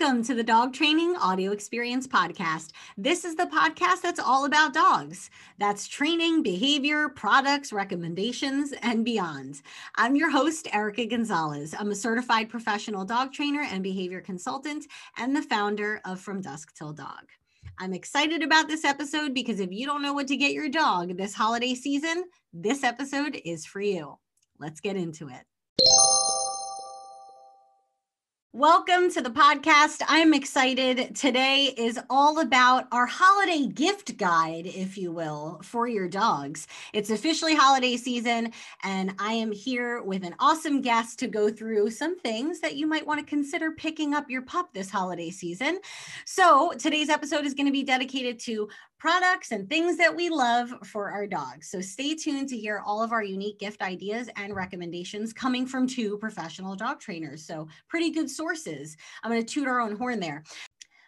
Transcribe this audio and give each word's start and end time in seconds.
Welcome 0.00 0.24
to 0.24 0.34
the 0.34 0.42
Dog 0.42 0.72
Training 0.72 1.14
Audio 1.16 1.52
Experience 1.52 2.06
Podcast. 2.06 2.70
This 2.96 3.26
is 3.26 3.34
the 3.34 3.44
podcast 3.44 4.00
that's 4.00 4.18
all 4.18 4.46
about 4.46 4.72
dogs. 4.72 5.28
That's 5.58 5.86
training, 5.86 6.42
behavior, 6.42 7.10
products, 7.10 7.70
recommendations, 7.70 8.72
and 8.80 9.04
beyond. 9.04 9.60
I'm 9.96 10.16
your 10.16 10.30
host, 10.30 10.68
Erica 10.72 11.04
Gonzalez. 11.04 11.74
I'm 11.78 11.90
a 11.90 11.94
certified 11.94 12.48
professional 12.48 13.04
dog 13.04 13.34
trainer 13.34 13.60
and 13.60 13.82
behavior 13.82 14.22
consultant, 14.22 14.86
and 15.18 15.36
the 15.36 15.42
founder 15.42 16.00
of 16.06 16.18
From 16.18 16.40
Dusk 16.40 16.74
Till 16.74 16.94
Dog. 16.94 17.26
I'm 17.78 17.92
excited 17.92 18.42
about 18.42 18.68
this 18.68 18.86
episode 18.86 19.34
because 19.34 19.60
if 19.60 19.70
you 19.70 19.84
don't 19.84 20.02
know 20.02 20.14
what 20.14 20.28
to 20.28 20.36
get 20.36 20.54
your 20.54 20.70
dog 20.70 21.14
this 21.18 21.34
holiday 21.34 21.74
season, 21.74 22.24
this 22.54 22.84
episode 22.84 23.38
is 23.44 23.66
for 23.66 23.82
you. 23.82 24.18
Let's 24.58 24.80
get 24.80 24.96
into 24.96 25.28
it. 25.28 25.44
Welcome 28.52 29.12
to 29.12 29.20
the 29.20 29.30
podcast. 29.30 30.02
I'm 30.08 30.34
excited. 30.34 31.14
Today 31.14 31.72
is 31.76 32.00
all 32.10 32.40
about 32.40 32.88
our 32.90 33.06
holiday 33.06 33.68
gift 33.68 34.16
guide, 34.16 34.66
if 34.66 34.98
you 34.98 35.12
will, 35.12 35.60
for 35.62 35.86
your 35.86 36.08
dogs. 36.08 36.66
It's 36.92 37.10
officially 37.10 37.54
holiday 37.54 37.96
season, 37.96 38.52
and 38.82 39.14
I 39.20 39.34
am 39.34 39.52
here 39.52 40.02
with 40.02 40.24
an 40.24 40.34
awesome 40.40 40.80
guest 40.80 41.20
to 41.20 41.28
go 41.28 41.48
through 41.48 41.90
some 41.90 42.18
things 42.18 42.58
that 42.58 42.74
you 42.74 42.88
might 42.88 43.06
want 43.06 43.20
to 43.20 43.24
consider 43.24 43.70
picking 43.70 44.14
up 44.14 44.28
your 44.28 44.42
pup 44.42 44.74
this 44.74 44.90
holiday 44.90 45.30
season. 45.30 45.78
So, 46.24 46.72
today's 46.76 47.08
episode 47.08 47.46
is 47.46 47.54
going 47.54 47.66
to 47.66 47.72
be 47.72 47.84
dedicated 47.84 48.40
to 48.40 48.68
products 49.00 49.50
and 49.50 49.68
things 49.68 49.96
that 49.96 50.14
we 50.14 50.28
love 50.28 50.72
for 50.84 51.10
our 51.10 51.26
dogs. 51.26 51.70
So 51.70 51.80
stay 51.80 52.14
tuned 52.14 52.50
to 52.50 52.56
hear 52.56 52.82
all 52.84 53.02
of 53.02 53.12
our 53.12 53.22
unique 53.24 53.58
gift 53.58 53.80
ideas 53.80 54.28
and 54.36 54.54
recommendations 54.54 55.32
coming 55.32 55.66
from 55.66 55.88
two 55.88 56.18
professional 56.18 56.76
dog 56.76 57.00
trainers. 57.00 57.44
So 57.44 57.66
pretty 57.88 58.10
good 58.10 58.30
sources. 58.30 58.96
I'm 59.24 59.30
going 59.32 59.44
to 59.44 59.54
toot 59.54 59.66
our 59.66 59.80
own 59.80 59.96
horn 59.96 60.20
there. 60.20 60.44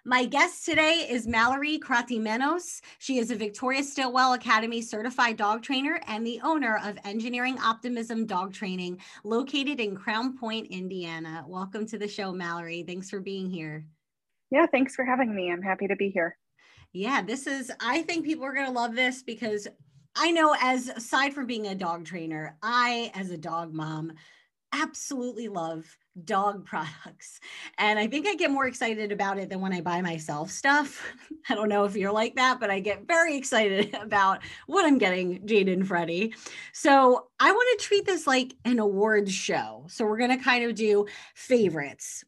My 0.04 0.24
guest 0.24 0.64
today 0.64 1.06
is 1.08 1.28
Mallory 1.28 1.78
Kratimenos. 1.78 2.80
She 2.98 3.18
is 3.18 3.30
a 3.30 3.36
Victoria 3.36 3.84
Stillwell 3.84 4.32
Academy 4.32 4.82
certified 4.82 5.36
dog 5.36 5.62
trainer 5.62 6.00
and 6.08 6.26
the 6.26 6.40
owner 6.42 6.80
of 6.82 6.98
Engineering 7.04 7.56
Optimism 7.60 8.26
Dog 8.26 8.52
Training, 8.52 8.98
located 9.22 9.78
in 9.78 9.94
Crown 9.94 10.36
Point, 10.36 10.66
Indiana. 10.70 11.44
Welcome 11.46 11.86
to 11.86 11.98
the 11.98 12.08
show, 12.08 12.32
Mallory. 12.32 12.82
Thanks 12.84 13.10
for 13.10 13.20
being 13.20 13.48
here. 13.48 13.86
Yeah, 14.50 14.66
thanks 14.66 14.96
for 14.96 15.04
having 15.04 15.32
me. 15.32 15.52
I'm 15.52 15.62
happy 15.62 15.86
to 15.86 15.94
be 15.94 16.10
here. 16.10 16.36
Yeah, 16.92 17.22
this 17.22 17.46
is, 17.46 17.72
I 17.80 18.02
think 18.02 18.24
people 18.24 18.44
are 18.44 18.54
going 18.54 18.66
to 18.66 18.72
love 18.72 18.94
this 18.94 19.22
because 19.22 19.66
I 20.14 20.30
know, 20.30 20.54
as 20.60 20.88
aside 20.88 21.32
from 21.32 21.46
being 21.46 21.66
a 21.66 21.74
dog 21.74 22.04
trainer, 22.04 22.56
I, 22.62 23.10
as 23.14 23.30
a 23.30 23.38
dog 23.38 23.72
mom, 23.72 24.12
absolutely 24.72 25.48
love 25.48 25.86
dog 26.24 26.66
products. 26.66 27.40
And 27.78 27.98
I 27.98 28.06
think 28.06 28.26
I 28.26 28.34
get 28.34 28.50
more 28.50 28.66
excited 28.66 29.12
about 29.12 29.38
it 29.38 29.48
than 29.48 29.60
when 29.60 29.72
I 29.72 29.80
buy 29.80 30.02
myself 30.02 30.50
stuff. 30.50 31.14
I 31.48 31.54
don't 31.54 31.68
know 31.68 31.84
if 31.84 31.96
you're 31.96 32.12
like 32.12 32.36
that, 32.36 32.60
but 32.60 32.70
I 32.70 32.80
get 32.80 33.06
very 33.06 33.36
excited 33.36 33.94
about 34.00 34.42
what 34.66 34.84
I'm 34.84 34.98
getting 34.98 35.46
Jade 35.46 35.68
and 35.68 35.86
Freddie. 35.86 36.34
So 36.72 37.28
I 37.40 37.50
want 37.50 37.80
to 37.80 37.86
treat 37.86 38.04
this 38.04 38.26
like 38.26 38.54
an 38.64 38.78
awards 38.78 39.32
show. 39.32 39.86
So 39.88 40.04
we're 40.04 40.18
going 40.18 40.36
to 40.36 40.44
kind 40.44 40.64
of 40.64 40.74
do 40.74 41.06
favorites, 41.34 42.24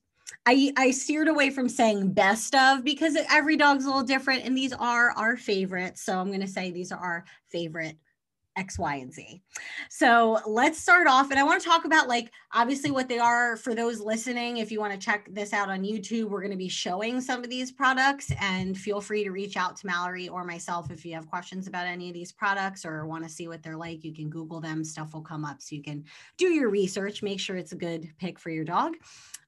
I, 0.46 0.72
I 0.76 0.90
steered 0.90 1.28
away 1.28 1.50
from 1.50 1.68
saying 1.68 2.12
best 2.12 2.54
of 2.54 2.84
because 2.84 3.16
every 3.30 3.56
dog's 3.56 3.84
a 3.84 3.88
little 3.88 4.02
different 4.02 4.44
and 4.44 4.56
these 4.56 4.72
are 4.72 5.10
our 5.12 5.36
favorites. 5.36 6.02
So 6.02 6.18
I'm 6.18 6.28
going 6.28 6.40
to 6.40 6.46
say 6.46 6.70
these 6.70 6.92
are 6.92 6.98
our 6.98 7.24
favorite 7.50 7.96
X, 8.56 8.78
Y, 8.78 8.96
and 8.96 9.12
Z. 9.12 9.42
So 9.88 10.38
let's 10.46 10.78
start 10.78 11.06
off. 11.06 11.30
And 11.30 11.38
I 11.38 11.42
want 11.42 11.62
to 11.62 11.68
talk 11.68 11.84
about, 11.84 12.08
like, 12.08 12.30
obviously 12.52 12.90
what 12.90 13.08
they 13.08 13.18
are 13.18 13.56
for 13.56 13.74
those 13.74 14.00
listening. 14.00 14.58
If 14.58 14.70
you 14.70 14.80
want 14.80 14.92
to 14.92 14.98
check 14.98 15.28
this 15.32 15.52
out 15.52 15.68
on 15.68 15.82
YouTube, 15.82 16.28
we're 16.28 16.40
going 16.40 16.50
to 16.50 16.56
be 16.56 16.68
showing 16.68 17.20
some 17.20 17.42
of 17.42 17.50
these 17.50 17.72
products. 17.72 18.32
And 18.40 18.76
feel 18.76 19.00
free 19.00 19.24
to 19.24 19.30
reach 19.30 19.56
out 19.56 19.76
to 19.76 19.86
Mallory 19.86 20.28
or 20.28 20.44
myself 20.44 20.90
if 20.90 21.04
you 21.04 21.14
have 21.14 21.28
questions 21.28 21.66
about 21.66 21.86
any 21.86 22.08
of 22.08 22.14
these 22.14 22.32
products 22.32 22.84
or 22.84 23.06
want 23.06 23.24
to 23.24 23.30
see 23.30 23.48
what 23.48 23.62
they're 23.62 23.76
like. 23.76 24.04
You 24.04 24.14
can 24.14 24.30
Google 24.30 24.60
them, 24.60 24.84
stuff 24.84 25.14
will 25.14 25.22
come 25.22 25.44
up 25.44 25.60
so 25.60 25.74
you 25.74 25.82
can 25.82 26.04
do 26.36 26.46
your 26.46 26.70
research, 26.70 27.22
make 27.22 27.40
sure 27.40 27.56
it's 27.56 27.72
a 27.72 27.76
good 27.76 28.08
pick 28.18 28.38
for 28.38 28.50
your 28.50 28.64
dog. 28.64 28.94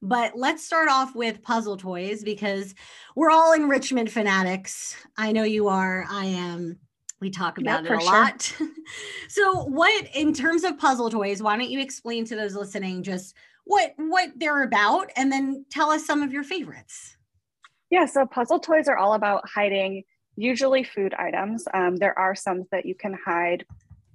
But 0.02 0.32
let's 0.36 0.64
start 0.64 0.88
off 0.90 1.14
with 1.14 1.42
puzzle 1.42 1.76
toys 1.76 2.22
because 2.22 2.74
we're 3.14 3.30
all 3.30 3.52
enrichment 3.52 4.10
fanatics. 4.10 4.96
I 5.16 5.32
know 5.32 5.44
you 5.44 5.68
are. 5.68 6.06
I 6.08 6.26
am. 6.26 6.78
We 7.20 7.30
talk 7.30 7.58
about 7.58 7.86
it 7.86 7.92
a 7.92 8.00
sure. 8.00 8.04
lot. 8.04 8.54
so, 9.28 9.64
what 9.64 10.08
in 10.14 10.34
terms 10.34 10.64
of 10.64 10.78
puzzle 10.78 11.10
toys, 11.10 11.42
why 11.42 11.56
don't 11.56 11.70
you 11.70 11.80
explain 11.80 12.24
to 12.26 12.36
those 12.36 12.54
listening 12.54 13.02
just 13.02 13.34
what 13.64 13.94
what 13.96 14.30
they're 14.36 14.62
about 14.62 15.10
and 15.16 15.32
then 15.32 15.64
tell 15.70 15.90
us 15.90 16.04
some 16.04 16.22
of 16.22 16.32
your 16.32 16.44
favorites? 16.44 17.16
Yeah, 17.90 18.06
so 18.06 18.26
puzzle 18.26 18.60
toys 18.60 18.88
are 18.88 18.98
all 18.98 19.14
about 19.14 19.48
hiding 19.48 20.02
usually 20.36 20.84
food 20.84 21.14
items. 21.14 21.64
Um, 21.72 21.96
there 21.96 22.18
are 22.18 22.34
some 22.34 22.64
that 22.70 22.84
you 22.84 22.94
can 22.94 23.16
hide 23.24 23.64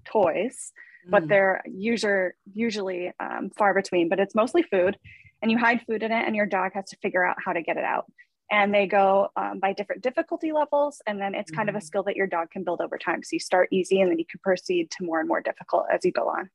toys, 0.06 0.72
but 1.10 1.24
mm. 1.24 1.30
they're 1.30 1.64
usually 1.66 2.30
usually 2.54 3.12
um, 3.20 3.50
far 3.58 3.74
between. 3.74 4.10
But 4.10 4.20
it's 4.20 4.36
mostly 4.36 4.62
food, 4.62 4.98
and 5.42 5.50
you 5.50 5.58
hide 5.58 5.82
food 5.88 6.04
in 6.04 6.12
it 6.12 6.26
and 6.28 6.36
your 6.36 6.46
dog 6.46 6.74
has 6.76 6.86
to 6.90 6.98
figure 6.98 7.26
out 7.26 7.38
how 7.44 7.54
to 7.54 7.62
get 7.62 7.78
it 7.78 7.84
out 7.84 8.06
and 8.52 8.74
they 8.74 8.86
go 8.86 9.30
um, 9.38 9.60
by 9.60 9.74
different 9.74 10.04
difficulty 10.04 10.52
levels 10.52 11.02
and 11.08 11.20
then 11.20 11.34
it's 11.34 11.50
kind 11.50 11.68
mm-hmm. 11.68 11.76
of 11.76 11.76
a 11.76 11.78
mm-hmm. 11.80 11.86
skill 11.88 12.04
that 12.04 12.16
your 12.16 12.28
dog 12.28 12.52
can 12.52 12.64
build 12.64 12.82
over 12.82 12.98
time 12.98 13.24
so 13.24 13.30
you 13.34 13.40
start 13.40 13.70
easy 13.72 14.02
and 14.02 14.12
then 14.12 14.20
you 14.20 14.26
can 14.30 14.40
proceed 14.44 14.92
to 14.92 15.04
more 15.04 15.20
and 15.20 15.28
more 15.28 15.42
difficult 15.42 15.86
as 15.92 16.06
you 16.06 16.12
go 16.12 16.28
on 16.28 16.50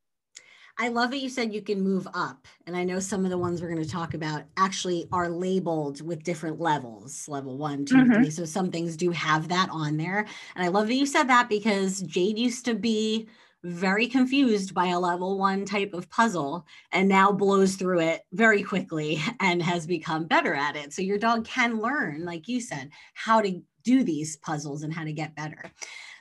I 0.78 0.88
love 0.88 1.10
that 1.10 1.20
you 1.20 1.30
said 1.30 1.54
you 1.54 1.62
can 1.62 1.80
move 1.80 2.06
up. 2.12 2.46
And 2.66 2.76
I 2.76 2.84
know 2.84 3.00
some 3.00 3.24
of 3.24 3.30
the 3.30 3.38
ones 3.38 3.62
we're 3.62 3.70
going 3.70 3.82
to 3.82 3.88
talk 3.88 4.12
about 4.12 4.42
actually 4.58 5.08
are 5.10 5.30
labeled 5.30 6.02
with 6.02 6.22
different 6.22 6.60
levels 6.60 7.26
level 7.28 7.56
one, 7.56 7.86
two, 7.86 7.94
mm-hmm. 7.94 8.12
three. 8.12 8.30
So 8.30 8.44
some 8.44 8.70
things 8.70 8.94
do 8.94 9.10
have 9.10 9.48
that 9.48 9.70
on 9.70 9.96
there. 9.96 10.26
And 10.54 10.64
I 10.64 10.68
love 10.68 10.88
that 10.88 10.94
you 10.94 11.06
said 11.06 11.28
that 11.28 11.48
because 11.48 12.02
Jade 12.02 12.38
used 12.38 12.66
to 12.66 12.74
be 12.74 13.26
very 13.66 14.06
confused 14.06 14.72
by 14.74 14.86
a 14.86 14.98
level 14.98 15.38
one 15.38 15.64
type 15.64 15.92
of 15.92 16.08
puzzle 16.08 16.64
and 16.92 17.08
now 17.08 17.32
blows 17.32 17.74
through 17.74 18.00
it 18.00 18.22
very 18.32 18.62
quickly 18.62 19.20
and 19.40 19.62
has 19.62 19.86
become 19.86 20.26
better 20.26 20.54
at 20.54 20.76
it. 20.76 20.92
So 20.92 21.02
your 21.02 21.18
dog 21.18 21.44
can 21.44 21.80
learn, 21.80 22.24
like 22.24 22.48
you 22.48 22.60
said, 22.60 22.90
how 23.14 23.40
to 23.42 23.60
do 23.82 24.04
these 24.04 24.36
puzzles 24.36 24.82
and 24.82 24.92
how 24.92 25.04
to 25.04 25.12
get 25.12 25.34
better. 25.34 25.70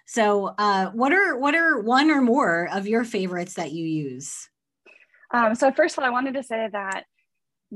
So, 0.07 0.53
uh, 0.57 0.91
what 0.91 1.13
are 1.13 1.35
what 1.37 1.55
are 1.55 1.79
one 1.79 2.11
or 2.11 2.21
more 2.21 2.69
of 2.71 2.87
your 2.87 3.03
favorites 3.03 3.55
that 3.55 3.71
you 3.71 3.85
use? 3.85 4.49
Um, 5.31 5.55
so, 5.55 5.71
first 5.71 5.97
of 5.97 6.03
all, 6.03 6.07
I 6.07 6.11
wanted 6.11 6.35
to 6.35 6.43
say 6.43 6.69
that 6.71 7.05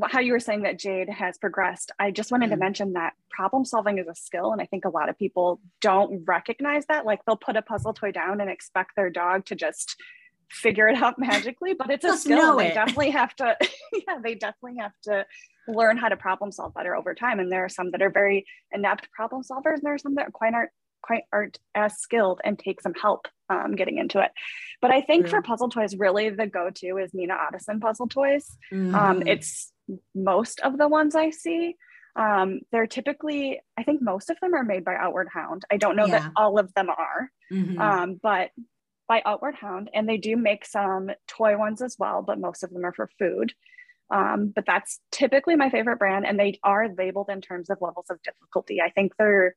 how 0.04 0.20
you 0.20 0.34
were 0.34 0.40
saying 0.40 0.64
that 0.64 0.80
Jade 0.80 1.10
has 1.10 1.38
progressed, 1.38 1.92
I 2.00 2.12
just 2.12 2.32
wanted 2.32 2.46
mm-hmm. 2.46 2.54
to 2.56 2.60
mention 2.60 2.94
that 2.94 3.14
problem 3.30 3.66
solving 3.66 3.98
is 3.98 4.08
a 4.08 4.16
skill. 4.16 4.52
And 4.52 4.62
I 4.62 4.66
think 4.66 4.86
a 4.86 4.90
lot 4.90 5.10
of 5.10 5.18
people 5.18 5.60
don't 5.82 6.24
recognize 6.26 6.86
that. 6.88 7.06
Like 7.06 7.24
they'll 7.26 7.38
put 7.38 7.58
a 7.58 7.62
puzzle 7.62 7.94
toy 7.94 8.12
down 8.12 8.42
and 8.42 8.50
expect 8.50 8.92
their 8.96 9.10
dog 9.10 9.46
to 9.46 9.56
just 9.56 9.96
figure 10.50 10.88
it 10.88 11.02
out 11.02 11.16
magically, 11.20 11.74
but 11.74 11.90
it's 11.90 12.06
a 12.06 12.10
just 12.10 12.24
skill. 12.24 12.58
They 12.58 12.70
definitely 12.70 13.12
have 13.12 13.36
to, 13.38 13.56
yeah, 14.08 14.20
they 14.24 14.36
definitely 14.36 14.78
have 14.80 14.94
to 15.04 15.26
learn 15.68 15.98
how 15.98 16.10
to 16.10 16.18
problem 16.18 16.52
solve 16.52 16.74
better 16.74 16.96
over 16.96 17.14
time. 17.14 17.40
And 17.40 17.52
there 17.52 17.66
are 17.66 17.70
some 17.70 17.92
that 17.92 18.02
are 18.02 18.10
very 18.10 18.46
inept 18.72 19.12
problem 19.12 19.44
solvers, 19.44 19.76
and 19.76 19.84
there 19.84 19.94
are 19.94 20.00
some 20.00 20.16
that 20.16 20.34
quite 20.34 20.54
aren't 20.54 20.72
quite 21.02 21.24
aren't 21.32 21.60
as 21.76 21.98
skilled 21.98 22.42
and 22.44 22.60
take 22.60 22.82
some 22.82 22.94
help 22.94 23.28
um, 23.50 23.76
getting 23.76 23.98
into 23.98 24.20
it. 24.20 24.32
But 24.82 24.92
I 24.92 25.02
think 25.02 25.28
for 25.28 25.42
puzzle 25.42 25.70
toys, 25.70 25.96
really 25.96 26.30
the 26.30 26.46
go-to 26.48 26.98
is 26.98 27.14
Nina 27.14 27.36
Ottosson 27.36 27.82
puzzle 27.82 28.08
toys. 28.08 28.58
Um, 28.72 28.78
mm-hmm. 28.78 28.96
Um, 28.96 29.28
it's 29.28 29.72
most 30.14 30.60
of 30.62 30.78
the 30.78 30.88
ones 30.88 31.16
I 31.16 31.30
see. 31.30 31.76
Um, 32.16 32.62
they're 32.72 32.88
typically, 32.88 33.62
I 33.78 33.84
think 33.84 34.02
most 34.02 34.30
of 34.30 34.38
them 34.42 34.54
are 34.54 34.64
made 34.64 34.84
by 34.84 34.96
Outward 34.96 35.30
Hound. 35.34 35.64
I 35.72 35.78
don't 35.78 35.96
know 35.96 36.06
yeah. 36.06 36.20
that 36.20 36.32
all 36.36 36.60
of 36.60 36.74
them 36.74 36.90
are, 36.90 37.30
mm-hmm. 37.52 37.80
um, 37.80 38.20
but 38.22 38.50
by 39.08 39.22
Outward 39.26 39.56
Hound. 39.56 39.90
And 39.94 40.10
they 40.10 40.18
do 40.18 40.36
make 40.36 40.66
some 40.66 41.12
toy 41.28 41.58
ones 41.58 41.82
as 41.82 41.96
well, 41.98 42.22
but 42.22 42.40
most 42.40 42.64
of 42.64 42.72
them 42.72 42.86
are 42.86 42.94
for 42.94 43.10
food. 43.20 43.54
Um, 44.12 44.52
but 44.56 44.66
that's 44.66 45.00
typically 45.12 45.56
my 45.56 45.70
favorite 45.70 46.00
brand, 46.00 46.26
and 46.26 46.40
they 46.40 46.60
are 46.64 46.90
labeled 46.98 47.30
in 47.30 47.42
terms 47.42 47.70
of 47.70 47.78
levels 47.80 48.08
of 48.10 48.22
difficulty. 48.24 48.82
I 48.82 48.90
think 48.90 49.14
they're 49.18 49.54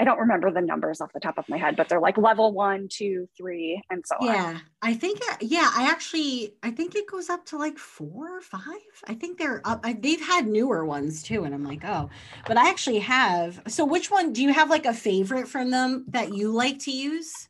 I 0.00 0.04
don't 0.04 0.20
remember 0.20 0.50
the 0.52 0.60
numbers 0.60 1.00
off 1.00 1.12
the 1.12 1.18
top 1.18 1.38
of 1.38 1.48
my 1.48 1.56
head, 1.56 1.74
but 1.76 1.88
they're 1.88 2.00
like 2.00 2.16
level 2.16 2.52
one, 2.52 2.86
two, 2.88 3.28
three, 3.36 3.82
and 3.90 4.04
so 4.06 4.14
yeah, 4.20 4.28
on. 4.28 4.54
Yeah, 4.54 4.60
I 4.80 4.94
think 4.94 5.20
yeah, 5.40 5.70
I 5.74 5.90
actually 5.90 6.54
I 6.62 6.70
think 6.70 6.94
it 6.94 7.08
goes 7.10 7.28
up 7.28 7.44
to 7.46 7.58
like 7.58 7.78
four 7.78 8.36
or 8.36 8.40
five. 8.40 8.62
I 9.08 9.14
think 9.14 9.38
they're 9.38 9.60
up. 9.64 9.80
I, 9.82 9.94
they've 9.94 10.20
had 10.20 10.46
newer 10.46 10.84
ones 10.84 11.22
too, 11.22 11.44
and 11.44 11.54
I'm 11.54 11.64
like, 11.64 11.84
oh, 11.84 12.10
but 12.46 12.56
I 12.56 12.68
actually 12.68 13.00
have. 13.00 13.60
So 13.66 13.84
which 13.84 14.10
one 14.10 14.32
do 14.32 14.42
you 14.42 14.52
have 14.52 14.70
like 14.70 14.86
a 14.86 14.94
favorite 14.94 15.48
from 15.48 15.70
them 15.70 16.04
that 16.08 16.32
you 16.32 16.52
like 16.52 16.78
to 16.80 16.92
use? 16.92 17.48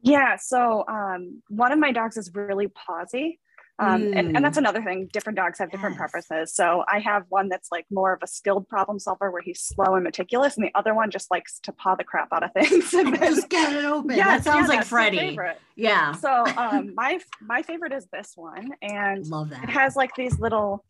Yeah, 0.00 0.36
so 0.36 0.84
um, 0.88 1.42
one 1.48 1.72
of 1.72 1.78
my 1.78 1.92
dogs 1.92 2.16
is 2.16 2.32
really 2.34 2.68
pawsy. 2.68 3.38
Um, 3.80 4.02
mm. 4.02 4.18
and, 4.18 4.36
and 4.36 4.44
that's 4.44 4.56
mm. 4.56 4.62
another 4.62 4.82
thing. 4.82 5.08
Different 5.12 5.36
dogs 5.36 5.58
have 5.60 5.70
different 5.70 5.94
yes. 5.94 5.98
preferences. 6.00 6.52
So 6.52 6.84
I 6.88 6.98
have 6.98 7.24
one 7.28 7.48
that's 7.48 7.70
like 7.70 7.86
more 7.90 8.12
of 8.12 8.20
a 8.22 8.26
skilled 8.26 8.68
problem 8.68 8.98
solver 8.98 9.30
where 9.30 9.42
he's 9.42 9.60
slow 9.60 9.94
and 9.94 10.02
meticulous, 10.02 10.56
and 10.56 10.66
the 10.66 10.72
other 10.74 10.94
one 10.94 11.10
just 11.10 11.30
likes 11.30 11.60
to 11.60 11.72
paw 11.72 11.94
the 11.94 12.04
crap 12.04 12.28
out 12.32 12.42
of 12.42 12.52
things. 12.52 12.92
and 12.92 13.14
then, 13.14 13.34
just 13.34 13.48
get 13.48 13.72
it 13.72 13.84
open. 13.84 14.16
Yeah, 14.16 14.38
that 14.38 14.44
sounds 14.44 14.68
yeah, 14.68 14.76
like 14.76 14.86
Freddie. 14.86 15.38
Yeah. 15.76 16.12
So 16.12 16.44
um, 16.56 16.92
my 16.96 17.20
my 17.40 17.62
favorite 17.62 17.92
is 17.92 18.06
this 18.12 18.32
one, 18.34 18.70
and 18.82 19.26
love 19.26 19.50
that. 19.50 19.64
It 19.64 19.70
has 19.70 19.94
like 19.94 20.14
these 20.16 20.38
little 20.40 20.84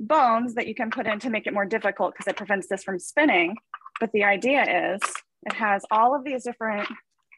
bones 0.00 0.54
that 0.54 0.66
you 0.66 0.74
can 0.74 0.90
put 0.90 1.06
in 1.06 1.20
to 1.20 1.30
make 1.30 1.46
it 1.46 1.54
more 1.54 1.64
difficult 1.64 2.14
because 2.14 2.26
it 2.26 2.36
prevents 2.36 2.66
this 2.68 2.82
from 2.82 2.98
spinning. 2.98 3.56
But 4.00 4.10
the 4.12 4.24
idea 4.24 4.94
is 4.94 5.00
it 5.46 5.52
has 5.52 5.84
all 5.90 6.16
of 6.16 6.24
these 6.24 6.42
different 6.42 6.88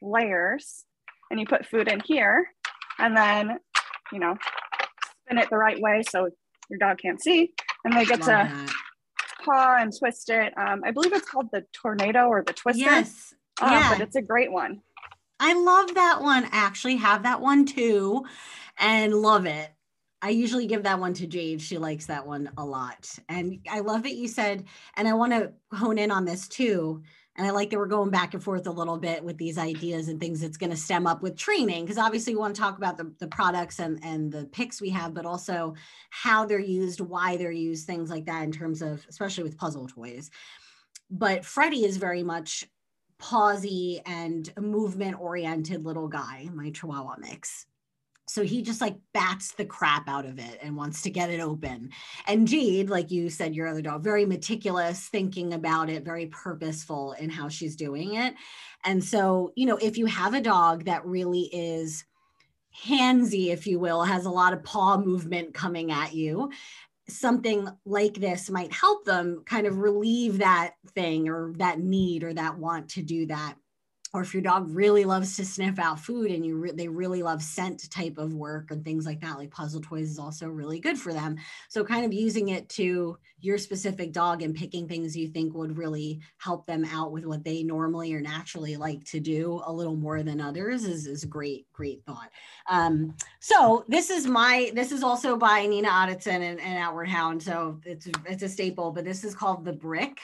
layers 0.01 0.85
and 1.31 1.39
you 1.39 1.47
put 1.47 1.67
food 1.67 1.89
in 1.89 2.01
here 2.01 2.49
and 2.99 3.17
then, 3.17 3.59
you 4.13 4.19
know, 4.19 4.37
spin 5.27 5.39
it 5.39 5.51
the 5.51 5.57
right 5.57 5.81
way 5.81 6.03
so 6.09 6.29
your 6.69 6.79
dog 6.79 6.99
can't 6.99 7.23
see 7.23 7.53
and 7.85 7.95
they 7.95 8.05
get 8.05 8.21
Love 8.21 8.27
to 8.27 8.27
that. 8.27 8.73
paw 9.45 9.77
and 9.81 9.93
twist 9.97 10.31
it. 10.31 10.53
Um, 10.57 10.83
I 10.85 10.91
believe 10.91 11.13
it's 11.13 11.29
called 11.29 11.49
the 11.53 11.65
tornado 11.73 12.27
or 12.29 12.43
the 12.43 12.53
twister. 12.53 12.81
Yes. 12.81 13.35
Um, 13.61 13.73
yeah. 13.73 13.93
But 13.93 14.01
it's 14.03 14.17
a 14.17 14.23
great 14.23 14.53
one. 14.53 14.81
I 15.39 15.53
love 15.55 15.95
that 15.95 16.23
one. 16.23 16.45
I 16.45 16.49
actually 16.53 16.97
have 16.97 17.25
that 17.25 17.41
one 17.41 17.67
too 17.67 18.25
and 18.79 19.15
love 19.15 19.47
it. 19.47 19.71
I 20.23 20.31
usually 20.31 20.67
give 20.67 20.85
that 20.85 20.99
one 20.99 21.13
to 21.15 21.27
Jade. 21.27 21.61
She 21.61 21.79
likes 21.79 22.07
that 22.07 22.27
one 22.27 22.51
a 22.57 22.65
lot. 22.65 23.09
And 23.29 23.61
I 23.71 23.81
love 23.81 24.03
that 24.05 24.17
you 24.17 24.29
said, 24.29 24.65
and 24.97 25.07
I 25.07 25.13
want 25.13 25.33
to 25.33 25.53
hone 25.77 25.99
in 25.99 26.11
on 26.11 26.25
this 26.25 26.49
too. 26.49 27.03
And 27.37 27.47
I 27.47 27.51
like 27.51 27.71
that 27.71 27.79
we're 27.79 27.87
going 27.87 28.11
back 28.11 28.35
and 28.35 28.43
forth 28.43 28.67
a 28.67 28.71
little 28.71 28.97
bit 28.99 29.23
with 29.23 29.37
these 29.37 29.59
ideas 29.59 30.09
and 30.09 30.19
things 30.19 30.41
that's 30.41 30.57
going 30.57 30.71
to 30.71 30.77
stem 30.77 31.07
up 31.07 31.23
with 31.23 31.37
training. 31.37 31.85
Because 31.85 31.99
obviously, 31.99 32.35
we 32.35 32.41
want 32.41 32.55
to 32.55 32.61
talk 32.61 32.79
about 32.79 32.97
the, 32.97 33.13
the 33.19 33.29
products 33.29 33.79
and, 33.79 34.03
and 34.03 34.33
the 34.33 34.47
picks 34.47 34.81
we 34.81 34.91
have, 34.91 35.13
but 35.13 35.27
also 35.27 35.75
how 36.11 36.47
they're 36.47 36.59
used, 36.59 37.01
why 37.01 37.37
they're 37.37 37.53
used, 37.53 37.87
things 37.87 38.11
like 38.11 38.25
that, 38.27 38.43
in 38.43 38.53
terms 38.53 38.81
of, 38.81 39.05
especially 39.09 39.45
with 39.45 39.59
puzzle 39.59 39.87
toys. 39.87 40.31
But 41.11 41.45
Freddie 41.45 41.85
is 41.85 41.99
very 41.99 42.23
much 42.23 42.65
pawsy 43.21 44.01
and 44.07 44.53
movement 44.59 45.21
oriented 45.21 45.85
little 45.85 46.09
guy, 46.09 46.49
my 46.53 46.71
Chihuahua 46.71 47.17
mix. 47.19 47.67
So 48.29 48.43
he 48.43 48.63
just 48.63 48.81
like 48.81 48.97
bats 49.15 49.53
the 49.53 49.65
crap 49.65 50.09
out 50.09 50.27
of 50.27 50.39
it 50.39 50.59
and 50.61 50.77
wants 50.77 51.03
to 51.03 51.11
get 51.11 51.31
it 51.31 51.41
open. 51.41 51.91
And 52.27 52.49
Jade, 52.49 52.91
like 52.91 53.11
you 53.11 53.31
said, 53.31 53.55
your 53.55 53.69
other 53.69 53.83
dog, 53.83 54.03
very 54.03 54.27
meticulous, 54.27 55.07
thinking 55.09 55.55
about 55.55 55.89
it, 55.89 56.05
very 56.05 56.27
purposeful 56.27 57.13
in 57.13 57.31
how 57.31 57.49
she's 57.49 57.77
doing 57.77 58.15
it. 58.15 58.35
And 58.85 59.03
so, 59.03 59.53
you 59.55 59.67
know, 59.67 59.77
if 59.77 59.97
you 59.97 60.07
have 60.07 60.35
a 60.35 60.41
dog 60.41 60.87
that 60.87 61.07
really 61.07 61.49
is 61.53 62.05
handsy, 62.85 63.49
if 63.49 63.67
you 63.67 63.79
will, 63.79 64.03
has 64.03 64.27
a 64.27 64.31
lot 64.31 64.53
of 64.53 64.65
paw 64.65 64.99
movement 64.99 65.55
coming 65.55 65.93
at 65.93 66.15
you, 66.15 66.51
something 67.09 67.69
like 67.85 68.15
this 68.15 68.51
might 68.51 68.73
help 68.73 69.05
them 69.05 69.43
kind 69.47 69.67
of 69.67 69.79
relieve 69.79 70.39
that 70.39 70.73
thing 70.95 71.29
or 71.29 71.53
that 71.59 71.79
need 71.79 72.25
or 72.25 72.35
that 72.35 72.59
want 72.59 72.89
to 72.91 73.03
do 73.03 73.27
that 73.27 73.55
or 74.17 74.23
if 74.23 74.33
your 74.33 74.43
dog 74.43 74.67
really 74.71 75.05
loves 75.05 75.37
to 75.37 75.45
sniff 75.45 75.79
out 75.79 76.01
food 76.01 76.31
and 76.31 76.45
you 76.45 76.57
re- 76.57 76.73
they 76.73 76.89
really 76.89 77.23
love 77.23 77.43
scent 77.43 77.91
type 77.91 78.17
of 78.17 78.33
work 78.33 78.71
and 78.71 78.83
things 78.83 79.05
like 79.05 79.21
that 79.21 79.37
like 79.37 79.51
puzzle 79.51 79.81
toys 79.83 80.11
is 80.11 80.19
also 80.19 80.49
really 80.49 80.81
good 80.81 80.99
for 80.99 81.13
them. 81.13 81.37
So 81.69 81.85
kind 81.85 82.03
of 82.03 82.15
using 82.15 82.49
it 82.49 82.67
to 82.71 83.19
your 83.41 83.59
specific 83.59 84.13
dog 84.13 84.41
and 84.41 84.55
picking 84.55 84.89
things 84.89 85.15
you 85.15 85.29
think 85.29 85.55
would 85.55 85.77
really 85.77 86.21
help 86.39 86.67
them 86.67 86.87
out 86.87 87.13
with 87.13 87.27
what 87.27 87.45
they 87.45 87.63
normally 87.63 88.15
or 88.15 88.23
naturally 88.23 88.77
like 88.77 89.05
to 89.05 89.21
do 89.21 89.61
a 89.67 89.73
little 89.73 89.97
more 89.97 90.23
than 90.23 90.41
others 90.41 90.85
is, 90.85 91.07
is 91.07 91.27
great 91.27 91.71
great 91.75 92.03
thought. 92.07 92.31
Um, 92.71 93.15
so 93.41 93.85
this 93.87 94.09
is 94.09 94.27
my 94.27 94.71
this 94.75 94.93
is 94.93 95.03
also 95.03 95.37
by 95.37 95.67
nina 95.67 95.91
Ottosson 95.91 96.41
and, 96.41 96.59
and 96.59 96.79
outward 96.79 97.09
hound. 97.09 97.43
So 97.43 97.79
it's 97.85 98.09
it's 98.25 98.43
a 98.43 98.49
staple 98.49 98.93
but 98.93 99.05
this 99.05 99.25
is 99.25 99.35
called 99.35 99.67
the 99.67 99.75
brick 99.75 100.19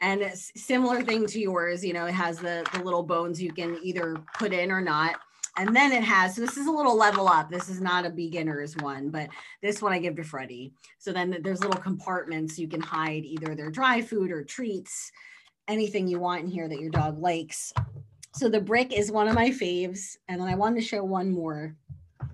and 0.00 0.22
similar 0.34 1.02
thing 1.02 1.26
to 1.26 1.40
yours 1.40 1.84
you 1.84 1.92
know 1.92 2.06
it 2.06 2.14
has 2.14 2.38
the 2.38 2.66
the 2.72 2.82
little 2.82 3.02
bones 3.02 3.40
you 3.40 3.52
can 3.52 3.78
either 3.82 4.16
put 4.38 4.52
in 4.52 4.70
or 4.70 4.80
not. 4.80 5.16
And 5.56 5.74
then 5.74 5.92
it 5.92 6.02
has 6.02 6.34
so 6.34 6.40
this 6.40 6.56
is 6.56 6.66
a 6.66 6.72
little 6.72 6.96
level 6.96 7.28
up. 7.28 7.48
This 7.48 7.68
is 7.68 7.80
not 7.80 8.04
a 8.04 8.10
beginner's 8.10 8.76
one 8.78 9.10
but 9.10 9.28
this 9.62 9.80
one 9.80 9.92
i 9.92 9.98
give 9.98 10.16
to 10.16 10.24
freddie. 10.24 10.72
So 10.98 11.12
then 11.12 11.38
there's 11.42 11.62
little 11.62 11.80
compartments 11.80 12.58
you 12.58 12.68
can 12.68 12.80
hide 12.80 13.24
either 13.24 13.54
their 13.54 13.70
dry 13.70 14.02
food 14.02 14.30
or 14.30 14.42
treats 14.42 15.12
anything 15.68 16.08
you 16.08 16.18
want 16.18 16.42
in 16.42 16.48
here 16.48 16.68
that 16.68 16.80
your 16.80 16.90
dog 16.90 17.18
likes. 17.18 17.72
So 18.34 18.48
the 18.48 18.60
brick 18.60 18.92
is 18.92 19.12
one 19.12 19.28
of 19.28 19.34
my 19.34 19.50
faves. 19.50 20.16
And 20.28 20.40
then 20.40 20.48
i 20.48 20.56
wanted 20.56 20.80
to 20.80 20.86
show 20.86 21.04
one 21.04 21.30
more. 21.30 21.76
I 22.20 22.26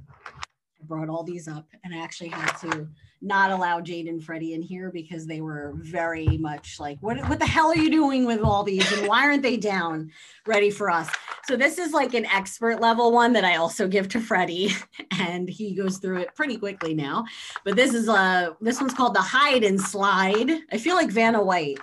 brought 0.84 1.10
all 1.10 1.22
these 1.22 1.46
up 1.46 1.66
and 1.84 1.94
i 1.94 1.98
actually 1.98 2.30
had 2.30 2.56
to 2.62 2.88
not 3.22 3.50
allow 3.50 3.80
Jade 3.80 4.06
and 4.06 4.22
Freddie 4.22 4.54
in 4.54 4.62
here 4.62 4.90
because 4.90 5.26
they 5.26 5.40
were 5.40 5.74
very 5.76 6.38
much 6.38 6.80
like, 6.80 6.98
what, 7.00 7.18
what 7.28 7.38
the 7.38 7.46
hell 7.46 7.68
are 7.68 7.76
you 7.76 7.90
doing 7.90 8.24
with 8.24 8.40
all 8.40 8.62
these? 8.62 8.90
And 8.92 9.06
why 9.06 9.24
aren't 9.24 9.42
they 9.42 9.56
down 9.56 10.10
ready 10.46 10.70
for 10.70 10.90
us? 10.90 11.08
So 11.44 11.56
this 11.56 11.78
is 11.78 11.92
like 11.92 12.14
an 12.14 12.26
expert 12.26 12.80
level 12.80 13.12
one 13.12 13.32
that 13.34 13.44
I 13.44 13.56
also 13.56 13.88
give 13.88 14.08
to 14.10 14.20
Freddie 14.20 14.72
and 15.18 15.48
he 15.48 15.74
goes 15.74 15.98
through 15.98 16.18
it 16.18 16.34
pretty 16.34 16.56
quickly 16.56 16.94
now. 16.94 17.24
But 17.64 17.76
this 17.76 17.92
is 17.92 18.08
a, 18.08 18.12
uh, 18.12 18.50
this 18.60 18.80
one's 18.80 18.94
called 18.94 19.14
the 19.14 19.20
hide 19.20 19.64
and 19.64 19.80
slide. 19.80 20.50
I 20.72 20.78
feel 20.78 20.94
like 20.94 21.10
Vanna 21.10 21.42
White 21.42 21.78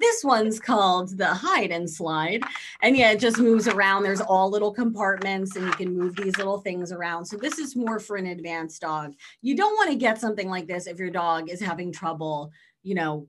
this 0.00 0.24
one's 0.24 0.60
called 0.60 1.16
the 1.16 1.26
hide 1.26 1.70
and 1.70 1.88
slide. 1.88 2.42
And 2.82 2.96
yeah, 2.96 3.12
it 3.12 3.20
just 3.20 3.38
moves 3.38 3.68
around. 3.68 4.02
There's 4.02 4.20
all 4.20 4.50
little 4.50 4.72
compartments 4.72 5.56
and 5.56 5.66
you 5.66 5.72
can 5.72 5.96
move 5.96 6.16
these 6.16 6.36
little 6.36 6.58
things 6.58 6.92
around. 6.92 7.24
So 7.24 7.36
this 7.36 7.58
is 7.58 7.76
more 7.76 7.98
for 7.98 8.16
an 8.16 8.26
advanced 8.26 8.80
dog. 8.80 9.14
You 9.42 9.56
don't 9.56 9.74
want 9.74 9.90
to 9.90 9.96
get 9.96 10.20
something 10.20 10.48
like 10.48 10.66
this 10.66 10.86
if 10.86 10.98
your 10.98 11.10
dog 11.10 11.50
is 11.50 11.60
having 11.60 11.92
trouble 11.92 12.52
you 12.86 12.94
know, 12.94 13.26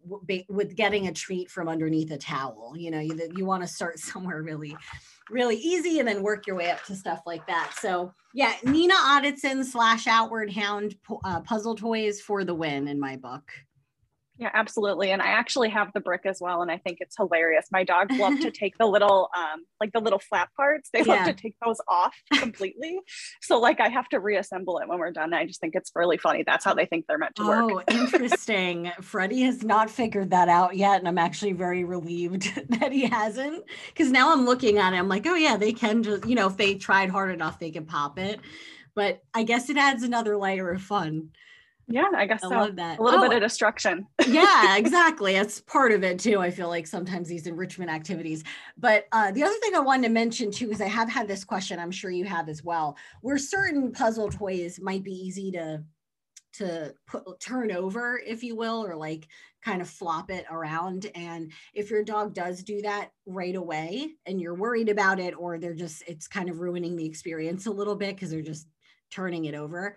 with 0.49 0.75
getting 0.75 1.07
a 1.07 1.11
treat 1.11 1.49
from 1.49 1.67
underneath 1.67 2.11
a 2.11 2.17
towel. 2.17 2.75
You 2.77 2.91
know, 2.91 2.99
you, 2.99 3.19
you 3.35 3.43
want 3.43 3.63
to 3.63 3.67
start 3.67 3.97
somewhere 3.99 4.43
really, 4.43 4.77
really 5.31 5.55
easy 5.55 5.97
and 5.97 6.07
then 6.07 6.21
work 6.21 6.45
your 6.45 6.55
way 6.55 6.69
up 6.69 6.83
to 6.83 6.95
stuff 6.95 7.23
like 7.25 7.47
that. 7.47 7.73
So, 7.81 8.13
yeah, 8.35 8.53
Nina 8.63 8.93
Ottosson 8.93 9.65
slash 9.65 10.05
Outward 10.05 10.53
Hound 10.53 10.95
uh, 11.25 11.39
puzzle 11.39 11.73
toys 11.73 12.21
for 12.21 12.43
the 12.43 12.53
win 12.53 12.87
in 12.87 12.99
my 12.99 13.15
book. 13.15 13.51
Yeah, 14.39 14.51
absolutely. 14.53 15.11
And 15.11 15.21
I 15.21 15.27
actually 15.27 15.69
have 15.69 15.91
the 15.93 15.99
brick 15.99 16.21
as 16.25 16.39
well. 16.39 16.61
And 16.61 16.69
I 16.69 16.77
think 16.77 16.99
it's 17.01 17.17
hilarious. 17.17 17.65
My 17.71 17.83
dogs 17.83 18.15
love 18.17 18.39
to 18.41 18.51
take 18.51 18.77
the 18.77 18.85
little, 18.85 19.29
um, 19.35 19.65
like 19.79 19.91
the 19.93 19.99
little 19.99 20.19
flap 20.19 20.53
parts, 20.55 20.89
they 20.93 20.99
love 20.99 21.17
yeah. 21.17 21.25
to 21.25 21.33
take 21.33 21.55
those 21.65 21.81
off 21.87 22.13
completely. 22.33 22.99
so, 23.41 23.59
like, 23.59 23.79
I 23.79 23.89
have 23.89 24.07
to 24.09 24.19
reassemble 24.19 24.77
it 24.77 24.87
when 24.87 24.99
we're 24.99 25.11
done. 25.11 25.33
I 25.33 25.45
just 25.45 25.59
think 25.59 25.73
it's 25.75 25.91
really 25.95 26.17
funny. 26.17 26.43
That's 26.45 26.63
how 26.63 26.75
they 26.75 26.85
think 26.85 27.05
they're 27.07 27.17
meant 27.17 27.35
to 27.37 27.47
work. 27.47 27.71
Oh, 27.71 27.81
interesting. 27.89 28.91
Freddie 29.01 29.41
has 29.41 29.63
not 29.63 29.89
figured 29.89 30.29
that 30.29 30.49
out 30.49 30.75
yet. 30.75 30.99
And 30.99 31.07
I'm 31.07 31.17
actually 31.17 31.53
very 31.53 31.83
relieved 31.83 32.53
that 32.79 32.91
he 32.91 33.07
hasn't. 33.07 33.63
Cause 33.95 34.11
now 34.11 34.31
I'm 34.31 34.45
looking 34.45 34.77
at 34.77 34.93
it, 34.93 34.97
I'm 34.97 35.09
like, 35.09 35.25
oh, 35.25 35.35
yeah, 35.35 35.57
they 35.57 35.73
can 35.73 36.03
just, 36.03 36.27
you 36.27 36.35
know, 36.35 36.47
if 36.47 36.57
they 36.57 36.75
tried 36.75 37.09
hard 37.09 37.31
enough, 37.31 37.57
they 37.57 37.71
can 37.71 37.85
pop 37.85 38.19
it. 38.19 38.39
But 38.93 39.23
I 39.33 39.43
guess 39.43 39.69
it 39.69 39.77
adds 39.77 40.03
another 40.03 40.37
layer 40.37 40.71
of 40.71 40.81
fun. 40.81 41.29
Yeah, 41.89 42.09
I 42.15 42.25
guess 42.25 42.43
I 42.43 42.49
so. 42.49 42.55
love 42.55 42.75
that. 42.75 42.99
A 42.99 43.01
little 43.01 43.21
oh, 43.21 43.29
bit 43.29 43.37
of 43.37 43.41
destruction. 43.41 44.07
yeah, 44.27 44.75
exactly. 44.75 45.35
It's 45.35 45.61
part 45.61 45.93
of 45.93 46.03
it 46.03 46.19
too. 46.19 46.39
I 46.39 46.51
feel 46.51 46.67
like 46.67 46.85
sometimes 46.85 47.29
these 47.29 47.47
enrichment 47.47 47.89
activities. 47.89 48.43
But 48.77 49.07
uh, 49.13 49.31
the 49.31 49.43
other 49.43 49.55
thing 49.61 49.73
I 49.73 49.79
wanted 49.79 50.07
to 50.07 50.13
mention 50.13 50.51
too 50.51 50.69
is 50.69 50.81
I 50.81 50.87
have 50.87 51.09
had 51.09 51.29
this 51.29 51.45
question. 51.45 51.79
I'm 51.79 51.91
sure 51.91 52.11
you 52.11 52.25
have 52.25 52.49
as 52.49 52.61
well. 52.61 52.97
Where 53.21 53.37
certain 53.37 53.93
puzzle 53.93 54.29
toys 54.29 54.79
might 54.81 55.03
be 55.03 55.13
easy 55.13 55.51
to 55.51 55.83
to 56.53 56.93
put 57.05 57.39
turn 57.39 57.71
over, 57.71 58.19
if 58.25 58.43
you 58.43 58.55
will, 58.55 58.83
or 58.85 58.95
like 58.95 59.27
kind 59.63 59.81
of 59.81 59.89
flop 59.89 60.29
it 60.29 60.45
around. 60.49 61.09
And 61.15 61.51
if 61.73 61.89
your 61.89 62.03
dog 62.03 62.33
does 62.33 62.63
do 62.63 62.81
that 62.81 63.11
right 63.25 63.55
away, 63.55 64.09
and 64.25 64.41
you're 64.41 64.55
worried 64.55 64.89
about 64.89 65.19
it, 65.19 65.35
or 65.37 65.57
they're 65.57 65.73
just 65.73 66.03
it's 66.05 66.27
kind 66.27 66.49
of 66.49 66.59
ruining 66.59 66.97
the 66.97 67.05
experience 67.05 67.65
a 67.65 67.71
little 67.71 67.95
bit 67.95 68.15
because 68.15 68.31
they're 68.31 68.41
just 68.41 68.67
turning 69.09 69.45
it 69.45 69.55
over. 69.55 69.95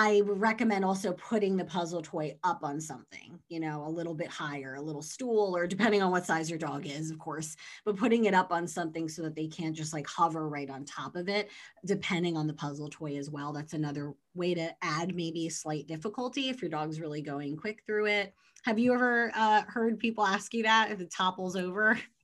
I 0.00 0.20
would 0.20 0.40
recommend 0.40 0.84
also 0.84 1.12
putting 1.12 1.56
the 1.56 1.64
puzzle 1.64 2.02
toy 2.02 2.38
up 2.44 2.60
on 2.62 2.80
something, 2.80 3.36
you 3.48 3.58
know, 3.58 3.84
a 3.84 3.90
little 3.90 4.14
bit 4.14 4.28
higher, 4.28 4.76
a 4.76 4.80
little 4.80 5.02
stool, 5.02 5.56
or 5.56 5.66
depending 5.66 6.02
on 6.02 6.12
what 6.12 6.24
size 6.24 6.48
your 6.48 6.58
dog 6.58 6.86
is, 6.86 7.10
of 7.10 7.18
course, 7.18 7.56
but 7.84 7.96
putting 7.96 8.26
it 8.26 8.32
up 8.32 8.52
on 8.52 8.68
something 8.68 9.08
so 9.08 9.22
that 9.22 9.34
they 9.34 9.48
can't 9.48 9.74
just 9.74 9.92
like 9.92 10.06
hover 10.06 10.48
right 10.48 10.70
on 10.70 10.84
top 10.84 11.16
of 11.16 11.28
it, 11.28 11.50
depending 11.84 12.36
on 12.36 12.46
the 12.46 12.54
puzzle 12.54 12.88
toy 12.88 13.16
as 13.16 13.28
well. 13.28 13.52
That's 13.52 13.72
another 13.72 14.14
way 14.34 14.54
to 14.54 14.72
add 14.82 15.16
maybe 15.16 15.48
slight 15.48 15.88
difficulty 15.88 16.48
if 16.48 16.62
your 16.62 16.70
dog's 16.70 17.00
really 17.00 17.20
going 17.20 17.56
quick 17.56 17.82
through 17.84 18.06
it. 18.06 18.32
Have 18.62 18.78
you 18.78 18.94
ever 18.94 19.32
uh, 19.34 19.62
heard 19.66 19.98
people 19.98 20.24
ask 20.24 20.54
you 20.54 20.62
that 20.62 20.92
if 20.92 21.00
it 21.00 21.10
topples 21.10 21.56
over? 21.56 21.98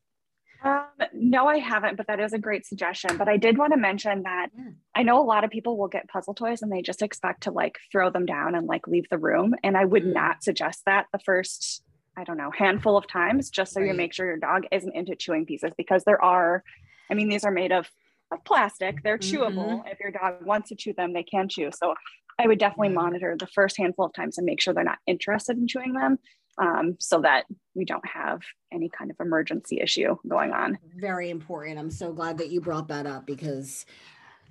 Um, 0.64 0.86
no, 1.12 1.46
I 1.46 1.58
haven't, 1.58 1.96
but 1.96 2.06
that 2.06 2.20
is 2.20 2.32
a 2.32 2.38
great 2.38 2.66
suggestion. 2.66 3.18
But 3.18 3.28
I 3.28 3.36
did 3.36 3.58
want 3.58 3.74
to 3.74 3.78
mention 3.78 4.22
that 4.22 4.48
yeah. 4.56 4.70
I 4.94 5.02
know 5.02 5.20
a 5.20 5.22
lot 5.22 5.44
of 5.44 5.50
people 5.50 5.76
will 5.76 5.88
get 5.88 6.08
puzzle 6.08 6.32
toys 6.32 6.62
and 6.62 6.72
they 6.72 6.80
just 6.80 7.02
expect 7.02 7.42
to 7.42 7.50
like 7.50 7.78
throw 7.92 8.10
them 8.10 8.24
down 8.24 8.54
and 8.54 8.66
like 8.66 8.88
leave 8.88 9.04
the 9.10 9.18
room. 9.18 9.54
And 9.62 9.76
I 9.76 9.84
would 9.84 10.04
mm. 10.04 10.14
not 10.14 10.42
suggest 10.42 10.82
that 10.86 11.06
the 11.12 11.18
first, 11.18 11.82
I 12.16 12.24
don't 12.24 12.38
know, 12.38 12.50
handful 12.50 12.96
of 12.96 13.06
times, 13.06 13.50
just 13.50 13.74
so 13.74 13.80
right. 13.80 13.88
you 13.88 13.94
make 13.94 14.14
sure 14.14 14.26
your 14.26 14.38
dog 14.38 14.64
isn't 14.72 14.94
into 14.94 15.14
chewing 15.14 15.44
pieces 15.44 15.72
because 15.76 16.04
there 16.04 16.22
are, 16.22 16.64
I 17.10 17.14
mean, 17.14 17.28
these 17.28 17.44
are 17.44 17.50
made 17.50 17.70
of, 17.70 17.90
of 18.32 18.42
plastic. 18.44 19.02
They're 19.02 19.18
mm-hmm. 19.18 19.36
chewable. 19.36 19.82
If 19.86 20.00
your 20.00 20.12
dog 20.12 20.46
wants 20.46 20.70
to 20.70 20.76
chew 20.76 20.94
them, 20.94 21.12
they 21.12 21.24
can 21.24 21.48
chew. 21.50 21.70
So 21.78 21.94
I 22.38 22.46
would 22.46 22.58
definitely 22.58 22.88
yeah. 22.88 22.94
monitor 22.94 23.36
the 23.38 23.46
first 23.48 23.76
handful 23.76 24.06
of 24.06 24.14
times 24.14 24.38
and 24.38 24.46
make 24.46 24.62
sure 24.62 24.72
they're 24.72 24.82
not 24.82 24.98
interested 25.06 25.58
in 25.58 25.68
chewing 25.68 25.92
them 25.92 26.18
um, 26.58 26.96
so 26.98 27.20
that 27.20 27.44
we 27.74 27.84
don't 27.84 28.06
have 28.06 28.42
any 28.72 28.88
kind 28.88 29.10
of 29.10 29.16
emergency 29.20 29.80
issue 29.80 30.16
going 30.28 30.52
on. 30.52 30.78
Very 30.96 31.30
important. 31.30 31.78
I'm 31.78 31.90
so 31.90 32.12
glad 32.12 32.38
that 32.38 32.50
you 32.50 32.60
brought 32.60 32.88
that 32.88 33.06
up 33.06 33.26
because 33.26 33.84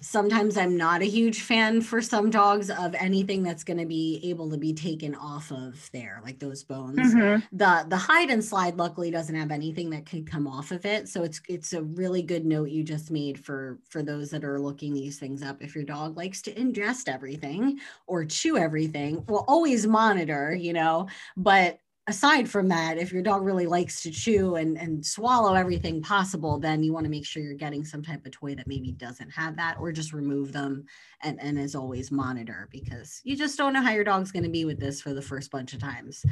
sometimes 0.03 0.57
I'm 0.57 0.75
not 0.75 1.01
a 1.01 1.05
huge 1.05 1.41
fan 1.41 1.81
for 1.81 2.01
some 2.01 2.29
dogs 2.29 2.69
of 2.69 2.93
anything 2.95 3.41
that's 3.41 3.63
going 3.63 3.79
to 3.79 3.85
be 3.85 4.19
able 4.23 4.49
to 4.49 4.57
be 4.57 4.73
taken 4.73 5.15
off 5.15 5.51
of 5.51 5.89
there, 5.93 6.19
like 6.23 6.39
those 6.39 6.63
bones. 6.63 6.99
Mm-hmm. 6.99 7.45
The 7.57 7.85
the 7.87 7.97
hide 7.97 8.29
and 8.29 8.43
slide 8.43 8.75
luckily 8.75 9.11
doesn't 9.11 9.35
have 9.35 9.51
anything 9.51 9.89
that 9.91 10.05
could 10.05 10.29
come 10.29 10.45
off 10.45 10.71
of 10.71 10.85
it, 10.85 11.07
so 11.07 11.23
it's 11.23 11.41
it's 11.47 11.73
a 11.73 11.81
really 11.81 12.21
good 12.21 12.45
note 12.45 12.69
you 12.69 12.83
just 12.83 13.11
made 13.11 13.39
for 13.39 13.79
for 13.89 14.03
those 14.03 14.29
that 14.31 14.43
are 14.43 14.59
looking 14.59 14.93
these 14.93 15.17
things 15.17 15.41
up. 15.41 15.61
If 15.61 15.73
your 15.73 15.85
dog 15.85 16.17
likes 16.17 16.41
to 16.43 16.53
ingest 16.53 17.07
everything 17.07 17.79
or 18.05 18.25
chew 18.25 18.57
everything, 18.57 19.23
well, 19.27 19.45
always 19.47 19.87
monitor, 19.87 20.53
you 20.53 20.73
know, 20.73 21.07
but 21.37 21.79
aside 22.07 22.49
from 22.49 22.67
that, 22.67 22.97
if 22.97 23.13
your 23.13 23.21
dog 23.21 23.43
really 23.43 23.65
likes 23.65 24.01
to 24.01 24.11
chew 24.11 24.55
and, 24.55 24.77
and 24.77 25.05
swallow 25.05 25.53
everything 25.53 26.01
possible, 26.01 26.59
then 26.59 26.83
you 26.83 26.91
want 26.91 27.05
to 27.05 27.09
make 27.09 27.25
sure 27.25 27.41
you're 27.41 27.53
getting 27.53 27.85
some 27.85 28.03
type 28.03 28.25
of 28.25 28.31
toy 28.31 28.55
that 28.55 28.67
maybe 28.67 28.91
doesn't 28.91 29.29
have 29.29 29.55
that, 29.55 29.77
or 29.79 29.91
just 29.91 30.11
remove 30.11 30.51
them 30.51 30.85
and, 31.21 31.41
and 31.41 31.57
as 31.57 31.75
always 31.75 32.11
monitor 32.11 32.67
because 32.71 33.21
you 33.23 33.37
just 33.37 33.57
don't 33.57 33.73
know 33.73 33.81
how 33.81 33.91
your 33.91 34.03
dog's 34.03 34.31
going 34.31 34.43
to 34.43 34.49
be 34.49 34.65
with 34.65 34.79
this 34.79 35.01
for 35.01 35.13
the 35.13 35.21
first 35.21 35.49
bunch 35.49 35.73
of 35.73 35.79
times. 35.79 36.25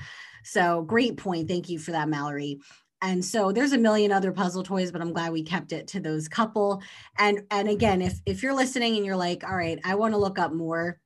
So 0.43 0.81
great 0.81 1.15
point. 1.15 1.47
Thank 1.47 1.69
you 1.69 1.79
for 1.79 1.91
that, 1.91 2.09
Mallory. 2.09 2.59
And 3.01 3.23
so 3.23 3.51
there's 3.51 3.73
a 3.73 3.77
million 3.77 4.11
other 4.11 4.31
puzzle 4.31 4.61
toys, 4.61 4.91
but 4.91 5.01
I'm 5.01 5.13
glad 5.13 5.31
we 5.31 5.41
kept 5.41 5.71
it 5.71 5.87
to 5.87 5.99
those 5.99 6.27
couple. 6.27 6.83
And 7.17 7.41
and 7.49 7.67
again, 7.67 8.01
if 8.01 8.19
if 8.27 8.43
you're 8.43 8.53
listening 8.53 8.95
and 8.95 9.05
you're 9.05 9.15
like, 9.15 9.43
all 9.43 9.55
right, 9.55 9.79
I 9.83 9.95
want 9.95 10.13
to 10.13 10.19
look 10.19 10.37
up 10.37 10.53
more, 10.53 10.99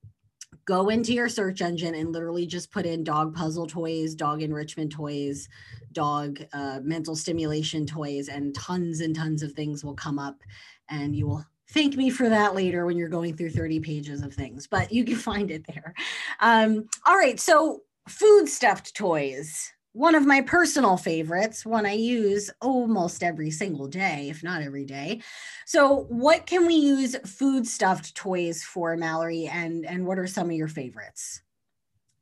go 0.66 0.88
into 0.88 1.14
your 1.14 1.28
search 1.28 1.62
engine 1.62 1.94
and 1.94 2.12
literally 2.12 2.46
just 2.46 2.72
put 2.72 2.84
in 2.84 3.04
dog 3.04 3.34
puzzle 3.34 3.66
toys, 3.66 4.14
dog 4.14 4.42
enrichment 4.42 4.92
toys, 4.92 5.48
dog 5.92 6.40
uh, 6.52 6.80
mental 6.82 7.16
stimulation 7.16 7.86
toys, 7.86 8.28
and 8.28 8.54
tons 8.54 9.00
and 9.00 9.14
tons 9.14 9.42
of 9.42 9.52
things 9.52 9.84
will 9.84 9.94
come 9.94 10.18
up. 10.18 10.42
And 10.90 11.14
you 11.14 11.28
will 11.28 11.44
thank 11.70 11.96
me 11.96 12.10
for 12.10 12.28
that 12.28 12.54
later 12.54 12.84
when 12.84 12.96
you're 12.96 13.08
going 13.08 13.36
through 13.36 13.50
30 13.50 13.80
pages 13.80 14.22
of 14.22 14.34
things, 14.34 14.66
but 14.66 14.92
you 14.92 15.04
can 15.04 15.16
find 15.16 15.50
it 15.50 15.64
there. 15.66 15.94
Um, 16.40 16.88
all 17.06 17.16
right, 17.16 17.38
so 17.40 17.82
food 18.08 18.48
stuffed 18.48 18.94
toys 18.94 19.72
one 19.96 20.14
of 20.14 20.26
my 20.26 20.42
personal 20.42 20.98
favorites, 20.98 21.64
one 21.64 21.86
I 21.86 21.94
use 21.94 22.50
almost 22.60 23.22
every 23.22 23.50
single 23.50 23.88
day, 23.88 24.28
if 24.28 24.42
not 24.42 24.60
every 24.60 24.84
day. 24.84 25.22
So, 25.64 26.04
what 26.10 26.44
can 26.44 26.66
we 26.66 26.74
use 26.74 27.16
food 27.24 27.66
stuffed 27.66 28.14
toys 28.14 28.62
for, 28.62 28.94
Mallory? 28.98 29.46
And 29.46 29.86
and 29.86 30.06
what 30.06 30.18
are 30.18 30.26
some 30.26 30.50
of 30.50 30.56
your 30.56 30.68
favorites? 30.68 31.40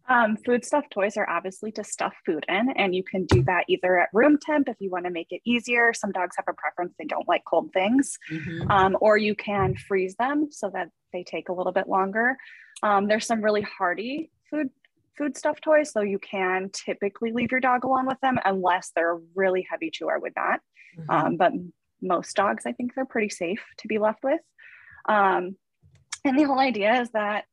Um, 0.09 0.37
food 0.37 0.65
stuffed 0.65 0.93
toys 0.93 1.17
are 1.17 1.29
obviously 1.29 1.73
to 1.73 1.83
stuff 1.83 2.15
food 2.25 2.45
in, 2.49 2.71
and 2.77 2.95
you 2.95 3.03
can 3.03 3.25
do 3.25 3.43
that 3.45 3.65
either 3.69 3.99
at 3.99 4.11
room 4.13 4.39
temp 4.41 4.69
if 4.69 4.77
you 4.79 4.91
want 4.91 5.07
to 5.07 5.11
make 5.11 5.33
it 5.33 5.41
easier. 5.45 5.93
Some 5.93 6.13
dogs 6.13 6.37
have 6.37 6.47
a 6.47 6.53
preference; 6.53 6.95
they 6.97 7.07
don't 7.07 7.27
like 7.27 7.43
cold 7.45 7.73
things, 7.73 8.17
mm-hmm. 8.31 8.71
um, 8.71 8.97
or 9.01 9.17
you 9.17 9.35
can 9.35 9.75
freeze 9.75 10.15
them 10.15 10.47
so 10.53 10.71
that 10.75 10.91
they 11.13 11.25
take 11.25 11.49
a 11.49 11.53
little 11.53 11.73
bit 11.73 11.89
longer. 11.89 12.37
Um, 12.85 13.09
there's 13.09 13.27
some 13.27 13.43
really 13.43 13.63
hardy 13.63 14.31
food 14.49 14.71
food 15.17 15.37
stuff 15.37 15.61
toys, 15.61 15.93
so 15.93 16.01
you 16.01 16.19
can 16.19 16.71
typically 16.73 17.33
leave 17.33 17.53
your 17.53 17.61
dog 17.61 17.85
alone 17.85 18.07
with 18.07 18.21
them 18.21 18.39
unless 18.45 18.91
they're 18.95 19.17
a 19.17 19.21
really 19.35 19.67
heavy 19.71 19.91
chewer 19.91 20.19
with 20.19 20.35
that. 20.35 20.59
Mm-hmm. 20.99 21.11
Um, 21.11 21.37
but 21.37 21.53
most 22.03 22.37
dogs, 22.37 22.65
I 22.67 22.73
think 22.73 22.95
they're 22.95 23.05
pretty 23.05 23.31
safe 23.31 23.65
to 23.79 23.89
be 23.89 23.99
left 23.99 24.23
with. 24.23 24.41
Um, 25.09 25.57
and 26.25 26.39
the 26.39 26.45
whole 26.45 26.59
idea 26.59 27.01
is 27.01 27.11
that 27.11 27.45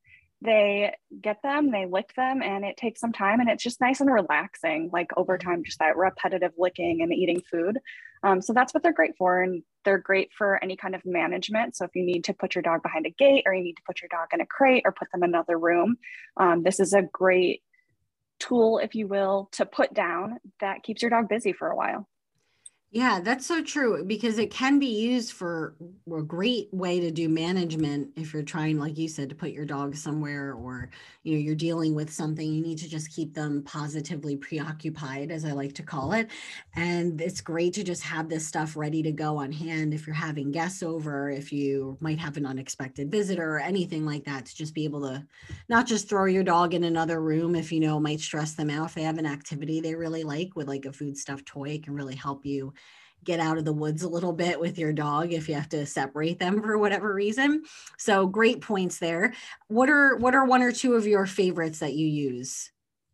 they 0.41 0.93
get 1.21 1.41
them, 1.43 1.71
they 1.71 1.85
lick 1.85 2.13
them, 2.15 2.41
and 2.41 2.65
it 2.65 2.75
takes 2.75 2.99
some 2.99 3.11
time 3.11 3.39
and 3.39 3.49
it's 3.49 3.63
just 3.63 3.79
nice 3.79 4.01
and 4.01 4.11
relaxing, 4.11 4.89
like 4.91 5.11
over 5.15 5.37
mm-hmm. 5.37 5.49
time, 5.49 5.63
just 5.63 5.79
that 5.79 5.97
repetitive 5.97 6.53
licking 6.57 7.01
and 7.01 7.13
eating 7.13 7.41
food. 7.49 7.77
Um, 8.23 8.41
so 8.41 8.53
that's 8.53 8.73
what 8.73 8.83
they're 8.83 8.93
great 8.93 9.15
for. 9.17 9.41
And 9.41 9.63
they're 9.83 9.97
great 9.97 10.31
for 10.37 10.63
any 10.63 10.75
kind 10.75 10.95
of 10.95 11.01
management. 11.05 11.75
So 11.75 11.85
if 11.85 11.91
you 11.95 12.05
need 12.05 12.23
to 12.25 12.33
put 12.33 12.55
your 12.55 12.61
dog 12.61 12.83
behind 12.83 13.05
a 13.05 13.11
gate 13.11 13.43
or 13.45 13.53
you 13.53 13.63
need 13.63 13.77
to 13.77 13.83
put 13.85 14.01
your 14.01 14.09
dog 14.09 14.27
in 14.33 14.41
a 14.41 14.45
crate 14.45 14.83
or 14.85 14.91
put 14.91 15.07
them 15.11 15.23
in 15.23 15.29
another 15.29 15.57
room, 15.57 15.97
um, 16.37 16.63
this 16.63 16.79
is 16.79 16.93
a 16.93 17.01
great 17.01 17.61
tool, 18.39 18.79
if 18.79 18.95
you 18.95 19.07
will, 19.07 19.49
to 19.53 19.65
put 19.65 19.93
down 19.93 20.37
that 20.59 20.83
keeps 20.83 21.01
your 21.01 21.11
dog 21.11 21.29
busy 21.29 21.53
for 21.53 21.69
a 21.69 21.75
while. 21.75 22.07
Yeah, 22.93 23.21
that's 23.21 23.45
so 23.45 23.63
true 23.63 24.03
because 24.03 24.37
it 24.37 24.51
can 24.51 24.77
be 24.77 24.87
used 24.87 25.31
for 25.31 25.77
a 26.13 26.21
great 26.21 26.67
way 26.73 26.99
to 26.99 27.09
do 27.09 27.29
management 27.29 28.11
if 28.17 28.33
you're 28.33 28.43
trying, 28.43 28.79
like 28.79 28.97
you 28.97 29.07
said, 29.07 29.29
to 29.29 29.35
put 29.35 29.51
your 29.51 29.63
dog 29.63 29.95
somewhere 29.95 30.53
or 30.53 30.89
you 31.23 31.31
know 31.33 31.39
you're 31.39 31.55
dealing 31.55 31.95
with 31.95 32.11
something. 32.11 32.51
You 32.53 32.61
need 32.61 32.79
to 32.79 32.89
just 32.89 33.09
keep 33.15 33.33
them 33.33 33.63
positively 33.63 34.35
preoccupied, 34.35 35.31
as 35.31 35.45
I 35.45 35.53
like 35.53 35.71
to 35.75 35.83
call 35.83 36.11
it. 36.11 36.29
And 36.75 37.21
it's 37.21 37.39
great 37.39 37.73
to 37.75 37.83
just 37.85 38.03
have 38.03 38.27
this 38.27 38.45
stuff 38.45 38.75
ready 38.75 39.01
to 39.03 39.13
go 39.13 39.37
on 39.37 39.53
hand 39.53 39.93
if 39.93 40.05
you're 40.05 40.13
having 40.13 40.51
guests 40.51 40.83
over, 40.83 41.29
if 41.29 41.53
you 41.53 41.97
might 42.01 42.19
have 42.19 42.35
an 42.35 42.45
unexpected 42.45 43.09
visitor 43.09 43.55
or 43.55 43.59
anything 43.59 44.05
like 44.05 44.25
that, 44.25 44.47
to 44.47 44.53
just 44.55 44.73
be 44.75 44.83
able 44.83 45.01
to 45.03 45.25
not 45.69 45.87
just 45.87 46.09
throw 46.09 46.25
your 46.25 46.43
dog 46.43 46.73
in 46.73 46.83
another 46.83 47.21
room 47.21 47.55
if 47.55 47.71
you 47.71 47.79
know 47.79 48.01
might 48.01 48.19
stress 48.19 48.55
them 48.55 48.69
out. 48.69 48.87
If 48.89 48.95
they 48.95 49.03
have 49.03 49.17
an 49.17 49.25
activity 49.25 49.79
they 49.79 49.95
really 49.95 50.23
like 50.25 50.57
with 50.57 50.67
like 50.67 50.83
a 50.83 50.91
food 50.91 51.17
stuff 51.17 51.45
toy, 51.45 51.69
it 51.69 51.83
can 51.83 51.93
really 51.95 52.15
help 52.15 52.45
you 52.45 52.73
get 53.23 53.39
out 53.39 53.57
of 53.57 53.65
the 53.65 53.73
woods 53.73 54.03
a 54.03 54.09
little 54.09 54.33
bit 54.33 54.59
with 54.59 54.77
your 54.77 54.93
dog 54.93 55.33
if 55.33 55.47
you 55.47 55.55
have 55.55 55.69
to 55.69 55.85
separate 55.85 56.39
them 56.39 56.61
for 56.61 56.77
whatever 56.77 57.13
reason. 57.13 57.63
So 57.97 58.27
great 58.27 58.61
points 58.61 58.99
there. 58.99 59.33
What 59.67 59.89
are 59.89 60.15
what 60.17 60.35
are 60.35 60.45
one 60.45 60.61
or 60.61 60.71
two 60.71 60.95
of 60.95 61.07
your 61.07 61.25
favorites 61.25 61.79
that 61.79 61.93
you 61.93 62.07
use? 62.07 62.71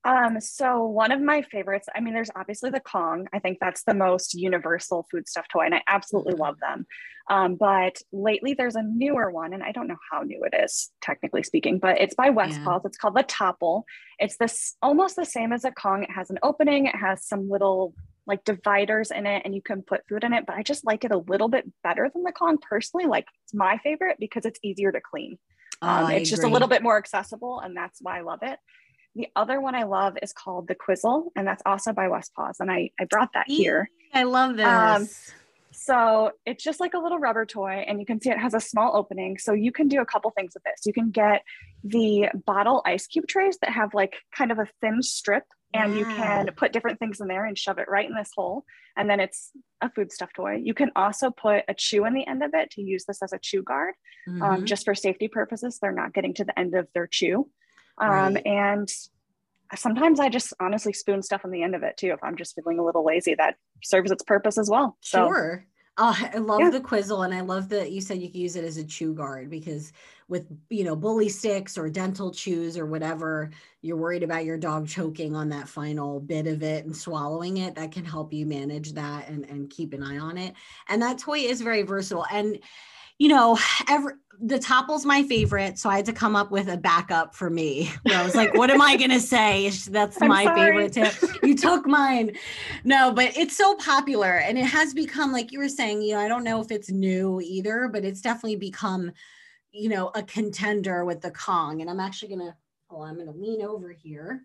Um, 0.08 0.40
so 0.40 0.86
one 0.86 1.12
of 1.12 1.20
my 1.20 1.42
favorites, 1.42 1.90
I 1.94 2.00
mean, 2.00 2.14
there's 2.14 2.32
obviously 2.34 2.70
the 2.70 2.80
Kong. 2.80 3.28
I 3.34 3.40
think 3.40 3.58
that's 3.60 3.84
the 3.84 3.94
most 3.94 4.34
universal 4.36 5.06
food 5.12 5.28
stuff 5.28 5.48
toy, 5.52 5.66
and 5.66 5.76
I 5.76 5.82
absolutely 5.88 6.34
mm-hmm. 6.34 6.44
love 6.44 6.60
them. 6.62 6.86
Um, 7.30 7.56
but 7.56 8.02
lately 8.14 8.54
there's 8.54 8.78
a 8.78 8.84
newer 8.84 9.30
one, 9.30 9.54
and 9.54 9.62
I 9.62 9.74
don't 9.74 9.88
know 9.88 9.98
how 10.10 10.22
new 10.22 10.46
it 10.46 10.56
is, 10.64 10.92
technically 11.02 11.44
speaking, 11.44 11.78
but 11.78 12.00
it's 12.00 12.16
by 12.16 12.30
Westpaws. 12.30 12.66
Yeah. 12.66 12.80
It's 12.86 12.98
called 12.98 13.16
the 13.16 13.24
Toppl. 13.24 13.84
It's 14.18 14.38
this 14.38 14.78
almost 14.82 15.18
the 15.18 15.26
same 15.26 15.52
as 15.52 15.66
a 15.66 15.72
Kong. 15.72 16.04
It 16.04 16.12
has 16.12 16.30
an 16.30 16.40
opening, 16.42 16.86
it 16.86 16.96
has 16.96 17.26
some 17.26 17.50
little 17.50 17.94
like 18.28 18.44
dividers 18.44 19.10
in 19.12 19.26
it 19.26 19.44
and 19.46 19.56
you 19.56 19.62
can 19.62 19.82
put 19.82 20.08
food 20.08 20.24
in 20.24 20.34
it, 20.34 20.46
but 20.46 20.56
I 20.56 20.64
just 20.64 20.86
like 20.86 21.06
it 21.06 21.12
a 21.12 21.18
little 21.18 21.48
bit 21.48 21.66
better 21.84 22.10
than 22.14 22.24
the 22.24 22.32
Kong 22.32 22.58
personally. 22.58 23.06
Like 23.06 23.26
it's 23.46 23.54
my 23.54 23.78
favorite 23.80 24.18
because 24.20 24.46
it's 24.46 24.60
easier 24.62 24.92
to 24.92 25.00
clean. 25.02 25.40
Oh, 25.82 25.88
um, 25.88 26.12
it's 26.12 26.30
just 26.30 26.44
a 26.44 26.48
little 26.48 26.68
bit 26.68 26.84
more 26.84 26.98
accessible 26.98 27.60
and 27.62 27.76
that's 27.76 28.00
why 28.02 28.20
I 28.20 28.22
love 28.22 28.40
it. 28.42 28.60
The 29.16 29.28
other 29.36 29.60
one 29.60 29.74
I 29.74 29.84
love 29.84 30.16
is 30.22 30.32
called 30.32 30.68
the 30.68 30.76
Qwizl, 30.76 31.30
and 31.36 31.48
that's 31.48 31.64
also 31.66 31.92
by 31.92 32.08
West 32.08 32.32
Westpaws. 32.38 32.60
And 32.60 32.72
I, 32.72 32.92
I 33.00 33.06
brought 33.06 33.30
that 33.34 33.46
here. 33.48 33.90
I 34.14 34.24
love 34.24 34.58
this. 34.58 34.68
Um, 34.68 35.08
so 35.80 36.32
it's 36.44 36.64
just 36.64 36.80
like 36.80 36.96
a 36.96 36.98
little 36.98 37.20
rubber 37.20 37.46
toy, 37.46 37.86
and 37.88 38.00
you 38.00 38.06
can 38.06 38.20
see 38.20 38.32
it 38.32 38.40
has 38.40 38.56
a 38.56 38.60
small 38.60 38.98
opening. 38.98 39.38
So 39.38 39.54
you 39.54 39.72
can 39.72 39.88
do 39.88 40.02
a 40.02 40.06
couple 40.06 40.32
things 40.32 40.54
with 40.56 40.64
this. 40.64 40.86
You 40.86 40.94
can 40.94 41.12
get 41.12 41.44
the 41.84 42.30
bottle 42.48 42.82
ice 42.84 43.06
cube 43.06 43.28
trays 43.28 43.60
that 43.62 43.70
have 43.70 43.94
like 43.94 44.16
kind 44.36 44.52
of 44.52 44.58
a 44.58 44.68
thin 44.82 45.04
strip 45.04 45.44
and 45.74 45.98
you 45.98 46.06
can 46.06 46.50
put 46.56 46.72
different 46.72 46.98
things 46.98 47.20
in 47.20 47.28
there 47.28 47.46
and 47.46 47.58
shove 47.58 47.78
it 47.78 47.90
right 47.90 48.10
in 48.10 48.16
this 48.16 48.32
hole 48.36 48.64
and 48.96 49.10
then 49.10 49.20
it's 49.20 49.52
a 49.82 49.92
food 49.92 50.12
stuff 50.12 50.30
toy 50.34 50.56
you 50.64 50.74
can 50.74 50.90
also 50.96 51.30
put 51.30 51.64
a 51.68 51.74
chew 51.74 52.06
in 52.06 52.14
the 52.14 52.26
end 52.26 52.42
of 52.42 52.52
it 52.54 52.72
to 52.72 52.82
use 52.82 53.06
this 53.06 53.22
as 53.22 53.34
a 53.34 53.40
chew 53.40 53.62
guard 53.62 53.94
um, 54.28 54.34
mm-hmm. 54.34 54.44
um, 54.44 54.66
just 54.66 54.86
for 54.86 54.96
safety 54.96 55.28
purposes 55.28 55.78
they're 55.82 55.92
not 55.92 56.14
getting 56.14 56.34
to 56.34 56.46
the 56.46 56.58
end 56.58 56.74
of 56.74 56.88
their 56.94 57.06
chew 57.06 57.50
um, 58.00 58.36
right. 58.36 58.46
and 58.46 58.90
sometimes 59.76 60.20
i 60.20 60.30
just 60.30 60.54
honestly 60.60 60.94
spoon 60.94 61.22
stuff 61.22 61.42
on 61.44 61.52
the 61.52 61.64
end 61.64 61.76
of 61.76 61.84
it 61.84 61.98
too 61.98 62.10
if 62.10 62.24
i'm 62.24 62.38
just 62.38 62.56
feeling 62.56 62.80
a 62.80 62.84
little 62.84 63.06
lazy 63.06 63.36
that 63.36 63.56
serves 63.84 64.12
its 64.12 64.24
purpose 64.24 64.58
as 64.58 64.70
well 64.70 64.98
so, 65.02 65.28
sure 65.28 65.66
Oh, 66.00 66.16
I 66.32 66.38
love 66.38 66.60
yeah. 66.60 66.70
the 66.70 66.80
Qwizl, 66.80 67.26
and 67.26 67.34
I 67.34 67.42
love 67.42 67.70
that 67.70 67.92
you 67.92 68.02
said 68.02 68.22
you 68.22 68.28
could 68.28 68.40
use 68.40 68.56
it 68.56 68.64
as 68.64 68.78
a 68.78 68.84
chew 68.84 69.16
guard 69.16 69.50
because 69.50 69.92
with 70.28 70.46
you 70.70 70.84
know 70.84 70.96
bully 70.96 71.28
sticks 71.28 71.76
or 71.76 71.90
dental 71.90 72.32
chews 72.32 72.78
or 72.78 72.86
whatever, 72.86 73.50
you're 73.82 73.98
worried 73.98 74.22
about 74.22 74.46
your 74.46 74.60
dog 74.60 74.88
choking 74.88 75.36
on 75.36 75.50
that 75.50 75.68
final 75.68 76.20
bit 76.20 76.46
of 76.46 76.62
it 76.62 76.86
and 76.86 76.96
swallowing 76.96 77.58
it. 77.58 77.74
That 77.74 77.92
can 77.92 78.06
help 78.06 78.32
you 78.32 78.46
manage 78.46 78.94
that 78.94 79.28
and 79.28 79.44
and 79.46 79.72
keep 79.72 79.92
an 79.94 80.04
eye 80.04 80.20
on 80.20 80.38
it. 80.38 80.54
And 80.88 81.02
that 81.02 81.18
toy 81.18 81.40
is 81.40 81.62
very 81.62 81.82
versatile. 81.82 82.28
And 82.32 82.60
you 83.20 83.30
know, 83.30 83.58
every 83.88 84.14
the 84.40 84.60
Toppl's 84.60 85.04
my 85.04 85.24
favorite, 85.24 85.80
so 85.80 85.90
I 85.90 85.96
had 85.96 86.06
to 86.06 86.14
come 86.14 86.36
up 86.36 86.52
with 86.52 86.68
a 86.68 86.78
backup 86.78 87.34
for 87.34 87.50
me. 87.50 87.92
I 88.08 88.24
was 88.24 88.36
like, 88.36 88.54
"What 88.54 88.70
am 88.70 88.82
I 88.82 88.96
gonna 88.96 89.20
say?" 89.36 89.70
That's 89.90 90.20
my 90.20 90.46
favorite 90.54 90.94
tip. 90.94 91.14
You 91.42 91.56
took 91.56 91.88
mine. 91.88 92.38
No, 92.84 93.12
but 93.12 93.36
it's 93.36 93.58
so 93.58 93.76
popular, 93.78 94.38
and 94.38 94.58
it 94.58 94.66
has 94.66 94.94
become, 94.94 95.32
like 95.32 95.52
you 95.52 95.60
were 95.60 95.70
saying, 95.70 96.04
you 96.04 96.14
know, 96.14 96.20
I 96.20 96.28
don't 96.28 96.44
know 96.44 96.62
if 96.62 96.72
it's 96.72 96.92
new 96.92 97.42
either, 97.42 97.90
but 97.92 98.06
it's 98.06 98.22
definitely 98.22 98.58
become, 98.58 99.12
you 99.72 99.90
know, 99.90 100.12
a 100.14 100.22
contender 100.22 101.04
with 101.04 101.22
the 101.22 101.32
Kong. 101.32 101.82
And 101.82 101.90
I'm 101.90 102.00
actually 102.00 102.30
gonna, 102.30 102.56
oh, 102.92 103.02
I'm 103.02 103.18
gonna 103.18 103.32
lean 103.32 103.64
over 103.64 103.92
here 103.92 104.44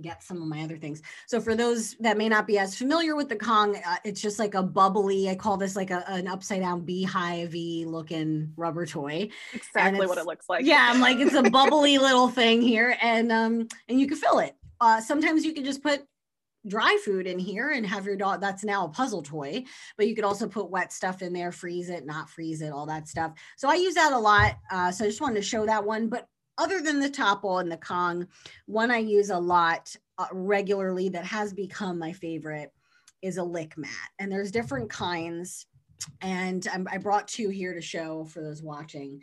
get 0.00 0.22
some 0.22 0.40
of 0.40 0.48
my 0.48 0.62
other 0.62 0.76
things. 0.76 1.02
So 1.26 1.40
for 1.40 1.54
those 1.54 1.94
that 2.00 2.16
may 2.16 2.28
not 2.28 2.46
be 2.46 2.58
as 2.58 2.76
familiar 2.76 3.16
with 3.16 3.28
the 3.28 3.36
Kong, 3.36 3.76
uh, 3.76 3.96
it's 4.04 4.20
just 4.20 4.38
like 4.38 4.54
a 4.54 4.62
bubbly, 4.62 5.28
I 5.28 5.34
call 5.34 5.56
this 5.56 5.76
like 5.76 5.90
a, 5.90 6.04
an 6.08 6.28
upside 6.28 6.60
down 6.60 6.82
beehive 6.82 7.54
looking 7.54 8.52
rubber 8.56 8.86
toy. 8.86 9.28
Exactly 9.52 10.06
what 10.06 10.18
it 10.18 10.26
looks 10.26 10.48
like. 10.48 10.64
Yeah. 10.64 10.88
I'm 10.90 11.00
like, 11.00 11.18
it's 11.18 11.34
a 11.34 11.42
bubbly 11.50 11.98
little 11.98 12.28
thing 12.28 12.62
here 12.62 12.96
and, 13.02 13.30
um, 13.30 13.68
and 13.88 14.00
you 14.00 14.06
can 14.06 14.16
fill 14.16 14.38
it. 14.38 14.56
Uh, 14.80 15.00
sometimes 15.00 15.44
you 15.44 15.52
can 15.52 15.64
just 15.64 15.82
put 15.82 16.02
dry 16.66 16.96
food 17.04 17.26
in 17.26 17.38
here 17.38 17.70
and 17.70 17.84
have 17.84 18.06
your 18.06 18.16
dog 18.16 18.40
that's 18.40 18.62
now 18.62 18.84
a 18.84 18.88
puzzle 18.88 19.22
toy 19.22 19.64
but 19.96 20.06
you 20.06 20.14
could 20.14 20.24
also 20.24 20.46
put 20.46 20.70
wet 20.70 20.92
stuff 20.92 21.20
in 21.20 21.32
there 21.32 21.50
freeze 21.50 21.88
it 21.88 22.06
not 22.06 22.30
freeze 22.30 22.62
it 22.62 22.72
all 22.72 22.86
that 22.86 23.08
stuff 23.08 23.32
so 23.56 23.68
i 23.68 23.74
use 23.74 23.94
that 23.94 24.12
a 24.12 24.18
lot 24.18 24.56
uh, 24.70 24.90
so 24.90 25.04
i 25.04 25.08
just 25.08 25.20
wanted 25.20 25.34
to 25.34 25.42
show 25.42 25.66
that 25.66 25.84
one 25.84 26.08
but 26.08 26.28
other 26.58 26.80
than 26.80 27.00
the 27.00 27.10
Toppl 27.10 27.60
and 27.60 27.70
the 27.70 27.76
Kong, 27.76 28.26
one 28.66 28.90
I 28.90 28.98
use 28.98 29.30
a 29.30 29.38
lot 29.38 29.94
uh, 30.18 30.26
regularly 30.32 31.08
that 31.10 31.24
has 31.24 31.52
become 31.52 31.98
my 31.98 32.12
favorite 32.12 32.72
is 33.22 33.36
a 33.36 33.44
lick 33.44 33.78
mat. 33.78 33.90
And 34.18 34.30
there's 34.30 34.50
different 34.50 34.90
kinds. 34.90 35.66
And 36.20 36.66
I'm, 36.72 36.88
I 36.90 36.98
brought 36.98 37.28
two 37.28 37.48
here 37.48 37.74
to 37.74 37.80
show 37.80 38.24
for 38.24 38.42
those 38.42 38.62
watching. 38.62 39.20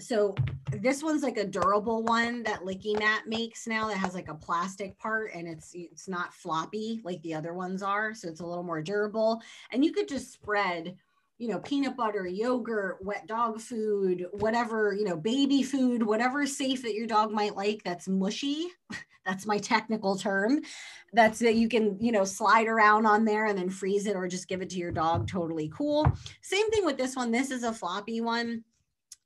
So 0.00 0.34
this 0.72 1.02
one's 1.02 1.22
like 1.22 1.36
a 1.36 1.46
durable 1.46 2.02
one 2.02 2.42
that 2.44 2.62
LickiMat 2.62 3.26
makes 3.26 3.66
now 3.66 3.88
that 3.88 3.98
has 3.98 4.14
like 4.14 4.28
a 4.28 4.34
plastic 4.34 4.98
part 4.98 5.32
and 5.34 5.46
it's 5.46 5.72
it's 5.74 6.08
not 6.08 6.34
floppy 6.34 7.00
like 7.04 7.22
the 7.22 7.34
other 7.34 7.54
ones 7.54 7.82
are. 7.82 8.14
So 8.14 8.28
it's 8.28 8.40
a 8.40 8.46
little 8.46 8.64
more 8.64 8.82
durable. 8.82 9.40
And 9.70 9.84
you 9.84 9.92
could 9.92 10.08
just 10.08 10.32
spread 10.32 10.96
you 11.38 11.48
know, 11.48 11.58
peanut 11.58 11.96
butter, 11.96 12.26
yogurt, 12.26 12.98
wet 13.02 13.26
dog 13.26 13.60
food, 13.60 14.26
whatever, 14.32 14.94
you 14.94 15.04
know, 15.04 15.16
baby 15.16 15.62
food, 15.62 16.02
whatever 16.02 16.46
safe 16.46 16.82
that 16.82 16.94
your 16.94 17.06
dog 17.06 17.32
might 17.32 17.56
like 17.56 17.82
that's 17.84 18.08
mushy. 18.08 18.68
That's 19.24 19.46
my 19.46 19.58
technical 19.58 20.16
term. 20.16 20.62
That's 21.12 21.38
that 21.38 21.54
you 21.54 21.68
can, 21.68 21.96
you 22.00 22.10
know, 22.10 22.24
slide 22.24 22.66
around 22.66 23.06
on 23.06 23.24
there 23.24 23.46
and 23.46 23.56
then 23.56 23.70
freeze 23.70 24.06
it 24.06 24.16
or 24.16 24.26
just 24.26 24.48
give 24.48 24.62
it 24.62 24.70
to 24.70 24.78
your 24.78 24.90
dog. 24.90 25.28
Totally 25.28 25.70
cool. 25.72 26.10
Same 26.40 26.68
thing 26.70 26.84
with 26.84 26.96
this 26.96 27.14
one. 27.14 27.30
This 27.30 27.52
is 27.52 27.62
a 27.62 27.72
floppy 27.72 28.20
one. 28.20 28.64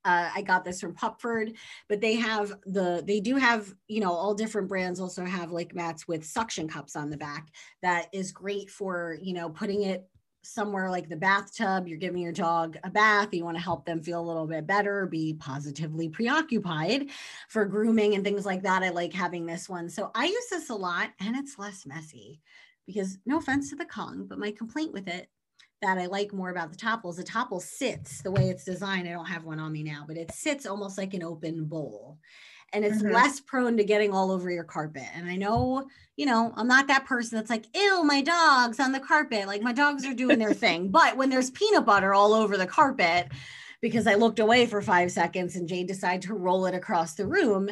Uh, 0.05 0.31
I 0.35 0.43
got 0.43 0.65
this 0.65 0.81
from 0.81 0.95
Pupford, 0.95 1.57
but 1.89 2.01
they 2.01 2.15
have 2.15 2.53
the, 2.67 3.03
they 3.05 3.19
do 3.21 3.37
have, 3.37 3.75
you 3.89 4.01
know, 4.01 4.13
all 4.13 4.35
different 4.35 4.69
brands 4.69 5.01
also 5.01 5.25
have 5.25 5.51
like 5.51 5.75
mats 5.75 6.07
with 6.07 6.25
suction 6.25 6.69
cups 6.69 6.95
on 6.95 7.11
the 7.11 7.17
back. 7.17 7.49
That 7.83 8.07
is 8.13 8.31
great 8.31 8.71
for, 8.71 9.19
you 9.21 9.33
know, 9.33 9.49
putting 9.49 9.83
it 9.83 10.09
somewhere 10.47 10.91
like 10.91 11.09
the 11.09 11.17
bathtub, 11.17 11.87
you're 11.89 11.99
giving 11.99 12.23
your 12.23 12.33
dog 12.33 12.77
a 12.85 12.91
bath, 12.91 13.33
you 13.33 13.45
want 13.45 13.57
to 13.57 13.63
help 13.63 13.85
them 13.85 14.03
feel 14.03 14.21
a 14.21 14.27
little 14.27 14.47
bit 14.47 14.67
better, 14.67 15.07
be 15.07 15.35
positively 15.35 16.09
preoccupied 16.09 17.09
for 17.49 17.65
grooming 17.65 18.15
and 18.15 18.25
things 18.25 18.47
like 18.47 18.63
that. 18.63 18.83
I 18.83 18.91
like 18.91 19.13
having 19.13 19.47
this 19.47 19.69
one. 19.69 19.89
So 19.89 20.11
I 20.15 20.27
use 20.27 20.47
this 20.51 20.71
a 20.71 20.75
lot 20.75 21.11
and 21.21 21.37
it's 21.37 21.59
less 21.59 21.87
messy 21.87 22.41
because 22.87 23.19
no 23.27 23.39
offense 23.39 23.71
to 23.71 23.77
the 23.77 23.85
Kong, 23.85 24.27
but 24.29 24.39
my 24.39 24.53
complaint 24.53 24.93
with 24.93 25.09
it 25.09 25.29
that 25.83 25.99
I 25.99 26.07
like 26.07 26.33
more 26.33 26.51
about 26.51 26.71
the 26.71 26.79
Toppl 26.79 27.11
is 27.11 27.17
the 27.17 27.25
Toppl 27.25 27.61
sits 27.61 28.23
the 28.23 28.31
way 28.31 28.49
it's 28.49 28.65
designed. 28.65 29.09
I 29.09 29.13
don't 29.13 29.27
have 29.27 29.45
one 29.45 29.61
on 29.61 29.73
me 29.73 29.83
now, 29.83 30.05
but 30.07 30.17
it 30.17 30.33
sits 30.33 30.67
almost 30.67 30.97
like 30.97 31.13
an 31.15 31.23
open 31.23 31.65
bowl 31.65 32.19
and 32.73 32.85
it's 32.85 33.03
mm-hmm. 33.03 33.15
less 33.15 33.41
prone 33.41 33.77
to 33.77 33.85
getting 33.85 34.13
all 34.13 34.31
over 34.31 34.51
your 34.51 34.65
carpet. 34.65 35.07
And 35.15 35.29
I 35.29 35.37
know, 35.37 35.87
you 36.17 36.27
know, 36.27 36.53
I'm 36.57 36.69
not 36.69 36.89
that 36.89 37.07
person 37.07 37.37
that's 37.37 37.51
like, 37.51 37.67
ew, 37.75 38.05
my 38.05 38.23
dog's 38.23 38.81
on 38.81 38.93
the 38.93 39.01
carpet. 39.01 39.47
Like 39.47 39.63
my 39.63 39.73
dogs 39.73 40.05
are 40.05 40.15
doing 40.15 40.39
their 40.39 40.55
thing. 40.55 40.91
But 40.91 41.17
when 41.17 41.31
there's 41.31 41.51
peanut 41.51 41.87
butter 41.87 42.13
all 42.13 42.35
over 42.35 42.57
the 42.57 42.67
carpet, 42.67 43.29
because 43.81 44.07
I 44.07 44.15
looked 44.15 44.39
away 44.39 44.67
for 44.67 44.83
five 44.83 45.13
seconds 45.13 45.55
and 45.55 45.69
Jade 45.69 45.87
decided 45.87 46.23
to 46.23 46.35
roll 46.35 46.67
it 46.67 46.75
across 46.75 47.15
the 47.15 47.27
room, 47.27 47.69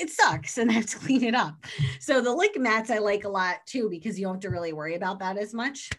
it 0.00 0.10
sucks 0.10 0.58
and 0.58 0.70
I 0.70 0.74
have 0.74 0.86
to 0.86 0.98
clean 0.98 1.24
it 1.24 1.34
up. 1.34 1.66
So 1.98 2.20
the 2.20 2.32
lick 2.32 2.58
mats 2.58 2.90
I 2.90 2.98
like 2.98 3.24
a 3.24 3.28
lot 3.28 3.56
too 3.66 3.88
because 3.90 4.18
you 4.18 4.26
don't 4.26 4.36
have 4.36 4.42
to 4.42 4.50
really 4.50 4.72
worry 4.72 4.94
about 4.94 5.18
that 5.18 5.36
as 5.36 5.52
much. 5.52 5.90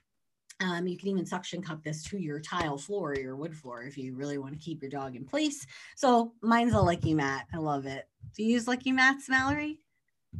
Um, 0.62 0.88
you 0.88 0.98
can 0.98 1.10
even 1.10 1.26
suction 1.26 1.62
cup 1.62 1.84
this 1.84 2.04
to 2.04 2.18
your 2.18 2.40
tile 2.40 2.78
floor, 2.78 3.12
or 3.12 3.20
your 3.20 3.36
wood 3.36 3.56
floor, 3.56 3.84
if 3.84 3.98
you 3.98 4.14
really 4.14 4.38
want 4.38 4.54
to 4.54 4.60
keep 4.60 4.82
your 4.82 4.92
dog 4.92 5.16
in 5.16 5.26
place. 5.26 5.66
So 5.96 6.34
mine's 6.42 6.74
a 6.74 6.78
LickiMat. 6.78 7.42
I 7.54 7.58
love 7.58 7.86
it. 7.86 8.08
Do 8.36 8.44
you 8.44 8.54
use 8.54 8.66
LickiMats, 8.66 9.28
Mallory? 9.28 9.80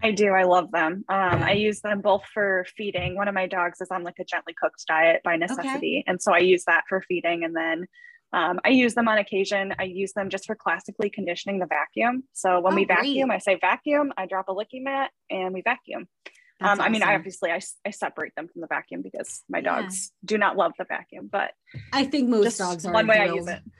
I 0.02 0.12
do. 0.12 0.28
I 0.28 0.44
love 0.44 0.72
them. 0.72 1.04
Um, 1.10 1.44
I 1.44 1.54
use 1.54 1.82
them 1.82 2.02
both 2.02 2.24
for 2.34 2.66
feeding. 2.78 3.16
One 3.16 3.28
of 3.28 3.36
my 3.36 3.48
dogs 3.48 3.82
is 3.82 3.90
on 3.92 4.04
like 4.04 4.20
a 4.20 4.24
gently 4.24 4.54
cooked 4.60 4.86
diet 4.88 5.22
by 5.24 5.36
necessity. 5.36 5.98
Okay. 6.00 6.04
And 6.08 6.22
so 6.22 6.34
I 6.34 6.40
use 6.40 6.64
that 6.66 6.84
for 6.88 7.02
feeding. 7.02 7.44
And 7.44 7.56
then 7.56 7.88
um, 8.32 8.60
I 8.64 8.70
use 8.70 8.94
them 8.94 9.10
on 9.10 9.18
occasion. 9.18 9.74
I 9.78 9.84
use 9.84 10.14
them 10.14 10.30
just 10.30 10.46
for 10.46 10.56
classically 10.56 11.10
conditioning 11.10 11.60
the 11.60 11.66
vacuum. 11.66 12.24
So 12.32 12.62
when 12.62 12.74
oh, 12.74 12.76
we 12.78 12.86
vacuum, 12.86 13.28
great. 13.28 13.36
I 13.36 13.40
say 13.40 13.58
vacuum, 13.60 14.14
I 14.16 14.28
drop 14.28 14.46
a 14.48 14.54
LickiMat 14.54 15.08
and 15.30 15.54
we 15.54 15.62
vacuum. 15.62 16.08
Um, 16.62 16.68
awesome. 16.68 16.82
I 16.84 16.90
mean, 16.90 17.04
I 17.04 17.16
obviously 17.16 17.50
I, 17.50 17.60
I 17.86 17.90
separate 17.90 18.36
them 18.36 18.48
from 18.48 18.62
the 18.62 18.68
vacuum 18.68 19.02
because 19.02 19.42
my 19.50 19.62
dogs 19.62 20.12
do 20.24 20.38
not 20.38 20.56
love 20.56 20.74
the 20.78 20.86
vacuum, 20.86 21.28
but 21.32 21.52
I 21.92 22.06
think 22.06 22.30
most 22.30 22.60
dogs 22.60 22.86
are 22.86 22.94
one 22.94 23.08
way 23.08 23.18
I 23.18 23.34
use 23.34 23.48
it. 23.48 23.62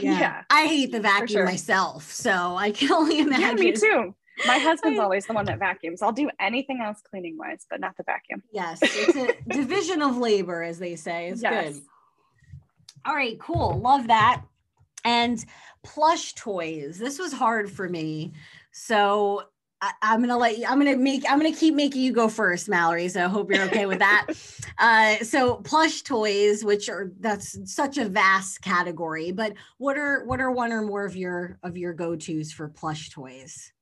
Yeah. 0.00 0.18
yeah. 0.18 0.42
I 0.50 0.66
hate 0.66 0.90
the 0.90 0.98
vacuum 0.98 1.28
sure. 1.28 1.44
myself, 1.44 2.10
so 2.10 2.56
I 2.56 2.72
can 2.72 2.90
only 2.90 3.20
imagine. 3.20 3.58
Yeah, 3.58 3.70
me 3.70 3.70
too. 3.70 4.12
My 4.44 4.58
husband's 4.58 4.98
always 4.98 5.24
the 5.26 5.34
one 5.34 5.44
that 5.44 5.60
vacuums. 5.60 6.02
I'll 6.02 6.10
do 6.10 6.30
anything 6.40 6.80
else 6.80 7.00
cleaning 7.08 7.36
wise, 7.38 7.64
but 7.70 7.78
not 7.78 7.96
the 7.96 8.02
vacuum. 8.02 8.42
Yes, 8.52 8.80
it's 8.82 9.16
a 9.16 9.36
division 9.54 10.02
of 10.02 10.16
labor, 10.16 10.64
as 10.64 10.80
they 10.80 10.96
say. 10.96 11.28
It's 11.28 11.42
yes. 11.42 11.74
good. 11.74 11.82
All 13.04 13.14
right, 13.14 13.38
cool. 13.38 13.78
Love 13.78 14.08
that. 14.08 14.42
And 15.04 15.44
plush 15.84 16.34
toys. 16.34 16.98
This 16.98 17.20
was 17.20 17.32
hard 17.32 17.70
for 17.70 17.88
me. 17.88 18.32
So 18.72 19.44
I, 19.80 19.92
am 20.02 20.20
gonna 20.20 20.36
let 20.36 20.58
you. 20.58 20.64
I'm 20.66 20.78
gonna 20.78 20.96
make. 20.96 21.24
I'm 21.28 21.38
gonna 21.38 21.54
keep 21.54 21.74
making 21.74 22.02
you 22.02 22.12
go 22.12 22.28
first, 22.28 22.68
Mallory. 22.68 23.08
So 23.08 23.24
I 23.24 23.28
hope 23.28 23.50
you're 23.52 23.64
okay 23.64 23.86
with 23.86 24.00
that. 24.00 24.26
uh, 24.78 25.24
so 25.24 25.56
plush 25.56 26.02
toys, 26.02 26.64
which 26.64 26.88
are 26.88 27.12
that's 27.20 27.72
such 27.72 27.98
a 27.98 28.08
vast 28.08 28.60
category. 28.60 29.30
But 29.30 29.54
what 29.78 29.96
are 29.96 30.24
what 30.24 30.40
are 30.40 30.50
one 30.50 30.72
or 30.72 30.82
more 30.82 31.04
of 31.04 31.16
your 31.16 31.58
of 31.62 31.76
your 31.76 31.92
go 31.92 32.16
tos 32.16 32.50
for 32.50 32.68
plush 32.68 33.10
toys? 33.10 33.72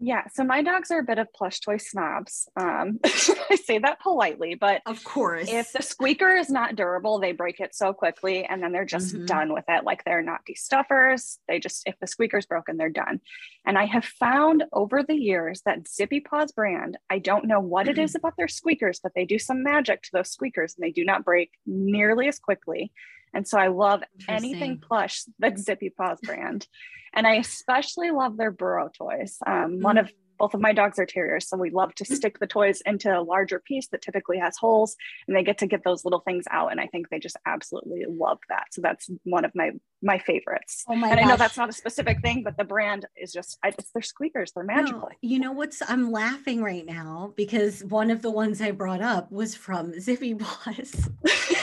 Yeah, 0.00 0.28
so 0.32 0.44
my 0.44 0.62
dogs 0.62 0.92
are 0.92 1.00
a 1.00 1.04
bit 1.04 1.18
of 1.18 1.32
plush 1.32 1.58
toy 1.58 1.76
snobs. 1.76 2.48
Um, 2.56 3.00
I 3.04 3.56
say 3.56 3.78
that 3.78 4.00
politely, 4.00 4.54
but 4.54 4.80
of 4.86 5.02
course, 5.02 5.48
if 5.48 5.72
the 5.72 5.82
squeaker 5.82 6.36
is 6.36 6.50
not 6.50 6.76
durable, 6.76 7.18
they 7.18 7.32
break 7.32 7.58
it 7.58 7.74
so 7.74 7.92
quickly 7.92 8.44
and 8.44 8.62
then 8.62 8.70
they're 8.70 8.84
just 8.84 9.14
mm-hmm. 9.14 9.26
done 9.26 9.52
with 9.52 9.64
it. 9.66 9.82
Like 9.82 10.04
they're 10.04 10.22
not 10.22 10.42
destuffers. 10.48 11.38
They 11.48 11.58
just, 11.58 11.82
if 11.84 11.98
the 12.00 12.06
squeaker's 12.06 12.46
broken, 12.46 12.76
they're 12.76 12.90
done. 12.90 13.20
And 13.66 13.76
I 13.76 13.86
have 13.86 14.04
found 14.04 14.64
over 14.72 15.02
the 15.02 15.16
years 15.16 15.62
that 15.64 15.88
Zippy 15.88 16.20
Paws 16.20 16.52
brand, 16.52 16.96
I 17.10 17.18
don't 17.18 17.46
know 17.46 17.60
what 17.60 17.88
it 17.88 17.98
is 17.98 18.14
about 18.14 18.36
their 18.36 18.48
squeakers, 18.48 19.00
but 19.02 19.12
they 19.16 19.24
do 19.24 19.38
some 19.38 19.64
magic 19.64 20.02
to 20.02 20.10
those 20.12 20.30
squeakers 20.30 20.76
and 20.76 20.84
they 20.84 20.92
do 20.92 21.04
not 21.04 21.24
break 21.24 21.50
nearly 21.66 22.28
as 22.28 22.38
quickly. 22.38 22.92
And 23.34 23.46
so 23.46 23.58
I 23.58 23.68
love 23.68 24.02
anything 24.28 24.78
plush 24.78 25.22
that's 25.38 25.62
Zippy 25.62 25.90
Paws 25.90 26.18
brand. 26.22 26.66
And 27.14 27.26
I 27.26 27.34
especially 27.36 28.10
love 28.10 28.36
their 28.36 28.50
burrow 28.50 28.90
toys. 28.96 29.38
Um, 29.46 29.54
mm-hmm. 29.54 29.82
One 29.82 29.98
of 29.98 30.06
mm. 30.06 30.12
both 30.38 30.54
of 30.54 30.60
my 30.60 30.72
dogs 30.72 30.98
are 30.98 31.06
terriers, 31.06 31.48
so 31.48 31.56
we 31.56 31.70
love 31.70 31.94
to 31.96 32.04
stick 32.04 32.38
the 32.38 32.46
toys 32.46 32.82
into 32.84 33.10
a 33.10 33.22
larger 33.22 33.58
piece 33.58 33.88
that 33.88 34.02
typically 34.02 34.38
has 34.38 34.56
holes, 34.56 34.94
and 35.26 35.36
they 35.36 35.42
get 35.42 35.58
to 35.58 35.66
get 35.66 35.84
those 35.84 36.04
little 36.04 36.20
things 36.20 36.44
out. 36.50 36.70
And 36.70 36.80
I 36.80 36.86
think 36.86 37.08
they 37.08 37.18
just 37.18 37.36
absolutely 37.46 38.04
love 38.08 38.38
that. 38.50 38.66
So 38.72 38.82
that's 38.82 39.10
one 39.24 39.44
of 39.44 39.52
my 39.54 39.72
my 40.02 40.18
favorites. 40.18 40.84
Oh 40.86 40.94
my! 40.94 41.08
And 41.08 41.16
gosh. 41.16 41.24
I 41.24 41.28
know 41.28 41.36
that's 41.36 41.56
not 41.56 41.70
a 41.70 41.72
specific 41.72 42.20
thing, 42.20 42.42
but 42.44 42.56
the 42.56 42.64
brand 42.64 43.06
is 43.16 43.32
just 43.32 43.58
I, 43.64 43.68
it's 43.68 43.90
their 43.90 44.02
squeakers. 44.02 44.52
They're 44.52 44.62
magical. 44.62 45.00
No, 45.00 45.08
you 45.22 45.38
know 45.38 45.52
what's? 45.52 45.82
I'm 45.88 46.12
laughing 46.12 46.62
right 46.62 46.84
now 46.84 47.32
because 47.36 47.82
one 47.84 48.10
of 48.10 48.22
the 48.22 48.30
ones 48.30 48.60
I 48.60 48.70
brought 48.70 49.02
up 49.02 49.32
was 49.32 49.54
from 49.54 49.98
Zippy 49.98 50.34
Paws. 50.34 51.08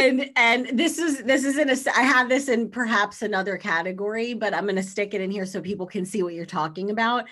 and 0.00 0.30
and 0.36 0.78
this 0.78 0.98
is 0.98 1.22
this 1.24 1.44
is 1.44 1.58
in 1.58 1.70
a 1.70 1.76
I 1.96 2.02
have 2.02 2.28
this 2.28 2.48
in 2.48 2.70
perhaps 2.70 3.22
another 3.22 3.56
category, 3.56 4.34
but 4.34 4.54
I'm 4.54 4.64
going 4.64 4.76
to 4.76 4.82
stick 4.82 5.14
it 5.14 5.20
in 5.20 5.30
here 5.30 5.46
so 5.46 5.60
people 5.60 5.86
can 5.86 6.04
see 6.04 6.22
what 6.22 6.34
you're 6.34 6.46
talking 6.46 6.90
about. 6.90 7.26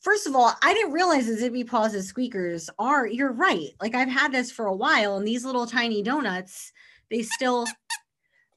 First 0.00 0.26
of 0.26 0.36
all, 0.36 0.52
I 0.62 0.74
didn't 0.74 0.92
realize 0.92 1.26
that 1.26 1.38
Zippy 1.38 1.64
Paws' 1.64 2.06
squeakers 2.06 2.70
are. 2.78 3.06
You're 3.06 3.32
right. 3.32 3.70
Like 3.80 3.94
I've 3.94 4.08
had 4.08 4.32
this 4.32 4.50
for 4.50 4.66
a 4.66 4.74
while, 4.74 5.16
and 5.16 5.26
these 5.26 5.44
little 5.44 5.66
tiny 5.66 6.02
donuts, 6.02 6.72
they 7.10 7.22
still 7.22 7.66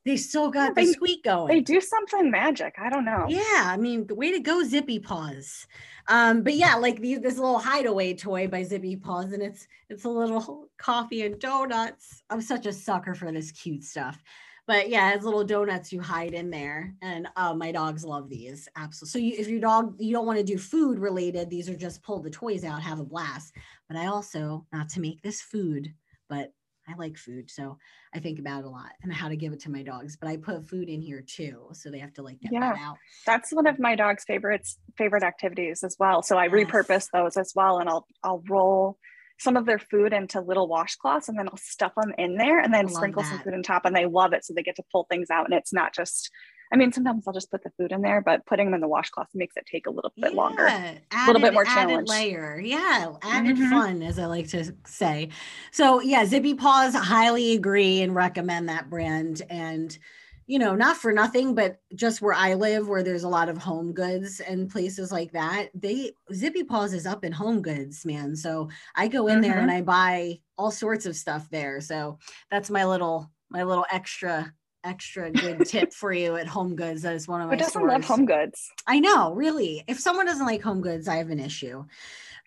they 0.05 0.17
still 0.17 0.49
got 0.49 0.73
yeah, 0.75 0.83
the 0.83 0.93
squeak 0.93 1.23
going. 1.23 1.53
They 1.53 1.61
do 1.61 1.81
something 1.81 2.31
magic. 2.31 2.75
I 2.79 2.89
don't 2.89 3.05
know. 3.05 3.25
Yeah, 3.27 3.63
I 3.65 3.77
mean, 3.77 4.07
the 4.07 4.15
way 4.15 4.31
to 4.31 4.39
go, 4.39 4.63
Zippy 4.63 4.99
Paws. 4.99 5.67
Um, 6.09 6.41
but 6.41 6.55
yeah, 6.55 6.75
like 6.75 6.99
these, 6.99 7.21
this 7.21 7.37
little 7.37 7.59
hideaway 7.59 8.15
toy 8.15 8.47
by 8.47 8.63
Zippy 8.63 8.95
Paws, 8.95 9.31
and 9.31 9.43
it's 9.43 9.67
it's 9.89 10.05
a 10.05 10.09
little 10.09 10.67
coffee 10.77 11.21
and 11.21 11.39
donuts. 11.39 12.23
I'm 12.29 12.41
such 12.41 12.65
a 12.65 12.73
sucker 12.73 13.13
for 13.13 13.31
this 13.31 13.51
cute 13.51 13.83
stuff. 13.83 14.21
But 14.65 14.89
yeah, 14.89 15.13
it's 15.13 15.23
little 15.23 15.43
donuts 15.43 15.91
you 15.91 16.01
hide 16.01 16.33
in 16.33 16.49
there, 16.49 16.93
and 17.01 17.27
uh, 17.35 17.53
my 17.53 17.71
dogs 17.71 18.03
love 18.03 18.27
these. 18.27 18.67
Absolutely. 18.75 19.09
So 19.09 19.19
you, 19.19 19.35
if 19.41 19.47
your 19.47 19.61
dog 19.61 19.95
you 19.99 20.11
don't 20.11 20.25
want 20.25 20.39
to 20.39 20.43
do 20.43 20.57
food 20.57 20.99
related, 20.99 21.49
these 21.49 21.69
are 21.69 21.75
just 21.75 22.03
pull 22.03 22.19
the 22.19 22.29
toys 22.29 22.63
out, 22.63 22.81
have 22.81 22.99
a 22.99 23.05
blast. 23.05 23.55
But 23.87 23.97
I 23.97 24.07
also 24.07 24.65
not 24.73 24.89
to 24.89 25.01
make 25.01 25.21
this 25.21 25.41
food, 25.41 25.93
but 26.27 26.53
I 26.89 26.95
like 26.97 27.17
food, 27.17 27.49
so 27.49 27.77
I 28.13 28.19
think 28.19 28.39
about 28.39 28.61
it 28.61 28.65
a 28.65 28.69
lot 28.69 28.91
and 29.03 29.13
how 29.13 29.29
to 29.29 29.35
give 29.35 29.53
it 29.53 29.59
to 29.61 29.71
my 29.71 29.83
dogs. 29.83 30.17
But 30.19 30.29
I 30.29 30.37
put 30.37 30.67
food 30.67 30.89
in 30.89 31.01
here 31.01 31.23
too, 31.25 31.67
so 31.73 31.89
they 31.89 31.99
have 31.99 32.13
to 32.13 32.23
like 32.23 32.39
get 32.41 32.51
yeah, 32.51 32.73
that 32.73 32.79
out. 32.79 32.97
That's 33.25 33.51
one 33.51 33.67
of 33.67 33.79
my 33.79 33.95
dog's 33.95 34.23
favorites 34.25 34.77
favorite 34.97 35.23
activities 35.23 35.83
as 35.83 35.95
well. 35.99 36.21
So 36.21 36.37
I 36.37 36.45
yes. 36.45 36.53
repurpose 36.53 37.07
those 37.13 37.37
as 37.37 37.53
well, 37.55 37.79
and 37.79 37.89
I'll 37.89 38.07
I'll 38.23 38.43
roll 38.49 38.97
some 39.39 39.55
of 39.55 39.65
their 39.65 39.79
food 39.79 40.11
into 40.11 40.41
little 40.41 40.69
washcloths 40.69 41.29
and 41.29 41.39
then 41.39 41.47
I'll 41.47 41.57
stuff 41.57 41.93
them 41.95 42.13
in 42.17 42.35
there 42.35 42.59
and 42.59 42.73
then 42.73 42.89
sprinkle 42.89 43.23
that. 43.23 43.29
some 43.29 43.39
food 43.39 43.53
on 43.53 43.63
top 43.63 43.85
and 43.85 43.95
they 43.95 44.05
love 44.05 44.33
it. 44.33 44.43
So 44.43 44.53
they 44.53 44.63
get 44.63 44.75
to 44.75 44.83
pull 44.91 45.07
things 45.09 45.29
out 45.31 45.45
and 45.45 45.53
it's 45.53 45.71
not 45.71 45.95
just 45.95 46.29
I 46.71 46.77
mean, 46.77 46.91
sometimes 46.91 47.27
I'll 47.27 47.33
just 47.33 47.49
put 47.49 47.63
the 47.63 47.71
food 47.71 47.91
in 47.91 48.01
there, 48.01 48.21
but 48.21 48.45
putting 48.45 48.67
them 48.67 48.75
in 48.75 48.81
the 48.81 48.87
washcloth 48.87 49.29
makes 49.33 49.57
it 49.57 49.65
take 49.65 49.87
a 49.87 49.89
little 49.89 50.11
bit 50.15 50.33
yeah, 50.33 50.37
longer, 50.37 50.67
added, 50.67 51.01
a 51.11 51.25
little 51.25 51.41
bit 51.41 51.53
more 51.53 51.65
challenge. 51.65 52.07
layer. 52.07 52.61
Yeah, 52.63 53.13
added 53.23 53.57
mm-hmm. 53.57 53.69
fun, 53.71 54.03
as 54.03 54.19
I 54.19 54.25
like 54.25 54.47
to 54.49 54.73
say. 54.85 55.29
So 55.71 55.99
yeah, 55.99 56.25
Zippy 56.25 56.53
Paws, 56.53 56.93
highly 56.93 57.53
agree 57.53 58.01
and 58.01 58.13
recommend 58.13 58.69
that 58.69 58.89
brand. 58.89 59.41
And 59.49 59.97
you 60.45 60.57
know, 60.57 60.75
not 60.75 60.97
for 60.97 61.11
nothing, 61.11 61.53
but 61.53 61.79
just 61.93 62.23
where 62.23 62.33
I 62.33 62.55
live, 62.55 62.87
where 62.87 63.03
there's 63.03 63.23
a 63.23 63.29
lot 63.29 63.49
of 63.49 63.57
home 63.59 63.93
goods 63.93 64.39
and 64.39 64.67
places 64.69 65.11
like 65.11 65.31
that, 65.33 65.69
they 65.75 66.11
Zippy 66.33 66.63
Paws 66.63 66.93
is 66.93 67.05
up 67.05 67.23
in 67.23 67.31
home 67.31 67.61
goods, 67.61 68.05
man. 68.05 68.35
So 68.35 68.69
I 68.95 69.07
go 69.07 69.27
in 69.27 69.35
mm-hmm. 69.35 69.41
there 69.43 69.59
and. 69.59 69.71
I 69.71 69.81
buy 69.81 70.39
all 70.57 70.71
sorts 70.71 71.05
of 71.05 71.15
stuff 71.15 71.47
there. 71.49 71.81
So 71.81 72.19
that's 72.51 72.69
my 72.69 72.85
little 72.85 73.31
my 73.49 73.63
little 73.63 73.85
extra 73.91 74.53
extra 74.83 75.31
good 75.31 75.65
tip 75.65 75.93
for 75.93 76.11
you 76.11 76.35
at 76.35 76.47
Home 76.47 76.75
Goods. 76.75 77.01
That 77.01 77.15
is 77.15 77.27
one 77.27 77.41
of 77.41 77.47
my. 77.47 77.53
Who 77.53 77.59
doesn't 77.59 77.71
stores. 77.71 77.91
love 77.91 78.05
Home 78.05 78.25
Goods? 78.25 78.71
I 78.87 78.99
know, 78.99 79.33
really. 79.33 79.83
If 79.87 79.99
someone 79.99 80.25
doesn't 80.25 80.45
like 80.45 80.61
Home 80.61 80.81
Goods, 80.81 81.07
I 81.07 81.15
have 81.15 81.29
an 81.29 81.39
issue. 81.39 81.85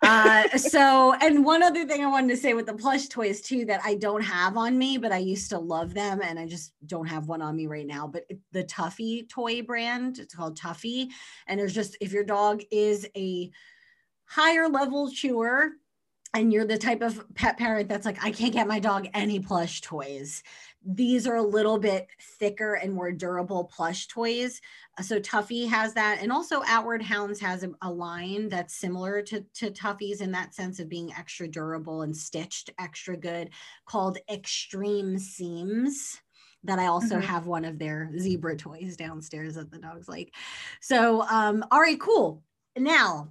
Uh, 0.02 0.48
so, 0.58 1.14
and 1.22 1.44
one 1.44 1.62
other 1.62 1.86
thing 1.86 2.04
I 2.04 2.08
wanted 2.08 2.30
to 2.30 2.36
say 2.36 2.54
with 2.54 2.66
the 2.66 2.74
plush 2.74 3.06
toys 3.06 3.40
too 3.40 3.64
that 3.66 3.80
I 3.84 3.94
don't 3.94 4.22
have 4.22 4.56
on 4.56 4.76
me, 4.76 4.98
but 4.98 5.12
I 5.12 5.18
used 5.18 5.50
to 5.50 5.58
love 5.58 5.94
them, 5.94 6.20
and 6.22 6.38
I 6.38 6.46
just 6.46 6.72
don't 6.86 7.06
have 7.06 7.28
one 7.28 7.40
on 7.40 7.54
me 7.54 7.68
right 7.68 7.86
now. 7.86 8.08
But 8.08 8.24
the 8.50 8.64
Tuffy 8.64 9.28
toy 9.28 9.62
brand, 9.62 10.18
it's 10.18 10.34
called 10.34 10.58
Tuffy, 10.58 11.08
and 11.46 11.58
there's 11.58 11.74
just 11.74 11.96
if 12.00 12.12
your 12.12 12.24
dog 12.24 12.62
is 12.72 13.06
a 13.16 13.50
higher 14.24 14.68
level 14.68 15.10
chewer 15.10 15.72
and 16.34 16.52
you're 16.52 16.64
the 16.64 16.78
type 16.78 17.02
of 17.02 17.22
pet 17.34 17.58
parent 17.58 17.88
that's 17.88 18.06
like, 18.06 18.24
I 18.24 18.30
can't 18.30 18.54
get 18.54 18.66
my 18.66 18.78
dog 18.78 19.08
any 19.12 19.38
plush 19.38 19.82
toys. 19.82 20.42
These 20.84 21.26
are 21.26 21.36
a 21.36 21.42
little 21.42 21.78
bit 21.78 22.08
thicker 22.38 22.74
and 22.74 22.92
more 22.92 23.12
durable 23.12 23.64
plush 23.64 24.06
toys. 24.08 24.60
So 25.00 25.20
Tuffy 25.20 25.68
has 25.68 25.94
that. 25.94 26.18
And 26.20 26.32
also 26.32 26.62
Outward 26.66 27.02
Hounds 27.02 27.40
has 27.40 27.62
a, 27.62 27.70
a 27.82 27.90
line 27.90 28.48
that's 28.48 28.74
similar 28.74 29.22
to, 29.22 29.44
to 29.54 29.70
Tuffy's 29.70 30.20
in 30.20 30.32
that 30.32 30.54
sense 30.54 30.80
of 30.80 30.88
being 30.88 31.12
extra 31.12 31.48
durable 31.48 32.02
and 32.02 32.16
stitched 32.16 32.70
extra 32.78 33.16
good 33.16 33.50
called 33.86 34.18
Extreme 34.30 35.18
Seams 35.18 36.20
that 36.64 36.78
I 36.78 36.86
also 36.86 37.16
mm-hmm. 37.16 37.26
have 37.26 37.46
one 37.46 37.64
of 37.64 37.78
their 37.78 38.10
zebra 38.18 38.56
toys 38.56 38.96
downstairs 38.96 39.54
that 39.54 39.70
the 39.70 39.78
dog's 39.78 40.08
like. 40.08 40.34
So, 40.80 41.22
um, 41.22 41.64
all 41.70 41.80
right, 41.80 42.00
cool. 42.00 42.42
Now, 42.76 43.30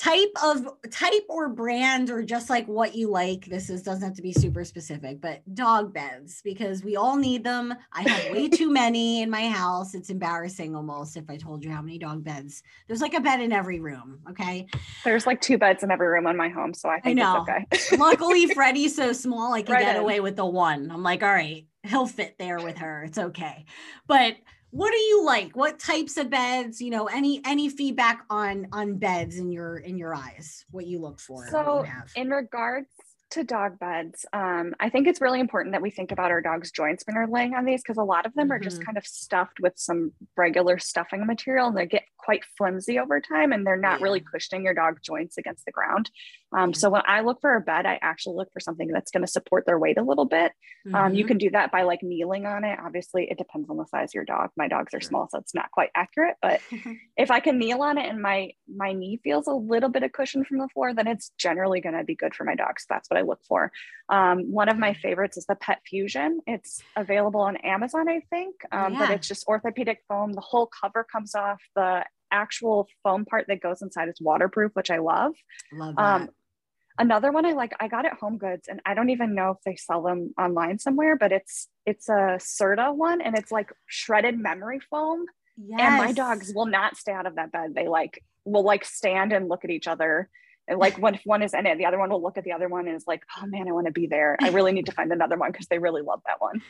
type 0.00 0.32
of 0.42 0.66
type 0.90 1.26
or 1.28 1.50
brand 1.50 2.08
or 2.08 2.22
just 2.22 2.48
like 2.48 2.66
what 2.66 2.94
you 2.94 3.10
like 3.10 3.44
this 3.44 3.68
is 3.68 3.82
doesn't 3.82 4.02
have 4.02 4.16
to 4.16 4.22
be 4.22 4.32
super 4.32 4.64
specific 4.64 5.20
but 5.20 5.42
dog 5.54 5.92
beds 5.92 6.40
because 6.42 6.82
we 6.82 6.96
all 6.96 7.16
need 7.16 7.44
them. 7.44 7.74
I 7.92 8.08
have 8.08 8.32
way 8.32 8.48
too 8.60 8.70
many 8.70 9.20
in 9.20 9.28
my 9.28 9.48
house. 9.48 9.94
It's 9.94 10.08
embarrassing 10.08 10.74
almost 10.74 11.18
if 11.18 11.28
i 11.28 11.36
told 11.36 11.62
you 11.62 11.70
how 11.70 11.82
many 11.82 11.98
dog 11.98 12.24
beds. 12.24 12.62
There's 12.88 13.02
like 13.02 13.12
a 13.12 13.20
bed 13.20 13.40
in 13.42 13.52
every 13.52 13.78
room 13.78 14.20
okay? 14.30 14.66
There's 15.04 15.26
like 15.26 15.42
two 15.42 15.58
beds 15.58 15.82
in 15.82 15.90
every 15.90 16.08
room 16.08 16.26
in 16.26 16.36
my 16.36 16.48
home 16.48 16.72
so 16.72 16.88
i 16.88 16.98
think 16.98 17.20
I 17.20 17.22
know. 17.22 17.44
it's 17.70 17.92
okay. 17.92 17.96
Luckily 18.02 18.46
freddie's 18.54 18.96
so 18.96 19.12
small 19.12 19.52
i 19.52 19.60
can 19.60 19.74
right 19.74 19.84
get 19.84 19.96
in. 19.96 20.02
away 20.02 20.20
with 20.20 20.36
the 20.36 20.46
one. 20.46 20.90
I'm 20.90 21.02
like 21.02 21.22
all 21.22 21.28
right 21.28 21.66
he'll 21.82 22.06
fit 22.06 22.36
there 22.38 22.58
with 22.58 22.78
her. 22.78 23.04
It's 23.04 23.18
okay. 23.18 23.64
But 24.06 24.36
what 24.70 24.90
do 24.90 24.98
you 24.98 25.24
like? 25.24 25.56
What 25.56 25.78
types 25.78 26.16
of 26.16 26.30
beds 26.30 26.80
you 26.80 26.90
know 26.90 27.06
any 27.06 27.40
any 27.44 27.68
feedback 27.68 28.24
on 28.30 28.66
on 28.72 28.96
beds 28.96 29.36
in 29.36 29.50
your 29.50 29.78
in 29.78 29.98
your 29.98 30.14
eyes 30.14 30.64
what 30.70 30.86
you 30.86 31.00
look 31.00 31.20
for 31.20 31.48
so 31.50 31.84
in 32.16 32.30
regards 32.30 32.88
to 33.30 33.44
dog 33.44 33.78
beds, 33.78 34.26
um, 34.32 34.74
I 34.80 34.88
think 34.90 35.06
it's 35.06 35.20
really 35.20 35.40
important 35.40 35.72
that 35.72 35.82
we 35.82 35.90
think 35.90 36.12
about 36.12 36.30
our 36.30 36.40
dog's 36.40 36.70
joints 36.70 37.04
when 37.06 37.14
they're 37.14 37.26
laying 37.26 37.54
on 37.54 37.64
these 37.64 37.82
because 37.82 37.98
a 37.98 38.02
lot 38.02 38.26
of 38.26 38.34
them 38.34 38.46
mm-hmm. 38.46 38.52
are 38.52 38.58
just 38.58 38.78
mm-hmm. 38.78 38.86
kind 38.86 38.98
of 38.98 39.06
stuffed 39.06 39.60
with 39.60 39.74
some 39.76 40.12
regular 40.36 40.78
stuffing 40.78 41.26
material 41.26 41.68
and 41.68 41.76
they 41.76 41.86
get 41.86 42.02
quite 42.18 42.42
flimsy 42.58 42.98
over 42.98 43.20
time 43.20 43.52
and 43.52 43.66
they're 43.66 43.76
not 43.76 44.00
yeah. 44.00 44.04
really 44.04 44.20
cushioning 44.20 44.64
your 44.64 44.74
dog's 44.74 45.00
joints 45.02 45.38
against 45.38 45.64
the 45.64 45.72
ground. 45.72 46.10
Um, 46.56 46.74
so 46.74 46.90
when 46.90 47.02
I 47.06 47.20
look 47.20 47.40
for 47.40 47.54
a 47.54 47.60
bed, 47.60 47.86
I 47.86 47.98
actually 48.02 48.36
look 48.36 48.52
for 48.52 48.60
something 48.60 48.88
that's 48.88 49.10
going 49.10 49.24
to 49.24 49.30
support 49.30 49.66
their 49.66 49.78
weight 49.78 49.98
a 49.98 50.02
little 50.02 50.24
bit. 50.24 50.52
Mm-hmm. 50.86 50.94
Um, 50.94 51.14
you 51.14 51.22
mm-hmm. 51.22 51.28
can 51.28 51.38
do 51.38 51.50
that 51.50 51.70
by 51.70 51.82
like 51.82 52.02
kneeling 52.02 52.46
on 52.46 52.64
it. 52.64 52.78
Obviously, 52.84 53.28
it 53.30 53.38
depends 53.38 53.70
on 53.70 53.76
the 53.76 53.86
size 53.86 54.10
of 54.10 54.14
your 54.14 54.24
dog. 54.24 54.50
My 54.56 54.66
dogs 54.68 54.92
are 54.94 55.00
small, 55.00 55.28
so 55.30 55.38
it's 55.38 55.54
not 55.54 55.70
quite 55.70 55.90
accurate. 55.94 56.36
But 56.42 56.60
if 57.16 57.30
I 57.30 57.40
can 57.40 57.58
kneel 57.58 57.82
on 57.82 57.98
it 57.98 58.08
and 58.08 58.20
my 58.20 58.50
my 58.68 58.92
knee 58.92 59.20
feels 59.22 59.46
a 59.46 59.52
little 59.52 59.88
bit 59.88 60.02
of 60.02 60.12
cushion 60.12 60.44
from 60.44 60.58
the 60.58 60.68
floor, 60.68 60.94
then 60.94 61.06
it's 61.06 61.30
generally 61.38 61.80
going 61.80 61.96
to 61.96 62.04
be 62.04 62.16
good 62.16 62.34
for 62.34 62.44
my 62.44 62.54
dog. 62.54 62.80
So 62.80 62.86
that's 62.90 63.08
what 63.08 63.19
I 63.20 63.22
look 63.22 63.40
for. 63.46 63.70
Um, 64.08 64.50
one 64.50 64.68
of 64.68 64.78
my 64.78 64.94
favorites 64.94 65.36
is 65.36 65.46
the 65.46 65.54
Pet 65.54 65.80
Fusion. 65.86 66.40
It's 66.46 66.82
available 66.96 67.40
on 67.40 67.56
Amazon, 67.58 68.08
I 68.08 68.20
think, 68.30 68.56
um, 68.72 68.94
yeah. 68.94 68.98
but 68.98 69.10
it's 69.10 69.28
just 69.28 69.46
orthopedic 69.46 70.02
foam. 70.08 70.32
The 70.32 70.40
whole 70.40 70.66
cover 70.66 71.04
comes 71.04 71.34
off. 71.34 71.60
The 71.76 72.04
actual 72.32 72.88
foam 73.02 73.24
part 73.24 73.46
that 73.48 73.60
goes 73.60 73.82
inside 73.82 74.08
is 74.08 74.20
waterproof, 74.20 74.72
which 74.74 74.90
I 74.90 74.98
love. 74.98 75.32
Love 75.72 75.88
um, 75.90 75.94
that. 75.96 76.20
Um, 76.22 76.28
another 76.98 77.32
one 77.32 77.46
I 77.46 77.52
like, 77.52 77.74
I 77.78 77.88
got 77.88 78.06
at 78.06 78.14
Home 78.14 78.38
Goods, 78.38 78.68
and 78.68 78.80
I 78.84 78.94
don't 78.94 79.10
even 79.10 79.34
know 79.34 79.50
if 79.50 79.58
they 79.64 79.76
sell 79.76 80.02
them 80.02 80.34
online 80.38 80.78
somewhere, 80.78 81.16
but 81.16 81.32
it's 81.32 81.68
it's 81.86 82.08
a 82.08 82.38
Serta 82.38 82.94
one, 82.94 83.20
and 83.20 83.36
it's 83.36 83.52
like 83.52 83.72
shredded 83.86 84.38
memory 84.38 84.80
foam. 84.90 85.26
Yes. 85.56 85.80
And 85.80 85.96
my 85.98 86.12
dogs 86.12 86.52
will 86.54 86.66
not 86.66 86.96
stay 86.96 87.12
out 87.12 87.26
of 87.26 87.36
that 87.36 87.52
bed. 87.52 87.74
They 87.74 87.88
like 87.88 88.22
will 88.44 88.64
like 88.64 88.84
stand 88.84 89.32
and 89.32 89.48
look 89.48 89.64
at 89.64 89.70
each 89.70 89.86
other 89.86 90.30
and 90.70 90.78
like 90.78 90.96
when 90.98 91.18
one 91.24 91.42
is 91.42 91.52
in 91.52 91.66
it, 91.66 91.76
the 91.78 91.84
other 91.84 91.98
one 91.98 92.10
will 92.10 92.22
look 92.22 92.38
at 92.38 92.44
the 92.44 92.52
other 92.52 92.68
one 92.68 92.86
and 92.86 92.96
is 92.96 93.06
like, 93.08 93.24
oh 93.36 93.46
man, 93.46 93.68
I 93.68 93.72
want 93.72 93.86
to 93.86 93.92
be 93.92 94.06
there. 94.06 94.36
I 94.40 94.50
really 94.50 94.70
need 94.70 94.86
to 94.86 94.92
find 94.92 95.12
another 95.12 95.36
one 95.36 95.50
because 95.50 95.66
they 95.66 95.80
really 95.80 96.00
love 96.00 96.22
that 96.26 96.40
one. 96.40 96.62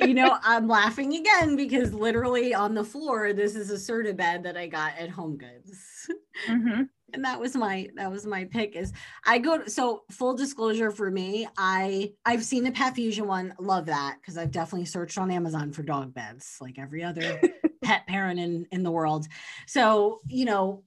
you 0.00 0.12
know, 0.12 0.36
I'm 0.42 0.66
laughing 0.66 1.14
again 1.14 1.54
because 1.54 1.94
literally 1.94 2.52
on 2.52 2.74
the 2.74 2.82
floor, 2.82 3.32
this 3.32 3.54
is 3.54 3.70
a 3.70 3.74
Serta 3.74 4.14
bed 4.16 4.42
that 4.42 4.56
I 4.56 4.66
got 4.66 4.98
at 4.98 5.08
Home 5.08 5.38
Goods. 5.38 6.10
Mm-hmm. 6.48 6.82
and 7.14 7.24
that 7.24 7.38
was 7.38 7.54
my 7.54 7.88
that 7.94 8.10
was 8.10 8.26
my 8.26 8.44
pick 8.44 8.76
is 8.76 8.92
i 9.24 9.38
go 9.38 9.56
to, 9.56 9.70
so 9.70 10.02
full 10.10 10.34
disclosure 10.34 10.90
for 10.90 11.10
me 11.10 11.46
i 11.56 12.12
i've 12.26 12.44
seen 12.44 12.64
the 12.64 12.72
pet 12.72 12.94
fusion 12.94 13.26
one 13.26 13.54
love 13.58 13.86
that 13.86 14.16
because 14.20 14.36
i've 14.36 14.50
definitely 14.50 14.84
searched 14.84 15.16
on 15.16 15.30
amazon 15.30 15.72
for 15.72 15.82
dog 15.82 16.12
beds 16.12 16.58
like 16.60 16.78
every 16.78 17.02
other 17.02 17.40
pet 17.82 18.06
parent 18.06 18.38
in 18.38 18.66
in 18.72 18.82
the 18.82 18.90
world 18.90 19.26
so 19.66 20.20
you 20.26 20.44
know 20.44 20.82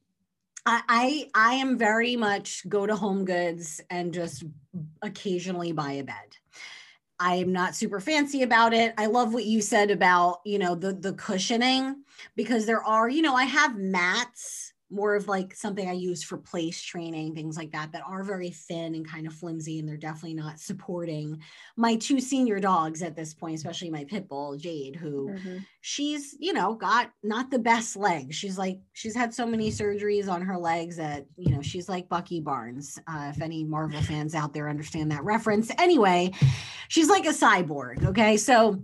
I, 0.69 1.29
I 1.33 1.53
am 1.55 1.77
very 1.77 2.17
much 2.17 2.67
go 2.67 2.85
to 2.85 2.95
home 2.95 3.23
goods 3.23 3.79
and 3.89 4.13
just 4.13 4.43
occasionally 5.01 5.71
buy 5.71 5.93
a 5.93 6.03
bed. 6.03 6.15
I'm 7.19 7.51
not 7.51 7.75
super 7.75 7.99
fancy 7.99 8.43
about 8.43 8.73
it. 8.73 8.93
I 8.97 9.05
love 9.05 9.33
what 9.33 9.45
you 9.45 9.61
said 9.61 9.91
about, 9.91 10.41
you 10.45 10.59
know, 10.59 10.75
the 10.75 10.93
the 10.93 11.13
cushioning 11.13 12.03
because 12.35 12.65
there 12.65 12.83
are, 12.83 13.09
you 13.09 13.21
know, 13.21 13.33
I 13.33 13.45
have 13.45 13.77
mats 13.77 14.66
more 14.89 15.15
of 15.15 15.27
like 15.27 15.53
something 15.53 15.89
I 15.89 15.93
use 15.93 16.23
for 16.23 16.37
place 16.37 16.81
training, 16.81 17.35
things 17.35 17.57
like 17.57 17.71
that, 17.71 17.91
that 17.91 18.03
are 18.07 18.23
very 18.23 18.51
thin 18.51 18.95
and 18.95 19.07
kind 19.07 19.27
of 19.27 19.33
flimsy. 19.33 19.79
And 19.79 19.87
they're 19.87 19.97
definitely 19.97 20.35
not 20.35 20.59
supporting 20.59 21.41
my 21.75 21.95
two 21.95 22.19
senior 22.19 22.59
dogs 22.59 23.01
at 23.01 23.15
this 23.15 23.33
point, 23.33 23.55
especially 23.55 23.89
my 23.89 24.05
pit 24.05 24.29
bull, 24.29 24.55
Jade, 24.55 24.95
who 24.95 25.29
mm-hmm. 25.29 25.57
she's, 25.81 26.35
you 26.39 26.53
know, 26.53 26.73
got 26.73 27.11
not 27.21 27.51
the 27.51 27.59
best 27.59 27.97
legs. 27.97 28.35
She's 28.35 28.57
like, 28.57 28.79
she's 28.93 29.15
had 29.15 29.33
so 29.33 29.45
many 29.45 29.71
surgeries 29.71 30.29
on 30.29 30.41
her 30.41 30.57
legs 30.57 30.95
that, 30.97 31.25
you 31.35 31.53
know, 31.53 31.61
she's 31.61 31.89
like 31.89 32.07
Bucky 32.07 32.39
Barnes. 32.39 32.97
Uh, 33.07 33.31
if 33.33 33.41
any 33.41 33.63
Marvel 33.63 34.01
fans 34.01 34.35
out 34.35 34.53
there 34.53 34.69
understand 34.69 35.11
that 35.11 35.23
reference. 35.23 35.69
Anyway, 35.77 36.31
she's 36.87 37.09
like 37.09 37.25
a 37.25 37.29
cyborg. 37.29 38.05
Okay. 38.05 38.37
So, 38.37 38.81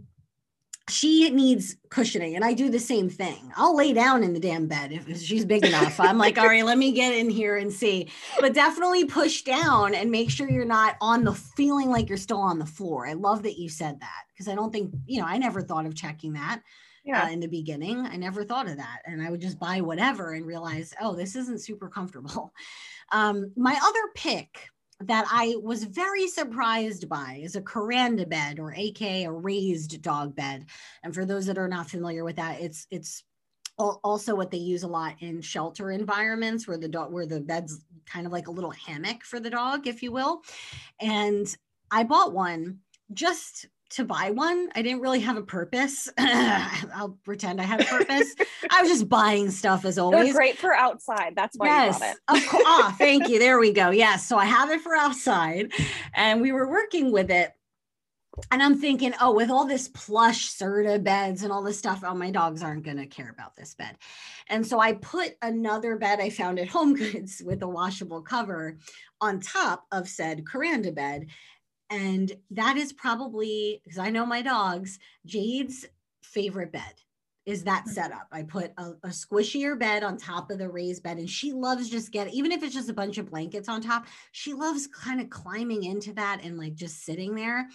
she 0.90 1.30
needs 1.30 1.78
cushioning 1.90 2.36
and 2.36 2.44
i 2.44 2.54
do 2.54 2.70
the 2.70 2.80
same 2.80 3.10
thing. 3.10 3.52
I'll 3.56 3.76
lay 3.76 3.94
down 3.94 4.24
in 4.24 4.34
the 4.34 4.40
damn 4.40 4.68
bed 4.68 4.92
if 4.92 5.22
she's 5.22 5.46
big 5.46 5.66
enough. 5.66 6.00
I'm 6.00 6.18
like 6.18 6.38
all 6.38 6.48
right 6.48 6.66
let 6.66 6.78
me 6.78 6.92
get 6.92 7.14
in 7.14 7.30
here 7.30 7.58
and 7.58 7.72
see. 7.72 8.10
But 8.40 8.54
definitely 8.54 9.06
push 9.06 9.44
down 9.44 9.96
and 9.96 10.12
make 10.12 10.30
sure 10.30 10.50
you're 10.50 10.66
not 10.66 10.98
on 11.00 11.24
the 11.24 11.34
feeling 11.34 11.90
like 11.90 12.10
you're 12.10 12.18
still 12.18 12.42
on 12.42 12.60
the 12.60 12.66
floor. 12.66 13.08
I 13.08 13.14
love 13.14 13.44
that 13.44 13.58
you 13.58 13.70
said 13.70 14.00
that 14.02 14.24
because 14.34 14.48
i 14.48 14.56
don't 14.56 14.72
think 14.72 14.94
you 15.06 15.22
know 15.22 15.28
i 15.28 15.38
never 15.38 15.62
thought 15.62 15.86
of 15.86 15.96
checking 15.96 16.34
that 16.34 16.62
yeah. 17.06 17.26
Uh, 17.26 17.30
in 17.32 17.42
the 17.42 17.48
beginning. 17.48 18.06
I 18.06 18.16
never 18.16 18.46
thought 18.46 18.70
of 18.70 18.78
that 18.78 19.02
and 19.06 19.22
i 19.22 19.30
would 19.30 19.42
just 19.42 19.60
buy 19.60 19.82
whatever 19.82 20.34
and 20.34 20.46
realize 20.46 20.94
oh 21.02 21.16
this 21.16 21.36
isn't 21.36 21.62
super 21.62 21.90
comfortable. 21.90 22.54
Um, 23.12 23.52
my 23.56 23.78
other 23.84 24.00
pick 24.16 24.70
that 25.08 25.26
I 25.30 25.56
was 25.62 25.84
very 25.84 26.28
surprised 26.28 27.10
by 27.10 27.40
is 27.42 27.56
a 27.56 27.62
Kuranda 27.62 28.28
bed 28.28 28.60
or 28.60 28.72
AK 28.72 29.02
a 29.02 29.28
raised 29.28 30.02
dog 30.02 30.36
bed. 30.36 30.66
And 31.04 31.14
for 31.14 31.26
those 31.26 31.46
that 31.48 31.58
are 31.58 31.68
not 31.68 31.90
familiar 31.90 32.24
with 32.24 32.36
that, 32.38 32.62
it's 32.62 32.88
it's 32.92 33.24
also 33.78 34.36
what 34.36 34.52
they 34.52 34.58
use 34.58 34.84
a 34.84 34.88
lot 34.88 35.16
in 35.20 35.42
shelter 35.42 35.90
environments 35.92 36.68
where 36.68 36.78
the 36.78 36.88
dog 36.88 37.12
where 37.12 37.26
the 37.26 37.42
bed's 37.42 37.84
kind 38.06 38.26
of 38.26 38.32
like 38.32 38.48
a 38.48 38.52
little 38.52 38.72
hammock 38.72 39.24
for 39.24 39.40
the 39.40 39.50
dog, 39.50 39.88
if 39.88 40.04
you 40.04 40.12
will. 40.12 40.44
And 41.00 41.48
I 41.90 42.04
bought 42.04 42.34
one 42.34 42.80
just 43.14 43.68
to 43.94 44.06
buy 44.06 44.32
one. 44.32 44.70
I 44.76 44.82
didn't 44.82 45.02
really 45.02 45.20
have 45.20 45.38
a 45.38 45.44
purpose. 45.44 46.10
I'll 46.18 47.18
pretend 47.24 47.62
I 47.62 47.64
had 47.64 47.82
a 47.82 47.86
purpose. 47.86 48.36
I 48.70 48.82
was 48.82 48.90
just 48.90 49.08
buying 49.08 49.52
stuff 49.52 49.86
as 49.86 49.98
always. 49.98 50.26
They're 50.26 50.34
great 50.34 50.58
for 50.58 50.74
outside. 50.74 51.34
That's 51.36 51.58
why 51.58 51.68
yes, 51.68 51.96
you 51.96 52.00
bought 52.00 52.38
it. 52.38 52.44
Of 52.44 52.50
course. 52.50 52.64
ah, 52.68 52.96
thank 52.98 53.30
you. 53.30 53.40
There 53.40 53.60
we 53.60 53.72
go. 53.72 53.90
Yes. 53.92 54.28
So 54.28 54.38
I 54.38 54.46
have 54.46 54.70
it 54.72 54.82
for 54.82 54.96
outside 54.96 55.72
and 56.14 56.42
we 56.42 56.52
were 56.52 56.70
working 56.70 57.12
with 57.12 57.30
it 57.30 57.52
and 58.52 58.64
I'm 58.64 58.80
thinking, 58.80 59.14
oh, 59.22 59.32
with 59.32 59.52
all 59.52 59.68
this 59.68 59.90
plush 59.90 60.50
Serta 60.50 61.04
beds 61.04 61.44
and 61.44 61.52
all 61.52 61.62
this 61.62 61.78
stuff, 61.78 62.04
oh, 62.04 62.16
my 62.16 62.32
dogs 62.32 62.64
aren't 62.64 62.84
going 62.84 62.98
to 62.98 63.06
care 63.06 63.30
about 63.30 63.56
this 63.56 63.76
bed. 63.76 63.96
And 64.50 64.66
so 64.66 64.80
I 64.80 64.94
put 64.94 65.34
another 65.42 65.98
bed 65.98 66.20
I 66.20 66.32
found 66.32 66.58
at 66.58 66.68
Home 66.70 66.96
Goods 66.96 67.44
with 67.46 67.62
a 67.62 67.68
washable 67.68 68.24
cover 68.24 68.78
on 69.22 69.40
top 69.40 69.86
of 69.92 70.10
said 70.10 70.46
Kuranda 70.46 70.94
bed. 70.94 71.28
And 71.94 72.32
that 72.52 72.78
is 72.78 72.92
probably, 72.94 73.82
because 73.84 74.00
I 74.00 74.10
know 74.10 74.26
my 74.26 74.42
dogs, 74.42 75.00
Jade's 75.26 75.86
favorite 76.24 76.72
bed 76.72 76.94
is 77.46 77.66
that 77.66 77.84
Mm-hmm. 77.84 77.92
setup. 77.92 78.28
I 78.32 78.44
put 78.44 78.72
a, 78.78 78.92
a 79.04 79.10
squishier 79.10 79.78
bed 79.78 80.04
on 80.04 80.18
top 80.18 80.50
of 80.50 80.58
the 80.60 80.70
raised 80.70 81.04
bed, 81.04 81.18
and 81.18 81.30
she 81.30 81.52
loves 81.52 81.90
just 81.90 82.12
get 82.12 82.34
even 82.34 82.52
if 82.54 82.64
it's 82.64 82.74
just 82.74 82.90
a 82.90 82.94
bunch 82.94 83.18
of 83.18 83.30
blankets 83.30 83.68
on 83.68 83.82
top. 83.82 84.08
She 84.32 84.54
loves 84.54 84.88
kind 84.88 85.20
of 85.20 85.30
climbing 85.30 85.84
into 85.84 86.14
that 86.14 86.40
and 86.44 86.58
like 86.58 86.76
just 86.76 87.04
sitting 87.04 87.36
there, 87.36 87.68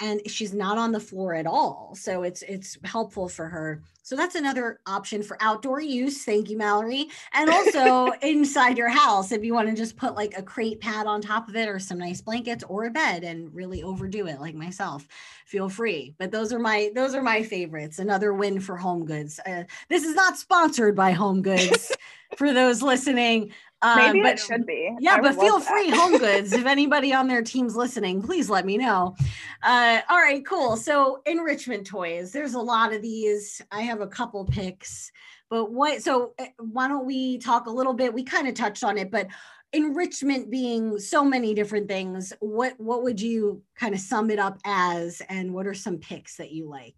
and 0.00 0.20
she's 0.26 0.52
not 0.52 0.76
on 0.76 0.92
the 0.92 1.00
floor 1.00 1.34
at 1.34 1.46
all. 1.46 1.94
So 1.94 2.24
it's 2.24 2.42
it's 2.42 2.76
helpful 2.84 3.28
for 3.28 3.48
her. 3.48 3.82
So 4.06 4.14
that's 4.14 4.36
another 4.36 4.78
option 4.86 5.20
for 5.20 5.36
outdoor 5.40 5.80
use. 5.80 6.22
Thank 6.22 6.48
you, 6.48 6.56
Mallory. 6.56 7.08
And 7.32 7.50
also 7.52 8.12
inside 8.22 8.78
your 8.78 8.88
house, 8.88 9.32
if 9.32 9.42
you 9.42 9.52
want 9.52 9.68
to 9.68 9.74
just 9.74 9.96
put 9.96 10.14
like 10.14 10.38
a 10.38 10.44
crate 10.44 10.80
pad 10.80 11.08
on 11.08 11.20
top 11.20 11.48
of 11.48 11.56
it 11.56 11.68
or 11.68 11.80
some 11.80 11.98
nice 11.98 12.20
blankets 12.20 12.62
or 12.68 12.84
a 12.84 12.90
bed 12.90 13.24
and 13.24 13.52
really 13.52 13.82
overdo 13.82 14.28
it, 14.28 14.40
like 14.40 14.54
myself, 14.54 15.08
feel 15.44 15.68
free. 15.68 16.14
But 16.18 16.30
those 16.30 16.52
are 16.52 16.60
my 16.60 16.92
those 16.94 17.16
are 17.16 17.22
my 17.22 17.42
favorites. 17.42 17.98
Another 17.98 18.32
win 18.32 18.60
for 18.60 18.76
Home 18.76 19.06
Goods. 19.06 19.40
Uh, 19.44 19.64
this 19.88 20.04
is 20.04 20.14
not 20.14 20.38
sponsored 20.38 20.94
by 20.94 21.10
Home 21.10 21.42
Goods 21.42 21.90
for 22.36 22.54
those 22.54 22.82
listening. 22.82 23.50
Um, 23.82 23.96
Maybe 23.96 24.22
but 24.22 24.32
it 24.32 24.38
should 24.40 24.66
be. 24.66 24.94
yeah, 25.00 25.16
I 25.16 25.20
but 25.20 25.34
feel 25.38 25.60
free, 25.60 25.90
Home 25.90 26.18
Goods. 26.18 26.54
if 26.54 26.64
anybody 26.66 27.12
on 27.12 27.28
their 27.28 27.42
team's 27.42 27.76
listening, 27.76 28.22
please 28.22 28.48
let 28.48 28.64
me 28.64 28.78
know. 28.78 29.14
Uh, 29.62 30.00
all 30.08 30.18
right, 30.18 30.44
cool. 30.46 30.76
So 30.76 31.20
enrichment 31.26 31.86
toys. 31.86 32.32
There's 32.32 32.54
a 32.54 32.60
lot 32.60 32.92
of 32.94 33.02
these. 33.02 33.60
I 33.70 33.82
have 33.82 34.00
a 34.00 34.06
couple 34.06 34.44
picks, 34.46 35.12
but 35.50 35.72
what? 35.72 36.02
So 36.02 36.32
uh, 36.38 36.46
why 36.58 36.88
don't 36.88 37.04
we 37.06 37.38
talk 37.38 37.66
a 37.66 37.70
little 37.70 37.92
bit? 37.92 38.14
We 38.14 38.22
kind 38.22 38.48
of 38.48 38.54
touched 38.54 38.82
on 38.82 38.96
it, 38.96 39.10
but 39.10 39.26
enrichment 39.72 40.50
being 40.50 40.98
so 40.98 41.22
many 41.22 41.52
different 41.52 41.86
things. 41.86 42.32
What 42.40 42.80
what 42.80 43.02
would 43.02 43.20
you 43.20 43.62
kind 43.78 43.94
of 43.94 44.00
sum 44.00 44.30
it 44.30 44.38
up 44.38 44.58
as? 44.64 45.20
And 45.28 45.52
what 45.52 45.66
are 45.66 45.74
some 45.74 45.98
picks 45.98 46.36
that 46.36 46.50
you 46.50 46.66
like? 46.68 46.96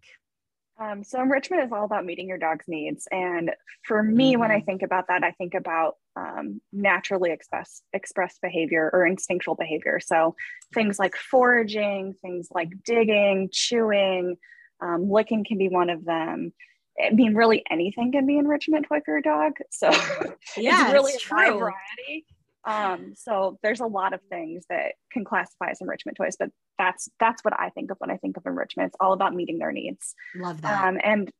Um, 0.81 1.03
so 1.03 1.21
enrichment 1.21 1.61
is 1.63 1.73
all 1.73 1.83
about 1.83 2.05
meeting 2.05 2.29
your 2.29 2.37
dog's 2.37 2.65
needs. 2.69 3.05
And 3.11 3.51
for 3.83 4.01
me, 4.01 4.37
when 4.37 4.49
I 4.49 4.61
Mhm. 4.61 4.65
think 4.65 4.81
about 4.81 5.07
that, 5.09 5.25
I 5.25 5.31
think 5.31 5.53
about 5.53 5.97
um, 6.19 6.61
naturally 6.73 7.31
express, 7.31 7.81
expressed 7.93 8.41
behavior 8.41 8.89
or 8.91 9.05
instinctual 9.05 9.55
behavior. 9.55 9.99
So 9.99 10.35
things 10.73 10.99
like 10.99 11.15
foraging, 11.15 12.15
things 12.21 12.49
like 12.51 12.69
digging, 12.83 13.49
chewing, 13.51 14.37
um, 14.81 15.09
licking 15.09 15.45
can 15.45 15.57
be 15.57 15.69
one 15.69 15.89
of 15.89 16.03
them. 16.05 16.53
I 17.01 17.11
mean, 17.11 17.33
really 17.33 17.63
anything 17.69 18.11
can 18.11 18.25
be 18.25 18.37
enrichment 18.37 18.85
toy 18.87 18.99
for 19.05 19.13
your 19.13 19.21
dog. 19.21 19.53
So 19.71 19.89
Yeah, 20.57 20.85
it's 20.85 20.93
really 20.93 21.13
it's 21.13 21.23
a 21.23 21.27
true. 21.27 21.59
variety. 21.59 22.25
Um, 22.65 23.13
so 23.15 23.57
there's 23.63 23.79
a 23.79 23.85
lot 23.85 24.13
of 24.13 24.19
things 24.29 24.65
that 24.69 24.93
can 25.11 25.23
classify 25.23 25.69
as 25.69 25.79
enrichment 25.81 26.17
toys, 26.17 26.35
but 26.37 26.49
that's 26.77 27.09
that's 27.19 27.43
what 27.43 27.57
I 27.57 27.69
think 27.69 27.89
of 27.91 27.97
when 27.99 28.11
I 28.11 28.17
think 28.17 28.35
of 28.37 28.45
enrichment. 28.45 28.87
It's 28.87 28.97
all 28.99 29.13
about 29.13 29.33
meeting 29.33 29.59
their 29.59 29.71
needs. 29.71 30.13
Love 30.35 30.61
that. 30.61 30.83
Um, 30.83 30.99
and 31.01 31.31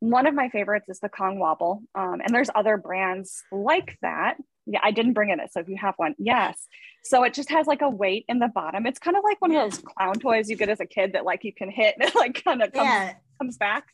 one 0.00 0.26
of 0.26 0.34
my 0.34 0.48
favorites 0.48 0.88
is 0.88 1.00
the 1.00 1.08
Kong 1.08 1.38
Wobble. 1.38 1.82
Um, 1.94 2.20
and 2.24 2.32
there's 2.34 2.50
other 2.54 2.76
brands 2.76 3.42
like 3.50 3.96
that. 4.02 4.36
Yeah, 4.66 4.80
I 4.82 4.90
didn't 4.90 5.14
bring 5.14 5.30
in 5.30 5.40
it. 5.40 5.52
So 5.52 5.60
if 5.60 5.68
you 5.68 5.76
have 5.78 5.94
one, 5.96 6.14
yes. 6.18 6.66
So 7.04 7.24
it 7.24 7.32
just 7.34 7.50
has 7.50 7.66
like 7.66 7.80
a 7.82 7.88
weight 7.88 8.24
in 8.28 8.38
the 8.38 8.48
bottom. 8.48 8.86
It's 8.86 8.98
kind 8.98 9.16
of 9.16 9.24
like 9.24 9.40
one 9.40 9.54
of 9.54 9.70
those 9.70 9.80
clown 9.80 10.14
toys 10.20 10.50
you 10.50 10.56
get 10.56 10.68
as 10.68 10.80
a 10.80 10.86
kid 10.86 11.14
that 11.14 11.24
like 11.24 11.42
you 11.42 11.52
can 11.54 11.70
hit 11.70 11.94
and 11.98 12.08
it 12.08 12.14
like 12.14 12.44
kind 12.44 12.62
of 12.62 12.72
comes, 12.72 12.84
yeah, 12.86 13.14
comes 13.38 13.56
back. 13.56 13.86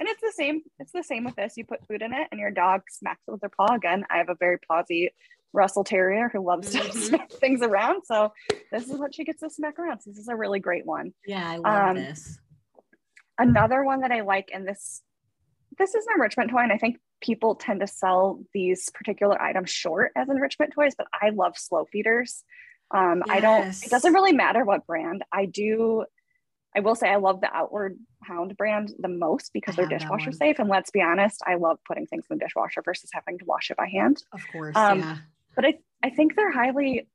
And 0.00 0.08
it's 0.08 0.22
the 0.22 0.32
same. 0.34 0.62
It's 0.80 0.90
the 0.92 1.02
same 1.04 1.24
with 1.24 1.36
this. 1.36 1.56
You 1.56 1.64
put 1.64 1.86
food 1.86 2.02
in 2.02 2.12
it 2.14 2.26
and 2.32 2.40
your 2.40 2.50
dog 2.50 2.82
smacks 2.90 3.20
it 3.28 3.30
with 3.30 3.40
their 3.40 3.50
paw. 3.50 3.74
Again, 3.74 4.04
I 4.10 4.16
have 4.16 4.30
a 4.30 4.34
very 4.34 4.58
pawsy 4.70 5.08
Russell 5.52 5.84
Terrier 5.84 6.30
who 6.32 6.40
loves 6.40 6.74
Mhm. 6.74 6.90
to 6.92 6.98
smack 6.98 7.30
things 7.30 7.60
around. 7.60 8.04
So 8.06 8.32
this 8.72 8.88
is 8.88 8.98
what 8.98 9.14
she 9.14 9.22
gets 9.24 9.40
to 9.40 9.50
smack 9.50 9.78
around. 9.78 10.00
So 10.00 10.10
this 10.10 10.18
is 10.18 10.28
a 10.28 10.34
really 10.34 10.60
great 10.60 10.86
one 10.86 11.12
yeah, 11.26 11.48
I 11.48 11.56
love 11.58 11.90
Um, 11.90 11.96
this. 11.96 12.38
another 13.38 13.84
one 13.84 14.00
that 14.00 14.10
I 14.12 14.22
like, 14.22 14.48
and 14.52 14.66
this 14.66 15.02
this 15.82 15.94
is 15.96 16.06
an 16.06 16.12
enrichment 16.14 16.50
toy, 16.50 16.60
and 16.60 16.72
I 16.72 16.78
think 16.78 16.98
people 17.20 17.56
tend 17.56 17.80
to 17.80 17.86
sell 17.88 18.40
these 18.54 18.88
particular 18.94 19.40
items 19.40 19.70
short 19.70 20.12
as 20.16 20.28
enrichment 20.28 20.72
toys, 20.72 20.94
but 20.96 21.08
I 21.12 21.30
love 21.30 21.58
slow 21.58 21.86
feeders. 21.86 22.44
Um, 22.92 23.22
I 23.28 23.40
don't. 23.40 23.66
It 23.66 23.90
doesn't 23.90 24.12
really 24.12 24.32
matter 24.32 24.64
what 24.64 24.86
brand. 24.86 25.24
I 25.32 25.46
do. 25.46 26.04
I 26.76 26.80
will 26.80 26.94
say 26.94 27.08
I 27.08 27.16
love 27.16 27.40
the 27.40 27.54
Outward 27.54 27.98
Hound 28.22 28.56
brand 28.56 28.92
the 28.98 29.08
most 29.08 29.50
because 29.52 29.78
I 29.78 29.82
they're 29.82 29.98
dishwasher 29.98 30.32
safe. 30.32 30.58
And 30.58 30.68
let's 30.68 30.90
be 30.90 31.02
honest, 31.02 31.42
I 31.46 31.56
love 31.56 31.78
putting 31.86 32.06
things 32.06 32.26
in 32.30 32.38
the 32.38 32.44
dishwasher 32.44 32.82
versus 32.82 33.10
having 33.12 33.38
to 33.38 33.44
wash 33.44 33.70
it 33.70 33.76
by 33.76 33.88
hand. 33.88 34.22
Of 34.32 34.40
course, 34.52 34.76
um, 34.76 35.00
yeah. 35.00 35.16
But 35.56 35.64
I, 35.66 35.74
I 36.02 36.10
think 36.10 36.36
they're 36.36 36.52
highly 36.52 37.08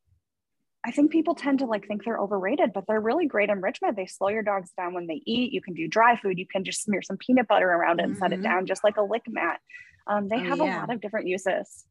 I 0.88 0.92
think 0.92 1.12
people 1.12 1.36
tend 1.36 1.60
to 1.60 1.66
like 1.66 1.86
think 1.86 2.06
they're 2.06 2.18
overrated, 2.18 2.72
but 2.74 2.86
they're 2.88 3.02
really 3.02 3.26
great 3.28 3.50
enrichment. 3.50 3.98
They 3.98 4.06
slow 4.06 4.30
your 4.30 4.42
dogs 4.42 4.72
down 4.78 4.94
when 4.94 5.06
they 5.06 5.22
eat. 5.26 5.52
You 5.52 5.62
can 5.62 5.74
do 5.74 5.86
dry 5.88 6.18
food. 6.18 6.40
You 6.40 6.48
can 6.48 6.64
just 6.64 6.82
smear 6.82 7.02
some 7.02 7.18
peanut 7.18 7.48
butter 7.50 7.68
around 7.70 8.00
it 8.00 8.06
and 8.06 8.18
set 8.18 8.32
it 8.32 8.40
Mhm. 8.40 8.44
down 8.44 8.66
just 8.66 8.86
like 8.86 8.96
a 8.96 9.02
lick 9.04 9.24
mat. 9.28 9.60
Um, 10.08 10.30
they 10.30 10.38
Oh, 10.38 10.44
have 10.44 10.60
yeah. 10.60 10.64
a 10.64 10.80
lot 10.80 10.94
of 10.94 11.02
different 11.02 11.28
uses. 11.28 11.86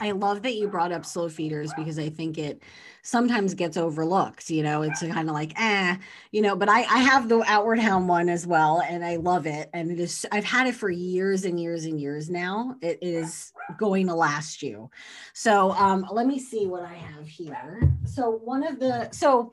I 0.00 0.12
love 0.12 0.42
that 0.42 0.54
you 0.54 0.68
brought 0.68 0.92
up 0.92 1.04
slow 1.04 1.28
feeders 1.28 1.72
because 1.74 1.98
I 1.98 2.08
think 2.08 2.38
it 2.38 2.62
sometimes 3.02 3.54
gets 3.54 3.76
overlooked. 3.76 4.50
You 4.50 4.62
know, 4.62 4.82
it's 4.82 5.00
kind 5.00 5.28
of 5.28 5.34
like, 5.34 5.52
eh, 5.60 5.96
you 6.30 6.42
know, 6.42 6.56
but 6.56 6.68
I, 6.68 6.80
I 6.80 6.98
have 6.98 7.28
the 7.28 7.42
Outward 7.46 7.78
Hound 7.78 8.08
one 8.08 8.28
as 8.28 8.46
well, 8.46 8.82
and 8.88 9.04
I 9.04 9.16
love 9.16 9.46
it. 9.46 9.68
And 9.72 9.90
it 9.90 10.00
is, 10.00 10.24
I've 10.32 10.44
had 10.44 10.66
it 10.66 10.74
for 10.74 10.90
years 10.90 11.44
and 11.44 11.60
years 11.60 11.84
and 11.84 12.00
years 12.00 12.30
now. 12.30 12.76
It 12.80 12.98
is 13.02 13.52
going 13.76 14.06
to 14.06 14.14
last 14.14 14.62
you. 14.62 14.90
So 15.32 15.72
um, 15.72 16.06
let 16.10 16.26
me 16.26 16.38
see 16.38 16.66
what 16.66 16.82
I 16.82 16.94
have 16.94 17.26
here. 17.26 17.92
So 18.04 18.40
one 18.44 18.66
of 18.66 18.78
the, 18.78 19.10
so 19.10 19.52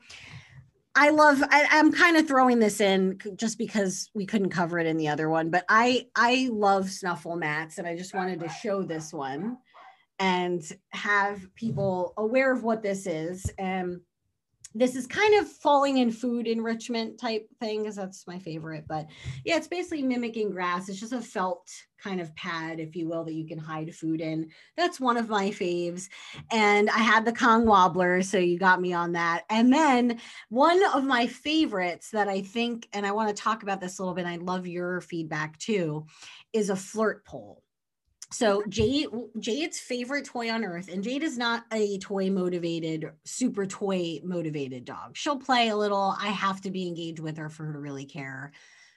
I 0.94 1.10
love, 1.10 1.42
I, 1.50 1.66
I'm 1.70 1.92
kind 1.92 2.16
of 2.16 2.26
throwing 2.26 2.58
this 2.58 2.80
in 2.80 3.18
just 3.36 3.58
because 3.58 4.10
we 4.14 4.26
couldn't 4.26 4.50
cover 4.50 4.78
it 4.78 4.86
in 4.86 4.96
the 4.96 5.08
other 5.08 5.30
one, 5.30 5.50
but 5.50 5.64
I, 5.68 6.08
I 6.16 6.48
love 6.52 6.90
snuffle 6.90 7.36
mats 7.36 7.78
and 7.78 7.86
I 7.86 7.96
just 7.96 8.14
wanted 8.14 8.40
to 8.40 8.48
show 8.48 8.82
this 8.82 9.12
one 9.12 9.58
and 10.20 10.62
have 10.90 11.52
people 11.54 12.12
aware 12.18 12.52
of 12.52 12.62
what 12.62 12.82
this 12.82 13.06
is. 13.06 13.50
And 13.58 14.00
this 14.72 14.94
is 14.94 15.06
kind 15.06 15.34
of 15.34 15.48
falling 15.48 15.98
in 15.98 16.12
food 16.12 16.46
enrichment 16.46 17.18
type 17.18 17.48
thing 17.58 17.82
because 17.82 17.96
that's 17.96 18.26
my 18.28 18.38
favorite. 18.38 18.84
But 18.86 19.06
yeah, 19.44 19.56
it's 19.56 19.66
basically 19.66 20.02
mimicking 20.02 20.50
grass. 20.50 20.88
It's 20.88 21.00
just 21.00 21.12
a 21.12 21.20
felt 21.20 21.68
kind 22.00 22.20
of 22.20 22.34
pad, 22.36 22.78
if 22.78 22.94
you 22.94 23.08
will, 23.08 23.24
that 23.24 23.34
you 23.34 23.46
can 23.48 23.58
hide 23.58 23.92
food 23.94 24.20
in. 24.20 24.48
That's 24.76 25.00
one 25.00 25.16
of 25.16 25.28
my 25.28 25.48
faves. 25.48 26.08
And 26.52 26.88
I 26.88 26.98
had 26.98 27.24
the 27.24 27.32
Kong 27.32 27.64
Wobbler, 27.64 28.22
so 28.22 28.38
you 28.38 28.58
got 28.58 28.80
me 28.80 28.92
on 28.92 29.12
that. 29.12 29.44
And 29.50 29.72
then 29.72 30.20
one 30.50 30.80
of 30.94 31.02
my 31.02 31.26
favorites 31.26 32.10
that 32.10 32.28
I 32.28 32.42
think, 32.42 32.88
and 32.92 33.04
I 33.04 33.10
want 33.10 33.34
to 33.34 33.42
talk 33.42 33.64
about 33.64 33.80
this 33.80 33.98
a 33.98 34.02
little 34.02 34.14
bit, 34.14 34.26
I 34.26 34.36
love 34.36 34.66
your 34.68 35.00
feedback 35.00 35.58
too, 35.58 36.06
is 36.52 36.70
a 36.70 36.76
flirt 36.76 37.24
pole. 37.24 37.64
So 38.32 38.60
mm-hmm. 38.60 38.70
Jade, 38.70 39.08
Jade's 39.38 39.78
favorite 39.78 40.24
toy 40.24 40.50
on 40.50 40.64
earth, 40.64 40.88
and 40.88 41.02
Jade 41.02 41.22
is 41.22 41.36
not 41.36 41.64
a 41.72 41.98
toy 41.98 42.30
motivated, 42.30 43.10
super 43.24 43.66
toy 43.66 44.20
motivated 44.22 44.84
dog. 44.84 45.16
She'll 45.16 45.38
play 45.38 45.68
a 45.68 45.76
little. 45.76 46.14
I 46.20 46.28
have 46.28 46.60
to 46.62 46.70
be 46.70 46.86
engaged 46.86 47.20
with 47.20 47.36
her 47.38 47.48
for 47.48 47.64
her 47.64 47.72
to 47.72 47.78
really 47.78 48.04
care. 48.04 48.52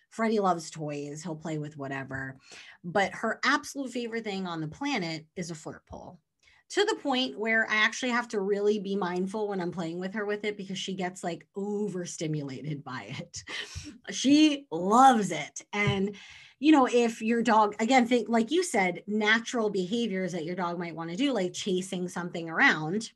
Freddie 0.10 0.40
loves 0.40 0.70
toys. 0.70 1.24
He'll 1.24 1.36
play 1.36 1.58
with 1.58 1.78
whatever. 1.78 2.38
But 2.84 3.14
her 3.14 3.40
absolute 3.44 3.90
favorite 3.90 4.24
thing 4.24 4.46
on 4.46 4.62
the 4.62 4.68
planet 4.68 5.26
is 5.36 5.50
a 5.50 5.56
flirt 5.56 5.86
pole 5.88 6.20
to 6.70 6.86
the 6.86 6.96
point 6.96 7.38
where 7.38 7.70
I 7.70 7.76
actually 7.76 8.12
have 8.12 8.28
to 8.30 8.40
really 8.40 8.80
be 8.80 8.96
mindful 8.96 9.48
when 9.48 9.62
I'm 9.62 9.72
playing 9.72 10.00
with 10.00 10.14
her 10.16 10.26
with 10.26 10.44
it 10.44 10.58
because 10.58 10.80
she 10.80 10.96
gets 10.96 11.24
like 11.24 11.46
overstimulated 11.56 12.84
by 12.84 13.16
it. 13.20 13.44
she 14.12 14.66
loves 14.72 15.32
it. 15.32 15.62
And 15.72 16.16
you 16.64 16.72
know, 16.72 16.88
if 16.90 17.22
your 17.22 17.44
dog, 17.44 17.76
again, 17.82 18.08
think 18.08 18.30
like 18.30 18.50
you 18.50 18.64
said, 18.64 19.04
natural 19.06 19.70
behaviors 19.70 20.32
that 20.32 20.46
your 20.46 20.56
dog 20.56 20.80
might 20.80 20.96
want 20.96 21.10
to 21.10 21.18
do, 21.18 21.34
like 21.34 21.52
chasing 21.52 22.08
something 22.08 22.50
around. 22.50 23.12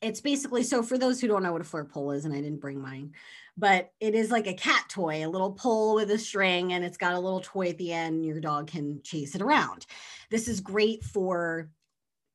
It's 0.00 0.20
basically 0.20 0.62
so 0.62 0.84
for 0.84 0.96
those 0.96 1.20
who 1.20 1.26
don't 1.26 1.42
know 1.42 1.50
what 1.50 1.60
a 1.60 1.64
flirt 1.64 1.90
pole 1.90 2.12
is, 2.12 2.24
and 2.24 2.32
I 2.32 2.40
didn't 2.40 2.60
bring 2.60 2.80
mine, 2.80 3.14
but 3.56 3.90
it 3.98 4.14
is 4.14 4.30
like 4.30 4.46
a 4.46 4.54
cat 4.54 4.84
toy, 4.88 5.26
a 5.26 5.28
little 5.28 5.54
pole 5.54 5.96
with 5.96 6.08
a 6.12 6.18
string, 6.18 6.72
and 6.72 6.84
it's 6.84 6.96
got 6.96 7.14
a 7.14 7.18
little 7.18 7.40
toy 7.40 7.70
at 7.70 7.78
the 7.78 7.92
end. 7.92 8.24
Your 8.24 8.38
dog 8.38 8.68
can 8.68 9.00
chase 9.02 9.34
it 9.34 9.42
around. 9.42 9.84
This 10.30 10.46
is 10.46 10.60
great 10.60 11.02
for 11.02 11.70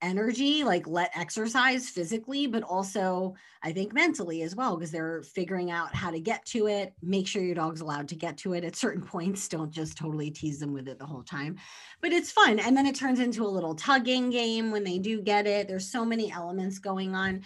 energy, 0.04 0.64
like 0.64 0.86
let 0.86 1.18
exercise 1.18 1.90
physically, 1.90 2.46
but 2.46 2.62
also 2.62 3.34
I 3.64 3.72
think 3.72 3.94
mentally 3.94 4.42
as 4.44 4.56
well, 4.56 4.76
because 4.76 4.92
they're 4.92 5.24
figuring 5.24 5.72
out 5.72 5.96
how 5.96 6.12
to 6.12 6.20
get 6.20 6.46
to 6.48 6.68
it. 6.68 6.94
Make 7.02 7.28
sure 7.28 7.42
your 7.42 7.56
dog's 7.56 7.82
allowed 7.82 8.10
to 8.10 8.16
get 8.16 8.38
to 8.40 8.54
it 8.54 8.64
at 8.64 8.76
certain 8.76 9.02
points. 9.14 9.48
Don't 9.48 9.72
just 9.72 9.98
totally 9.98 10.30
tease 10.30 10.60
them 10.60 10.74
with 10.74 10.88
it 10.88 11.00
the 11.00 11.06
whole 11.06 11.24
time. 11.24 11.56
But 12.02 12.12
it's 12.12 12.32
fun. 12.32 12.60
And 12.60 12.76
then 12.76 12.86
it 12.86 12.96
turns 12.96 13.20
into 13.20 13.46
a 13.46 13.48
little 13.48 13.74
tugging 13.74 14.30
game 14.30 14.70
when 14.70 14.84
they 14.84 15.00
do 15.00 15.22
get 15.22 15.48
it. 15.48 15.68
There's 15.68 15.90
so 15.90 16.04
many 16.04 16.32
elements 16.32 16.78
going 16.80 17.16
on. 17.16 17.42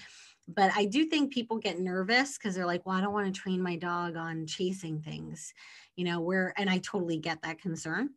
but 0.47 0.71
I 0.75 0.85
do 0.85 1.05
think 1.05 1.33
people 1.33 1.57
get 1.57 1.79
nervous 1.79 2.37
because 2.37 2.55
they're 2.55 2.65
like, 2.65 2.85
well, 2.85 2.95
I 2.95 3.01
don't 3.01 3.13
want 3.13 3.33
to 3.33 3.41
train 3.41 3.61
my 3.61 3.75
dog 3.75 4.15
on 4.15 4.47
chasing 4.47 5.01
things, 5.01 5.53
you 5.95 6.05
know, 6.05 6.21
where, 6.21 6.53
and 6.57 6.69
I 6.69 6.77
totally 6.79 7.17
get 7.17 7.41
that 7.41 7.61
concern 7.61 8.11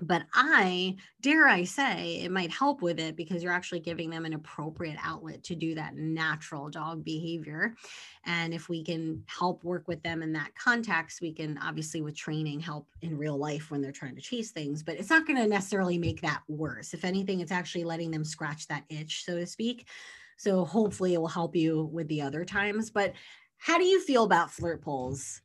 but 0.00 0.24
I 0.34 0.96
dare 1.20 1.48
I 1.48 1.64
say 1.64 2.20
it 2.22 2.30
might 2.30 2.50
help 2.50 2.82
with 2.82 2.98
it 2.98 3.16
because 3.16 3.42
you're 3.42 3.52
actually 3.52 3.80
giving 3.80 4.10
them 4.10 4.24
an 4.24 4.34
appropriate 4.34 4.98
outlet 5.02 5.42
to 5.44 5.54
do 5.54 5.74
that 5.74 5.96
natural 5.96 6.68
dog 6.68 7.04
behavior. 7.04 7.74
And 8.26 8.52
if 8.52 8.68
we 8.68 8.82
can 8.82 9.22
help 9.26 9.64
work 9.64 9.86
with 9.88 10.02
them 10.02 10.22
in 10.22 10.32
that 10.32 10.54
context, 10.54 11.20
we 11.20 11.32
can 11.32 11.58
obviously 11.58 12.02
with 12.02 12.16
training 12.16 12.60
help 12.60 12.88
in 13.02 13.18
real 13.18 13.38
life 13.38 13.70
when 13.70 13.80
they're 13.80 13.92
trying 13.92 14.16
to 14.16 14.22
chase 14.22 14.50
things, 14.50 14.82
but 14.82 14.96
it's 14.96 15.10
not 15.10 15.26
going 15.26 15.38
to 15.38 15.46
necessarily 15.46 15.98
make 15.98 16.20
that 16.22 16.42
worse. 16.48 16.94
If 16.94 17.04
anything, 17.04 17.40
it's 17.40 17.52
actually 17.52 17.84
letting 17.84 18.10
them 18.10 18.24
scratch 18.24 18.66
that 18.68 18.84
itch, 18.88 19.24
so 19.24 19.36
to 19.38 19.46
speak. 19.46 19.88
So 20.36 20.64
hopefully 20.64 21.14
it 21.14 21.20
will 21.20 21.28
help 21.28 21.54
you 21.54 21.84
with 21.92 22.08
the 22.08 22.22
other 22.22 22.44
times. 22.44 22.90
But 22.90 23.12
how 23.58 23.78
do 23.78 23.84
you 23.84 24.00
feel 24.00 24.24
about 24.24 24.50
flirt 24.50 24.82
poles? 24.82 25.40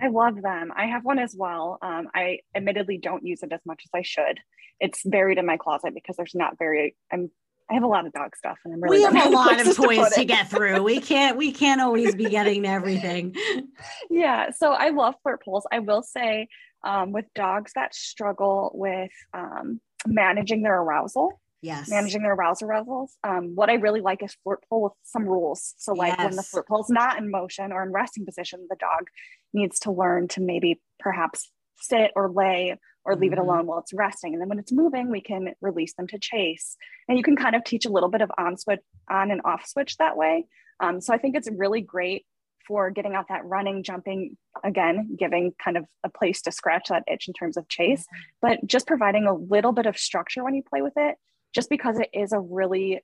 I 0.00 0.08
love 0.08 0.40
them. 0.40 0.72
I 0.74 0.86
have 0.86 1.04
one 1.04 1.18
as 1.18 1.34
well. 1.36 1.78
Um, 1.82 2.08
I 2.14 2.38
admittedly 2.54 2.98
don't 2.98 3.24
use 3.24 3.42
it 3.42 3.52
as 3.52 3.60
much 3.66 3.82
as 3.84 3.90
I 3.94 4.02
should. 4.02 4.38
It's 4.78 5.02
buried 5.04 5.38
in 5.38 5.46
my 5.46 5.56
closet 5.56 5.94
because 5.94 6.16
there's 6.16 6.34
not 6.34 6.58
very. 6.58 6.96
I'm. 7.12 7.30
I 7.70 7.74
have 7.74 7.84
a 7.84 7.86
lot 7.86 8.04
of 8.04 8.12
dog 8.12 8.34
stuff, 8.34 8.58
and 8.64 8.74
I'm 8.74 8.82
really. 8.82 8.98
We 8.98 9.04
have 9.04 9.26
a 9.26 9.28
lot 9.34 9.60
of 9.60 9.76
toys 9.76 10.08
to, 10.10 10.20
to 10.20 10.24
get 10.24 10.50
through. 10.50 10.82
We 10.82 11.00
can't. 11.00 11.36
We 11.36 11.52
can't 11.52 11.80
always 11.80 12.14
be 12.14 12.28
getting 12.28 12.66
everything. 12.66 13.34
yeah. 14.10 14.50
So 14.50 14.72
I 14.72 14.90
love 14.90 15.14
flirt 15.22 15.44
poles. 15.44 15.66
I 15.70 15.80
will 15.80 16.02
say, 16.02 16.48
um, 16.82 17.12
with 17.12 17.26
dogs 17.34 17.72
that 17.74 17.94
struggle 17.94 18.72
with 18.74 19.10
um, 19.34 19.80
managing 20.06 20.62
their 20.62 20.80
arousal, 20.80 21.40
yes. 21.62 21.88
managing 21.88 22.22
their 22.22 22.34
arousal 22.34 22.68
levels. 22.68 23.16
Um, 23.24 23.54
what 23.54 23.70
i 23.70 23.74
really 23.74 24.00
like 24.00 24.22
is 24.22 24.36
flirt 24.42 24.60
pole 24.68 24.84
with 24.84 24.92
some 25.02 25.24
rules. 25.24 25.74
So 25.78 25.92
like 25.92 26.16
yes. 26.16 26.24
when 26.26 26.36
the 26.36 26.42
flirt 26.42 26.68
pole 26.68 26.82
is 26.82 26.90
not 26.90 27.18
in 27.18 27.30
motion 27.30 27.72
or 27.72 27.82
in 27.82 27.92
resting 27.92 28.24
position 28.24 28.66
the 28.68 28.76
dog 28.76 29.08
needs 29.52 29.78
to 29.80 29.92
learn 29.92 30.28
to 30.28 30.40
maybe 30.40 30.80
perhaps 30.98 31.50
sit 31.80 32.12
or 32.14 32.30
lay 32.30 32.76
or 33.04 33.16
leave 33.16 33.32
mm-hmm. 33.32 33.40
it 33.40 33.42
alone 33.42 33.66
while 33.66 33.78
it's 33.78 33.92
resting. 33.92 34.34
And 34.34 34.40
then 34.40 34.48
when 34.48 34.58
it's 34.58 34.72
moving 34.72 35.10
we 35.10 35.20
can 35.20 35.54
release 35.60 35.94
them 35.94 36.06
to 36.08 36.18
chase. 36.18 36.76
And 37.08 37.16
you 37.16 37.24
can 37.24 37.36
kind 37.36 37.56
of 37.56 37.64
teach 37.64 37.86
a 37.86 37.90
little 37.90 38.10
bit 38.10 38.22
of 38.22 38.30
on 38.38 38.56
switch 38.56 38.80
on 39.10 39.30
and 39.30 39.40
off 39.44 39.66
switch 39.66 39.96
that 39.96 40.16
way. 40.16 40.46
Um, 40.80 41.00
so 41.00 41.12
i 41.12 41.18
think 41.18 41.36
it's 41.36 41.48
really 41.50 41.82
great 41.82 42.24
for 42.66 42.90
getting 42.90 43.14
out 43.14 43.26
that 43.28 43.44
running 43.44 43.82
jumping 43.82 44.36
again 44.62 45.16
giving 45.18 45.52
kind 45.62 45.76
of 45.76 45.84
a 46.04 46.08
place 46.08 46.40
to 46.42 46.52
scratch 46.52 46.88
that 46.88 47.02
itch 47.10 47.26
in 47.26 47.34
terms 47.34 47.56
of 47.56 47.68
chase 47.68 48.02
mm-hmm. 48.02 48.20
but 48.40 48.66
just 48.66 48.86
providing 48.86 49.26
a 49.26 49.34
little 49.34 49.72
bit 49.72 49.86
of 49.86 49.98
structure 49.98 50.44
when 50.44 50.54
you 50.54 50.62
play 50.62 50.80
with 50.80 50.92
it 50.96 51.16
just 51.54 51.70
because 51.70 51.98
it 51.98 52.08
is 52.12 52.32
a 52.32 52.40
really 52.40 53.02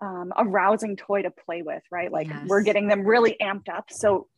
um, 0.00 0.32
arousing 0.36 0.96
toy 0.96 1.22
to 1.22 1.30
play 1.30 1.62
with, 1.62 1.82
right? 1.90 2.10
Like 2.10 2.28
yes. 2.28 2.46
we're 2.46 2.62
getting 2.62 2.88
them 2.88 3.06
really 3.06 3.36
amped 3.40 3.68
up. 3.68 3.86
So 3.90 4.28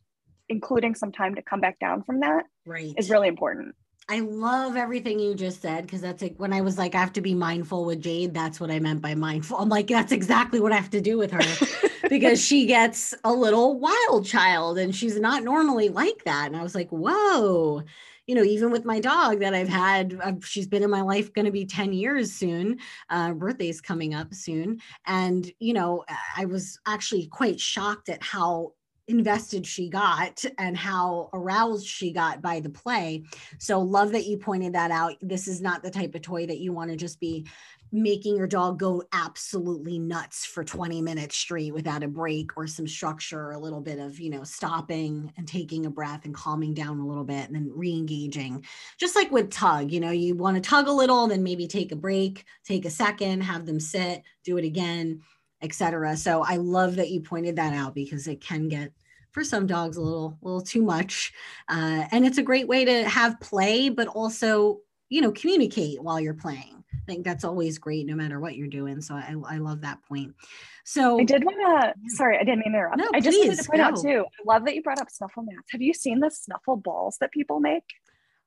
including 0.49 0.95
some 0.95 1.11
time 1.11 1.35
to 1.35 1.41
come 1.41 1.59
back 1.59 1.79
down 1.79 2.03
from 2.03 2.21
that 2.21 2.45
right. 2.65 2.93
is 2.97 3.09
really 3.09 3.27
important. 3.27 3.75
I 4.09 4.21
love 4.21 4.77
everything 4.77 5.19
you 5.19 5.35
just 5.35 5.61
said 5.61 5.85
because 5.85 5.99
that's 5.99 6.21
like 6.21 6.35
when 6.37 6.53
I 6.53 6.61
was 6.61 6.77
like, 6.77 6.95
I 6.95 6.99
have 6.99 7.11
to 7.13 7.21
be 7.21 7.35
mindful 7.35 7.83
with 7.83 8.01
Jade. 8.01 8.33
That's 8.33 8.57
what 8.57 8.71
I 8.71 8.79
meant 8.79 9.01
by 9.01 9.15
mindful. 9.15 9.57
I'm 9.57 9.67
like, 9.67 9.87
that's 9.87 10.13
exactly 10.13 10.61
what 10.61 10.71
I 10.71 10.77
have 10.77 10.91
to 10.91 11.01
do 11.01 11.17
with 11.17 11.31
her 11.31 11.89
because 12.09 12.41
she 12.41 12.67
gets 12.67 13.13
a 13.25 13.33
little 13.33 13.77
wild 13.77 14.25
child 14.25 14.77
and 14.77 14.95
she's 14.95 15.19
not 15.19 15.43
normally 15.43 15.89
like 15.89 16.23
that. 16.23 16.47
And 16.47 16.55
I 16.55 16.63
was 16.63 16.73
like, 16.73 16.89
whoa, 16.89 17.83
you 18.27 18.35
know, 18.35 18.43
even 18.43 18.71
with 18.71 18.85
my 18.85 18.99
dog 18.99 19.39
that 19.39 19.53
I've 19.53 19.69
had, 19.69 20.19
uh, 20.21 20.33
she's 20.43 20.67
been 20.67 20.83
in 20.83 20.89
my 20.89 21.01
life 21.01 21.33
going 21.33 21.45
to 21.45 21.51
be 21.51 21.65
10 21.65 21.93
years 21.93 22.33
soon. 22.33 22.79
Uh, 23.09 23.33
birthday's 23.33 23.81
coming 23.81 24.13
up 24.13 24.33
soon. 24.33 24.81
And, 25.05 25.49
you 25.59 25.73
know, 25.73 26.03
I 26.35 26.45
was 26.45 26.79
actually 26.85 27.27
quite 27.27 27.59
shocked 27.59 28.09
at 28.09 28.21
how 28.21 28.73
invested 29.07 29.65
she 29.65 29.89
got 29.89 30.43
and 30.57 30.75
how 30.75 31.29
aroused 31.33 31.87
she 31.87 32.11
got 32.11 32.41
by 32.41 32.59
the 32.59 32.69
play. 32.69 33.23
So 33.57 33.79
love 33.79 34.11
that 34.11 34.25
you 34.25 34.37
pointed 34.37 34.73
that 34.73 34.91
out. 34.91 35.15
This 35.21 35.47
is 35.47 35.61
not 35.61 35.81
the 35.81 35.89
type 35.89 36.13
of 36.13 36.21
toy 36.21 36.45
that 36.45 36.59
you 36.59 36.73
want 36.73 36.91
to 36.91 36.97
just 36.97 37.19
be 37.19 37.47
making 37.91 38.35
your 38.35 38.47
dog 38.47 38.79
go 38.79 39.03
absolutely 39.13 39.97
nuts 39.99 40.45
for 40.45 40.63
20 40.63 41.01
minutes 41.01 41.35
straight 41.35 41.73
without 41.73 42.03
a 42.03 42.07
break 42.07 42.57
or 42.57 42.67
some 42.67 42.87
structure 42.87 43.51
a 43.51 43.59
little 43.59 43.81
bit 43.81 43.99
of 43.99 44.19
you 44.19 44.29
know 44.29 44.43
stopping 44.43 45.31
and 45.37 45.47
taking 45.47 45.85
a 45.85 45.89
breath 45.89 46.25
and 46.25 46.35
calming 46.35 46.73
down 46.73 46.99
a 46.99 47.05
little 47.05 47.23
bit 47.23 47.47
and 47.47 47.55
then 47.55 47.71
re-engaging. 47.73 48.65
Just 48.99 49.15
like 49.15 49.31
with 49.31 49.49
tug 49.51 49.91
you 49.91 49.99
know 49.99 50.11
you 50.11 50.35
want 50.35 50.55
to 50.55 50.69
tug 50.69 50.87
a 50.87 50.91
little 50.91 51.27
then 51.27 51.43
maybe 51.43 51.67
take 51.67 51.91
a 51.91 51.95
break 51.95 52.45
take 52.63 52.85
a 52.85 52.89
second 52.89 53.41
have 53.41 53.65
them 53.65 53.79
sit 53.79 54.23
do 54.43 54.57
it 54.57 54.65
again 54.65 55.21
etc 55.61 56.15
so 56.15 56.43
i 56.43 56.57
love 56.57 56.95
that 56.95 57.09
you 57.09 57.19
pointed 57.21 57.55
that 57.55 57.73
out 57.73 57.95
because 57.95 58.27
it 58.27 58.41
can 58.41 58.67
get 58.67 58.91
for 59.31 59.43
some 59.43 59.67
dogs 59.67 59.97
a 59.97 60.01
little 60.01 60.37
little 60.41 60.61
too 60.61 60.81
much. 60.81 61.31
Uh, 61.69 62.05
and 62.11 62.25
it's 62.25 62.39
a 62.39 62.43
great 62.43 62.67
way 62.67 62.83
to 62.85 63.07
have 63.07 63.39
play 63.39 63.87
but 63.89 64.07
also 64.07 64.79
you 65.09 65.21
know 65.21 65.31
communicate 65.31 66.01
while 66.01 66.19
you're 66.19 66.33
playing 66.33 66.76
I 67.07 67.11
think 67.11 67.23
that's 67.23 67.45
always 67.45 67.77
great 67.77 68.05
no 68.05 68.15
matter 68.15 68.39
what 68.39 68.57
you're 68.57 68.67
doing. 68.67 68.99
So 68.99 69.15
I, 69.15 69.33
I 69.47 69.57
love 69.59 69.81
that 69.81 70.03
point. 70.03 70.35
So 70.83 71.19
I 71.19 71.23
did 71.23 71.43
want 71.45 71.57
to, 71.57 72.15
sorry, 72.15 72.37
I 72.37 72.43
didn't 72.43 72.59
mean 72.59 72.73
to 72.73 72.79
interrupt. 72.79 72.97
No, 72.97 73.09
I 73.13 73.21
just 73.21 73.37
wanted 73.39 73.57
to 73.57 73.63
point 73.63 73.81
out 73.81 74.01
too, 74.01 74.25
I 74.27 74.53
love 74.53 74.65
that 74.65 74.75
you 74.75 74.81
brought 74.81 74.99
up 74.99 75.09
snuffle 75.09 75.43
mats. 75.43 75.71
Have 75.71 75.81
you 75.81 75.93
seen 75.93 76.19
the 76.19 76.29
snuffle 76.29 76.75
balls 76.75 77.17
that 77.21 77.31
people 77.31 77.61
make? 77.61 77.83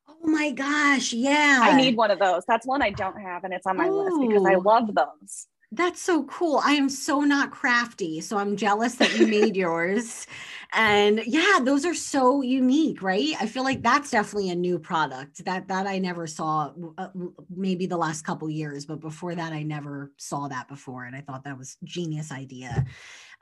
Oh 0.08 0.28
my 0.28 0.50
gosh. 0.50 1.14
Yeah. 1.14 1.60
I 1.62 1.76
need 1.76 1.96
one 1.96 2.10
of 2.10 2.18
those. 2.18 2.42
That's 2.46 2.66
one 2.66 2.82
I 2.82 2.90
don't 2.90 3.18
have 3.18 3.44
and 3.44 3.54
it's 3.54 3.66
on 3.66 3.78
my 3.78 3.88
list 3.88 4.16
because 4.20 4.44
I 4.44 4.56
oh. 4.56 4.60
love 4.60 4.94
those. 4.94 5.46
That's 5.72 6.02
so 6.02 6.24
cool. 6.24 6.60
I 6.62 6.72
am 6.72 6.90
so 6.90 7.20
not 7.20 7.52
crafty. 7.52 8.20
So 8.20 8.36
I'm 8.36 8.56
jealous 8.56 8.96
that 8.96 9.16
you 9.16 9.26
made 9.26 9.56
yours. 9.56 10.26
And 10.72 11.22
yeah, 11.26 11.58
those 11.64 11.84
are 11.84 11.94
so 11.94 12.42
unique, 12.42 13.02
right? 13.02 13.34
I 13.40 13.46
feel 13.46 13.64
like 13.64 13.82
that's 13.82 14.10
definitely 14.10 14.50
a 14.50 14.54
new 14.54 14.78
product 14.78 15.44
that 15.44 15.66
that 15.68 15.86
I 15.86 15.98
never 15.98 16.28
saw 16.28 16.72
uh, 16.96 17.08
maybe 17.48 17.86
the 17.86 17.96
last 17.96 18.22
couple 18.22 18.48
years, 18.48 18.86
but 18.86 19.00
before 19.00 19.34
that 19.34 19.52
I 19.52 19.64
never 19.64 20.12
saw 20.16 20.46
that 20.46 20.68
before 20.68 21.04
and 21.04 21.16
I 21.16 21.22
thought 21.22 21.44
that 21.44 21.58
was 21.58 21.76
genius 21.82 22.30
idea. 22.30 22.84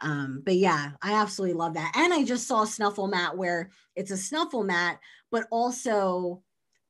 Um, 0.01 0.43
but 0.45 0.57
yeah, 0.57 0.93
I 1.03 1.14
absolutely 1.21 1.57
love 1.57 1.75
that. 1.75 1.93
And 1.97 2.14
I 2.14 2.25
just 2.25 2.47
saw 2.49 2.64
snuffle 2.64 3.09
mat 3.09 3.37
where 3.37 3.71
it's 3.95 4.11
a 4.11 4.17
snuffle 4.17 4.64
mat, 4.64 4.99
but 5.31 5.47
also 5.51 6.43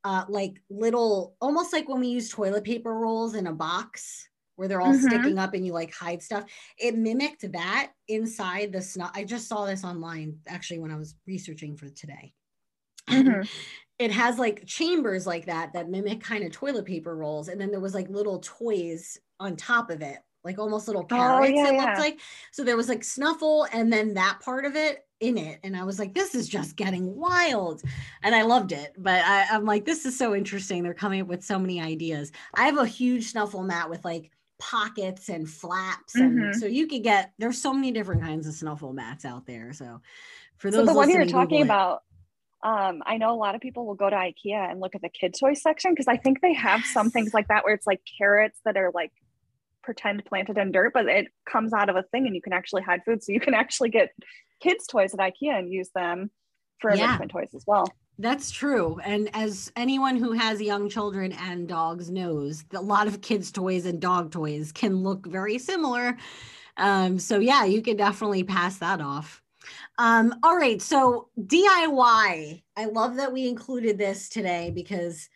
uh, 0.05 0.23
like 0.29 0.61
little, 0.69 1.35
almost 1.41 1.73
like 1.73 1.89
when 1.89 1.99
we 1.99 2.07
use 2.07 2.29
toilet 2.29 2.63
paper 2.63 2.93
rolls 2.93 3.35
in 3.35 3.47
a 3.47 3.53
box 3.53 4.28
where 4.59 4.67
they're 4.67 4.81
all 4.81 4.91
mm-hmm. 4.91 5.07
sticking 5.07 5.39
up 5.39 5.53
and 5.53 5.65
you 5.65 5.71
like 5.71 5.93
hide 5.93 6.21
stuff. 6.21 6.43
It 6.77 6.97
mimicked 6.97 7.49
that 7.53 7.91
inside 8.09 8.73
the 8.73 8.81
snuff. 8.81 9.11
I 9.15 9.23
just 9.23 9.47
saw 9.47 9.65
this 9.65 9.85
online 9.85 10.37
actually 10.49 10.79
when 10.79 10.91
I 10.91 10.97
was 10.97 11.15
researching 11.25 11.77
for 11.77 11.87
today. 11.87 12.33
Mm-hmm. 13.09 13.41
it 13.99 14.11
has 14.11 14.37
like 14.37 14.67
chambers 14.67 15.25
like 15.25 15.47
that 15.47 15.73
that 15.73 15.89
mimic 15.89 16.21
kind 16.21 16.43
of 16.43 16.51
toilet 16.51 16.85
paper 16.85 17.15
rolls. 17.15 17.47
And 17.47 17.59
then 17.59 17.71
there 17.71 17.79
was 17.79 17.95
like 17.95 18.09
little 18.09 18.39
toys 18.39 19.17
on 19.39 19.55
top 19.55 19.89
of 19.89 20.01
it, 20.01 20.17
like 20.43 20.59
almost 20.59 20.87
little 20.87 21.05
parrots, 21.05 21.49
oh, 21.49 21.55
yeah, 21.55 21.69
it 21.69 21.75
yeah. 21.75 21.85
looked 21.85 21.99
like. 21.99 22.19
So 22.51 22.65
there 22.65 22.77
was 22.77 22.89
like 22.89 23.05
snuffle 23.05 23.65
and 23.71 23.91
then 23.91 24.13
that 24.15 24.41
part 24.41 24.65
of 24.65 24.75
it 24.75 25.05
in 25.19 25.37
it 25.37 25.59
and 25.63 25.75
i 25.75 25.83
was 25.83 25.99
like 25.99 26.13
this 26.13 26.33
is 26.33 26.47
just 26.47 26.77
getting 26.77 27.13
wild 27.15 27.81
and 28.23 28.33
i 28.33 28.41
loved 28.41 28.71
it 28.71 28.93
but 28.97 29.21
I, 29.25 29.41
am 29.51 29.65
like 29.65 29.83
this 29.83 30.05
is 30.05 30.17
so 30.17 30.33
interesting 30.33 30.81
they're 30.81 30.93
coming 30.93 31.21
up 31.21 31.27
with 31.27 31.43
so 31.43 31.59
many 31.59 31.81
ideas 31.81 32.31
i 32.55 32.65
have 32.65 32.77
a 32.77 32.85
huge 32.85 33.25
snuffle 33.25 33.63
mat 33.63 33.89
with 33.89 34.05
like 34.05 34.31
pockets 34.59 35.29
and 35.29 35.49
flaps 35.49 36.15
and 36.15 36.37
mm-hmm. 36.37 36.59
so 36.59 36.65
you 36.65 36.85
could 36.85 37.01
get 37.01 37.31
there's 37.39 37.61
so 37.61 37.73
many 37.73 37.91
different 37.91 38.21
kinds 38.21 38.45
of 38.45 38.53
snuffle 38.53 38.91
mats 38.91 39.23
out 39.23 39.45
there 39.45 39.71
so 39.71 40.01
for 40.57 40.69
those 40.69 40.81
so 40.81 40.91
the 40.91 40.93
one 40.93 41.09
you're 41.09 41.25
talking 41.25 41.61
about 41.61 42.03
um, 42.61 43.01
I 43.05 43.17
know 43.17 43.33
a 43.33 43.39
lot 43.39 43.55
of 43.55 43.61
people 43.61 43.85
will 43.85 43.95
go 43.95 44.09
to 44.09 44.15
IKEA 44.15 44.69
and 44.69 44.81
look 44.81 44.93
at 44.93 45.01
the 45.01 45.09
kid 45.09 45.33
toy 45.39 45.53
section 45.53 45.93
because 45.93 46.09
I 46.09 46.17
think 46.17 46.41
they 46.41 46.53
have 46.53 46.81
yes. 46.81 46.93
some 46.93 47.09
things 47.09 47.33
like 47.33 47.47
that 47.47 47.63
where 47.63 47.73
it's 47.73 47.87
like 47.87 48.01
carrots 48.17 48.59
that 48.65 48.75
are 48.75 48.91
like 48.93 49.13
pretend 49.81 50.25
planted 50.25 50.57
in 50.57 50.71
dirt, 50.71 50.91
but 50.93 51.05
it 51.07 51.27
comes 51.49 51.71
out 51.71 51.89
of 51.89 51.95
a 51.95 52.03
thing 52.03 52.27
and 52.27 52.35
you 52.35 52.41
can 52.41 52.51
actually 52.51 52.81
hide 52.81 53.01
food. 53.05 53.23
So 53.23 53.31
you 53.31 53.39
can 53.39 53.53
actually 53.53 53.89
get 53.89 54.09
kids' 54.59 54.87
toys 54.87 55.13
at 55.13 55.19
IKEA 55.19 55.57
and 55.57 55.71
use 55.71 55.89
them 55.95 56.31
for 56.79 56.93
yeah. 56.93 57.05
enrichment 57.05 57.31
toys 57.31 57.49
as 57.55 57.63
well. 57.65 57.87
That's 58.21 58.51
true. 58.51 58.99
And 59.05 59.29
as 59.33 59.71
anyone 59.77 60.17
who 60.17 60.33
has 60.33 60.61
young 60.61 60.89
children 60.89 61.31
and 61.31 61.69
dogs 61.69 62.09
knows, 62.11 62.65
a 62.73 62.81
lot 62.81 63.07
of 63.07 63.21
kids' 63.21 63.49
toys 63.49 63.85
and 63.85 64.01
dog 64.01 64.29
toys 64.29 64.73
can 64.73 65.03
look 65.03 65.25
very 65.25 65.57
similar. 65.57 66.17
Um, 66.75 67.17
so, 67.17 67.39
yeah, 67.39 67.63
you 67.63 67.81
can 67.81 67.95
definitely 67.95 68.43
pass 68.43 68.77
that 68.79 68.99
off. 68.99 69.41
Um, 69.97 70.35
all 70.43 70.57
right. 70.57 70.81
So, 70.81 71.29
DIY. 71.39 72.61
I 72.75 72.85
love 72.85 73.15
that 73.15 73.31
we 73.31 73.47
included 73.47 73.97
this 73.97 74.27
today 74.27 74.71
because 74.75 75.29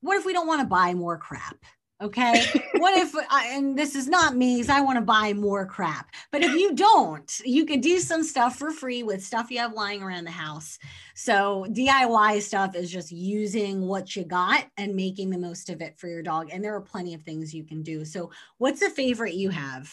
what 0.00 0.16
if 0.16 0.24
we 0.24 0.32
don't 0.32 0.46
want 0.46 0.60
to 0.60 0.66
buy 0.66 0.94
more 0.94 1.18
crap? 1.18 1.56
Okay. 2.02 2.44
what 2.78 2.96
if, 2.98 3.14
I, 3.30 3.52
and 3.52 3.78
this 3.78 3.94
is 3.94 4.08
not 4.08 4.34
me, 4.34 4.56
because 4.56 4.68
I 4.68 4.80
want 4.80 4.96
to 4.96 5.04
buy 5.04 5.32
more 5.32 5.64
crap. 5.64 6.10
But 6.32 6.42
if 6.42 6.52
you 6.52 6.74
don't, 6.74 7.40
you 7.44 7.64
can 7.64 7.80
do 7.80 8.00
some 8.00 8.24
stuff 8.24 8.58
for 8.58 8.72
free 8.72 9.04
with 9.04 9.24
stuff 9.24 9.50
you 9.50 9.58
have 9.58 9.72
lying 9.72 10.02
around 10.02 10.24
the 10.24 10.32
house. 10.32 10.78
So 11.14 11.64
DIY 11.70 12.42
stuff 12.42 12.74
is 12.74 12.90
just 12.90 13.12
using 13.12 13.86
what 13.86 14.16
you 14.16 14.24
got 14.24 14.64
and 14.76 14.96
making 14.96 15.30
the 15.30 15.38
most 15.38 15.70
of 15.70 15.80
it 15.80 15.96
for 15.96 16.08
your 16.08 16.22
dog. 16.22 16.48
And 16.52 16.64
there 16.64 16.74
are 16.74 16.80
plenty 16.80 17.14
of 17.14 17.22
things 17.22 17.54
you 17.54 17.64
can 17.64 17.82
do. 17.82 18.04
So, 18.04 18.30
what's 18.58 18.82
a 18.82 18.90
favorite 18.90 19.34
you 19.34 19.50
have? 19.50 19.92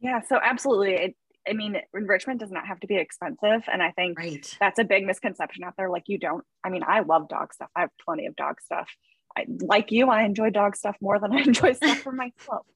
Yeah, 0.00 0.20
so 0.26 0.38
absolutely. 0.42 0.94
It, 0.94 1.16
I 1.46 1.52
mean, 1.52 1.76
enrichment 1.94 2.40
does 2.40 2.50
not 2.50 2.66
have 2.66 2.80
to 2.80 2.86
be 2.86 2.96
expensive. 2.96 3.62
And 3.70 3.82
I 3.82 3.90
think 3.92 4.18
right. 4.18 4.56
that's 4.60 4.78
a 4.78 4.84
big 4.84 5.04
misconception 5.04 5.64
out 5.64 5.74
there. 5.76 5.90
Like, 5.90 6.04
you 6.06 6.18
don't, 6.18 6.44
I 6.64 6.70
mean, 6.70 6.82
I 6.86 7.00
love 7.00 7.28
dog 7.28 7.52
stuff. 7.52 7.68
I 7.76 7.80
have 7.80 7.90
plenty 8.04 8.26
of 8.26 8.36
dog 8.36 8.60
stuff. 8.60 8.88
I, 9.36 9.46
like 9.60 9.90
you, 9.92 10.08
I 10.08 10.22
enjoy 10.24 10.50
dog 10.50 10.76
stuff 10.76 10.96
more 11.00 11.18
than 11.18 11.32
I 11.32 11.40
enjoy 11.42 11.72
stuff 11.72 11.98
for 11.98 12.12
myself. 12.12 12.66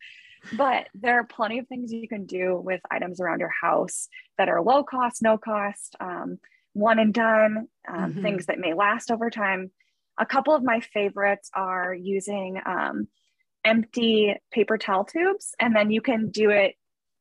But 0.52 0.88
there 0.94 1.18
are 1.18 1.24
plenty 1.24 1.58
of 1.58 1.66
things 1.66 1.92
you 1.92 2.08
can 2.08 2.26
do 2.26 2.56
with 2.56 2.80
items 2.90 3.20
around 3.20 3.40
your 3.40 3.52
house 3.60 4.08
that 4.38 4.48
are 4.48 4.62
low 4.62 4.84
cost, 4.84 5.22
no 5.22 5.38
cost, 5.38 5.96
um, 6.00 6.38
one 6.72 6.98
and 6.98 7.12
done, 7.12 7.68
um, 7.88 8.12
mm-hmm. 8.12 8.22
things 8.22 8.46
that 8.46 8.58
may 8.58 8.74
last 8.74 9.10
over 9.10 9.30
time. 9.30 9.70
A 10.18 10.26
couple 10.26 10.54
of 10.54 10.62
my 10.62 10.80
favorites 10.80 11.50
are 11.54 11.94
using 11.94 12.60
um, 12.64 13.08
empty 13.64 14.34
paper 14.52 14.78
towel 14.78 15.04
tubes, 15.04 15.54
and 15.58 15.74
then 15.74 15.90
you 15.90 16.00
can 16.00 16.30
do 16.30 16.50
it. 16.50 16.74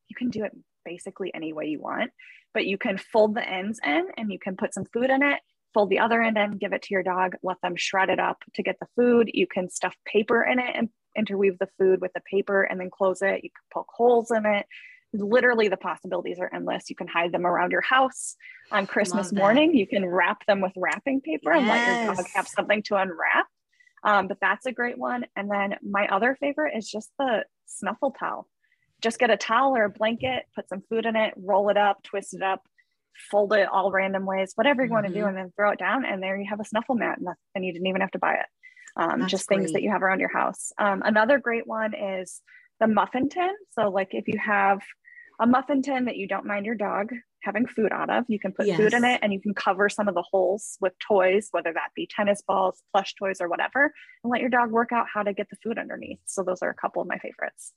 You 0.08 0.16
can 0.16 0.30
do 0.30 0.44
it 0.44 0.52
basically 0.84 1.32
any 1.34 1.52
way 1.52 1.66
you 1.66 1.82
want, 1.82 2.12
but 2.54 2.66
you 2.66 2.78
can 2.78 2.98
fold 2.98 3.36
the 3.36 3.48
ends 3.48 3.80
in, 3.84 4.08
and 4.18 4.32
you 4.32 4.40
can 4.40 4.56
put 4.56 4.74
some 4.74 4.86
food 4.86 5.10
in 5.10 5.24
it. 5.24 5.40
Fold 5.76 5.90
the 5.90 6.00
other 6.00 6.22
end 6.22 6.38
in, 6.38 6.58
give 6.58 6.72
it 6.72 6.84
to 6.84 6.94
your 6.94 7.04
dog, 7.04 7.36
let 7.44 7.58
them 7.62 7.76
shred 7.76 8.10
it 8.10 8.20
up 8.20 8.38
to 8.54 8.64
get 8.64 8.78
the 8.80 8.88
food. 8.96 9.30
You 9.34 9.46
can 9.46 9.70
stuff 9.70 9.94
paper 10.06 10.42
in 10.42 10.58
it 10.58 10.74
and 10.74 10.88
interweave 11.18 11.60
the 11.60 11.68
food 11.78 12.00
with 12.00 12.14
the 12.14 12.22
paper 12.22 12.64
and 12.64 12.80
then 12.80 12.90
close 12.90 13.22
it. 13.22 13.44
You 13.44 13.50
can 13.50 13.66
poke 13.74 13.90
holes 13.94 14.32
in 14.32 14.46
it. 14.46 14.66
Literally, 15.12 15.68
the 15.68 15.76
possibilities 15.76 16.40
are 16.40 16.50
endless. 16.54 16.90
You 16.90 16.96
can 16.96 17.08
hide 17.08 17.34
them 17.34 17.46
around 17.46 17.74
your 17.74 17.82
house 17.82 18.38
on 18.72 18.88
Christmas 18.88 19.34
morning. 19.34 19.76
You 19.76 19.86
can 19.86 20.06
wrap 20.06 20.46
them 20.46 20.62
with 20.62 20.72
wrapping 20.78 21.20
paper 21.20 21.54
yes. 21.54 21.60
and 21.60 21.68
let 21.68 22.06
your 22.06 22.16
dog 22.16 22.26
have 22.36 22.48
something 22.48 22.82
to 22.84 22.96
unwrap. 22.96 23.48
Um, 24.06 24.28
but 24.28 24.38
that's 24.40 24.66
a 24.66 24.72
great 24.72 24.98
one. 24.98 25.26
And 25.36 25.52
then 25.52 25.76
my 25.84 26.08
other 26.08 26.38
favorite 26.40 26.78
is 26.78 26.90
just 26.90 27.12
the 27.20 27.44
snuffle 27.66 28.12
towel. 28.12 28.48
Just 29.02 29.20
get 29.20 29.30
a 29.30 29.38
towel 29.38 29.76
or 29.76 29.84
a 29.84 29.90
blanket, 29.90 30.46
put 30.56 30.70
some 30.70 30.84
food 30.90 31.06
in 31.06 31.18
it, 31.18 31.34
roll 31.38 31.68
it 31.70 31.78
up, 31.78 32.02
twist 32.04 32.34
it 32.34 32.42
up, 32.42 32.64
fold 33.32 33.54
it 33.54 33.68
all 33.68 33.92
random 33.92 34.26
ways, 34.26 34.54
whatever 34.56 34.82
you 34.82 34.88
mm-hmm. 34.88 34.94
want 34.96 35.08
to 35.08 35.14
do, 35.14 35.26
and 35.26 35.38
then 35.38 35.52
throw 35.56 35.72
it 35.72 35.80
down. 35.80 36.06
And 36.06 36.22
there 36.22 36.38
you 36.38 36.48
have 36.50 36.60
a 36.60 36.66
snuffle 36.66 36.96
mat, 36.96 37.18
and, 37.18 37.28
and 37.54 37.66
you 37.66 37.74
didn't 37.74 37.88
even 37.88 38.02
have 38.02 38.12
to 38.12 38.20
buy 38.20 38.34
it 38.34 38.46
um, 38.96 39.28
just 39.28 39.48
things 39.48 39.74
that 39.74 39.84
you 39.84 39.92
have 39.92 40.04
around 40.04 40.20
your 40.20 40.32
house. 40.32 40.72
Um, 40.78 41.02
another 41.04 41.40
great 41.40 41.68
one 41.68 41.94
is 41.94 42.42
the 42.80 42.88
muffin 42.88 43.30
tin. 43.30 43.52
So, 43.72 43.90
like 43.90 44.10
if 44.12 44.28
you 44.28 44.40
have 44.40 44.82
a 45.40 45.48
muffin 45.48 45.82
tin 45.82 46.06
that 46.06 46.18
you 46.18 46.28
don't 46.28 46.46
mind 46.46 46.66
your 46.66 46.76
dog 46.76 47.10
having 47.42 47.68
food 47.68 47.92
out 47.92 48.10
of, 48.10 48.24
you 48.28 48.40
can 48.40 48.54
put 48.54 48.68
yes. 48.68 48.78
food 48.78 48.94
in 48.94 49.04
it 49.04 49.20
and 49.22 49.32
you 49.34 49.42
can 49.42 49.54
cover 49.54 49.90
some 49.90 50.08
of 50.08 50.16
the 50.16 50.24
holes 50.24 50.78
with 50.82 50.94
toys, 51.00 51.50
whether 51.52 51.74
that 51.74 51.90
be 51.96 52.08
tennis 52.10 52.42
balls, 52.48 52.82
plush 52.92 53.14
toys, 53.16 53.38
or 53.40 53.50
whatever, 53.50 53.94
and 54.24 54.32
let 54.32 54.42
your 54.42 54.50
dog 54.50 54.72
work 54.72 54.92
out 54.92 55.06
how 55.14 55.24
to 55.24 55.34
get 55.34 55.50
the 55.50 55.58
food 55.64 55.78
underneath. 55.78 56.20
So, 56.26 56.44
those 56.44 56.62
are 56.62 56.70
a 56.70 56.76
couple 56.76 57.02
of 57.02 57.08
my 57.08 57.18
favorites. 57.18 57.74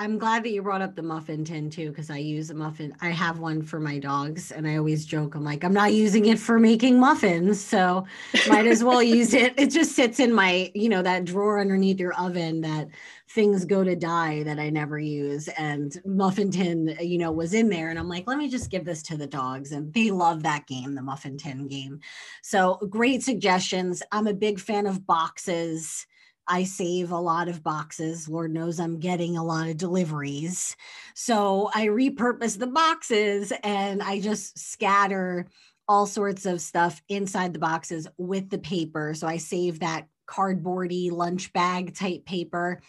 I'm 0.00 0.16
glad 0.16 0.44
that 0.44 0.50
you 0.52 0.62
brought 0.62 0.80
up 0.80 0.96
the 0.96 1.02
muffin 1.02 1.44
tin 1.44 1.68
too, 1.68 1.90
because 1.90 2.08
I 2.08 2.16
use 2.16 2.48
a 2.48 2.54
muffin. 2.54 2.96
I 3.02 3.10
have 3.10 3.38
one 3.38 3.60
for 3.60 3.78
my 3.78 3.98
dogs, 3.98 4.50
and 4.50 4.66
I 4.66 4.78
always 4.78 5.04
joke, 5.04 5.34
I'm 5.34 5.44
like, 5.44 5.62
I'm 5.62 5.74
not 5.74 5.92
using 5.92 6.24
it 6.24 6.38
for 6.38 6.58
making 6.58 6.98
muffins, 6.98 7.62
so 7.62 8.06
might 8.48 8.66
as 8.66 8.82
well 8.82 9.02
use 9.18 9.34
it. 9.34 9.52
It 9.58 9.66
just 9.66 9.94
sits 9.94 10.18
in 10.18 10.32
my, 10.32 10.72
you 10.74 10.88
know, 10.88 11.02
that 11.02 11.26
drawer 11.26 11.60
underneath 11.60 12.00
your 12.00 12.14
oven 12.14 12.62
that 12.62 12.88
things 13.28 13.66
go 13.66 13.84
to 13.84 13.94
die 13.94 14.42
that 14.44 14.58
I 14.58 14.70
never 14.70 14.98
use. 14.98 15.48
And 15.48 15.94
muffin 16.06 16.50
tin, 16.50 16.96
you 16.98 17.18
know, 17.18 17.30
was 17.30 17.52
in 17.52 17.68
there, 17.68 17.90
and 17.90 17.98
I'm 17.98 18.08
like, 18.08 18.26
let 18.26 18.38
me 18.38 18.48
just 18.48 18.70
give 18.70 18.86
this 18.86 19.02
to 19.02 19.18
the 19.18 19.26
dogs, 19.26 19.70
and 19.70 19.92
they 19.92 20.10
love 20.10 20.42
that 20.44 20.66
game, 20.66 20.94
the 20.94 21.02
muffin 21.02 21.36
tin 21.36 21.68
game. 21.68 22.00
So 22.40 22.76
great 22.88 23.22
suggestions. 23.22 24.02
I'm 24.12 24.28
a 24.28 24.32
big 24.32 24.60
fan 24.60 24.86
of 24.86 25.06
boxes 25.06 26.06
I 26.50 26.64
save 26.64 27.12
a 27.12 27.16
lot 27.16 27.48
of 27.48 27.62
boxes. 27.62 28.28
Lord 28.28 28.52
knows 28.52 28.80
I'm 28.80 28.98
getting 28.98 29.36
a 29.36 29.44
lot 29.44 29.68
of 29.68 29.76
deliveries. 29.76 30.76
So 31.14 31.70
I 31.72 31.86
repurpose 31.86 32.58
the 32.58 32.66
boxes 32.66 33.52
and 33.62 34.02
I 34.02 34.20
just 34.20 34.58
scatter 34.58 35.46
all 35.86 36.06
sorts 36.06 36.46
of 36.46 36.60
stuff 36.60 37.00
inside 37.08 37.52
the 37.52 37.60
boxes 37.60 38.08
with 38.18 38.50
the 38.50 38.58
paper. 38.58 39.14
So 39.14 39.28
I 39.28 39.36
save 39.36 39.78
that 39.80 40.08
cardboardy 40.26 41.12
lunch 41.12 41.52
bag 41.52 41.94
type 41.94 42.24
paper 42.24 42.82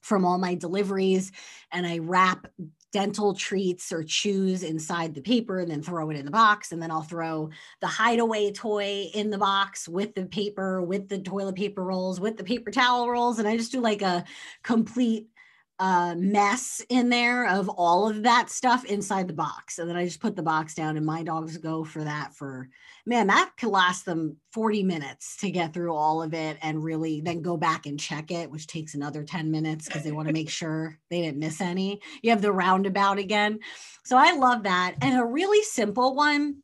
from 0.00 0.24
all 0.24 0.38
my 0.38 0.54
deliveries 0.54 1.30
and 1.72 1.86
I 1.86 1.98
wrap 1.98 2.46
dental 2.94 3.34
treats 3.34 3.92
or 3.92 4.04
chews 4.04 4.62
inside 4.62 5.14
the 5.14 5.20
paper 5.20 5.58
and 5.58 5.68
then 5.68 5.82
throw 5.82 6.10
it 6.10 6.16
in 6.16 6.24
the 6.24 6.30
box. 6.30 6.70
And 6.70 6.80
then 6.80 6.92
I'll 6.92 7.02
throw 7.02 7.50
the 7.80 7.88
hideaway 7.88 8.52
toy 8.52 9.10
in 9.12 9.30
the 9.30 9.36
box 9.36 9.88
with 9.88 10.14
the 10.14 10.26
paper, 10.26 10.80
with 10.80 11.08
the 11.08 11.18
toilet 11.18 11.56
paper 11.56 11.82
rolls, 11.82 12.20
with 12.20 12.36
the 12.36 12.44
paper 12.44 12.70
towel 12.70 13.10
rolls. 13.10 13.40
And 13.40 13.48
I 13.48 13.56
just 13.56 13.72
do 13.72 13.80
like 13.80 14.00
a 14.00 14.24
complete 14.62 15.26
uh, 15.78 16.14
mess 16.16 16.80
in 16.88 17.08
there 17.08 17.48
of 17.48 17.68
all 17.68 18.08
of 18.08 18.22
that 18.22 18.48
stuff 18.48 18.84
inside 18.84 19.26
the 19.26 19.34
box. 19.34 19.78
And 19.78 19.88
then 19.88 19.96
I 19.96 20.04
just 20.04 20.20
put 20.20 20.36
the 20.36 20.42
box 20.42 20.74
down 20.74 20.96
and 20.96 21.04
my 21.04 21.24
dogs 21.24 21.56
go 21.58 21.82
for 21.82 22.04
that 22.04 22.34
for, 22.34 22.68
man, 23.04 23.26
that 23.26 23.50
could 23.58 23.70
last 23.70 24.04
them 24.04 24.36
40 24.52 24.84
minutes 24.84 25.36
to 25.38 25.50
get 25.50 25.74
through 25.74 25.92
all 25.92 26.22
of 26.22 26.32
it 26.32 26.58
and 26.62 26.84
really 26.84 27.20
then 27.20 27.42
go 27.42 27.56
back 27.56 27.86
and 27.86 27.98
check 27.98 28.30
it, 28.30 28.50
which 28.50 28.68
takes 28.68 28.94
another 28.94 29.24
10 29.24 29.50
minutes 29.50 29.86
because 29.86 30.04
they 30.04 30.12
want 30.12 30.28
to 30.28 30.34
make 30.34 30.50
sure 30.50 30.98
they 31.10 31.22
didn't 31.22 31.40
miss 31.40 31.60
any. 31.60 32.00
You 32.22 32.30
have 32.30 32.42
the 32.42 32.52
roundabout 32.52 33.18
again. 33.18 33.58
So 34.04 34.16
I 34.16 34.36
love 34.36 34.62
that. 34.62 34.94
And 35.00 35.18
a 35.18 35.24
really 35.24 35.62
simple 35.62 36.14
one 36.14 36.62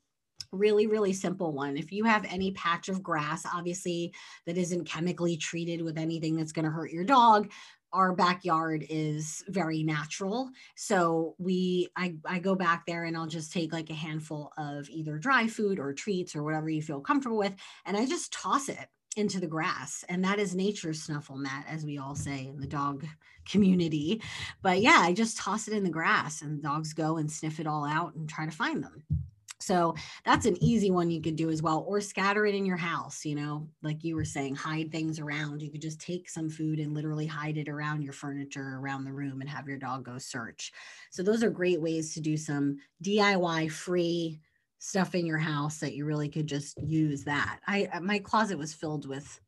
really 0.52 0.88
really 0.88 1.12
simple 1.12 1.52
one 1.52 1.76
if 1.76 1.92
you 1.92 2.02
have 2.02 2.26
any 2.28 2.50
patch 2.50 2.88
of 2.88 3.04
grass 3.04 3.46
obviously 3.54 4.12
that 4.46 4.58
isn't 4.58 4.84
chemically 4.84 5.36
treated 5.36 5.80
with 5.80 5.96
anything 5.96 6.36
that's 6.36 6.50
going 6.50 6.64
to 6.64 6.70
hurt 6.72 6.90
your 6.90 7.04
dog 7.04 7.48
our 7.92 8.14
backyard 8.14 8.86
is 8.88 9.44
very 9.48 9.82
natural. 9.82 10.50
So 10.76 11.34
we 11.38 11.88
I, 11.96 12.16
I 12.24 12.38
go 12.38 12.54
back 12.54 12.86
there 12.86 13.04
and 13.04 13.16
i'll 13.16 13.26
just 13.26 13.52
take 13.52 13.72
like 13.72 13.90
a 13.90 13.94
handful 13.94 14.52
of 14.56 14.88
either 14.88 15.18
dry 15.18 15.46
food 15.46 15.78
or 15.78 15.92
treats 15.92 16.34
or 16.34 16.42
whatever 16.42 16.68
you 16.68 16.82
feel 16.82 17.00
comfortable 17.00 17.38
with 17.38 17.54
and 17.86 17.96
i 17.96 18.06
just 18.06 18.32
toss 18.32 18.68
it 18.68 18.88
into 19.16 19.40
the 19.40 19.46
grass 19.46 20.04
and 20.08 20.24
that 20.24 20.38
is 20.38 20.54
nature's 20.54 21.02
snuffle 21.02 21.36
mat 21.36 21.66
as 21.68 21.84
we 21.84 21.98
all 21.98 22.14
say 22.14 22.46
in 22.46 22.60
the 22.60 22.66
dog 22.66 23.04
community. 23.50 24.22
But 24.62 24.80
yeah 24.80 24.98
i 25.00 25.12
just 25.12 25.36
toss 25.36 25.68
it 25.68 25.74
in 25.74 25.84
the 25.84 25.90
grass 25.90 26.42
and 26.42 26.62
dogs 26.62 26.92
go 26.92 27.16
and 27.16 27.30
sniff 27.30 27.60
it 27.60 27.66
all 27.66 27.84
out 27.84 28.14
and 28.14 28.28
try 28.28 28.46
to 28.46 28.52
find 28.52 28.82
them 28.82 29.02
so 29.60 29.94
that's 30.24 30.46
an 30.46 30.56
easy 30.62 30.90
one 30.90 31.10
you 31.10 31.20
could 31.20 31.36
do 31.36 31.50
as 31.50 31.62
well, 31.62 31.84
or 31.86 32.00
scatter 32.00 32.46
it 32.46 32.54
in 32.54 32.64
your 32.64 32.78
house. 32.78 33.24
You 33.24 33.34
know, 33.34 33.68
like 33.82 34.02
you 34.02 34.16
were 34.16 34.24
saying, 34.24 34.56
hide 34.56 34.90
things 34.90 35.20
around. 35.20 35.62
You 35.62 35.70
could 35.70 35.82
just 35.82 36.00
take 36.00 36.28
some 36.28 36.48
food 36.48 36.78
and 36.78 36.94
literally 36.94 37.26
hide 37.26 37.58
it 37.58 37.68
around 37.68 38.02
your 38.02 38.14
furniture, 38.14 38.78
around 38.78 39.04
the 39.04 39.12
room, 39.12 39.40
and 39.40 39.50
have 39.50 39.68
your 39.68 39.78
dog 39.78 40.04
go 40.04 40.18
search. 40.18 40.72
So 41.10 41.22
those 41.22 41.42
are 41.42 41.50
great 41.50 41.80
ways 41.80 42.14
to 42.14 42.20
do 42.20 42.36
some 42.36 42.78
DIY 43.04 43.70
free 43.70 44.40
stuff 44.78 45.14
in 45.14 45.26
your 45.26 45.38
house 45.38 45.78
that 45.78 45.94
you 45.94 46.06
really 46.06 46.28
could 46.28 46.46
just 46.46 46.80
use 46.82 47.22
that. 47.24 47.60
I 47.66 47.88
uh, 47.92 48.00
my 48.00 48.18
closet 48.18 48.58
was 48.58 48.72
filled 48.74 49.06
with 49.06 49.40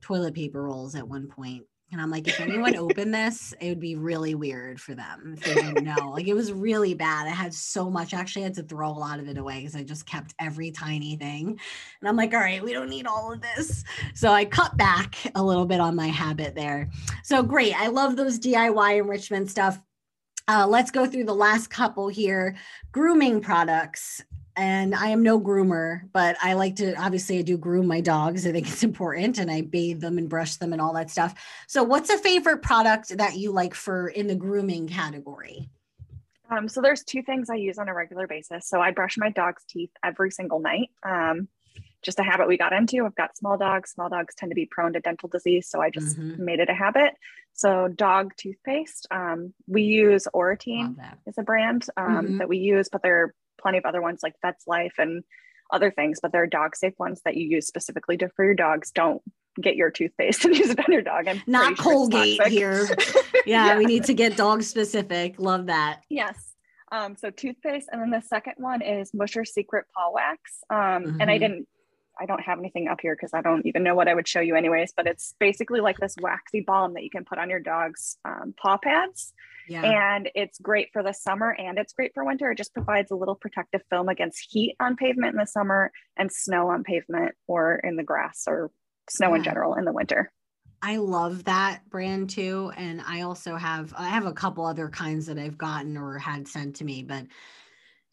toilet 0.00 0.34
paper 0.34 0.62
rolls 0.62 0.94
at 0.94 1.06
one 1.06 1.26
point 1.26 1.64
and 1.92 2.00
I'm 2.00 2.10
like, 2.10 2.26
if 2.26 2.40
anyone 2.40 2.74
opened 2.76 3.14
this, 3.14 3.54
it 3.60 3.68
would 3.68 3.80
be 3.80 3.96
really 3.96 4.34
weird 4.34 4.80
for 4.80 4.94
them 4.94 5.34
if 5.36 5.44
they 5.44 5.54
didn't 5.54 5.84
know. 5.84 6.10
Like 6.10 6.26
it 6.26 6.34
was 6.34 6.52
really 6.52 6.94
bad. 6.94 7.26
I 7.26 7.30
had 7.30 7.54
so 7.54 7.88
much. 7.88 8.12
I 8.12 8.18
actually 8.18 8.42
had 8.42 8.54
to 8.54 8.62
throw 8.62 8.88
a 8.88 8.90
lot 8.90 9.20
of 9.20 9.28
it 9.28 9.38
away 9.38 9.60
because 9.60 9.76
I 9.76 9.84
just 9.84 10.06
kept 10.06 10.34
every 10.40 10.70
tiny 10.72 11.16
thing. 11.16 11.58
And 12.00 12.08
I'm 12.08 12.16
like, 12.16 12.34
all 12.34 12.40
right, 12.40 12.62
we 12.62 12.72
don't 12.72 12.90
need 12.90 13.06
all 13.06 13.32
of 13.32 13.40
this. 13.40 13.84
So 14.14 14.30
I 14.30 14.44
cut 14.44 14.76
back 14.76 15.16
a 15.34 15.42
little 15.42 15.66
bit 15.66 15.80
on 15.80 15.94
my 15.94 16.08
habit 16.08 16.54
there. 16.54 16.90
So 17.22 17.42
great. 17.42 17.78
I 17.78 17.86
love 17.88 18.16
those 18.16 18.40
DIY 18.40 18.98
enrichment 18.98 19.50
stuff. 19.50 19.80
Uh, 20.48 20.66
let's 20.68 20.90
go 20.90 21.06
through 21.06 21.24
the 21.24 21.34
last 21.34 21.70
couple 21.70 22.08
here. 22.08 22.56
Grooming 22.92 23.40
products 23.40 24.22
and 24.56 24.94
I 24.94 25.08
am 25.08 25.22
no 25.22 25.40
groomer, 25.40 26.02
but 26.12 26.36
I 26.42 26.54
like 26.54 26.76
to 26.76 26.94
obviously 26.94 27.38
I 27.38 27.42
do 27.42 27.58
groom 27.58 27.86
my 27.86 28.00
dogs. 28.00 28.46
I 28.46 28.52
think 28.52 28.66
it's 28.68 28.82
important 28.82 29.38
and 29.38 29.50
I 29.50 29.60
bathe 29.60 30.00
them 30.00 30.18
and 30.18 30.28
brush 30.28 30.56
them 30.56 30.72
and 30.72 30.80
all 30.80 30.94
that 30.94 31.10
stuff. 31.10 31.34
So 31.68 31.82
what's 31.82 32.10
a 32.10 32.18
favorite 32.18 32.62
product 32.62 33.16
that 33.18 33.36
you 33.36 33.52
like 33.52 33.74
for 33.74 34.08
in 34.08 34.26
the 34.26 34.34
grooming 34.34 34.88
category? 34.88 35.68
Um, 36.50 36.68
so 36.68 36.80
there's 36.80 37.02
two 37.02 37.22
things 37.22 37.50
I 37.50 37.56
use 37.56 37.78
on 37.78 37.88
a 37.88 37.94
regular 37.94 38.26
basis. 38.26 38.68
So 38.68 38.80
I 38.80 38.92
brush 38.92 39.18
my 39.18 39.30
dog's 39.30 39.64
teeth 39.68 39.90
every 40.04 40.30
single 40.30 40.60
night. 40.60 40.90
Um, 41.02 41.48
just 42.02 42.20
a 42.20 42.22
habit 42.22 42.46
we 42.46 42.56
got 42.56 42.72
into. 42.72 43.04
I've 43.04 43.16
got 43.16 43.36
small 43.36 43.58
dogs. 43.58 43.90
Small 43.90 44.08
dogs 44.08 44.34
tend 44.36 44.50
to 44.50 44.54
be 44.54 44.66
prone 44.66 44.92
to 44.92 45.00
dental 45.00 45.28
disease, 45.28 45.68
so 45.68 45.80
I 45.80 45.90
just 45.90 46.16
mm-hmm. 46.16 46.44
made 46.44 46.60
it 46.60 46.70
a 46.70 46.74
habit. 46.74 47.14
So 47.52 47.88
dog 47.88 48.32
toothpaste. 48.36 49.08
Um, 49.10 49.54
we 49.66 49.82
use 49.82 50.28
Oratene 50.32 50.96
is 51.26 51.36
a 51.36 51.42
brand 51.42 51.86
um, 51.96 52.06
mm-hmm. 52.06 52.38
that 52.38 52.48
we 52.48 52.58
use, 52.58 52.88
but 52.90 53.02
there 53.02 53.22
are 53.22 53.34
plenty 53.66 53.78
of 53.78 53.84
other 53.84 54.00
ones 54.00 54.20
like 54.22 54.34
Vets 54.42 54.64
Life 54.68 54.94
and 54.98 55.24
other 55.72 55.90
things. 55.90 56.20
But 56.22 56.30
there 56.30 56.42
are 56.44 56.46
dog 56.46 56.76
safe 56.76 56.94
ones 56.98 57.20
that 57.24 57.36
you 57.36 57.48
use 57.48 57.66
specifically 57.66 58.16
to, 58.18 58.28
for 58.36 58.44
your 58.44 58.54
dogs. 58.54 58.92
Don't 58.92 59.20
get 59.60 59.74
your 59.74 59.90
toothpaste 59.90 60.44
and 60.44 60.56
use 60.56 60.70
it 60.70 60.78
on 60.78 60.92
your 60.92 61.02
dog. 61.02 61.26
I'm 61.26 61.42
not 61.48 61.76
Colgate 61.76 62.46
here. 62.46 62.86
yeah, 63.44 63.66
yeah, 63.66 63.78
we 63.78 63.84
need 63.84 64.04
to 64.04 64.14
get 64.14 64.36
dog 64.36 64.62
specific. 64.62 65.40
Love 65.40 65.66
that. 65.66 66.02
Yes. 66.08 66.52
Um, 66.92 67.16
so 67.16 67.30
toothpaste, 67.30 67.88
and 67.90 68.00
then 68.00 68.10
the 68.10 68.22
second 68.24 68.54
one 68.58 68.80
is 68.80 69.12
Musher 69.12 69.44
Secret 69.44 69.86
Paw 69.92 70.12
Wax. 70.12 70.60
Um, 70.70 70.78
mm-hmm. 70.78 71.20
And 71.20 71.28
I 71.28 71.34
mm-hmm. 71.34 71.42
didn't 71.42 71.68
I 72.18 72.26
don't 72.26 72.40
have 72.40 72.58
anything 72.58 72.88
up 72.88 73.00
here 73.00 73.14
because 73.14 73.34
I 73.34 73.42
don't 73.42 73.66
even 73.66 73.82
know 73.82 73.94
what 73.94 74.08
I 74.08 74.14
would 74.14 74.26
show 74.26 74.40
you 74.40 74.56
anyways, 74.56 74.92
but 74.96 75.06
it's 75.06 75.34
basically 75.38 75.80
like 75.80 75.98
this 75.98 76.14
waxy 76.20 76.60
balm 76.60 76.94
that 76.94 77.04
you 77.04 77.10
can 77.10 77.24
put 77.24 77.38
on 77.38 77.50
your 77.50 77.60
dog's 77.60 78.18
um, 78.24 78.54
paw 78.60 78.78
pads. 78.78 79.32
Yeah. 79.68 79.82
And 80.14 80.30
it's 80.34 80.58
great 80.58 80.90
for 80.92 81.02
the 81.02 81.12
summer 81.12 81.50
and 81.50 81.78
it's 81.78 81.92
great 81.92 82.12
for 82.14 82.24
winter. 82.24 82.50
It 82.50 82.58
just 82.58 82.72
provides 82.72 83.10
a 83.10 83.16
little 83.16 83.34
protective 83.34 83.82
film 83.90 84.08
against 84.08 84.46
heat 84.48 84.76
on 84.80 84.96
pavement 84.96 85.34
in 85.34 85.40
the 85.40 85.46
summer 85.46 85.90
and 86.16 86.30
snow 86.32 86.68
on 86.68 86.84
pavement 86.84 87.34
or 87.46 87.80
in 87.82 87.96
the 87.96 88.04
grass 88.04 88.44
or 88.46 88.70
snow 89.10 89.30
yeah. 89.30 89.36
in 89.36 89.42
general 89.42 89.74
in 89.74 89.84
the 89.84 89.92
winter. 89.92 90.32
I 90.82 90.98
love 90.98 91.44
that 91.44 91.80
brand 91.88 92.30
too. 92.30 92.70
And 92.76 93.02
I 93.04 93.22
also 93.22 93.56
have, 93.56 93.92
I 93.96 94.08
have 94.08 94.26
a 94.26 94.32
couple 94.32 94.64
other 94.64 94.88
kinds 94.88 95.26
that 95.26 95.38
I've 95.38 95.58
gotten 95.58 95.96
or 95.96 96.18
had 96.18 96.46
sent 96.46 96.76
to 96.76 96.84
me, 96.84 97.02
but 97.02 97.24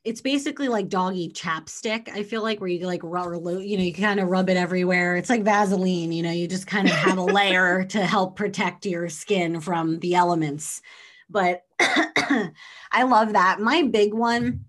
it's 0.03 0.21
basically 0.21 0.67
like 0.67 0.89
doggy 0.89 1.29
chapstick. 1.29 2.09
I 2.09 2.23
feel 2.23 2.43
like 2.43 2.59
where 2.59 2.69
you 2.69 2.85
like 2.85 3.01
rub, 3.03 3.33
you 3.33 3.77
know, 3.77 3.83
you 3.83 3.93
kind 3.93 4.19
of 4.19 4.27
rub 4.27 4.49
it 4.49 4.57
everywhere. 4.57 5.15
It's 5.15 5.29
like 5.29 5.43
Vaseline, 5.43 6.11
you 6.11 6.23
know, 6.23 6.31
you 6.31 6.47
just 6.47 6.67
kind 6.67 6.87
of 6.87 6.93
have 6.93 7.17
a 7.17 7.23
layer 7.23 7.85
to 7.85 8.05
help 8.05 8.35
protect 8.35 8.85
your 8.85 9.07
skin 9.07 9.61
from 9.61 9.99
the 9.99 10.15
elements. 10.15 10.81
But 11.29 11.63
I 11.79 13.03
love 13.03 13.33
that. 13.33 13.61
My 13.61 13.83
big 13.83 14.13
one 14.13 14.65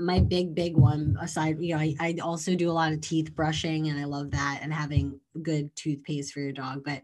my 0.00 0.18
big 0.18 0.54
big 0.54 0.76
one 0.76 1.16
aside 1.20 1.58
you 1.60 1.74
know 1.74 1.80
I, 1.80 1.94
I 2.00 2.16
also 2.22 2.54
do 2.54 2.70
a 2.70 2.72
lot 2.72 2.92
of 2.92 3.02
teeth 3.02 3.34
brushing 3.34 3.88
and 3.88 4.00
i 4.00 4.04
love 4.04 4.30
that 4.30 4.60
and 4.62 4.72
having 4.72 5.20
good 5.42 5.74
toothpaste 5.76 6.32
for 6.32 6.40
your 6.40 6.52
dog 6.52 6.82
but 6.84 7.02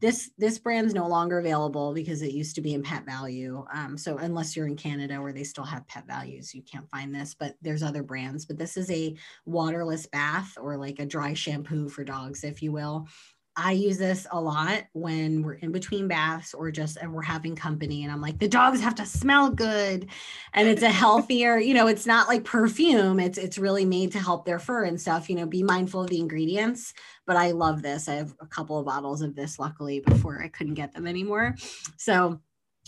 this 0.00 0.30
this 0.38 0.58
brand's 0.58 0.94
no 0.94 1.08
longer 1.08 1.40
available 1.40 1.92
because 1.92 2.22
it 2.22 2.32
used 2.32 2.54
to 2.54 2.62
be 2.62 2.72
in 2.72 2.82
Pet 2.82 3.04
Valu. 3.04 3.66
Um, 3.74 3.98
so 3.98 4.16
unless 4.16 4.56
you're 4.56 4.68
in 4.68 4.76
canada 4.76 5.20
where 5.20 5.32
they 5.32 5.44
still 5.44 5.64
have 5.64 5.86
Pet 5.88 6.06
Valus 6.06 6.54
you 6.54 6.62
can't 6.62 6.88
find 6.88 7.14
this 7.14 7.34
but 7.34 7.56
there's 7.60 7.82
other 7.82 8.02
brands 8.02 8.46
but 8.46 8.58
this 8.58 8.76
is 8.76 8.90
a 8.90 9.14
waterless 9.44 10.06
bath 10.06 10.56
or 10.60 10.76
like 10.76 11.00
a 11.00 11.06
dry 11.06 11.34
shampoo 11.34 11.88
for 11.88 12.04
dogs 12.04 12.44
if 12.44 12.62
you 12.62 12.70
will 12.70 13.08
I 13.56 13.72
use 13.72 13.96
this 13.96 14.26
a 14.30 14.40
lot 14.40 14.84
when 14.92 15.42
we're 15.42 15.54
in 15.54 15.72
between 15.72 16.08
baths 16.08 16.52
or 16.52 16.70
just 16.70 16.98
and 16.98 17.12
we're 17.12 17.22
having 17.22 17.56
company 17.56 18.02
and 18.02 18.12
I'm 18.12 18.20
like 18.20 18.38
the 18.38 18.48
dogs 18.48 18.80
have 18.82 18.94
to 18.96 19.06
smell 19.06 19.50
good 19.50 20.08
and 20.52 20.68
it's 20.68 20.82
a 20.82 20.90
healthier, 20.90 21.56
you 21.58 21.72
know, 21.72 21.86
it's 21.86 22.06
not 22.06 22.28
like 22.28 22.44
perfume. 22.44 23.18
It's 23.18 23.38
it's 23.38 23.56
really 23.56 23.86
made 23.86 24.12
to 24.12 24.18
help 24.18 24.44
their 24.44 24.58
fur 24.58 24.84
and 24.84 25.00
stuff, 25.00 25.30
you 25.30 25.36
know, 25.36 25.46
be 25.46 25.62
mindful 25.62 26.02
of 26.02 26.10
the 26.10 26.20
ingredients, 26.20 26.92
but 27.26 27.36
I 27.36 27.52
love 27.52 27.80
this. 27.80 28.08
I 28.08 28.14
have 28.14 28.34
a 28.40 28.46
couple 28.46 28.78
of 28.78 28.84
bottles 28.84 29.22
of 29.22 29.34
this 29.34 29.58
luckily 29.58 30.00
before 30.00 30.42
I 30.42 30.48
couldn't 30.48 30.74
get 30.74 30.92
them 30.92 31.06
anymore. 31.06 31.54
So 31.96 32.40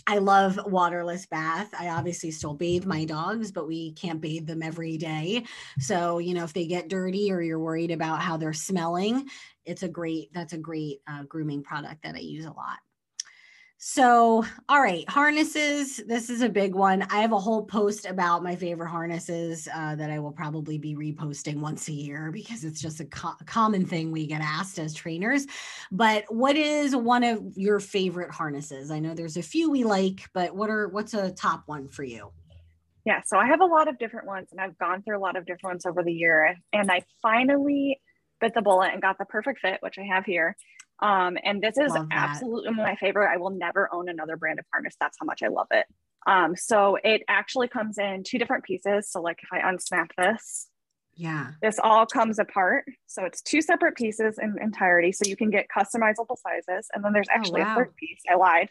I 0.07 0.17
love 0.17 0.59
waterless 0.65 1.25
bath. 1.25 1.73
I 1.77 1.89
obviously 1.89 2.31
still 2.31 2.53
bathe 2.53 2.85
my 2.85 3.05
dogs, 3.05 3.51
but 3.51 3.67
we 3.67 3.93
can't 3.93 4.21
bathe 4.21 4.47
them 4.47 4.63
every 4.63 4.97
day. 4.97 5.45
So, 5.79 6.19
you 6.19 6.33
know, 6.33 6.43
if 6.43 6.53
they 6.53 6.67
get 6.67 6.87
dirty 6.89 7.31
or 7.31 7.41
you're 7.41 7.59
worried 7.59 7.91
about 7.91 8.21
how 8.21 8.37
they're 8.37 8.53
smelling, 8.53 9.27
it's 9.65 9.83
a 9.83 9.89
great 9.89 10.33
that's 10.33 10.53
a 10.53 10.57
great 10.57 11.01
uh, 11.07 11.23
grooming 11.23 11.63
product 11.63 12.03
that 12.03 12.15
I 12.15 12.19
use 12.19 12.45
a 12.45 12.51
lot. 12.51 12.79
So, 13.81 14.43
all 14.67 14.81
right, 14.81 15.09
harnesses. 15.09 16.01
This 16.05 16.29
is 16.29 16.41
a 16.41 16.49
big 16.49 16.75
one. 16.75 17.01
I 17.03 17.21
have 17.21 17.31
a 17.31 17.39
whole 17.39 17.63
post 17.63 18.05
about 18.05 18.43
my 18.43 18.53
favorite 18.53 18.89
harnesses 18.89 19.69
uh, 19.73 19.95
that 19.95 20.11
I 20.11 20.19
will 20.19 20.33
probably 20.33 20.77
be 20.77 20.95
reposting 20.95 21.61
once 21.61 21.87
a 21.87 21.93
year 21.93 22.29
because 22.29 22.65
it's 22.65 22.81
just 22.81 22.99
a 22.99 23.05
co- 23.05 23.37
common 23.45 23.85
thing 23.85 24.11
we 24.11 24.27
get 24.27 24.41
asked 24.41 24.79
as 24.79 24.93
trainers. 24.93 25.47
But 25.93 26.25
what 26.27 26.57
is 26.57 26.93
one 26.93 27.23
of 27.23 27.41
your 27.55 27.79
favorite 27.79 28.31
harnesses? 28.31 28.91
I 28.91 28.99
know 28.99 29.13
there's 29.13 29.37
a 29.37 29.41
few 29.41 29.71
we 29.71 29.85
like, 29.85 30.27
but 30.33 30.53
what 30.53 30.69
are 30.69 30.89
what's 30.89 31.13
a 31.13 31.31
top 31.31 31.63
one 31.67 31.87
for 31.87 32.03
you? 32.03 32.33
Yeah, 33.05 33.21
so 33.25 33.37
I 33.37 33.47
have 33.47 33.61
a 33.61 33.65
lot 33.65 33.87
of 33.87 33.97
different 33.97 34.27
ones, 34.27 34.49
and 34.51 34.59
I've 34.59 34.77
gone 34.77 35.03
through 35.03 35.17
a 35.17 35.23
lot 35.23 35.37
of 35.37 35.45
different 35.45 35.75
ones 35.75 35.85
over 35.85 36.03
the 36.03 36.11
year, 36.11 36.53
and 36.73 36.91
I 36.91 37.03
finally 37.21 38.01
bit 38.41 38.53
the 38.53 38.61
bullet 38.61 38.91
and 38.91 39.01
got 39.01 39.17
the 39.17 39.25
perfect 39.25 39.61
fit, 39.61 39.77
which 39.81 39.97
I 39.97 40.03
have 40.03 40.25
here. 40.25 40.55
Um, 41.01 41.37
and 41.43 41.61
this 41.61 41.77
is 41.77 41.93
absolutely 42.11 42.71
my 42.71 42.95
favorite. 42.95 43.29
I 43.33 43.37
will 43.37 43.51
never 43.51 43.93
own 43.93 44.09
another 44.09 44.37
brand 44.37 44.59
of 44.59 44.65
harness. 44.71 44.95
That's 44.99 45.17
how 45.19 45.25
much 45.25 45.41
I 45.43 45.47
love 45.47 45.67
it. 45.71 45.85
Um, 46.27 46.55
so 46.55 46.97
it 47.03 47.23
actually 47.27 47.69
comes 47.69 47.97
in 47.97 48.23
two 48.23 48.37
different 48.37 48.63
pieces. 48.65 49.09
So 49.09 49.21
like 49.21 49.39
if 49.41 49.49
I 49.51 49.59
unsnap 49.61 50.09
this, 50.17 50.67
yeah, 51.15 51.51
this 51.61 51.79
all 51.81 52.05
comes 52.05 52.39
apart. 52.39 52.85
So 53.07 53.25
it's 53.25 53.41
two 53.41 53.61
separate 53.61 53.95
pieces 53.95 54.37
in 54.41 54.57
entirety. 54.61 55.11
So 55.11 55.23
you 55.25 55.35
can 55.35 55.49
get 55.49 55.67
customizable 55.75 56.37
sizes. 56.37 56.87
And 56.93 57.03
then 57.03 57.13
there's 57.13 57.27
oh, 57.29 57.35
actually 57.35 57.61
oh, 57.61 57.65
wow. 57.65 57.73
a 57.73 57.75
third 57.77 57.95
piece. 57.95 58.21
I 58.29 58.35
lied. 58.35 58.69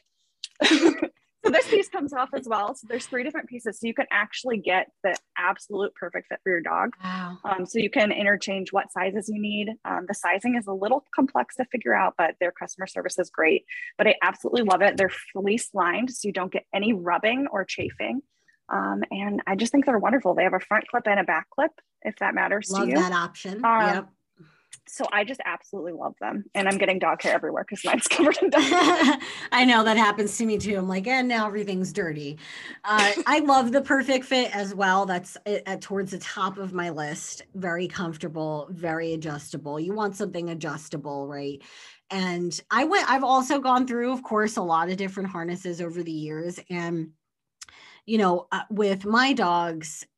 so 1.45 1.51
this 1.51 1.68
piece 1.68 1.89
comes 1.89 2.12
off 2.12 2.30
as 2.34 2.49
well. 2.49 2.74
So 2.74 2.86
there's 2.89 3.07
three 3.07 3.22
different 3.22 3.49
pieces. 3.49 3.78
So 3.80 3.86
you 3.86 3.95
can 3.95 4.07
actually 4.11 4.59
get 4.59 4.91
the 5.05 5.14
absolute 5.36 5.95
perfect 5.95 6.28
fit 6.28 6.41
for 6.43 6.51
your 6.51 6.61
dog. 6.61 6.91
Wow. 7.03 7.39
Um, 7.45 7.66
so 7.66 7.78
you 7.78 7.91
can 7.91 8.11
interchange 8.11 8.72
what 8.72 8.91
sizes 8.91 9.28
you 9.28 9.41
need. 9.41 9.70
Um, 9.84 10.07
the 10.09 10.14
sizing 10.14 10.57
is 10.57 10.66
a 10.66 10.72
little 10.72 11.05
complex 11.14 11.57
to 11.57 11.64
figure 11.66 11.95
out, 11.95 12.14
but 12.18 12.34
their 12.41 12.53
customer 12.53 12.86
service 12.86 13.18
is 13.18 13.30
great. 13.30 13.64
But 13.97 14.09
I 14.09 14.16
absolutely 14.22 14.62
love 14.62 14.82
it. 14.82 14.97
They're 14.97 15.12
fleece 15.32 15.70
lined, 15.74 16.11
so 16.11 16.26
you 16.26 16.32
don't 16.32 16.53
get 16.53 16.64
any 16.74 16.93
rubbing 16.93 17.47
or 17.51 17.64
chafing. 17.64 18.20
Um, 18.70 19.03
and 19.11 19.41
I 19.47 19.55
just 19.55 19.72
think 19.72 19.86
they're 19.86 19.99
wonderful. 19.99 20.34
They 20.34 20.43
have 20.43 20.55
a 20.55 20.61
front 20.61 20.89
clip 20.89 21.07
and 21.07 21.20
a 21.20 21.24
back 21.24 21.49
clip, 21.51 21.70
if 22.03 22.16
that 22.16 22.34
matters 22.34 22.70
love 22.70 22.82
to 22.82 22.89
you. 22.89 22.97
Love 22.97 23.11
that 23.11 23.16
option. 23.16 23.64
Um, 23.64 23.95
yep 23.95 24.09
so 24.89 25.07
I 25.12 25.24
just 25.24 25.41
absolutely 25.45 25.93
love 25.93 26.14
them. 26.20 26.45
And 26.55 26.68
I'm 26.68 26.78
getting 26.78 26.99
dog 26.99 27.22
hair 27.22 27.34
everywhere 27.34 27.64
because 27.64 27.84
mine's 27.84 28.09
covered 28.09 28.39
in 28.43 28.51
dog 28.51 28.62
I 29.53 29.64
know 29.64 29.84
that 29.84 29.97
happens 29.97 30.36
to 30.39 30.47
me 30.47 30.59
too. 30.59 30.76
I'm 30.76 30.89
like, 30.89 31.07
and 31.07 31.28
now 31.28 31.47
everything's 31.47 31.93
dirty. 31.93 32.39
Uh, 32.84 33.12
I 33.26 33.41
love 33.41 33.72
the 33.72 33.82
perfect 33.82 34.24
fit 34.24 34.55
as 34.55 34.74
well. 34.74 35.07
That's 35.07 35.36
at, 35.47 35.62
uh, 35.66 35.76
towards 35.80 36.11
the 36.11 36.18
top 36.18 36.59
of 36.59 36.72
my 36.72 36.91
list. 36.91 37.43
Very 37.55 37.89
comfortable, 37.89 38.68
very 38.70 39.12
adjustable. 39.14 39.78
You 39.78 39.95
want 39.95 40.16
something 40.16 40.51
adjustable, 40.51 41.26
right? 41.26 41.62
And 42.11 42.59
I 42.70 42.84
went, 42.84 43.11
I've 43.11 43.24
also 43.24 43.59
gone 43.59 43.86
through, 43.86 44.12
of 44.12 44.22
course, 44.22 44.57
a 44.57 44.62
lot 44.62 44.89
of 44.89 44.97
different 44.97 45.28
harnesses 45.28 45.80
over 45.80 46.03
the 46.03 46.12
years. 46.12 46.59
And, 46.70 47.11
you 48.07 48.18
know, 48.18 48.47
uh, 48.51 48.62
with 48.70 49.05
my 49.05 49.34
dogs, 49.34 50.07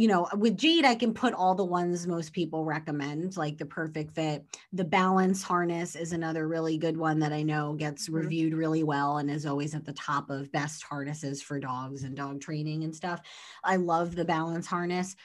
you 0.00 0.08
know, 0.08 0.26
with 0.34 0.56
Jade, 0.56 0.86
I 0.86 0.94
can 0.94 1.12
put 1.12 1.34
all 1.34 1.54
the 1.54 1.62
ones 1.62 2.06
most 2.06 2.32
people 2.32 2.64
recommend, 2.64 3.36
like 3.36 3.58
the 3.58 3.66
perfect 3.66 4.14
fit. 4.14 4.46
The 4.72 4.82
balance 4.82 5.42
harness 5.42 5.94
is 5.94 6.14
another 6.14 6.48
really 6.48 6.78
good 6.78 6.96
one 6.96 7.18
that 7.18 7.34
I 7.34 7.42
know 7.42 7.74
gets 7.74 8.06
mm-hmm. 8.06 8.14
reviewed 8.14 8.54
really 8.54 8.82
well 8.82 9.18
and 9.18 9.30
is 9.30 9.44
always 9.44 9.74
at 9.74 9.84
the 9.84 9.92
top 9.92 10.30
of 10.30 10.50
best 10.52 10.82
harnesses 10.84 11.42
for 11.42 11.60
dogs 11.60 12.04
and 12.04 12.16
dog 12.16 12.40
training 12.40 12.82
and 12.84 12.96
stuff. 12.96 13.20
I 13.62 13.76
love 13.76 14.16
the 14.16 14.24
balance 14.24 14.66
harness. 14.66 15.16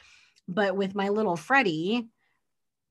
But 0.45 0.75
with 0.75 0.93
my 0.93 1.07
little 1.07 1.37
Freddie, 1.37 2.09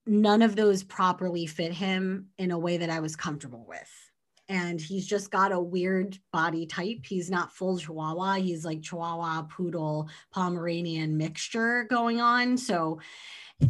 none 0.06 0.40
of 0.40 0.56
those 0.56 0.82
properly 0.82 1.44
fit 1.44 1.74
him 1.74 2.28
in 2.38 2.50
a 2.50 2.58
way 2.58 2.78
that 2.78 2.88
I 2.88 3.00
was 3.00 3.14
comfortable 3.14 3.66
with 3.68 4.03
and 4.48 4.80
he's 4.80 5.06
just 5.06 5.30
got 5.30 5.52
a 5.52 5.60
weird 5.60 6.18
body 6.32 6.66
type. 6.66 7.00
He's 7.04 7.30
not 7.30 7.52
full 7.52 7.78
Chihuahua. 7.78 8.34
He's 8.34 8.64
like 8.64 8.82
Chihuahua, 8.82 9.42
Poodle, 9.42 10.08
Pomeranian 10.32 11.16
mixture 11.16 11.84
going 11.84 12.20
on. 12.20 12.58
So 12.58 13.00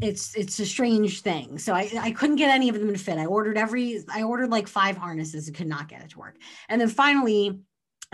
it's 0.00 0.34
it's 0.34 0.58
a 0.58 0.66
strange 0.66 1.20
thing. 1.20 1.58
So 1.58 1.74
I, 1.74 1.90
I 2.00 2.10
couldn't 2.10 2.36
get 2.36 2.50
any 2.50 2.68
of 2.68 2.78
them 2.78 2.92
to 2.92 2.98
fit. 2.98 3.18
I 3.18 3.26
ordered 3.26 3.58
every 3.58 4.02
I 4.12 4.22
ordered 4.22 4.50
like 4.50 4.66
five 4.66 4.96
harnesses 4.96 5.46
and 5.46 5.56
could 5.56 5.66
not 5.66 5.88
get 5.88 6.02
it 6.02 6.10
to 6.10 6.18
work. 6.18 6.36
And 6.68 6.80
then 6.80 6.88
finally 6.88 7.60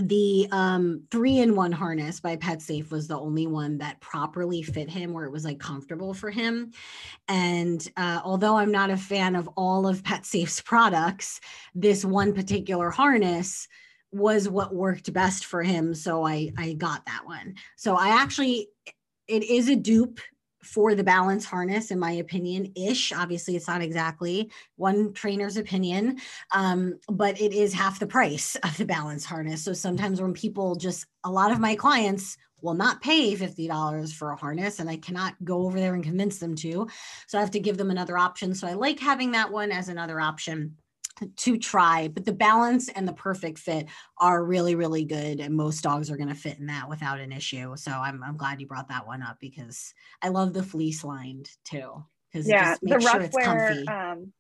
the 0.03 0.49
um, 0.51 1.03
three 1.11 1.39
in 1.39 1.55
one 1.55 1.73
harness 1.73 2.21
by 2.21 2.37
PetSafe 2.37 2.91
was 2.91 3.09
the 3.09 3.19
only 3.19 3.47
one 3.47 3.79
that 3.79 4.01
properly 4.01 4.63
fit 4.63 4.89
him 4.89 5.13
where 5.13 5.25
it 5.25 5.33
was 5.33 5.45
like 5.45 5.59
comfortable 5.59 6.15
for 6.15 6.31
him. 6.31 6.73
And 7.29 7.87
uh, 7.97 8.21
although 8.25 8.57
I'm 8.57 8.73
not 8.73 8.91
a 8.91 8.97
fan 8.97 9.37
of 9.37 9.49
all 9.57 9.87
of 9.87 10.03
PetSafe's 10.03 10.61
products, 10.65 11.41
this 11.75 12.05
one 12.05 12.33
particular 12.33 12.91
harness 12.91 13.69
was 14.13 14.49
what 14.49 14.75
worked 14.75 15.13
best 15.13 15.45
for 15.45 15.63
him. 15.63 15.95
So 15.95 16.27
I, 16.27 16.53
I 16.57 16.73
got 16.73 17.07
that 17.07 17.23
one. 17.25 17.55
So 17.77 17.95
I 17.95 18.09
actually, 18.09 18.69
it 19.29 19.45
is 19.45 19.69
a 19.69 19.77
dupe 19.77 20.21
for 20.63 20.95
the 20.95 21.05
balance 21.05 21.45
harness, 21.45 21.91
in 21.91 21.99
my 21.99 22.13
opinion, 22.13 22.73
ish. 22.77 23.13
Obviously, 23.13 23.57
it's 23.57 23.69
not 23.69 23.83
exactly 23.83 24.51
one 24.77 25.13
trainer's 25.13 25.57
opinion, 25.57 26.19
um, 26.53 26.99
but 27.09 27.41
it 27.41 27.53
is 27.53 27.73
half 27.73 27.99
the 27.99 28.07
price 28.07 28.57
of 28.63 28.77
the 28.77 28.85
balance 28.85 29.25
harness. 29.25 29.65
So 29.65 29.73
sometimes 29.73 30.21
when 30.21 30.35
people 30.35 30.75
just, 30.75 31.07
a 31.25 31.31
lot 31.31 31.53
of 31.53 31.61
my 31.61 31.75
clients 31.75 32.37
will 32.63 32.75
not 32.75 33.01
pay 33.01 33.35
$50 33.35 34.13
for 34.13 34.33
a 34.33 34.37
harness 34.37 34.81
and 34.81 34.91
I 34.91 34.97
cannot 34.97 35.35
go 35.45 35.65
over 35.65 35.81
there 35.81 35.95
and 35.95 36.05
convince 36.05 36.39
them 36.39 36.55
to. 36.57 36.89
So 37.27 37.39
I 37.39 37.41
have 37.41 37.51
to 37.53 37.61
give 37.61 37.79
them 37.79 37.91
another 37.91 38.19
option. 38.19 38.55
So 38.55 38.67
I 38.67 38.75
like 38.75 38.99
having 38.99 39.33
that 39.33 39.51
one 39.51 39.73
as 39.73 39.89
another 39.89 40.21
option 40.21 40.77
to 41.37 41.59
try, 41.59 42.09
but 42.09 42.25
the 42.25 42.33
balance 42.33 42.89
and 42.89 43.07
the 43.07 43.13
perfect 43.13 43.59
fit 43.59 43.87
are 44.19 44.45
really, 44.45 44.75
really 44.75 45.05
good. 45.05 45.41
And 45.41 45.55
most 45.55 45.83
dogs 45.83 46.11
are 46.11 46.17
going 46.17 46.29
to 46.29 46.35
fit 46.35 46.59
in 46.59 46.67
that 46.67 46.89
without 46.89 47.21
an 47.21 47.33
issue. 47.33 47.77
So 47.77 47.91
I'm, 47.91 48.23
I'm 48.23 48.37
glad 48.37 48.61
you 48.61 48.67
brought 48.67 48.89
that 48.89 49.07
one 49.07 49.23
up 49.23 49.37
because 49.41 49.93
I 50.23 50.29
love 50.29 50.53
the 50.53 50.63
fleece 50.63 51.05
lined 51.05 51.51
too. 51.65 52.05
Because 52.33 52.49
yeah, 52.49 52.77
the 52.81 52.99
rough 52.99 53.23
sure 53.23 53.31
wear, 53.33 53.85
um, 53.89 54.33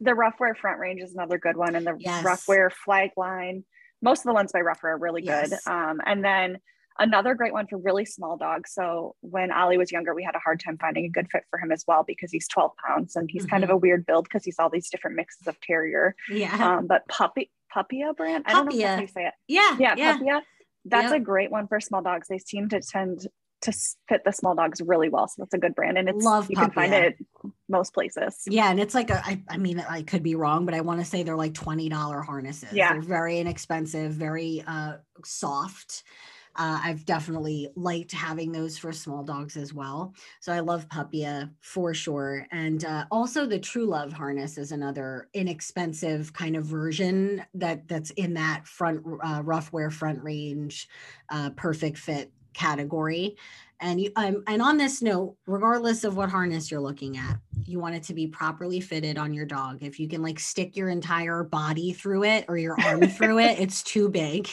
the 0.00 0.10
Ruffwear 0.10 0.56
front 0.56 0.78
range 0.78 1.00
is 1.00 1.14
another 1.14 1.38
good 1.38 1.56
one. 1.56 1.74
And 1.74 1.86
the 1.86 1.96
yes. 1.98 2.24
Ruffwear 2.24 2.70
flag 2.72 3.10
line, 3.16 3.64
most 4.02 4.20
of 4.20 4.24
the 4.24 4.34
ones 4.34 4.52
by 4.52 4.60
Ruffwear 4.60 4.94
are 4.94 4.98
really 4.98 5.24
yes. 5.24 5.50
good. 5.50 5.58
Um, 5.70 6.00
and 6.04 6.24
then 6.24 6.58
Another 6.98 7.34
great 7.34 7.52
one 7.52 7.66
for 7.66 7.78
really 7.78 8.04
small 8.04 8.36
dogs. 8.36 8.72
So 8.74 9.14
when 9.20 9.52
Ollie 9.52 9.78
was 9.78 9.92
younger, 9.92 10.14
we 10.14 10.24
had 10.24 10.34
a 10.34 10.40
hard 10.40 10.60
time 10.60 10.78
finding 10.78 11.04
a 11.04 11.08
good 11.08 11.30
fit 11.30 11.44
for 11.50 11.58
him 11.58 11.70
as 11.70 11.84
well 11.86 12.04
because 12.06 12.32
he's 12.32 12.48
12 12.48 12.72
pounds 12.84 13.16
and 13.16 13.30
he's 13.30 13.42
mm-hmm. 13.42 13.50
kind 13.50 13.64
of 13.64 13.68
mm-hmm. 13.68 13.74
a 13.74 13.78
weird 13.78 14.06
build 14.06 14.24
because 14.24 14.44
he's 14.44 14.58
all 14.58 14.70
these 14.70 14.90
different 14.90 15.16
mixes 15.16 15.46
of 15.46 15.60
terrier. 15.60 16.16
Yeah. 16.30 16.78
Um, 16.78 16.86
but 16.86 17.06
puppy 17.08 17.50
Puppia 17.74 18.16
brand. 18.16 18.44
I 18.46 18.52
don't 18.52 18.74
know 18.74 18.86
how 18.86 19.00
you 19.00 19.06
say 19.06 19.26
it. 19.26 19.34
Yeah. 19.46 19.76
Yeah. 19.78 19.94
yeah. 19.96 20.18
Puppia. 20.18 20.42
That's 20.84 21.12
yep. 21.12 21.20
a 21.20 21.24
great 21.24 21.50
one 21.50 21.68
for 21.68 21.80
small 21.80 22.02
dogs. 22.02 22.28
They 22.28 22.38
seem 22.38 22.68
to 22.70 22.80
tend 22.80 23.26
to 23.60 23.72
fit 24.08 24.22
the 24.24 24.32
small 24.32 24.54
dogs 24.54 24.80
really 24.80 25.08
well. 25.08 25.26
So 25.28 25.42
that's 25.42 25.54
a 25.54 25.58
good 25.58 25.74
brand. 25.74 25.98
And 25.98 26.08
it's 26.08 26.24
Love 26.24 26.48
you 26.48 26.56
can 26.56 26.70
find 26.70 26.94
it 26.94 27.16
most 27.68 27.92
places. 27.92 28.42
Yeah. 28.46 28.70
And 28.70 28.78
it's 28.78 28.94
like 28.94 29.10
a, 29.10 29.20
I, 29.24 29.42
I 29.48 29.56
mean, 29.58 29.80
I 29.80 30.02
could 30.02 30.22
be 30.22 30.36
wrong, 30.36 30.64
but 30.64 30.74
I 30.74 30.80
want 30.80 31.00
to 31.00 31.06
say 31.06 31.22
they're 31.22 31.36
like 31.36 31.54
$20 31.54 32.24
harnesses. 32.24 32.72
Yeah. 32.72 32.92
They're 32.92 33.02
very 33.02 33.38
inexpensive, 33.38 34.12
very 34.12 34.62
uh, 34.66 34.94
soft. 35.24 36.04
Uh, 36.58 36.80
I've 36.82 37.04
definitely 37.04 37.68
liked 37.76 38.10
having 38.10 38.50
those 38.50 38.76
for 38.76 38.92
small 38.92 39.22
dogs 39.22 39.56
as 39.56 39.72
well. 39.72 40.12
So 40.40 40.52
I 40.52 40.58
love 40.58 40.88
Puppia 40.88 41.50
for 41.60 41.94
sure. 41.94 42.46
And 42.50 42.84
uh, 42.84 43.04
also 43.12 43.46
the 43.46 43.60
True 43.60 43.86
Love 43.86 44.12
harness 44.12 44.58
is 44.58 44.72
another 44.72 45.28
inexpensive 45.34 46.32
kind 46.32 46.56
of 46.56 46.64
version 46.64 47.44
that 47.54 47.86
that's 47.86 48.10
in 48.10 48.34
that 48.34 48.66
front 48.66 49.02
uh, 49.22 49.42
Ruffwear 49.42 49.92
front 49.92 50.22
range, 50.22 50.88
uh, 51.30 51.50
perfect 51.50 51.96
fit 51.98 52.32
category. 52.54 53.36
And 53.80 54.00
you, 54.00 54.10
um, 54.16 54.42
and 54.46 54.60
on 54.60 54.76
this 54.76 55.02
note, 55.02 55.36
regardless 55.46 56.04
of 56.04 56.16
what 56.16 56.30
harness 56.30 56.70
you're 56.70 56.80
looking 56.80 57.16
at, 57.16 57.38
you 57.64 57.78
want 57.78 57.94
it 57.94 58.02
to 58.04 58.14
be 58.14 58.26
properly 58.26 58.80
fitted 58.80 59.18
on 59.18 59.32
your 59.32 59.46
dog. 59.46 59.82
If 59.82 60.00
you 60.00 60.08
can 60.08 60.22
like 60.22 60.40
stick 60.40 60.76
your 60.76 60.88
entire 60.88 61.44
body 61.44 61.92
through 61.92 62.24
it 62.24 62.44
or 62.48 62.56
your 62.56 62.80
arm 62.80 63.02
through 63.02 63.38
it, 63.40 63.58
it's 63.60 63.82
too 63.82 64.08
big. 64.08 64.48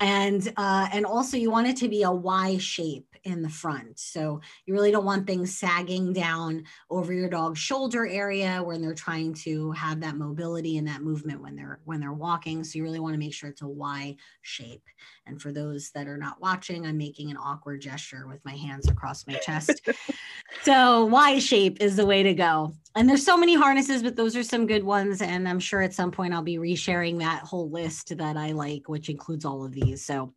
And 0.00 0.52
uh, 0.56 0.88
and 0.92 1.06
also 1.06 1.36
you 1.36 1.50
want 1.50 1.68
it 1.68 1.76
to 1.78 1.88
be 1.88 2.02
a 2.02 2.10
Y 2.10 2.58
shape 2.58 3.09
in 3.24 3.42
the 3.42 3.48
front. 3.48 3.98
So 3.98 4.40
you 4.66 4.74
really 4.74 4.90
don't 4.90 5.04
want 5.04 5.26
things 5.26 5.58
sagging 5.58 6.12
down 6.12 6.64
over 6.90 7.12
your 7.12 7.28
dog's 7.28 7.58
shoulder 7.58 8.06
area 8.06 8.62
when 8.62 8.80
they're 8.80 8.94
trying 8.94 9.34
to 9.34 9.72
have 9.72 10.00
that 10.00 10.16
mobility 10.16 10.78
and 10.78 10.88
that 10.88 11.02
movement 11.02 11.42
when 11.42 11.56
they're 11.56 11.80
when 11.84 12.00
they're 12.00 12.12
walking. 12.12 12.64
So 12.64 12.78
you 12.78 12.82
really 12.82 13.00
want 13.00 13.14
to 13.14 13.18
make 13.18 13.34
sure 13.34 13.50
it's 13.50 13.62
a 13.62 13.68
Y 13.68 14.16
shape. 14.42 14.84
And 15.26 15.40
for 15.40 15.52
those 15.52 15.90
that 15.94 16.06
are 16.06 16.16
not 16.16 16.40
watching, 16.40 16.86
I'm 16.86 16.96
making 16.96 17.30
an 17.30 17.36
awkward 17.36 17.80
gesture 17.80 18.26
with 18.26 18.44
my 18.44 18.56
hands 18.56 18.88
across 18.88 19.26
my 19.26 19.34
chest. 19.34 19.88
so 20.62 21.04
Y 21.06 21.38
shape 21.38 21.78
is 21.80 21.96
the 21.96 22.06
way 22.06 22.22
to 22.22 22.34
go. 22.34 22.72
And 22.96 23.08
there's 23.08 23.24
so 23.24 23.36
many 23.36 23.54
harnesses, 23.54 24.02
but 24.02 24.16
those 24.16 24.34
are 24.34 24.42
some 24.42 24.66
good 24.66 24.82
ones. 24.82 25.22
And 25.22 25.48
I'm 25.48 25.60
sure 25.60 25.80
at 25.80 25.94
some 25.94 26.10
point 26.10 26.34
I'll 26.34 26.42
be 26.42 26.58
resharing 26.58 27.18
that 27.20 27.42
whole 27.42 27.70
list 27.70 28.16
that 28.16 28.36
I 28.36 28.52
like, 28.52 28.88
which 28.88 29.08
includes 29.08 29.44
all 29.44 29.64
of 29.64 29.72
these. 29.72 30.04
So 30.04 30.32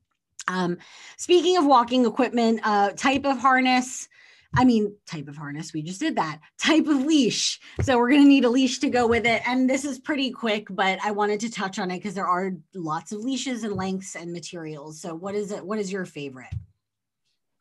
um, 0.47 0.77
speaking 1.17 1.57
of 1.57 1.65
walking 1.65 2.05
equipment, 2.05 2.59
uh, 2.63 2.91
type 2.91 3.25
of 3.25 3.37
harness, 3.37 4.07
I 4.55 4.65
mean, 4.65 4.95
type 5.07 5.27
of 5.27 5.35
harness, 5.35 5.73
we 5.73 5.81
just 5.81 5.99
did 5.99 6.15
that. 6.17 6.39
Type 6.61 6.85
of 6.85 7.05
leash. 7.05 7.59
So 7.81 7.97
we're 7.97 8.09
going 8.09 8.21
to 8.21 8.27
need 8.27 8.45
a 8.45 8.49
leash 8.49 8.79
to 8.79 8.89
go 8.89 9.07
with 9.07 9.25
it. 9.25 9.41
And 9.47 9.67
this 9.67 9.83
is 9.83 9.97
pretty 9.97 10.29
quick, 10.29 10.67
but 10.69 10.99
I 11.03 11.11
wanted 11.11 11.39
to 11.41 11.51
touch 11.51 11.79
on 11.79 11.89
it 11.89 11.97
because 11.97 12.13
there 12.13 12.27
are 12.27 12.51
lots 12.75 13.11
of 13.11 13.21
leashes 13.21 13.63
and 13.63 13.75
lengths 13.75 14.15
and 14.15 14.31
materials. 14.31 15.01
So 15.01 15.15
what 15.15 15.33
is 15.33 15.51
it? 15.51 15.65
What 15.65 15.79
is 15.79 15.91
your 15.91 16.05
favorite? 16.05 16.53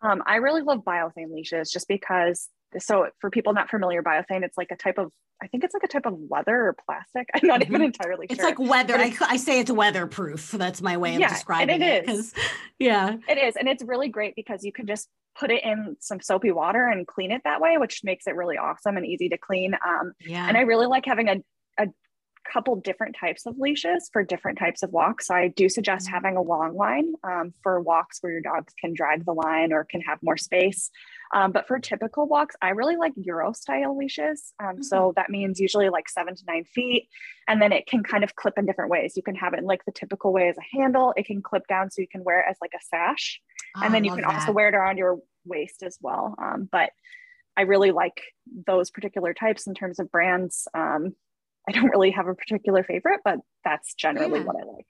Um, 0.03 0.23
I 0.27 0.37
really 0.37 0.63
love 0.63 0.81
biothane 0.81 1.33
leashes 1.33 1.71
just 1.71 1.89
because 1.89 2.51
so 2.79 3.09
for 3.21 3.31
people 3.31 3.53
not 3.53 3.71
familiar, 3.71 4.01
with 4.01 4.07
biothane, 4.07 4.43
it's 4.45 4.57
like 4.57 4.71
a 4.71 4.77
type 4.77 4.99
of, 4.99 5.13
I 5.43 5.47
think 5.47 5.65
it's 5.65 5.75
like 5.75 5.83
a 5.83 5.89
type 5.89 6.07
of 6.07 6.19
leather 6.31 6.69
or 6.69 6.77
plastic. 6.87 7.29
I'm 7.35 7.47
not 7.47 7.61
mm-hmm. 7.61 7.75
even 7.75 7.83
entirely 7.83 8.27
it's 8.31 8.41
sure. 8.41 8.49
It's 8.49 8.59
like 8.59 8.71
weather. 8.71 8.97
I, 8.97 9.15
I, 9.23 9.37
say 9.37 9.61
it's 9.61 9.71
weatherproof. 9.71 10.53
That's 10.53 10.81
my 10.81 10.97
way 10.97 11.15
of 11.15 11.21
yeah, 11.21 11.29
describing 11.29 11.83
it. 11.83 12.09
It 12.09 12.11
is. 12.11 12.35
Yeah. 12.79 13.17
It 13.29 13.39
is. 13.39 13.57
And 13.57 13.69
it's 13.69 13.83
really 13.83 14.09
great 14.09 14.35
because 14.35 14.65
you 14.65 14.73
can 14.73 14.87
just 14.87 15.09
put 15.39 15.51
it 15.51 15.63
in 15.65 15.97
some 16.01 16.21
soapy 16.21 16.53
water 16.53 16.87
and 16.87 17.07
clean 17.07 17.31
it 17.31 17.43
that 17.45 17.61
way, 17.61 17.79
which 17.79 18.03
makes 18.05 18.27
it 18.27 18.35
really 18.37 18.59
awesome 18.59 18.97
and 18.97 19.07
easy 19.07 19.29
to 19.29 19.39
clean. 19.39 19.75
Um, 19.87 20.13
yeah. 20.21 20.47
And 20.49 20.57
I 20.57 20.63
really 20.63 20.87
like 20.87 21.07
having 21.07 21.29
a, 21.29 21.37
a 21.79 21.89
couple 22.51 22.77
different 22.77 23.17
types 23.19 23.47
of 23.47 23.59
leashes 23.59 24.09
for 24.13 24.23
different 24.23 24.59
types 24.59 24.83
of 24.83 24.91
walks. 24.91 25.27
So 25.29 25.35
I 25.35 25.49
do 25.49 25.69
suggest 25.69 26.07
mm-hmm. 26.07 26.15
having 26.15 26.37
a 26.37 26.43
long 26.43 26.77
line 26.77 27.15
um, 27.25 27.55
for 27.63 27.81
walks 27.81 28.19
where 28.21 28.33
your 28.33 28.43
dogs 28.43 28.73
can 28.81 28.95
drag 28.95 29.25
the 29.25 29.33
line 29.33 29.73
or 29.73 29.85
can 29.85 30.01
have 30.03 30.19
more 30.23 30.37
space. 30.37 30.91
Um, 31.35 31.53
but 31.53 31.67
for 31.67 31.79
typical 31.79 32.27
walks, 32.27 32.55
I 32.61 32.71
really 32.71 32.97
like 32.97 33.13
Euro 33.17 33.53
style 33.53 33.97
leashes. 33.97 34.53
Um, 34.61 34.67
mm-hmm. 34.67 34.83
So 34.83 35.13
that 35.17 35.31
means 35.31 35.61
usually 35.61 35.89
like 35.89 36.09
seven 36.09 36.35
to 36.35 36.43
nine 36.47 36.65
feet. 36.65 37.09
And 37.49 37.61
then 37.61 37.73
it 37.73 37.87
can 37.87 38.03
kind 38.03 38.25
of 38.25 38.37
clip 38.37 38.59
in 38.59 38.67
different 38.67 38.91
ways. 38.91 39.17
You 39.17 39.23
can 39.23 39.35
have 39.37 39.55
it 39.55 39.59
in 39.59 39.65
like 39.65 39.85
the 39.85 39.93
typical 39.93 40.33
way 40.33 40.49
as 40.49 40.57
a 40.59 40.77
handle, 40.77 41.15
it 41.17 41.27
can 41.27 41.43
clip 41.43 41.67
down 41.67 41.91
so 41.91 42.03
you 42.03 42.09
can 42.09 42.25
wear 42.25 42.41
it 42.41 42.47
as 42.51 42.57
like 42.61 42.73
a 42.75 42.85
sash. 42.85 43.41
Oh, 43.77 43.83
and 43.85 43.95
then 43.95 44.05
you 44.05 44.13
can 44.13 44.23
that. 44.23 44.35
also 44.35 44.53
wear 44.53 44.69
it 44.69 44.75
around 44.75 44.99
your 44.99 45.21
waist 45.45 45.83
as 45.83 45.99
well. 46.01 46.35
Um, 46.39 46.69
but 46.71 46.91
I 47.57 47.63
really 47.63 47.91
like 47.91 48.23
those 48.67 48.91
particular 48.91 49.35
types 49.35 49.67
in 49.67 49.75
terms 49.75 49.99
of 49.99 50.11
brands. 50.11 50.69
I 51.69 51.73
don't 51.73 51.91
really 51.91 52.11
have 52.11 52.27
a 52.27 52.35
particular 52.35 52.83
favorite, 52.83 53.21
but 53.25 53.39
that's 53.65 53.95
generally 53.95 54.41
yeah. 54.41 54.45
what 54.47 54.57
I 54.57 54.65
like. 54.65 54.87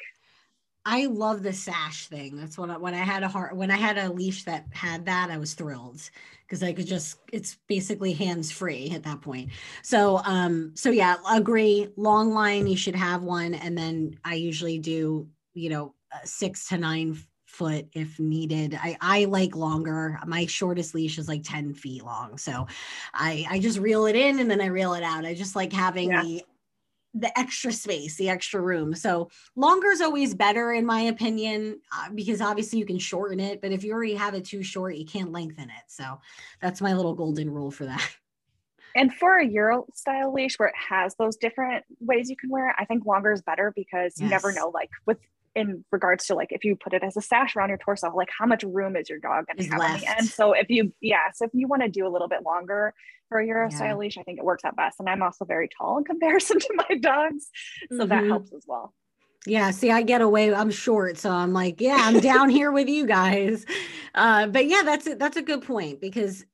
I 0.85 1.07
love 1.07 1.43
the 1.43 1.53
sash 1.53 2.09
thing. 2.09 2.37
That's 2.37 2.59
what 2.59 2.69
I, 2.71 2.77
when 2.77 2.95
I 2.95 2.99
had 2.99 3.23
a 3.23 3.29
heart 3.29 3.55
when 3.55 3.71
I 3.71 3.77
had 3.77 3.99
a 3.99 4.13
leash 4.13 4.45
that 4.45 4.67
had 4.73 5.07
that, 5.07 5.31
I 5.31 5.39
was 5.39 5.55
thrilled 5.55 6.01
because 6.45 6.63
I 6.63 6.73
could 6.73 6.87
just 6.87 7.19
it's 7.33 7.57
basically 7.69 8.13
hands 8.13 8.51
free 8.51 8.91
at 8.91 9.05
that 9.05 9.21
point. 9.21 9.51
So 9.83 10.21
um 10.25 10.73
so 10.75 10.91
yeah, 10.91 11.17
agree. 11.31 11.89
Long 11.97 12.33
line, 12.33 12.67
you 12.67 12.77
should 12.77 12.97
have 12.97 13.23
one, 13.23 13.55
and 13.55 13.79
then 13.79 14.19
I 14.25 14.35
usually 14.35 14.79
do 14.79 15.29
you 15.55 15.71
know 15.71 15.95
six 16.25 16.69
to 16.69 16.79
nine 16.79 17.17
foot 17.47 17.87
if 17.93 18.19
needed. 18.19 18.79
I, 18.83 18.97
I 19.01 19.25
like 19.27 19.55
longer. 19.55 20.19
My 20.27 20.47
shortest 20.47 20.95
leash 20.95 21.19
is 21.19 21.29
like 21.29 21.43
10 21.45 21.75
feet 21.75 22.03
long. 22.03 22.39
So 22.39 22.67
I, 23.13 23.47
I 23.49 23.59
just 23.59 23.79
reel 23.79 24.07
it 24.07 24.17
in 24.17 24.39
and 24.39 24.51
then 24.51 24.63
I 24.63 24.67
reel 24.67 24.95
it 24.95 25.03
out. 25.03 25.27
I 25.27 25.35
just 25.35 25.55
like 25.55 25.71
having 25.71 26.11
yeah. 26.11 26.23
the 26.23 26.43
the 27.15 27.37
extra 27.39 27.73
space, 27.73 28.17
the 28.17 28.29
extra 28.29 28.61
room. 28.61 28.95
So 28.95 29.31
longer 29.55 29.89
is 29.89 30.01
always 30.01 30.35
better, 30.35 30.73
in 30.73 30.87
my 30.87 31.03
opinion, 31.03 31.81
uh, 31.95 32.09
because 32.15 32.41
obviously 32.41 32.79
you 32.79 32.87
can 32.87 32.99
shorten 32.99 33.39
it. 33.39 33.61
But 33.61 33.73
if 33.73 33.85
you 33.85 33.93
already 33.93 34.15
have 34.15 34.35
it 34.35 34.45
too 34.45 34.63
short, 34.63 34.97
you 34.97 35.05
can't 35.05 35.33
lengthen 35.33 35.65
it. 35.65 35.85
So 35.89 36.21
that's 36.61 36.81
my 36.81 36.95
little 36.95 37.15
golden 37.15 37.51
rule 37.51 37.71
for 37.71 37.87
that. 37.87 38.07
And 38.95 39.11
for 39.15 39.39
a 39.39 39.47
Euro 39.47 39.87
style 39.95 40.35
leash 40.35 40.59
where 40.59 40.69
it 40.69 40.75
has 40.77 41.15
those 41.15 41.37
different 41.37 41.83
ways 42.01 42.29
you 42.29 42.37
can 42.37 42.51
wear 42.51 42.69
it, 42.69 42.77
I 42.79 42.85
think 42.85 43.07
longer 43.07 43.33
is 43.33 43.41
better 43.41 43.73
because 43.75 44.21
you 44.21 44.29
never 44.29 44.53
know, 44.53 44.69
like 44.69 44.91
with 45.07 45.17
in 45.55 45.85
regards 45.93 46.27
to 46.27 46.35
like 46.35 46.49
if 46.51 46.65
you 46.65 46.77
put 46.77 46.95
it 46.95 47.03
as 47.03 47.17
a 47.17 47.21
sash 47.21 47.57
around 47.57 47.69
your 47.69 47.79
torso, 47.79 48.11
like 48.15 48.31
how 48.37 48.47
much 48.47 48.63
room 48.65 48.97
is 48.97 49.09
your 49.09 49.19
dog 49.19 49.47
going 49.47 49.57
to 49.59 49.65
have 49.65 49.79
left. 49.79 49.95
on 49.95 50.01
the 50.01 50.19
end? 50.19 50.29
So 50.29 50.53
if 50.53 50.71
you, 50.71 50.93
yeah, 51.01 51.31
so 51.35 51.45
if 51.45 51.51
you 51.53 51.69
want 51.69 51.83
to 51.83 51.89
do 51.89 52.07
a 52.07 52.11
little 52.11 52.29
bit 52.29 52.43
longer 52.45 52.95
for 53.29 53.39
a 53.39 53.47
Euro 53.47 53.69
yeah. 53.71 53.77
style 53.77 53.99
leash, 53.99 54.19
I 54.19 54.23
think 54.23 54.39
it 54.39 54.45
works 54.45 54.65
out 54.65 54.77
best. 54.77 55.01
And 55.01 55.09
I'm 55.09 55.23
also 55.23 55.45
very 55.45 55.69
tall 55.77 55.99
in 55.99 56.05
comparison 56.05 56.59
to 56.61 56.85
my 56.89 56.97
dogs, 56.99 57.51
so 57.91 57.99
mm-hmm. 57.99 58.09
that 58.09 58.25
helps 58.25 58.53
as 58.53 58.65
well. 58.67 58.95
Yeah, 59.45 59.73
see, 59.73 59.91
I 59.91 60.03
get 60.03 60.21
away. 60.21 60.55
I'm 60.55 60.71
short, 60.71 61.19
so 61.19 61.31
I'm 61.31 61.53
like, 61.53 61.81
yeah, 61.81 61.99
I'm 61.99 62.21
down 62.21 62.49
here 62.49 62.71
with 62.71 62.89
you 62.89 63.07
guys. 63.07 63.67
Uh, 64.15 64.47
but 64.47 64.67
yeah, 64.67 64.83
that's 64.85 65.07
a, 65.07 65.15
that's 65.15 65.39
a 65.39 65.43
good 65.43 65.63
point 65.63 65.99
because 65.99 66.45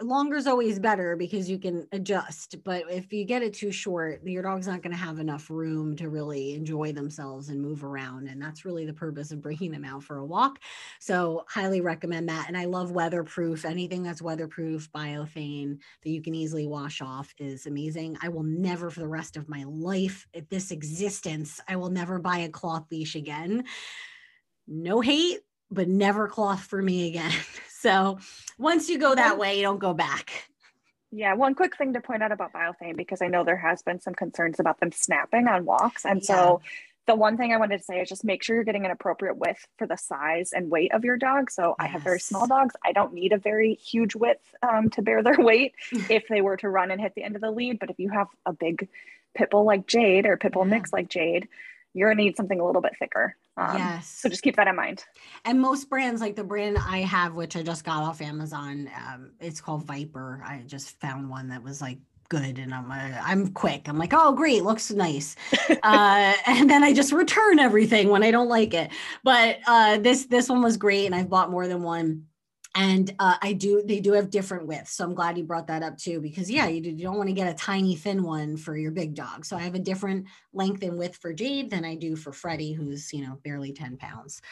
longer 0.00 0.36
is 0.36 0.46
always 0.46 0.78
better 0.78 1.16
because 1.16 1.48
you 1.48 1.58
can 1.58 1.86
adjust 1.92 2.56
but 2.64 2.84
if 2.90 3.12
you 3.12 3.24
get 3.24 3.42
it 3.42 3.54
too 3.54 3.70
short 3.70 4.20
your 4.24 4.42
dog's 4.42 4.66
not 4.66 4.82
going 4.82 4.90
to 4.90 4.98
have 4.98 5.18
enough 5.18 5.48
room 5.50 5.94
to 5.94 6.08
really 6.08 6.54
enjoy 6.54 6.92
themselves 6.92 7.48
and 7.48 7.60
move 7.60 7.84
around 7.84 8.26
and 8.28 8.40
that's 8.40 8.64
really 8.64 8.84
the 8.84 8.92
purpose 8.92 9.30
of 9.30 9.40
bringing 9.40 9.70
them 9.70 9.84
out 9.84 10.02
for 10.02 10.18
a 10.18 10.24
walk. 10.24 10.58
So 11.00 11.44
highly 11.48 11.80
recommend 11.80 12.28
that 12.28 12.48
and 12.48 12.56
i 12.56 12.64
love 12.64 12.90
weatherproof. 12.90 13.64
Anything 13.64 14.02
that's 14.02 14.22
weatherproof 14.22 14.90
biothane 14.92 15.78
that 16.02 16.10
you 16.10 16.22
can 16.22 16.34
easily 16.34 16.66
wash 16.66 17.00
off 17.00 17.32
is 17.38 17.66
amazing. 17.66 18.16
I 18.22 18.28
will 18.28 18.42
never 18.42 18.90
for 18.90 19.00
the 19.00 19.08
rest 19.08 19.36
of 19.36 19.48
my 19.48 19.64
life 19.64 20.26
at 20.34 20.50
this 20.50 20.70
existence 20.70 21.60
i 21.68 21.76
will 21.76 21.90
never 21.90 22.18
buy 22.18 22.38
a 22.38 22.48
cloth 22.48 22.86
leash 22.90 23.14
again. 23.14 23.64
No 24.66 25.00
hate 25.00 25.40
but 25.70 25.88
never 25.88 26.28
cloth 26.28 26.62
for 26.62 26.80
me 26.80 27.08
again 27.08 27.32
So 27.84 28.18
once 28.56 28.88
you 28.88 28.98
go 28.98 29.14
that 29.14 29.38
way, 29.38 29.58
you 29.58 29.62
don't 29.62 29.78
go 29.78 29.92
back. 29.92 30.48
Yeah, 31.12 31.34
one 31.34 31.54
quick 31.54 31.76
thing 31.76 31.92
to 31.92 32.00
point 32.00 32.22
out 32.22 32.32
about 32.32 32.54
biothane 32.54 32.96
because 32.96 33.20
I 33.20 33.26
know 33.26 33.44
there 33.44 33.58
has 33.58 33.82
been 33.82 34.00
some 34.00 34.14
concerns 34.14 34.58
about 34.58 34.80
them 34.80 34.90
snapping 34.90 35.48
on 35.48 35.66
walks. 35.66 36.06
And 36.06 36.22
yeah. 36.22 36.26
so 36.26 36.62
the 37.06 37.14
one 37.14 37.36
thing 37.36 37.52
I 37.52 37.58
wanted 37.58 37.76
to 37.76 37.84
say 37.84 38.00
is 38.00 38.08
just 38.08 38.24
make 38.24 38.42
sure 38.42 38.56
you're 38.56 38.64
getting 38.64 38.86
an 38.86 38.90
appropriate 38.90 39.36
width 39.36 39.66
for 39.76 39.86
the 39.86 39.98
size 39.98 40.52
and 40.54 40.70
weight 40.70 40.94
of 40.94 41.04
your 41.04 41.18
dog. 41.18 41.50
So 41.50 41.68
yes. 41.68 41.74
I 41.78 41.86
have 41.88 42.00
very 42.00 42.20
small 42.20 42.46
dogs. 42.46 42.74
I 42.82 42.92
don't 42.92 43.12
need 43.12 43.32
a 43.32 43.38
very 43.38 43.74
huge 43.74 44.14
width 44.14 44.54
um, 44.62 44.88
to 44.88 45.02
bear 45.02 45.22
their 45.22 45.36
weight 45.38 45.74
if 46.08 46.26
they 46.28 46.40
were 46.40 46.56
to 46.56 46.70
run 46.70 46.90
and 46.90 46.98
hit 46.98 47.14
the 47.14 47.22
end 47.22 47.34
of 47.34 47.42
the 47.42 47.50
lead. 47.50 47.80
But 47.80 47.90
if 47.90 47.98
you 47.98 48.08
have 48.08 48.28
a 48.46 48.54
big 48.54 48.88
pit 49.34 49.50
bull 49.50 49.64
like 49.64 49.86
Jade 49.86 50.24
or 50.24 50.38
pit 50.38 50.52
bull 50.52 50.64
yeah. 50.64 50.70
mix 50.70 50.90
like 50.90 51.10
Jade, 51.10 51.48
you're 51.92 52.08
gonna 52.08 52.22
need 52.22 52.38
something 52.38 52.58
a 52.58 52.64
little 52.64 52.80
bit 52.80 52.96
thicker. 52.98 53.36
Um, 53.56 53.76
yes. 53.78 54.08
So 54.08 54.28
just 54.28 54.42
keep 54.42 54.56
that 54.56 54.66
in 54.66 54.76
mind. 54.76 55.04
And 55.44 55.60
most 55.60 55.88
brands, 55.88 56.20
like 56.20 56.36
the 56.36 56.44
brand 56.44 56.76
I 56.78 56.98
have, 56.98 57.34
which 57.34 57.56
I 57.56 57.62
just 57.62 57.84
got 57.84 58.02
off 58.02 58.20
Amazon, 58.20 58.90
um, 59.08 59.32
it's 59.40 59.60
called 59.60 59.84
Viper. 59.84 60.42
I 60.44 60.62
just 60.66 60.98
found 61.00 61.30
one 61.30 61.48
that 61.48 61.62
was 61.62 61.80
like 61.80 61.98
good 62.28 62.58
and 62.58 62.74
I'm 62.74 62.90
uh, 62.90 63.20
I'm 63.22 63.52
quick. 63.52 63.88
I'm 63.88 63.98
like, 63.98 64.12
oh 64.12 64.32
great, 64.32 64.64
looks 64.64 64.90
nice, 64.90 65.36
uh, 65.82 66.34
and 66.46 66.68
then 66.68 66.82
I 66.82 66.92
just 66.92 67.12
return 67.12 67.58
everything 67.58 68.08
when 68.08 68.22
I 68.22 68.30
don't 68.30 68.48
like 68.48 68.74
it. 68.74 68.90
But 69.22 69.58
uh, 69.66 69.98
this 69.98 70.26
this 70.26 70.48
one 70.48 70.62
was 70.62 70.76
great, 70.76 71.06
and 71.06 71.14
I've 71.14 71.30
bought 71.30 71.50
more 71.50 71.68
than 71.68 71.82
one. 71.82 72.26
And 72.74 73.14
uh, 73.20 73.36
I 73.40 73.52
do, 73.52 73.82
they 73.84 74.00
do 74.00 74.12
have 74.12 74.30
different 74.30 74.66
widths. 74.66 74.96
So 74.96 75.04
I'm 75.04 75.14
glad 75.14 75.38
you 75.38 75.44
brought 75.44 75.68
that 75.68 75.82
up 75.82 75.96
too, 75.96 76.20
because 76.20 76.50
yeah, 76.50 76.66
you, 76.66 76.82
you 76.82 77.04
don't 77.04 77.16
want 77.16 77.28
to 77.28 77.34
get 77.34 77.48
a 77.48 77.54
tiny 77.54 77.94
thin 77.94 78.22
one 78.22 78.56
for 78.56 78.76
your 78.76 78.90
big 78.90 79.14
dog. 79.14 79.44
So 79.44 79.56
I 79.56 79.60
have 79.60 79.76
a 79.76 79.80
different 79.80 80.26
length 80.52 80.82
and 80.82 80.98
width 80.98 81.16
for 81.16 81.32
Jade 81.32 81.70
than 81.70 81.84
I 81.84 81.94
do 81.94 82.16
for 82.16 82.32
Freddie, 82.32 82.72
who's, 82.72 83.12
you 83.12 83.24
know, 83.24 83.38
barely 83.44 83.72
10 83.72 83.96
pounds. 83.96 84.42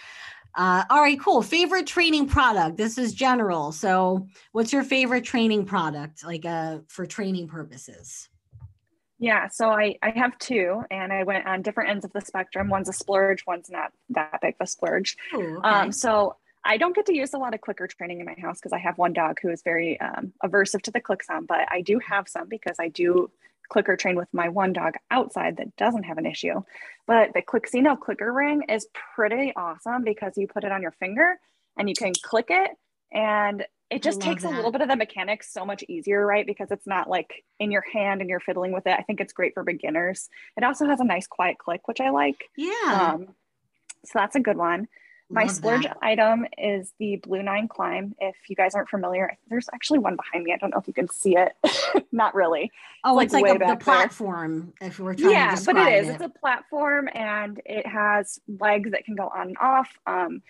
Uh, 0.54 0.84
all 0.90 1.00
right, 1.00 1.18
cool. 1.18 1.42
Favorite 1.42 1.86
training 1.86 2.28
product. 2.28 2.76
This 2.76 2.98
is 2.98 3.14
general. 3.14 3.72
So, 3.72 4.28
what's 4.52 4.72
your 4.72 4.84
favorite 4.84 5.24
training 5.24 5.64
product, 5.64 6.24
like 6.24 6.44
uh, 6.44 6.80
for 6.88 7.06
training 7.06 7.48
purposes? 7.48 8.28
Yeah, 9.18 9.48
so 9.48 9.70
I, 9.70 9.96
I 10.02 10.10
have 10.10 10.36
two, 10.38 10.82
and 10.90 11.12
I 11.12 11.22
went 11.22 11.46
on 11.46 11.62
different 11.62 11.90
ends 11.90 12.04
of 12.04 12.12
the 12.12 12.20
spectrum. 12.20 12.68
One's 12.68 12.88
a 12.88 12.92
splurge, 12.92 13.46
one's 13.46 13.70
not 13.70 13.92
that 14.10 14.40
big 14.42 14.56
of 14.60 14.64
a 14.64 14.66
splurge. 14.66 15.16
Ooh, 15.32 15.58
okay. 15.58 15.68
um, 15.68 15.92
so 15.92 16.36
I 16.64 16.76
don't 16.76 16.94
get 16.94 17.06
to 17.06 17.14
use 17.14 17.34
a 17.34 17.38
lot 17.38 17.54
of 17.54 17.60
clicker 17.60 17.86
training 17.86 18.20
in 18.20 18.26
my 18.26 18.36
house 18.40 18.58
because 18.58 18.72
I 18.72 18.78
have 18.78 18.98
one 18.98 19.12
dog 19.12 19.38
who 19.42 19.50
is 19.50 19.62
very 19.62 20.00
um, 20.00 20.32
aversive 20.44 20.82
to 20.82 20.90
the 20.90 21.00
click 21.00 21.22
sound, 21.22 21.48
but 21.48 21.60
I 21.68 21.80
do 21.80 21.98
have 21.98 22.28
some 22.28 22.48
because 22.48 22.76
I 22.78 22.88
do 22.88 23.30
clicker 23.68 23.96
train 23.96 24.16
with 24.16 24.28
my 24.32 24.48
one 24.48 24.72
dog 24.72 24.94
outside 25.10 25.56
that 25.56 25.74
doesn't 25.76 26.04
have 26.04 26.18
an 26.18 26.26
issue. 26.26 26.62
But 27.06 27.32
the 27.34 27.42
Clixino 27.42 27.98
clicker 27.98 28.32
ring 28.32 28.64
is 28.68 28.86
pretty 29.14 29.52
awesome 29.56 30.04
because 30.04 30.36
you 30.36 30.46
put 30.46 30.64
it 30.64 30.72
on 30.72 30.82
your 30.82 30.92
finger 30.92 31.38
and 31.76 31.88
you 31.88 31.94
can 31.94 32.12
click 32.22 32.46
it 32.50 32.70
and 33.10 33.64
it 33.90 34.02
just 34.02 34.22
takes 34.22 34.42
that. 34.42 34.52
a 34.52 34.56
little 34.56 34.72
bit 34.72 34.80
of 34.80 34.88
the 34.88 34.96
mechanics 34.96 35.52
so 35.52 35.66
much 35.66 35.84
easier, 35.86 36.24
right? 36.24 36.46
Because 36.46 36.70
it's 36.70 36.86
not 36.86 37.10
like 37.10 37.44
in 37.60 37.70
your 37.70 37.84
hand 37.92 38.22
and 38.22 38.30
you're 38.30 38.40
fiddling 38.40 38.72
with 38.72 38.86
it. 38.86 38.96
I 38.98 39.02
think 39.02 39.20
it's 39.20 39.34
great 39.34 39.52
for 39.52 39.62
beginners. 39.62 40.30
It 40.56 40.64
also 40.64 40.86
has 40.86 41.00
a 41.00 41.04
nice 41.04 41.26
quiet 41.26 41.58
click, 41.58 41.86
which 41.88 42.00
I 42.00 42.08
like. 42.08 42.48
Yeah. 42.56 43.12
Um, 43.14 43.28
so 44.04 44.12
that's 44.14 44.34
a 44.34 44.40
good 44.40 44.56
one. 44.56 44.88
My 45.32 45.44
Love 45.44 45.50
splurge 45.50 45.84
that. 45.84 45.96
item 46.02 46.46
is 46.58 46.92
the 46.98 47.16
Blue 47.16 47.42
Nine 47.42 47.66
Klimb. 47.66 48.12
If 48.18 48.36
you 48.48 48.54
guys 48.54 48.74
aren't 48.74 48.90
familiar, 48.90 49.38
there's 49.48 49.66
actually 49.72 50.00
one 50.00 50.14
behind 50.14 50.44
me. 50.44 50.52
I 50.52 50.58
don't 50.58 50.70
know 50.70 50.78
if 50.78 50.86
you 50.86 50.92
can 50.92 51.08
see 51.08 51.36
it. 51.36 51.52
Not 52.12 52.34
really. 52.34 52.70
Oh, 53.02 53.18
it's, 53.18 53.32
it's 53.32 53.42
like, 53.42 53.58
like 53.58 53.62
a, 53.62 53.72
the 53.72 53.82
platform. 53.82 54.74
There. 54.78 54.90
If 54.90 55.00
we're 55.00 55.14
trying 55.14 55.32
yeah, 55.32 55.56
but 55.64 55.76
it 55.76 56.02
is. 56.02 56.08
It. 56.08 56.12
It's 56.12 56.22
a 56.22 56.28
platform, 56.28 57.08
and 57.14 57.60
it 57.64 57.86
has 57.86 58.38
legs 58.46 58.90
that 58.90 59.06
can 59.06 59.14
go 59.14 59.28
on 59.34 59.48
and 59.48 59.56
off. 59.58 59.88
Um, 60.06 60.42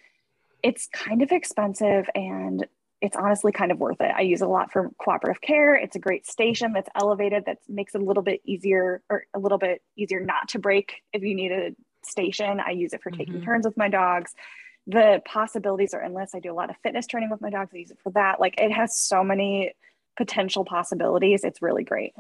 it's 0.65 0.89
kind 0.93 1.23
of 1.23 1.31
expensive, 1.31 2.09
and 2.17 2.67
it's 3.01 3.17
honestly 3.17 3.53
kind 3.53 3.71
of 3.71 3.79
worth 3.79 4.01
it. 4.01 4.11
I 4.17 4.23
use 4.23 4.43
it 4.43 4.47
a 4.47 4.51
lot 4.51 4.73
for 4.73 4.91
cooperative 4.99 5.41
care. 5.41 5.77
It's 5.77 5.95
a 5.95 6.01
great 6.01 6.27
station 6.27 6.73
that's 6.73 6.89
elevated 6.97 7.45
that 7.47 7.59
makes 7.69 7.95
it 7.95 8.01
a 8.01 8.05
little 8.05 8.23
bit 8.25 8.41
easier 8.45 9.01
or 9.09 9.27
a 9.33 9.39
little 9.39 9.59
bit 9.59 9.81
easier 9.97 10.19
not 10.19 10.49
to 10.51 10.59
break 10.59 11.03
if 11.13 11.23
you 11.23 11.37
need 11.37 11.53
a 11.53 11.71
station. 12.05 12.61
I 12.61 12.71
use 12.71 12.93
it 12.93 13.03
for 13.03 13.11
taking 13.11 13.35
mm-hmm. 13.35 13.45
turns 13.45 13.65
with 13.65 13.77
my 13.77 13.89
dogs 13.89 14.35
the 14.87 15.23
possibilities 15.25 15.95
are 15.95 16.03
endless. 16.03 16.35
I 16.35 16.41
do 16.41 16.53
a 16.53 16.55
lot 16.55 16.71
of 16.71 16.77
fitness 16.83 17.07
training 17.07 17.31
with 17.31 17.41
my 17.41 17.51
dogs. 17.51 17.71
I 17.75 17.79
use 17.79 17.91
it 17.91 17.99
for 18.03 18.11
that. 18.13 18.41
Like 18.41 18.61
it 18.61 18.73
has 18.73 18.97
so 18.97 19.23
many 19.23 19.75
potential 20.17 20.65
possibilities. 20.65 21.45
It's 21.45 21.63
really 21.63 21.85
great. 21.85 22.15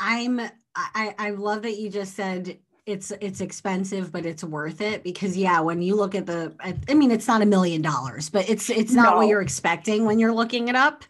I'm 0.00 0.40
I 0.74 1.14
I 1.18 1.30
love 1.30 1.62
that 1.62 1.78
you 1.78 1.90
just 1.90 2.14
said 2.14 2.58
it's 2.86 3.12
it's 3.20 3.42
expensive 3.42 4.10
but 4.10 4.24
it's 4.24 4.42
worth 4.42 4.80
it 4.80 5.02
because 5.02 5.36
yeah 5.36 5.60
when 5.60 5.82
you 5.82 5.94
look 5.94 6.14
at 6.14 6.24
the 6.24 6.52
I, 6.60 6.94
mean 6.94 7.10
it's 7.10 7.28
not 7.28 7.42
a 7.42 7.46
million 7.46 7.82
dollars 7.82 8.30
but 8.30 8.48
it's 8.48 8.70
it's 8.70 8.92
not 8.92 9.10
no. 9.10 9.16
what 9.18 9.28
you're 9.28 9.42
expecting 9.42 10.06
when 10.06 10.18
you're 10.18 10.32
looking 10.32 10.68
it 10.68 10.74
up 10.74 11.04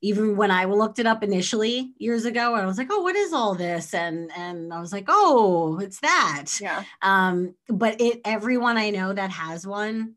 even 0.00 0.36
when 0.36 0.50
I 0.50 0.64
looked 0.64 0.98
it 0.98 1.06
up 1.06 1.22
initially 1.22 1.92
years 1.98 2.24
ago, 2.24 2.54
I 2.54 2.66
was 2.66 2.78
like, 2.78 2.88
"Oh, 2.90 3.02
what 3.02 3.16
is 3.16 3.32
all 3.32 3.54
this?" 3.54 3.94
and 3.94 4.30
and 4.36 4.72
I 4.72 4.80
was 4.80 4.92
like, 4.92 5.06
"Oh, 5.08 5.78
it's 5.80 6.00
that." 6.00 6.46
Yeah. 6.60 6.84
Um, 7.02 7.54
but 7.68 8.00
it 8.00 8.20
everyone 8.24 8.76
I 8.76 8.90
know 8.90 9.12
that 9.12 9.30
has 9.30 9.66
one 9.66 10.14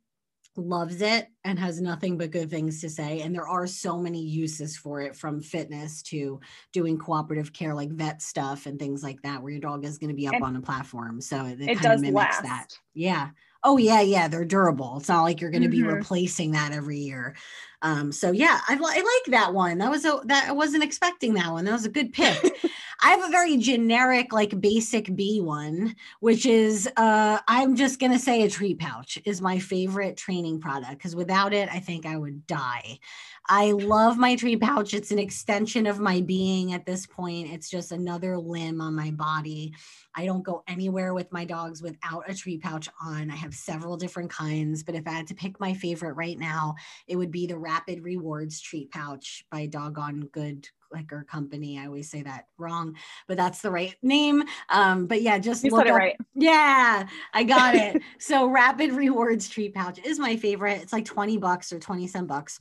loves 0.58 1.02
it 1.02 1.28
and 1.46 1.58
has 1.58 1.82
nothing 1.82 2.18
but 2.18 2.32
good 2.32 2.50
things 2.50 2.82
to 2.82 2.90
say. 2.90 3.22
And 3.22 3.34
there 3.34 3.48
are 3.48 3.66
so 3.68 3.98
many 3.98 4.22
uses 4.22 4.78
for 4.78 5.02
it, 5.02 5.16
from 5.16 5.42
fitness 5.42 6.02
to 6.04 6.40
doing 6.74 6.98
cooperative 6.98 7.54
care, 7.54 7.74
like 7.74 7.90
vet 7.92 8.22
stuff 8.22 8.66
and 8.66 8.78
things 8.78 9.02
like 9.02 9.22
that, 9.24 9.42
where 9.42 9.52
your 9.52 9.62
dog 9.62 9.86
is 9.86 9.98
going 9.98 10.10
to 10.10 10.16
be 10.16 10.28
up 10.28 10.36
and 10.36 10.44
on 10.44 10.56
a 10.56 10.62
platform. 10.62 11.22
So 11.22 11.46
it, 11.46 11.62
it 11.62 11.80
kind 11.80 11.94
of 11.94 12.02
mimics 12.02 12.14
last. 12.14 12.44
that. 12.44 12.68
Yeah. 12.94 13.30
Oh 13.64 13.78
yeah, 13.78 14.02
yeah, 14.02 14.28
they're 14.28 14.46
durable. 14.46 14.98
It's 14.98 15.10
not 15.10 15.24
like 15.24 15.40
you're 15.40 15.52
going 15.52 15.64
to 15.64 15.70
mm-hmm. 15.70 15.88
be 15.88 15.94
replacing 15.94 16.52
that 16.52 16.72
every 16.72 16.98
year. 16.98 17.36
Um, 17.84 18.12
so 18.12 18.32
yeah, 18.32 18.60
I, 18.68 18.74
I, 18.74 18.78
like 18.78 19.32
that 19.32 19.54
one. 19.54 19.80
That 19.80 19.90
was 19.90 20.06
a 20.06 20.22
that 20.26 20.48
I 20.48 20.52
wasn't 20.52 20.84
expecting 20.84 21.34
that 21.34 21.52
one. 21.52 21.66
That 21.66 21.72
was 21.72 21.86
a 21.86 21.90
good 21.90 22.14
pick. 22.14 22.56
I 23.04 23.10
have 23.10 23.24
a 23.24 23.32
very 23.32 23.58
generic, 23.58 24.32
like 24.32 24.62
basic 24.62 25.16
B 25.16 25.42
one, 25.42 25.96
which 26.20 26.46
is 26.46 26.88
uh, 26.96 27.40
I'm 27.48 27.76
just 27.76 28.00
gonna 28.00 28.20
say 28.20 28.44
a 28.44 28.50
tree 28.50 28.76
pouch 28.76 29.18
is 29.26 29.42
my 29.42 29.58
favorite 29.58 30.16
training 30.16 30.60
product 30.60 30.94
because 30.94 31.16
without 31.16 31.54
it, 31.54 31.70
I 31.72 31.80
think 31.80 32.06
I 32.06 32.18
would 32.18 32.46
die. 32.46 33.00
I 33.48 33.72
love 33.72 34.18
my 34.18 34.36
treat 34.36 34.62
pouch. 34.62 34.94
It's 34.94 35.12
an 35.12 35.20
extension 35.20 35.88
of 35.88 36.00
my 36.00 36.22
being 36.22 36.74
at 36.74 36.86
this 36.86 37.06
point. 37.06 37.52
It's 37.52 37.70
just 37.70 37.92
another 37.92 38.38
limb 38.38 38.82
on 38.82 38.96
my 38.96 39.12
body. 39.12 39.74
I 40.16 40.26
don't 40.26 40.44
go 40.44 40.64
anywhere 40.68 41.14
with 41.14 41.32
my 41.32 41.46
dogs 41.46 41.82
without 41.82 42.30
a 42.30 42.36
treat 42.36 42.62
pouch 42.62 42.88
on. 43.04 43.32
I 43.32 43.36
have 43.36 43.54
several 43.54 43.98
different 43.98 44.30
kinds, 44.30 44.84
but 44.84 44.96
if 44.96 45.08
I 45.08 45.12
had 45.12 45.28
to 45.28 45.36
pick 45.36 45.60
my 45.60 45.74
favorite 45.74 46.14
right 46.14 46.38
now, 46.38 46.76
it 47.08 47.16
would 47.16 47.32
be 47.32 47.48
the 47.48 47.58
Rapid 47.58 48.04
Rewards 48.04 48.62
treat 48.62 48.92
pouch 48.92 49.44
by 49.52 49.66
Doggone 49.66 50.30
Good 50.32 50.70
liquor 50.92 51.26
company. 51.30 51.80
I 51.80 51.86
always 51.86 52.10
say 52.10 52.22
that 52.24 52.48
wrong, 52.58 52.96
but 53.28 53.38
that's 53.38 53.62
the 53.62 53.72
right 53.72 53.96
name. 54.02 54.44
Um, 54.70 55.08
but 55.08 55.22
yeah, 55.22 55.40
just 55.40 55.64
you 55.64 55.72
look 55.72 55.88
up. 55.88 55.96
Right. 55.96 56.18
Yeah, 56.36 57.08
I 57.34 57.44
got 57.44 57.76
it. 57.76 58.02
so 58.20 58.48
Rapid 58.48 58.92
Rewards 58.92 59.50
treat 59.50 59.74
pouch 59.74 60.00
is 60.04 60.20
my 60.20 60.36
favorite. 60.36 60.82
It's 60.82 60.94
like 60.94 61.06
20 61.06 61.38
bucks 61.38 61.72
or 61.72 61.80
20 61.80 62.08
some 62.08 62.28
bucks. 62.28 62.60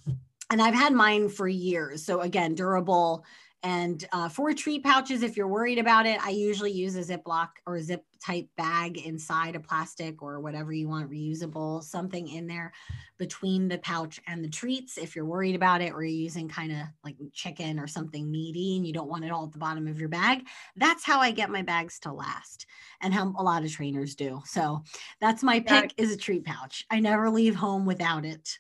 And 0.51 0.61
I've 0.61 0.75
had 0.75 0.93
mine 0.93 1.29
for 1.29 1.49
years. 1.49 2.05
So 2.05 2.21
again, 2.21 2.55
durable, 2.55 3.25
and 3.63 4.07
uh, 4.13 4.29
for 4.31 4.55
treat 4.55 4.83
pouches, 4.85 5.23
if 5.23 5.37
you're 5.37 5.47
worried 5.47 5.79
about 5.79 6.07
it, 6.07 6.25
I 6.25 6.31
usually 6.31 6.73
use 6.73 6.97
a 6.97 7.01
Ziploc 7.01 7.49
or 7.67 7.77
a 7.77 7.83
zip 7.83 8.07
type 8.25 8.49
bag 8.57 8.97
inside 8.99 9.55
a 9.55 9.61
plastic 9.61 10.23
or 10.23 10.41
whatever 10.41 10.73
you 10.73 10.89
want, 10.89 11.11
reusable, 11.11 11.83
something 11.83 12.27
in 12.29 12.47
there 12.47 12.73
between 13.19 13.69
the 13.69 13.77
pouch 13.79 14.19
and 14.27 14.43
the 14.43 14.49
treats. 14.49 14.97
If 14.97 15.15
you're 15.15 15.27
worried 15.27 15.57
about 15.57 15.83
it 15.83 15.93
or 15.93 16.03
you're 16.03 16.23
using 16.23 16.49
kind 16.49 16.73
of 16.73 16.79
like 17.05 17.17
chicken 17.35 17.79
or 17.79 17.87
something 17.87 18.31
meaty 18.31 18.77
and 18.77 18.87
you 18.87 18.95
don't 18.95 19.11
want 19.11 19.25
it 19.25 19.31
all 19.31 19.45
at 19.45 19.53
the 19.53 19.59
bottom 19.59 19.87
of 19.87 20.01
your 20.01 20.09
bag, 20.09 20.47
that's 20.77 21.05
how 21.05 21.21
I 21.21 21.31
get 21.31 21.51
my 21.51 21.63
bags 21.63 21.99
to 22.01 22.13
last 22.13 22.65
and 23.03 23.13
how 23.13 23.35
a 23.39 23.43
lot 23.43 23.63
of 23.63 23.71
trainers 23.71 24.15
do. 24.15 24.41
So 24.47 24.85
that's 25.21 25.43
my 25.43 25.61
pick 25.61 25.93
is 25.99 26.13
a 26.13 26.17
treat 26.17 26.45
pouch. 26.45 26.87
I 26.91 27.01
never 27.01 27.29
leave 27.29 27.57
home 27.57 27.85
without 27.85 28.25
it 28.25 28.59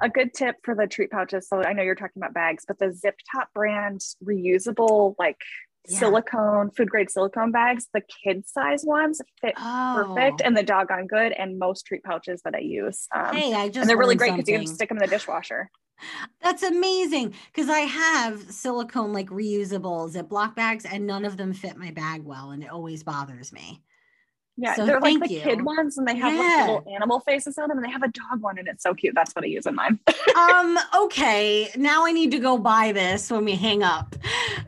a 0.00 0.08
good 0.08 0.34
tip 0.34 0.56
for 0.62 0.74
the 0.74 0.86
treat 0.86 1.10
pouches. 1.10 1.48
So 1.48 1.62
I 1.62 1.72
know 1.72 1.82
you're 1.82 1.94
talking 1.94 2.22
about 2.22 2.34
bags, 2.34 2.64
but 2.66 2.78
the 2.78 2.92
Zip 2.92 3.16
Top 3.34 3.52
brand 3.54 4.00
reusable, 4.24 5.14
like 5.18 5.40
yeah. 5.86 5.98
silicone, 5.98 6.70
food 6.70 6.90
grade 6.90 7.10
silicone 7.10 7.50
bags, 7.50 7.88
the 7.92 8.02
kid 8.24 8.46
size 8.46 8.84
ones 8.84 9.20
fit 9.40 9.54
oh. 9.56 10.14
perfect 10.14 10.42
and 10.44 10.56
the 10.56 10.62
doggone 10.62 11.06
good. 11.06 11.32
And 11.32 11.58
most 11.58 11.86
treat 11.86 12.04
pouches 12.04 12.42
that 12.44 12.54
I 12.54 12.60
use. 12.60 13.06
Um, 13.14 13.34
hey, 13.34 13.54
I 13.54 13.68
just 13.68 13.78
and 13.78 13.90
they're 13.90 13.98
really 13.98 14.16
great 14.16 14.36
because 14.36 14.48
you 14.48 14.58
can 14.58 14.66
stick 14.66 14.88
them 14.88 14.98
in 14.98 15.02
the 15.02 15.08
dishwasher. 15.08 15.70
That's 16.40 16.62
amazing 16.62 17.34
because 17.52 17.68
I 17.68 17.80
have 17.80 18.40
silicone 18.52 19.12
like 19.12 19.28
reusable 19.28 20.12
Ziploc 20.12 20.54
bags 20.54 20.84
and 20.84 21.06
none 21.06 21.24
of 21.24 21.36
them 21.36 21.52
fit 21.52 21.76
my 21.76 21.90
bag 21.90 22.22
well, 22.22 22.52
and 22.52 22.62
it 22.62 22.70
always 22.70 23.02
bothers 23.02 23.52
me. 23.52 23.82
Yeah, 24.60 24.74
so 24.74 24.84
they're 24.84 25.00
like 25.00 25.20
the 25.20 25.32
you. 25.32 25.40
kid 25.40 25.62
ones, 25.62 25.98
and 25.98 26.06
they 26.06 26.16
have 26.16 26.32
yeah. 26.34 26.40
like 26.40 26.68
little 26.68 26.92
animal 26.92 27.20
faces 27.20 27.56
on 27.58 27.68
them, 27.68 27.78
and 27.78 27.86
they 27.86 27.92
have 27.92 28.02
a 28.02 28.08
dog 28.08 28.40
one, 28.40 28.58
and 28.58 28.66
it's 28.66 28.82
so 28.82 28.92
cute. 28.92 29.14
That's 29.14 29.32
what 29.32 29.44
I 29.44 29.46
use 29.46 29.66
in 29.66 29.76
mine. 29.76 30.00
um. 30.36 30.76
Okay. 30.96 31.70
Now 31.76 32.04
I 32.04 32.10
need 32.10 32.32
to 32.32 32.40
go 32.40 32.58
buy 32.58 32.90
this 32.90 33.30
when 33.30 33.44
we 33.44 33.54
hang 33.54 33.84
up. 33.84 34.16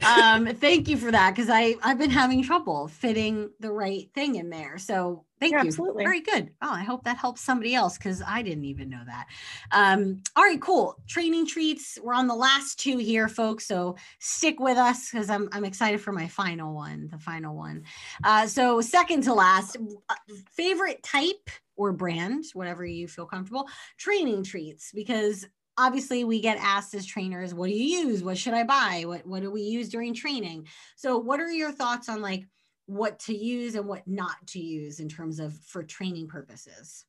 Um. 0.07 0.47
thank 0.55 0.88
you 0.88 0.97
for 0.97 1.11
that 1.11 1.34
because 1.34 1.51
I 1.51 1.74
I've 1.82 1.99
been 1.99 2.11
having 2.11 2.45
trouble 2.45 2.86
fitting 2.86 3.51
the 3.59 3.72
right 3.72 4.09
thing 4.14 4.36
in 4.36 4.49
there. 4.49 4.78
So 4.78 5.24
Thank 5.41 5.53
yeah, 5.53 5.62
you. 5.62 5.68
Absolutely. 5.68 6.05
Very 6.05 6.20
good. 6.20 6.51
Oh, 6.61 6.70
I 6.70 6.82
hope 6.82 7.03
that 7.05 7.16
helps 7.16 7.41
somebody 7.41 7.74
else 7.74 7.97
because 7.97 8.22
I 8.26 8.43
didn't 8.43 8.66
even 8.66 8.91
know 8.91 9.01
that. 9.07 9.26
Um, 9.72 10.22
all 10.36 10.45
right, 10.45 10.61
cool. 10.61 10.97
Training 11.09 11.47
treats. 11.47 11.99
We're 12.03 12.14
on 12.14 12.26
the 12.26 12.34
last 12.34 12.78
two 12.78 12.99
here, 12.99 13.26
folks. 13.26 13.66
So 13.66 13.97
stick 14.18 14.61
with 14.61 14.76
us 14.76 15.11
because 15.11 15.30
I'm 15.30 15.49
I'm 15.53 15.64
excited 15.64 16.01
for 16.01 16.12
my 16.12 16.28
final 16.28 16.74
one, 16.74 17.09
the 17.11 17.18
final 17.18 17.57
one. 17.57 17.84
Uh, 18.22 18.47
so 18.47 18.80
second 18.82 19.22
to 19.22 19.34
last, 19.34 19.78
uh, 20.11 20.14
favorite 20.53 21.03
type 21.03 21.49
or 21.76 21.93
brand, 21.93 22.45
whatever 22.53 22.84
you 22.84 23.09
feel 23.09 23.24
comfortable, 23.24 23.66
training 23.97 24.45
treats 24.45 24.93
because 24.93 25.47
obviously 25.78 26.24
we 26.24 26.41
get 26.41 26.59
asked 26.61 26.95
as 26.95 27.07
trainers, 27.07 27.55
what 27.55 27.68
do 27.68 27.74
you 27.74 28.07
use? 28.07 28.22
What 28.22 28.36
should 28.36 28.53
I 28.53 28.64
buy? 28.64 29.05
What 29.07 29.26
what 29.26 29.41
do 29.41 29.51
we 29.51 29.62
use 29.62 29.88
during 29.88 30.12
training? 30.12 30.66
So 30.97 31.16
what 31.16 31.41
are 31.41 31.51
your 31.51 31.72
thoughts 31.72 32.11
on 32.11 32.20
like 32.20 32.47
what 32.91 33.20
to 33.20 33.36
use 33.36 33.74
and 33.76 33.86
what 33.86 34.07
not 34.07 34.36
to 34.49 34.59
use 34.59 34.99
in 34.99 35.09
terms 35.09 35.38
of 35.38 35.55
for 35.55 35.82
training 35.82 36.26
purposes? 36.26 37.05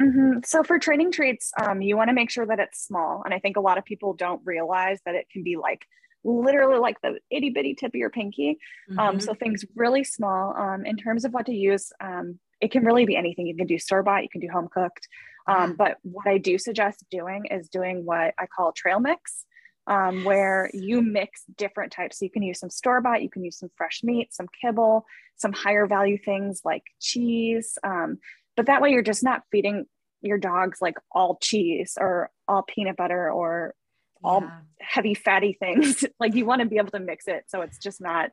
Mm-hmm. 0.00 0.38
So 0.44 0.64
for 0.64 0.78
training 0.78 1.12
treats, 1.12 1.52
um, 1.62 1.80
you 1.80 1.96
want 1.96 2.08
to 2.08 2.14
make 2.14 2.30
sure 2.30 2.46
that 2.46 2.58
it's 2.58 2.84
small. 2.84 3.22
And 3.24 3.32
I 3.32 3.38
think 3.38 3.56
a 3.56 3.60
lot 3.60 3.78
of 3.78 3.84
people 3.84 4.14
don't 4.14 4.40
realize 4.44 4.98
that 5.06 5.14
it 5.14 5.26
can 5.30 5.44
be 5.44 5.56
like 5.56 5.86
literally 6.24 6.78
like 6.78 7.00
the 7.02 7.18
itty 7.30 7.50
bitty 7.50 7.74
tip 7.74 7.90
of 7.90 7.94
your 7.94 8.10
pinky. 8.10 8.58
Um, 8.90 8.96
Mm-hmm. 8.96 8.98
Um, 8.98 9.20
so 9.20 9.34
things 9.34 9.64
really 9.76 10.04
small. 10.04 10.56
Um, 10.56 10.84
in 10.84 10.96
terms 10.96 11.24
of 11.24 11.32
what 11.32 11.46
to 11.46 11.54
use, 11.54 11.92
um, 12.00 12.38
it 12.60 12.72
can 12.72 12.84
really 12.84 13.04
be 13.04 13.16
anything. 13.16 13.46
You 13.46 13.56
can 13.56 13.66
do 13.66 13.78
store 13.78 14.02
bought, 14.02 14.22
you 14.22 14.28
can 14.28 14.40
do 14.40 14.48
home 14.52 14.68
cooked. 14.72 15.06
Um, 15.46 15.74
But 15.76 15.98
what 16.02 16.26
I 16.26 16.38
do 16.38 16.58
suggest 16.58 17.04
doing 17.10 17.46
is 17.50 17.68
doing 17.68 18.04
what 18.04 18.34
I 18.38 18.46
call 18.46 18.72
trail 18.72 19.00
mix, 19.00 19.44
um, 19.86 20.24
where 20.24 20.70
you 20.72 21.02
mix 21.02 21.42
different 21.56 21.92
types. 21.92 22.18
So 22.18 22.24
you 22.24 22.30
can 22.30 22.42
use 22.42 22.60
some 22.60 22.70
store 22.70 23.00
bought, 23.00 23.22
you 23.22 23.30
can 23.30 23.44
use 23.44 23.58
some 23.58 23.70
fresh 23.76 24.00
meat, 24.02 24.32
some 24.32 24.46
kibble, 24.60 25.04
some 25.36 25.52
higher 25.52 25.86
value 25.86 26.18
things 26.18 26.62
like 26.64 26.84
cheese. 27.00 27.78
Um, 27.82 28.18
but 28.56 28.66
that 28.66 28.80
way 28.80 28.90
you're 28.90 29.02
just 29.02 29.24
not 29.24 29.42
feeding 29.50 29.86
your 30.20 30.38
dogs 30.38 30.78
like 30.80 30.94
all 31.10 31.36
cheese 31.42 31.98
or 32.00 32.30
all 32.46 32.62
peanut 32.62 32.96
butter 32.96 33.30
or 33.30 33.74
all 34.22 34.42
Yeah. 34.42 34.60
heavy 34.80 35.14
fatty 35.14 35.54
things. 35.58 36.04
like 36.20 36.34
you 36.34 36.46
want 36.46 36.60
to 36.60 36.66
be 36.68 36.76
able 36.76 36.90
to 36.92 37.00
mix 37.00 37.26
it 37.26 37.44
so 37.48 37.60
it's 37.62 37.78
just 37.78 38.00
not 38.00 38.30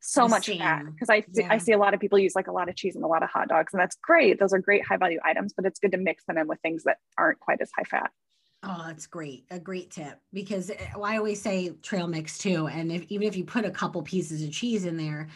so 0.00 0.22
The 0.24 0.28
much 0.28 0.46
fat. 0.46 0.82
same. 0.84 0.90
Because 0.92 1.10
I 1.10 1.24
Yeah. 1.32 1.48
I 1.50 1.58
see 1.58 1.72
a 1.72 1.78
lot 1.78 1.94
of 1.94 2.00
people 2.00 2.18
use 2.18 2.34
like 2.34 2.46
a 2.48 2.52
lot 2.52 2.68
of 2.68 2.74
cheese 2.76 2.96
and 2.96 3.04
a 3.04 3.08
lot 3.08 3.22
of 3.22 3.30
hot 3.30 3.48
dogs, 3.48 3.72
and 3.72 3.80
that's 3.80 3.96
great. 4.02 4.38
Those 4.40 4.52
are 4.52 4.58
great 4.58 4.84
high 4.84 4.96
value 4.96 5.18
items, 5.24 5.52
but 5.52 5.64
it's 5.64 5.78
good 5.80 5.92
to 5.92 5.98
mix 5.98 6.24
them 6.24 6.38
in 6.38 6.46
with 6.48 6.60
things 6.60 6.84
that 6.84 6.98
aren't 7.16 7.38
quite 7.40 7.60
as 7.60 7.70
high 7.76 7.82
fat. 7.84 8.10
Oh, 8.64 8.84
that's 8.86 9.06
great. 9.06 9.44
A 9.50 9.58
great 9.60 9.90
tip 9.90 10.20
because 10.32 10.70
uh, 10.70 11.00
I 11.00 11.16
always 11.16 11.40
say 11.40 11.70
trail 11.82 12.08
mix 12.08 12.38
too. 12.38 12.66
And 12.66 12.90
if, 12.90 13.04
even 13.08 13.26
if 13.28 13.36
you 13.36 13.44
put 13.44 13.64
a 13.64 13.70
couple 13.70 14.02
pieces 14.02 14.42
of 14.42 14.50
cheese 14.50 14.84
in 14.84 14.96
there, 14.96 15.28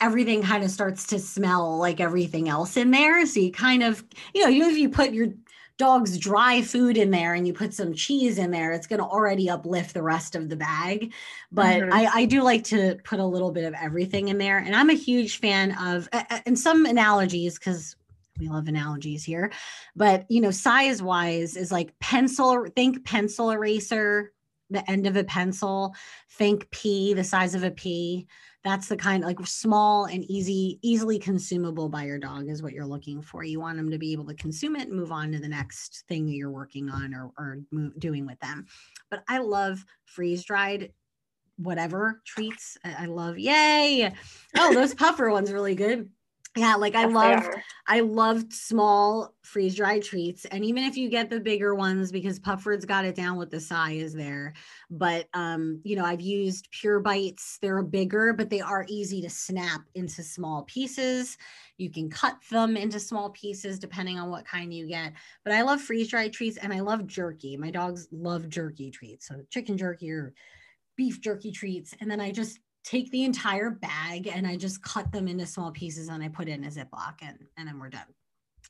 everything 0.00 0.42
kind 0.42 0.64
of 0.64 0.70
starts 0.70 1.06
to 1.08 1.18
smell 1.18 1.78
like 1.78 2.00
everything 2.00 2.48
else 2.48 2.76
in 2.76 2.90
there. 2.90 3.26
So 3.26 3.40
you 3.40 3.52
kind 3.52 3.82
of, 3.82 4.04
you 4.34 4.44
know, 4.44 4.50
even 4.50 4.70
if 4.70 4.78
you 4.78 4.90
put 4.90 5.12
your 5.12 5.28
dog's 5.78 6.18
dry 6.18 6.62
food 6.62 6.96
in 6.96 7.10
there 7.10 7.34
and 7.34 7.46
you 7.46 7.54
put 7.54 7.74
some 7.74 7.94
cheese 7.94 8.38
in 8.38 8.50
there, 8.50 8.72
it's 8.72 8.86
going 8.86 9.00
to 9.00 9.06
already 9.06 9.50
uplift 9.50 9.94
the 9.94 10.02
rest 10.02 10.34
of 10.36 10.48
the 10.48 10.56
bag. 10.56 11.12
But 11.50 11.86
Mhm. 11.86 11.92
I, 11.92 12.06
I 12.06 12.24
do 12.26 12.42
like 12.42 12.64
to 12.64 12.96
put 13.04 13.20
a 13.20 13.26
little 13.26 13.52
bit 13.52 13.64
of 13.64 13.74
everything 13.74 14.28
in 14.28 14.38
there. 14.38 14.58
And 14.58 14.74
I'm 14.76 14.90
a 14.90 14.94
huge 14.94 15.38
fan 15.40 15.72
of, 15.78 16.08
and 16.46 16.58
some 16.58 16.86
analogies, 16.86 17.58
because 17.58 17.96
we 18.38 18.48
love 18.48 18.68
analogies 18.68 19.24
here 19.24 19.52
but 19.94 20.24
you 20.28 20.40
know 20.40 20.50
size 20.50 21.02
wise 21.02 21.56
is 21.56 21.70
like 21.70 21.98
pencil 22.00 22.66
think 22.74 23.04
pencil 23.04 23.50
eraser 23.50 24.32
the 24.70 24.88
end 24.90 25.06
of 25.06 25.16
a 25.16 25.24
pencil 25.24 25.94
think 26.30 26.70
pea 26.70 27.14
the 27.14 27.24
size 27.24 27.54
of 27.54 27.62
a 27.62 27.70
pea 27.70 28.26
that's 28.64 28.88
the 28.88 28.96
kind 28.96 29.24
like 29.24 29.44
small 29.46 30.04
and 30.04 30.24
easy 30.30 30.78
easily 30.82 31.18
consumable 31.18 31.88
by 31.88 32.04
your 32.04 32.18
dog 32.18 32.48
is 32.48 32.62
what 32.62 32.72
you're 32.72 32.86
looking 32.86 33.20
for. 33.20 33.42
You 33.42 33.60
want 33.60 33.76
them 33.76 33.90
to 33.90 33.98
be 33.98 34.12
able 34.12 34.26
to 34.26 34.34
consume 34.34 34.76
it 34.76 34.88
and 34.88 34.96
move 34.96 35.10
on 35.10 35.32
to 35.32 35.38
the 35.38 35.48
next 35.48 36.04
thing 36.08 36.28
you're 36.28 36.50
working 36.50 36.88
on 36.88 37.12
or, 37.14 37.32
or 37.36 37.58
move, 37.70 37.98
doing 37.98 38.24
with 38.24 38.38
them. 38.40 38.66
But 39.10 39.24
i 39.28 39.38
love 39.38 39.84
freeze 40.04 40.44
dried 40.44 40.92
whatever 41.56 42.22
treats. 42.24 42.78
I, 42.84 43.04
I 43.04 43.06
love 43.06 43.38
yay! 43.38 44.12
Oh 44.56 44.74
those 44.74 44.94
Pupford 44.94 45.32
ones 45.32 45.52
really 45.52 45.74
good 45.74 46.08
yeah 46.56 46.74
like 46.74 46.94
i 46.94 47.02
Yes, 47.02 47.08
they 47.08 47.14
love. 47.14 47.48
I 47.86 48.00
loved 48.00 48.52
small 48.52 49.34
freeze 49.42 49.74
dried 49.74 50.02
treats. 50.02 50.44
And 50.46 50.64
even 50.64 50.84
if 50.84 50.96
you 50.96 51.08
get 51.08 51.30
the 51.30 51.40
bigger 51.40 51.74
ones, 51.74 52.12
because 52.12 52.38
Pupford's 52.38 52.84
got 52.84 53.04
it 53.04 53.16
down 53.16 53.36
with 53.36 53.50
the 53.50 53.60
size 53.60 54.12
there. 54.12 54.54
But, 54.90 55.28
um, 55.34 55.80
you 55.84 55.96
know, 55.96 56.04
I've 56.04 56.20
used 56.20 56.70
Pure 56.70 57.00
Bites. 57.00 57.58
They're 57.60 57.82
bigger, 57.82 58.32
but 58.32 58.50
they 58.50 58.60
are 58.60 58.86
easy 58.88 59.20
to 59.22 59.30
snap 59.30 59.82
into 59.94 60.22
small 60.22 60.62
pieces. 60.62 61.36
You 61.76 61.90
can 61.90 62.08
cut 62.08 62.36
them 62.50 62.76
into 62.76 63.00
small 63.00 63.30
pieces 63.30 63.78
depending 63.78 64.18
on 64.18 64.30
what 64.30 64.46
kind 64.46 64.72
you 64.72 64.86
get. 64.86 65.12
But 65.44 65.54
I 65.54 65.62
love 65.62 65.80
freeze 65.80 66.08
dried 66.08 66.32
treats 66.32 66.58
and 66.58 66.72
I 66.72 66.80
love 66.80 67.06
jerky. 67.06 67.56
My 67.56 67.70
dogs 67.70 68.08
love 68.12 68.48
jerky 68.48 68.90
treats. 68.90 69.26
So 69.26 69.42
chicken 69.50 69.76
jerky 69.76 70.10
or 70.10 70.34
beef 70.96 71.20
jerky 71.20 71.50
treats. 71.50 71.94
And 72.00 72.10
then 72.10 72.20
I 72.20 72.30
just 72.30 72.60
take 72.84 73.10
the 73.10 73.24
entire 73.24 73.70
bag 73.70 74.26
and 74.26 74.46
I 74.46 74.56
just 74.56 74.82
cut 74.82 75.12
them 75.12 75.28
into 75.28 75.46
small 75.46 75.70
pieces 75.72 76.08
and 76.08 76.22
I 76.22 76.28
put 76.28 76.48
in 76.48 76.64
a 76.64 76.68
Ziploc 76.68 77.14
and, 77.22 77.38
and 77.56 77.68
then 77.68 77.78
we're 77.78 77.90
done. 77.90 78.06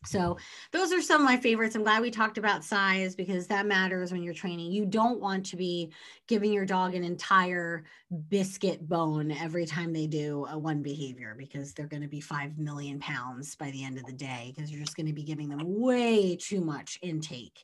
So 0.05 0.37
those 0.73 0.93
are 0.93 1.01
some 1.01 1.21
of 1.21 1.25
my 1.25 1.37
favorites. 1.37 1.77
I'm 1.77 1.85
glad 1.85 2.03
we 2.03 2.11
talked 2.11 2.37
about 2.37 2.65
size 2.65 3.15
because 3.15 3.47
that 3.47 3.67
matters 3.67 4.11
when 4.11 4.23
you're 4.23 4.35
training. 4.35 4.73
You 4.73 4.85
don't 4.85 5.21
want 5.21 5.47
to 5.47 5.57
be 5.57 5.93
giving 6.27 6.53
your 6.53 6.67
dog 6.67 6.97
an 6.97 7.05
entire 7.05 7.85
biscuit 8.29 8.89
bone 8.89 9.31
every 9.31 9.65
time 9.65 9.93
they 9.93 10.09
do 10.09 10.45
a 10.47 10.59
one 10.59 10.83
behavior 10.83 11.37
because 11.39 11.73
they're 11.73 11.87
going 11.87 12.03
to 12.03 12.09
be 12.09 12.21
5 12.21 12.59
million 12.59 12.99
pounds 12.99 13.55
by 13.55 13.71
the 13.71 13.85
end 13.85 13.97
of 13.97 14.05
the 14.05 14.13
day 14.13 14.53
because 14.55 14.73
you're 14.73 14.81
just 14.81 14.97
going 14.97 15.07
to 15.07 15.13
be 15.13 15.23
giving 15.23 15.49
them 15.49 15.61
way 15.81 16.35
too 16.37 16.61
much 16.61 16.99
intake. 17.03 17.63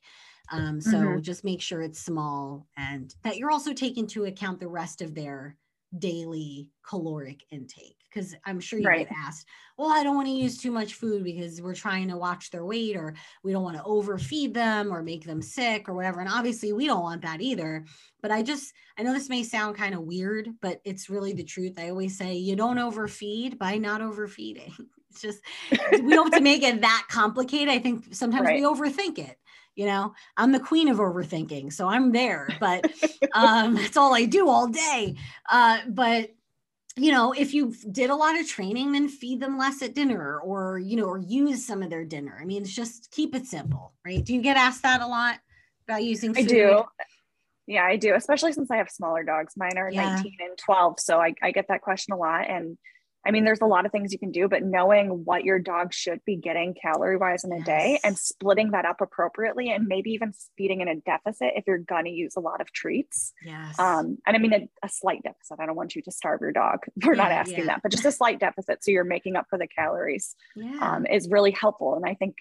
Um, 0.53 0.81
so 0.81 1.19
Mhm. 1.19 1.23
just 1.23 1.45
make 1.45 1.61
sure 1.61 1.83
it's 1.83 2.01
small 2.01 2.69
and 2.77 3.15
that 3.25 3.37
you're 3.37 3.51
also 3.51 3.73
taking 3.75 4.05
into 4.05 4.27
account 4.27 4.61
the 4.61 4.69
rest 4.69 5.03
of 5.03 5.15
their 5.15 5.57
daily 5.97 6.69
caloric 6.87 7.45
intake 7.51 7.97
because 8.13 8.35
i'm 8.45 8.61
sure 8.61 8.79
you 8.79 8.87
Right. 8.87 9.09
get 9.09 9.17
asked 9.17 9.47
well 9.79 9.89
i 9.91 10.03
don't 10.03 10.17
want 10.17 10.27
to 10.27 10.33
use 10.35 10.59
too 10.59 10.71
much 10.71 10.95
food 10.95 11.25
because 11.25 11.63
we're 11.63 11.75
trying 11.75 12.09
to 12.09 12.17
watch 12.19 12.51
their 12.51 12.65
weight 12.67 12.95
or 12.95 13.15
we 13.43 13.53
don't 13.53 13.63
want 13.63 13.77
to 13.77 13.83
overfeed 13.85 14.53
them 14.53 14.93
or 14.93 15.03
make 15.03 15.25
them 15.25 15.41
sick 15.41 15.89
or 15.89 15.95
whatever 15.95 16.21
and 16.21 16.29
obviously 16.29 16.75
we 16.75 16.85
don't 16.87 17.03
want 17.03 17.23
that 17.23 17.41
either 17.41 17.87
but 18.21 18.31
i 18.31 18.43
just 18.43 18.75
i 18.99 19.03
know 19.03 19.15
this 19.15 19.31
may 19.31 19.43
sound 19.43 19.77
kind 19.77 19.95
of 19.95 20.03
weird 20.03 20.51
but 20.61 20.81
it's 20.85 21.09
really 21.09 21.33
the 21.33 21.45
truth. 21.45 21.79
I 21.79 21.91
always 21.91 22.17
say 22.19 22.35
you 22.35 22.57
don't 22.57 22.79
overfeed 22.79 23.59
by 23.59 23.79
not 23.79 24.01
overfeeding. 24.01 24.73
It's 25.11 25.23
just 25.23 25.41
we 26.03 26.11
don't 26.11 26.31
have 26.31 26.39
to 26.39 26.45
make 26.45 26.63
it 26.63 26.83
that 26.83 27.07
complicated. 27.09 27.71
I 27.71 27.79
think 27.79 28.15
sometimes 28.15 28.47
we 28.51 28.61
overthink 28.61 29.19
it 29.19 29.39
you 29.79 29.87
know 29.87 30.13
i'm 30.37 30.53
the 30.53 30.61
queen 30.61 30.89
of 30.89 30.99
overthinking 30.99 31.73
so 31.73 31.89
i'm 31.89 32.13
there 32.13 32.49
but 32.61 32.85
um 33.35 33.75
that's 33.75 33.97
all 33.97 34.15
i 34.15 34.25
do 34.25 34.49
all 34.49 34.67
day 34.67 35.15
uh 35.51 35.79
but 35.89 36.31
you 36.97 37.13
know 37.13 37.33
if 37.33 37.55
you 37.55 37.73
did 37.93 38.11
a 38.11 38.15
lot 38.17 38.39
of 38.39 38.47
training 38.47 38.93
then 38.93 39.09
feed 39.09 39.41
them 39.41 39.57
less 39.57 39.81
at 39.83 39.95
dinner 39.95 40.41
or 40.41 40.79
you 40.79 40.97
know 40.97 41.05
or 41.05 41.19
use 41.19 41.65
some 41.65 41.83
of 41.83 41.91
their 41.91 42.05
dinner 42.05 42.37
i 42.41 42.45
mean 42.45 42.63
it's 42.63 42.75
just 42.75 43.11
keep 43.13 43.35
it 43.35 43.47
simple 43.47 43.93
right 44.05 44.25
do 44.25 44.35
you 44.35 44.43
get 44.43 44.57
asked 44.57 44.83
that 44.83 45.01
a 45.01 45.07
lot 45.07 45.39
about 45.89 46.05
using 46.05 46.37
I 46.37 46.43
do. 46.43 46.85
Yeah, 47.67 47.85
I 47.85 47.97
do, 47.97 48.15
especially 48.15 48.53
since 48.53 48.71
I 48.71 48.77
have 48.77 48.91
smaller 48.91 49.23
dogs. 49.23 49.55
Mine 49.57 49.77
are 49.77 49.91
Yeah. 49.91 50.15
19 50.15 50.33
and 50.41 50.59
12. 50.59 51.01
So 51.01 51.19
I, 51.19 51.35
I 51.43 51.51
get 51.51 51.69
that 51.69 51.83
question 51.83 52.15
a 52.15 52.17
lot. 52.17 52.49
And 52.49 52.79
I 53.27 53.31
mean, 53.31 53.45
there's 53.45 53.61
a 53.61 53.67
lot 53.67 53.85
of 53.85 53.93
things 53.93 54.13
you 54.13 54.19
can 54.19 54.31
do, 54.31 54.49
but 54.49 54.63
knowing 54.63 55.25
what 55.25 55.45
your 55.45 55.59
dog 55.59 55.93
should 55.93 56.25
be 56.25 56.37
getting 56.37 56.75
calorie 56.81 57.17
wise 57.17 57.45
in 57.45 57.53
a 57.53 57.63
day 57.63 57.99
and 58.05 58.17
splitting 58.17 58.71
that 58.71 58.85
up 58.85 59.01
appropriately 59.01 59.71
and 59.71 59.87
maybe 59.87 60.11
even 60.11 60.33
feeding 60.57 60.81
in 60.81 60.89
a 60.89 60.97
deficit 60.97 61.53
if 61.57 61.65
you're 61.67 61.79
going 61.79 62.05
to 62.05 62.11
use 62.11 62.37
a 62.37 62.41
lot 62.41 62.61
of 62.61 62.73
treats. 62.73 63.33
yes 63.45 63.79
Um, 63.79 64.19
and 64.27 64.37
I 64.37 64.39
mean, 64.39 64.53
a, 64.55 64.69
a 64.85 64.89
slight 64.89 65.23
deficit. 65.23 65.59
I 65.61 65.67
don't 65.67 65.77
want 65.77 65.97
you 65.97 66.03
to 66.03 66.13
starve 66.13 66.41
your 66.41 66.53
dog. 66.53 66.81
We're 67.05 67.17
not 67.17 67.33
asking 67.33 67.59
yeah. 67.61 67.67
that, 67.67 67.83
but 67.83 67.93
just 67.93 68.05
a 68.05 68.13
slight 68.13 68.41
deficit. 68.41 68.85
So 68.85 68.93
you're 68.93 69.05
making 69.05 69.37
up 69.37 69.47
for 69.51 69.59
the 69.59 69.67
calories 69.67 70.35
yeah 70.57 70.79
um, 70.81 71.07
is 71.07 71.29
really 71.29 71.51
helpful. 71.51 71.97
And 71.97 72.05
I 72.07 72.15
think, 72.15 72.37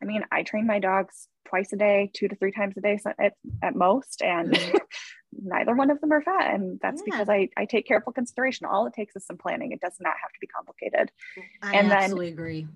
I 0.00 0.06
mean, 0.06 0.22
I 0.30 0.44
train 0.44 0.66
my 0.66 0.78
dogs 0.78 1.28
twice 1.44 1.72
a 1.72 1.76
day, 1.76 2.10
two 2.12 2.28
to 2.28 2.36
three 2.36 2.52
times 2.52 2.76
a 2.76 2.80
day 2.80 2.98
at, 3.18 3.34
at 3.62 3.74
most, 3.74 4.22
and 4.22 4.58
neither 5.32 5.74
one 5.74 5.90
of 5.90 6.00
them 6.00 6.12
are 6.12 6.22
fat. 6.22 6.54
And 6.54 6.78
that's. 6.80 7.02
Yeah. 7.06 7.12
because 7.12 7.28
I, 7.28 7.48
I 7.56 7.64
take 7.64 7.86
careful 7.86 8.12
consideration. 8.12 8.66
All 8.66 8.86
it 8.86 8.94
takes 8.94 9.16
is 9.16 9.26
some 9.26 9.38
planning. 9.38 9.72
It 9.72 9.80
does 9.80 9.96
not 10.00 10.14
have 10.20 10.30
to 10.30 10.38
be 10.40 10.46
complicated. 10.46 11.10
i 11.62 11.74
and 11.76 11.90
then- 11.90 11.98
absolutely 11.98 12.28
agree 12.28 12.66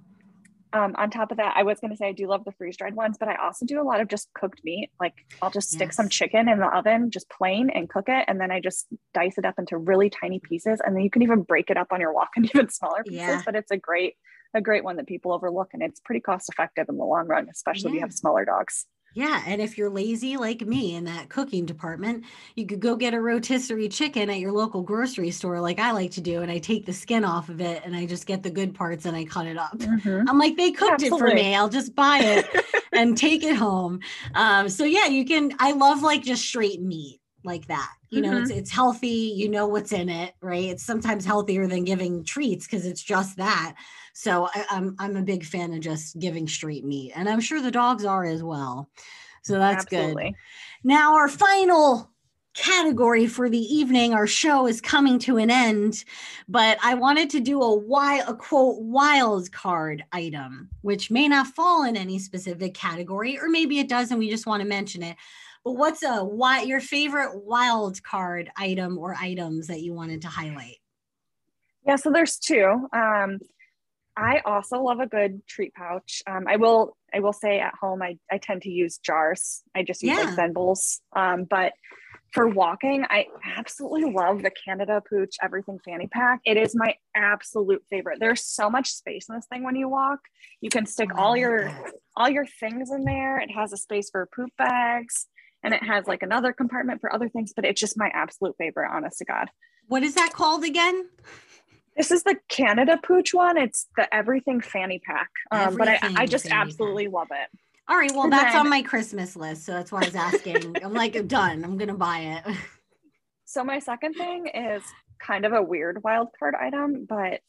Um, 0.72 0.94
on 0.98 1.10
top 1.10 1.30
of 1.30 1.38
that, 1.38 1.54
I 1.56 1.62
was 1.62 1.80
going 1.80 1.92
to 1.92 1.96
say 1.96 2.08
I 2.08 2.12
do 2.12 2.26
love 2.26 2.44
the 2.44 2.52
freeze 2.52 2.76
dried 2.76 2.94
ones, 2.94 3.16
but 3.18 3.28
I 3.28 3.36
also 3.36 3.64
do 3.64 3.80
a 3.80 3.84
lot 3.84 4.00
of 4.00 4.08
just 4.08 4.28
cooked 4.34 4.60
meat. 4.64 4.90
Like 5.00 5.14
I'll 5.40 5.50
just 5.50 5.70
stick 5.70 5.92
some 5.92 6.08
chicken 6.08 6.48
in 6.48 6.58
the 6.58 6.66
oven, 6.66 7.10
just 7.10 7.30
plain, 7.30 7.70
and 7.70 7.88
cook 7.88 8.08
it, 8.08 8.24
and 8.28 8.38
then 8.40 8.50
I 8.50 8.60
just 8.60 8.86
dice 9.14 9.38
it 9.38 9.44
up 9.46 9.54
into 9.58 9.78
really 9.78 10.10
tiny 10.10 10.38
pieces, 10.40 10.80
and 10.84 10.94
then 10.94 11.02
you 11.02 11.08
can 11.08 11.22
even 11.22 11.42
break 11.42 11.70
it 11.70 11.76
up 11.78 11.92
on 11.92 12.00
your 12.00 12.12
walk 12.12 12.30
into 12.36 12.50
even 12.54 12.68
smaller 12.68 13.02
pieces. 13.04 13.18
Yeah. 13.18 13.42
But 13.46 13.54
it's 13.54 13.70
a 13.70 13.78
great, 13.78 14.14
a 14.54 14.60
great 14.60 14.84
one 14.84 14.96
that 14.96 15.06
people 15.06 15.32
overlook, 15.32 15.70
and 15.72 15.82
it's 15.82 16.00
pretty 16.00 16.20
cost 16.20 16.48
effective 16.48 16.88
in 16.88 16.96
the 16.96 17.04
long 17.04 17.26
run, 17.26 17.48
especially 17.50 17.90
if 17.90 17.94
you 17.94 18.00
have 18.00 18.12
smaller 18.12 18.44
dogs. 18.44 18.86
Yeah, 19.16 19.42
and 19.46 19.62
if 19.62 19.78
you're 19.78 19.88
lazy 19.88 20.36
like 20.36 20.60
me 20.60 20.94
in 20.94 21.04
that 21.04 21.30
cooking 21.30 21.64
department, 21.64 22.26
you 22.54 22.66
could 22.66 22.80
go 22.80 22.96
get 22.96 23.14
a 23.14 23.20
rotisserie 23.20 23.88
chicken 23.88 24.28
at 24.28 24.40
your 24.40 24.52
local 24.52 24.82
grocery 24.82 25.30
store, 25.30 25.58
like 25.58 25.78
I 25.78 25.92
like 25.92 26.10
to 26.12 26.20
do, 26.20 26.42
and 26.42 26.52
I 26.52 26.58
take 26.58 26.84
the 26.84 26.92
skin 26.92 27.24
off 27.24 27.48
of 27.48 27.62
it 27.62 27.80
and 27.86 27.96
I 27.96 28.04
just 28.04 28.26
get 28.26 28.42
the 28.42 28.50
good 28.50 28.74
parts 28.74 29.06
and 29.06 29.16
I 29.16 29.24
cut 29.24 29.46
it 29.46 29.56
up. 29.56 29.74
I'm 30.04 30.38
like, 30.38 30.58
they 30.58 30.70
cooked 30.70 31.02
it 31.02 31.08
for 31.08 31.28
me. 31.28 31.54
I'll 31.54 31.70
just 31.70 31.94
buy 31.94 32.18
it 32.18 32.66
and 32.92 33.16
take 33.16 33.42
it 33.42 33.56
home. 33.56 34.00
Um, 34.34 34.68
so 34.68 34.84
yeah, 34.84 35.06
you 35.06 35.24
can. 35.24 35.54
I 35.58 35.72
love 35.72 36.02
like 36.02 36.22
just 36.22 36.44
straight 36.44 36.82
meat 36.82 37.18
like 37.46 37.66
that. 37.68 37.90
You 38.10 38.20
know, 38.20 38.36
it's 38.36 38.50
mm-hmm. 38.50 38.58
it's 38.58 38.70
healthy. 38.70 39.32
You 39.36 39.48
know 39.48 39.66
what's 39.66 39.92
in 39.92 40.08
it, 40.08 40.34
right? 40.40 40.64
It's 40.64 40.84
sometimes 40.84 41.24
healthier 41.24 41.66
than 41.66 41.84
giving 41.84 42.24
treats 42.24 42.66
because 42.66 42.86
it's 42.86 43.02
just 43.02 43.36
that. 43.38 43.74
So 44.12 44.48
I, 44.54 44.64
I'm 44.70 44.96
I'm 44.98 45.16
a 45.16 45.22
big 45.22 45.44
fan 45.44 45.72
of 45.72 45.80
just 45.80 46.18
giving 46.18 46.46
straight 46.46 46.84
meat, 46.84 47.12
and 47.14 47.28
I'm 47.28 47.40
sure 47.40 47.62
the 47.62 47.70
dogs 47.70 48.04
are 48.04 48.24
as 48.24 48.42
well. 48.42 48.90
So 49.42 49.54
mm, 49.54 49.58
that's 49.58 49.84
good. 49.84 50.34
Now, 50.84 51.14
our 51.14 51.28
final 51.28 52.10
category 52.56 53.26
for 53.26 53.48
the 53.48 53.58
evening, 53.58 54.14
our 54.14 54.26
show 54.26 54.66
is 54.66 54.80
coming 54.80 55.18
to 55.20 55.36
an 55.36 55.50
end, 55.50 56.04
but 56.48 56.78
I 56.82 56.94
wanted 56.94 57.28
to 57.30 57.40
do 57.40 57.60
a 57.60 57.74
wild, 57.74 58.28
a 58.28 58.34
quote, 58.34 58.80
wild 58.80 59.52
card 59.52 60.04
item, 60.12 60.70
which 60.80 61.10
may 61.10 61.28
not 61.28 61.48
fall 61.48 61.84
in 61.84 61.96
any 61.96 62.18
specific 62.18 62.74
category, 62.74 63.38
or 63.38 63.48
maybe 63.48 63.78
it 63.78 63.88
does, 63.88 64.10
and 64.10 64.18
we 64.18 64.30
just 64.30 64.46
want 64.46 64.62
to 64.62 64.68
mention 64.68 65.02
it. 65.02 65.16
Well, 65.66 65.74
what's 65.74 66.04
a 66.04 66.22
what 66.22 66.68
your 66.68 66.78
favorite 66.78 67.42
wild 67.44 68.00
card 68.04 68.52
item 68.56 68.98
or 68.98 69.16
items 69.16 69.66
that 69.66 69.82
you 69.82 69.94
wanted 69.94 70.22
to 70.22 70.28
highlight? 70.28 70.76
Yeah, 71.84 71.96
so 71.96 72.12
there's 72.12 72.36
two. 72.36 72.86
Um, 72.92 73.40
I 74.16 74.42
also 74.44 74.80
love 74.80 75.00
a 75.00 75.08
good 75.08 75.44
treat 75.48 75.74
pouch. 75.74 76.22
Um, 76.24 76.44
I 76.46 76.54
will 76.54 76.96
I 77.12 77.18
will 77.18 77.32
say 77.32 77.58
at 77.58 77.74
home 77.80 78.00
I, 78.00 78.16
I 78.30 78.38
tend 78.38 78.62
to 78.62 78.70
use 78.70 78.98
jars. 78.98 79.64
I 79.74 79.82
just 79.82 80.04
use 80.04 80.16
yeah. 80.16 80.26
like 80.26 80.34
Zen 80.36 80.52
bowls. 80.52 81.00
Um, 81.16 81.42
but 81.50 81.72
for 82.30 82.46
walking, 82.46 83.04
I 83.10 83.26
absolutely 83.56 84.12
love 84.12 84.44
the 84.44 84.52
Canada 84.64 85.02
Pooch 85.10 85.34
Everything 85.42 85.80
Fanny 85.84 86.06
Pack. 86.06 86.42
It 86.44 86.56
is 86.56 86.76
my 86.76 86.94
absolute 87.16 87.82
favorite. 87.90 88.18
There's 88.20 88.44
so 88.44 88.70
much 88.70 88.90
space 88.90 89.26
in 89.28 89.34
this 89.34 89.46
thing 89.46 89.64
when 89.64 89.74
you 89.74 89.88
walk. 89.88 90.20
You 90.60 90.70
can 90.70 90.86
stick 90.86 91.10
oh, 91.16 91.20
all 91.20 91.36
your 91.36 91.76
all 92.14 92.28
your 92.28 92.46
things 92.46 92.92
in 92.92 93.02
there. 93.02 93.40
It 93.40 93.50
has 93.50 93.72
a 93.72 93.76
space 93.76 94.10
for 94.10 94.28
poop 94.32 94.50
bags 94.56 95.26
and 95.66 95.74
it 95.74 95.82
has 95.82 96.06
like 96.06 96.22
another 96.22 96.52
compartment 96.52 97.00
for 97.00 97.12
other 97.12 97.28
things, 97.28 97.52
but 97.54 97.64
it's 97.64 97.80
just 97.80 97.98
my 97.98 98.08
absolute 98.14 98.54
favorite, 98.56 98.88
honest 98.88 99.18
to 99.18 99.24
God. 99.24 99.48
What 99.88 100.04
is 100.04 100.14
that 100.14 100.32
called 100.32 100.62
again? 100.62 101.08
This 101.96 102.12
is 102.12 102.22
the 102.22 102.36
Canada 102.48 103.00
Pooch 103.02 103.34
one. 103.34 103.58
It's 103.58 103.88
the 103.96 104.12
Everything 104.14 104.60
Fanny 104.60 105.00
Pack. 105.00 105.28
Um, 105.50 105.76
but 105.76 105.88
I, 105.88 105.98
I 106.02 106.26
just 106.26 106.46
absolutely 106.46 107.06
pack. 107.06 107.14
love 107.14 107.28
it. 107.32 107.58
All 107.88 107.96
right. 107.96 108.12
Well, 108.12 108.24
and 108.24 108.32
that's 108.32 108.52
then, 108.52 108.60
on 108.60 108.70
my 108.70 108.82
Christmas 108.82 109.34
list. 109.34 109.64
So 109.64 109.72
that's 109.72 109.90
why 109.90 110.02
I 110.02 110.04
was 110.04 110.14
asking. 110.14 110.76
I'm 110.84 110.94
like, 110.94 111.26
done. 111.26 111.64
I'm 111.64 111.76
going 111.76 111.88
to 111.88 111.94
buy 111.94 112.40
it. 112.46 112.56
so 113.44 113.64
my 113.64 113.80
second 113.80 114.14
thing 114.14 114.46
is 114.46 114.84
kind 115.18 115.44
of 115.44 115.52
a 115.52 115.62
weird 115.62 116.04
wild 116.04 116.28
card 116.38 116.54
item, 116.54 117.06
but 117.08 117.40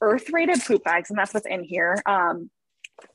earth 0.00 0.30
rated 0.32 0.62
poop 0.64 0.82
bags. 0.82 1.10
And 1.10 1.18
that's 1.18 1.34
what's 1.34 1.46
in 1.46 1.62
here. 1.62 2.00
Um, 2.06 2.48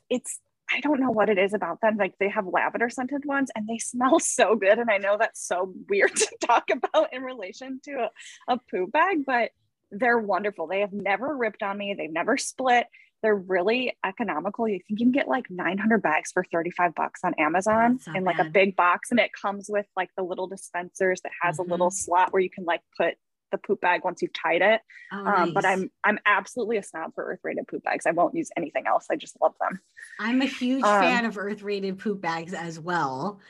it's, 0.08 0.38
I 0.72 0.80
don't 0.80 1.00
know 1.00 1.10
what 1.10 1.28
it 1.28 1.38
is 1.38 1.54
about 1.54 1.80
them. 1.80 1.96
Like 1.96 2.14
they 2.18 2.28
have 2.28 2.46
lavender 2.46 2.90
scented 2.90 3.24
ones 3.24 3.50
and 3.54 3.68
they 3.68 3.78
smell 3.78 4.18
so 4.20 4.56
good. 4.56 4.78
And 4.78 4.90
I 4.90 4.98
know 4.98 5.16
that's 5.18 5.46
so 5.46 5.72
weird 5.88 6.14
to 6.16 6.36
talk 6.40 6.70
about 6.70 7.12
in 7.12 7.22
relation 7.22 7.80
to 7.84 8.08
a, 8.48 8.54
a 8.54 8.58
poop 8.70 8.92
bag, 8.92 9.24
but 9.26 9.50
they're 9.90 10.18
wonderful. 10.18 10.66
They 10.66 10.80
have 10.80 10.92
never 10.92 11.36
ripped 11.36 11.62
on 11.62 11.78
me. 11.78 11.94
They've 11.94 12.12
never 12.12 12.36
split. 12.36 12.86
They're 13.22 13.36
really 13.36 13.96
economical. 14.04 14.68
You 14.68 14.78
think 14.86 15.00
you 15.00 15.06
can 15.06 15.12
get 15.12 15.28
like 15.28 15.50
900 15.50 16.02
bags 16.02 16.32
for 16.32 16.44
35 16.44 16.94
bucks 16.94 17.20
on 17.24 17.34
Amazon 17.38 17.98
in 18.14 18.24
like 18.24 18.36
bad. 18.36 18.46
a 18.46 18.50
big 18.50 18.76
box. 18.76 19.10
And 19.10 19.18
it 19.18 19.30
comes 19.32 19.68
with 19.68 19.86
like 19.96 20.10
the 20.16 20.22
little 20.22 20.46
dispensers 20.46 21.20
that 21.22 21.32
has 21.40 21.56
mm-hmm. 21.56 21.70
a 21.70 21.72
little 21.72 21.90
slot 21.90 22.32
where 22.32 22.42
you 22.42 22.50
can 22.50 22.64
like 22.64 22.82
put 22.96 23.14
the 23.50 23.58
poop 23.58 23.80
bag 23.80 24.02
once 24.04 24.22
you've 24.22 24.32
tied 24.32 24.62
it. 24.62 24.80
Oh, 25.12 25.22
nice. 25.22 25.38
um, 25.38 25.54
but 25.54 25.64
I'm 25.64 25.90
I'm 26.04 26.18
absolutely 26.26 26.76
a 26.76 26.82
snob 26.82 27.14
for 27.14 27.24
earth 27.24 27.40
rated 27.42 27.66
poop 27.68 27.82
bags. 27.82 28.06
I 28.06 28.12
won't 28.12 28.34
use 28.34 28.50
anything 28.56 28.86
else. 28.86 29.06
I 29.10 29.16
just 29.16 29.36
love 29.40 29.54
them. 29.60 29.80
I'm 30.20 30.42
a 30.42 30.46
huge 30.46 30.84
um, 30.84 31.00
fan 31.00 31.24
of 31.24 31.38
earth 31.38 31.62
rated 31.62 31.98
poop 31.98 32.20
bags 32.20 32.54
as 32.54 32.78
well 32.78 33.40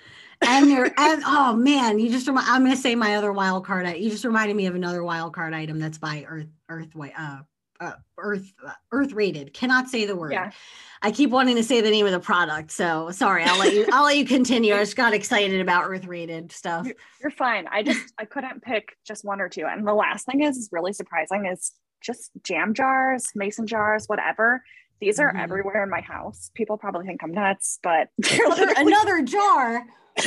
and 0.43 0.71
they're 0.71 0.85
and 0.99 1.23
oh 1.25 1.55
man 1.55 1.99
you 1.99 2.11
just 2.11 2.27
remind 2.27 2.47
i'm 2.49 2.63
going 2.63 2.75
to 2.75 2.81
say 2.81 2.95
my 2.95 3.17
other 3.17 3.33
wild 3.33 3.65
card 3.65 3.87
you 3.97 4.11
just 4.11 4.25
reminded 4.25 4.57
me 4.57 4.67
of 4.67 4.75
another 4.75 5.03
wild 5.03 5.33
card 5.33 5.55
item 5.55 5.79
that's 5.79 5.99
by 5.99 6.25
earth 6.29 6.47
earth 6.69 6.89
uh, 7.17 7.39
uh 7.81 7.93
earth 8.19 8.53
uh, 8.67 8.73
earth 8.93 9.13
rated 9.13 9.53
cannot 9.53 9.89
say 9.89 10.07
the 10.07 10.17
word 10.17 10.33
yeah. 10.33 10.51
i 11.03 11.11
keep 11.11 11.31
wanting 11.31 11.57
to 11.57 11.63
say 11.63 11.81
the 11.81 11.91
name 11.91 12.07
of 12.07 12.13
the 12.13 12.21
product 12.21 12.71
so 12.71 13.11
sorry 13.11 13.45
i'll 13.45 13.59
let 13.59 13.73
you 13.73 13.87
i'll 13.93 14.05
let 14.05 14.17
you 14.17 14.25
continue 14.25 14.75
i 14.75 14.79
just 14.79 14.97
got 14.97 15.13
excited 15.13 15.61
about 15.61 15.85
earth 15.85 16.07
rated 16.07 16.51
stuff 16.51 16.87
you're, 16.87 16.97
you're 17.21 17.31
fine 17.31 17.67
i 17.71 17.83
just 17.83 18.13
i 18.19 18.25
couldn't 18.25 18.63
pick 18.63 18.97
just 19.07 19.25
one 19.25 19.41
or 19.41 19.49
two 19.49 19.67
and 19.67 19.87
the 19.87 19.95
last 19.95 20.27
thing 20.27 20.43
is 20.43 20.57
is 20.57 20.69
really 20.73 20.93
surprising 20.93 21.47
is 21.47 21.73
just 22.03 22.31
jam 22.43 22.75
jars 22.75 23.31
mason 23.35 23.67
jars 23.67 24.05
whatever 24.07 24.63
these 25.01 25.21
are 25.21 25.29
mm-hmm. 25.29 25.41
everywhere 25.41 25.83
in 25.83 25.91
my 25.91 26.01
house. 26.01 26.51
People 26.55 26.79
probably 26.79 27.07
think 27.07 27.23
I'm 27.23 27.33
nuts, 27.33 27.79
but 27.83 28.09
another, 28.31 28.73
another 28.77 29.23
jar. 29.23 29.85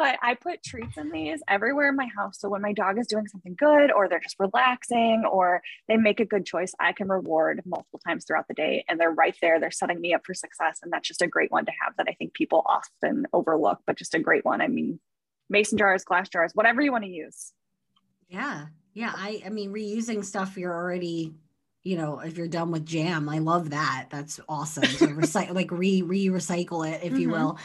but 0.00 0.18
I 0.22 0.34
put 0.34 0.62
treats 0.62 0.96
in 0.96 1.10
these 1.10 1.42
everywhere 1.46 1.90
in 1.90 1.96
my 1.96 2.08
house. 2.16 2.40
So 2.40 2.48
when 2.48 2.62
my 2.62 2.72
dog 2.72 2.98
is 2.98 3.06
doing 3.06 3.26
something 3.26 3.54
good 3.54 3.92
or 3.92 4.08
they're 4.08 4.18
just 4.18 4.36
relaxing 4.38 5.24
or 5.30 5.60
they 5.88 5.98
make 5.98 6.20
a 6.20 6.24
good 6.24 6.46
choice, 6.46 6.72
I 6.80 6.94
can 6.94 7.06
reward 7.06 7.60
multiple 7.66 8.00
times 8.08 8.24
throughout 8.24 8.48
the 8.48 8.54
day. 8.54 8.82
And 8.88 8.98
they're 8.98 9.10
right 9.10 9.36
there. 9.42 9.60
They're 9.60 9.70
setting 9.70 10.00
me 10.00 10.14
up 10.14 10.22
for 10.24 10.32
success. 10.32 10.78
And 10.82 10.90
that's 10.90 11.06
just 11.06 11.20
a 11.20 11.26
great 11.26 11.52
one 11.52 11.66
to 11.66 11.72
have 11.84 11.94
that 11.98 12.06
I 12.08 12.14
think 12.14 12.32
people 12.32 12.62
often 12.64 13.26
overlook, 13.34 13.80
but 13.86 13.98
just 13.98 14.14
a 14.14 14.18
great 14.18 14.42
one. 14.42 14.62
I 14.62 14.68
mean, 14.68 15.00
mason 15.50 15.76
jars, 15.76 16.02
glass 16.02 16.30
jars, 16.30 16.52
whatever 16.54 16.80
you 16.80 16.92
want 16.92 17.04
to 17.04 17.10
use. 17.10 17.52
Yeah. 18.30 18.68
Yeah. 18.94 19.12
I, 19.14 19.42
I 19.44 19.50
mean, 19.50 19.70
reusing 19.70 20.24
stuff 20.24 20.56
you're 20.56 20.72
already 20.72 21.34
you 21.82 21.96
know 21.96 22.18
if 22.20 22.36
you're 22.36 22.48
done 22.48 22.70
with 22.70 22.84
jam 22.84 23.28
i 23.28 23.38
love 23.38 23.70
that 23.70 24.06
that's 24.10 24.38
awesome 24.48 24.82
to 24.82 25.06
recycle 25.08 25.54
like 25.54 25.70
re 25.70 26.02
re 26.02 26.26
recycle 26.26 26.86
it 26.86 27.00
if 27.02 27.12
mm-hmm. 27.12 27.22
you 27.22 27.30
will 27.30 27.58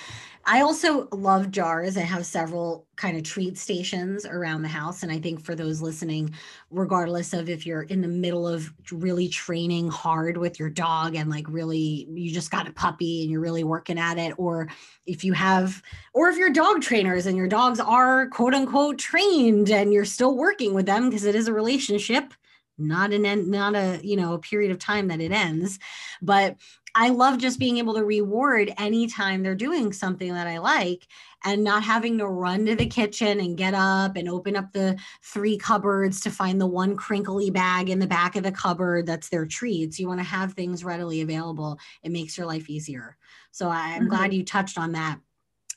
i 0.45 0.61
also 0.61 1.09
love 1.11 1.51
jars 1.51 1.97
i 1.97 2.01
have 2.01 2.25
several 2.25 2.87
kind 2.95 3.17
of 3.17 3.23
treat 3.23 3.57
stations 3.57 4.25
around 4.25 4.61
the 4.61 4.69
house 4.69 5.03
and 5.03 5.11
i 5.11 5.19
think 5.19 5.43
for 5.43 5.53
those 5.53 5.81
listening 5.81 6.33
regardless 6.71 7.33
of 7.33 7.49
if 7.49 7.65
you're 7.65 7.83
in 7.83 7.99
the 7.99 8.07
middle 8.07 8.47
of 8.47 8.73
really 8.91 9.27
training 9.27 9.89
hard 9.89 10.37
with 10.37 10.59
your 10.59 10.69
dog 10.69 11.15
and 11.15 11.29
like 11.29 11.45
really 11.49 12.07
you 12.09 12.31
just 12.31 12.51
got 12.51 12.69
a 12.69 12.73
puppy 12.73 13.21
and 13.21 13.29
you're 13.29 13.41
really 13.41 13.65
working 13.65 13.99
at 13.99 14.17
it 14.17 14.33
or 14.37 14.69
if 15.05 15.25
you 15.25 15.33
have 15.33 15.81
or 16.13 16.29
if 16.29 16.37
you're 16.37 16.49
dog 16.49 16.81
trainers 16.81 17.25
and 17.25 17.35
your 17.35 17.49
dogs 17.49 17.81
are 17.81 18.29
quote 18.29 18.53
unquote 18.53 18.97
trained 18.97 19.69
and 19.69 19.91
you're 19.91 20.05
still 20.05 20.37
working 20.37 20.73
with 20.73 20.85
them 20.85 21.09
because 21.09 21.25
it 21.25 21.35
is 21.35 21.49
a 21.49 21.53
relationship 21.53 22.33
not 22.77 23.13
an 23.13 23.25
end 23.25 23.47
not 23.47 23.75
a 23.75 23.99
you 24.03 24.15
know 24.15 24.33
a 24.33 24.39
period 24.39 24.71
of 24.71 24.79
time 24.79 25.07
that 25.07 25.21
it 25.21 25.31
ends. 25.31 25.79
But 26.21 26.57
i 26.97 27.09
love 27.09 27.37
just 27.37 27.59
being 27.59 27.77
able 27.77 27.93
to 27.93 28.05
reward 28.05 28.73
anytime 28.77 29.43
they're 29.43 29.53
doing 29.53 29.91
something 29.91 30.33
that 30.33 30.47
i 30.47 30.57
like 30.57 31.05
and 31.45 31.63
not 31.63 31.83
having 31.83 32.17
to 32.17 32.27
run 32.27 32.65
to 32.65 32.75
the 32.75 32.87
kitchen 32.87 33.39
and 33.39 33.57
get 33.57 33.75
up 33.75 34.15
and 34.15 34.27
open 34.27 34.55
up 34.55 34.73
the 34.73 34.97
three 35.23 35.57
cupboards 35.57 36.19
to 36.19 36.31
find 36.31 36.59
the 36.59 36.65
one 36.65 36.95
crinkly 36.97 37.51
bag 37.51 37.89
in 37.89 37.99
the 37.99 38.07
back 38.07 38.35
of 38.35 38.43
the 38.43 38.51
cupboard 38.51 39.05
that's 39.05 39.29
their 39.29 39.45
treats. 39.45 39.99
You 39.99 40.07
want 40.07 40.19
to 40.19 40.25
have 40.25 40.53
things 40.53 40.83
readily 40.83 41.21
available. 41.21 41.79
It 42.01 42.11
makes 42.11 42.35
your 42.35 42.47
life 42.47 42.67
easier. 42.67 43.15
So 43.51 43.69
i'm 43.69 44.01
mm-hmm. 44.01 44.09
glad 44.09 44.33
you 44.33 44.43
touched 44.43 44.79
on 44.79 44.93
that. 44.93 45.19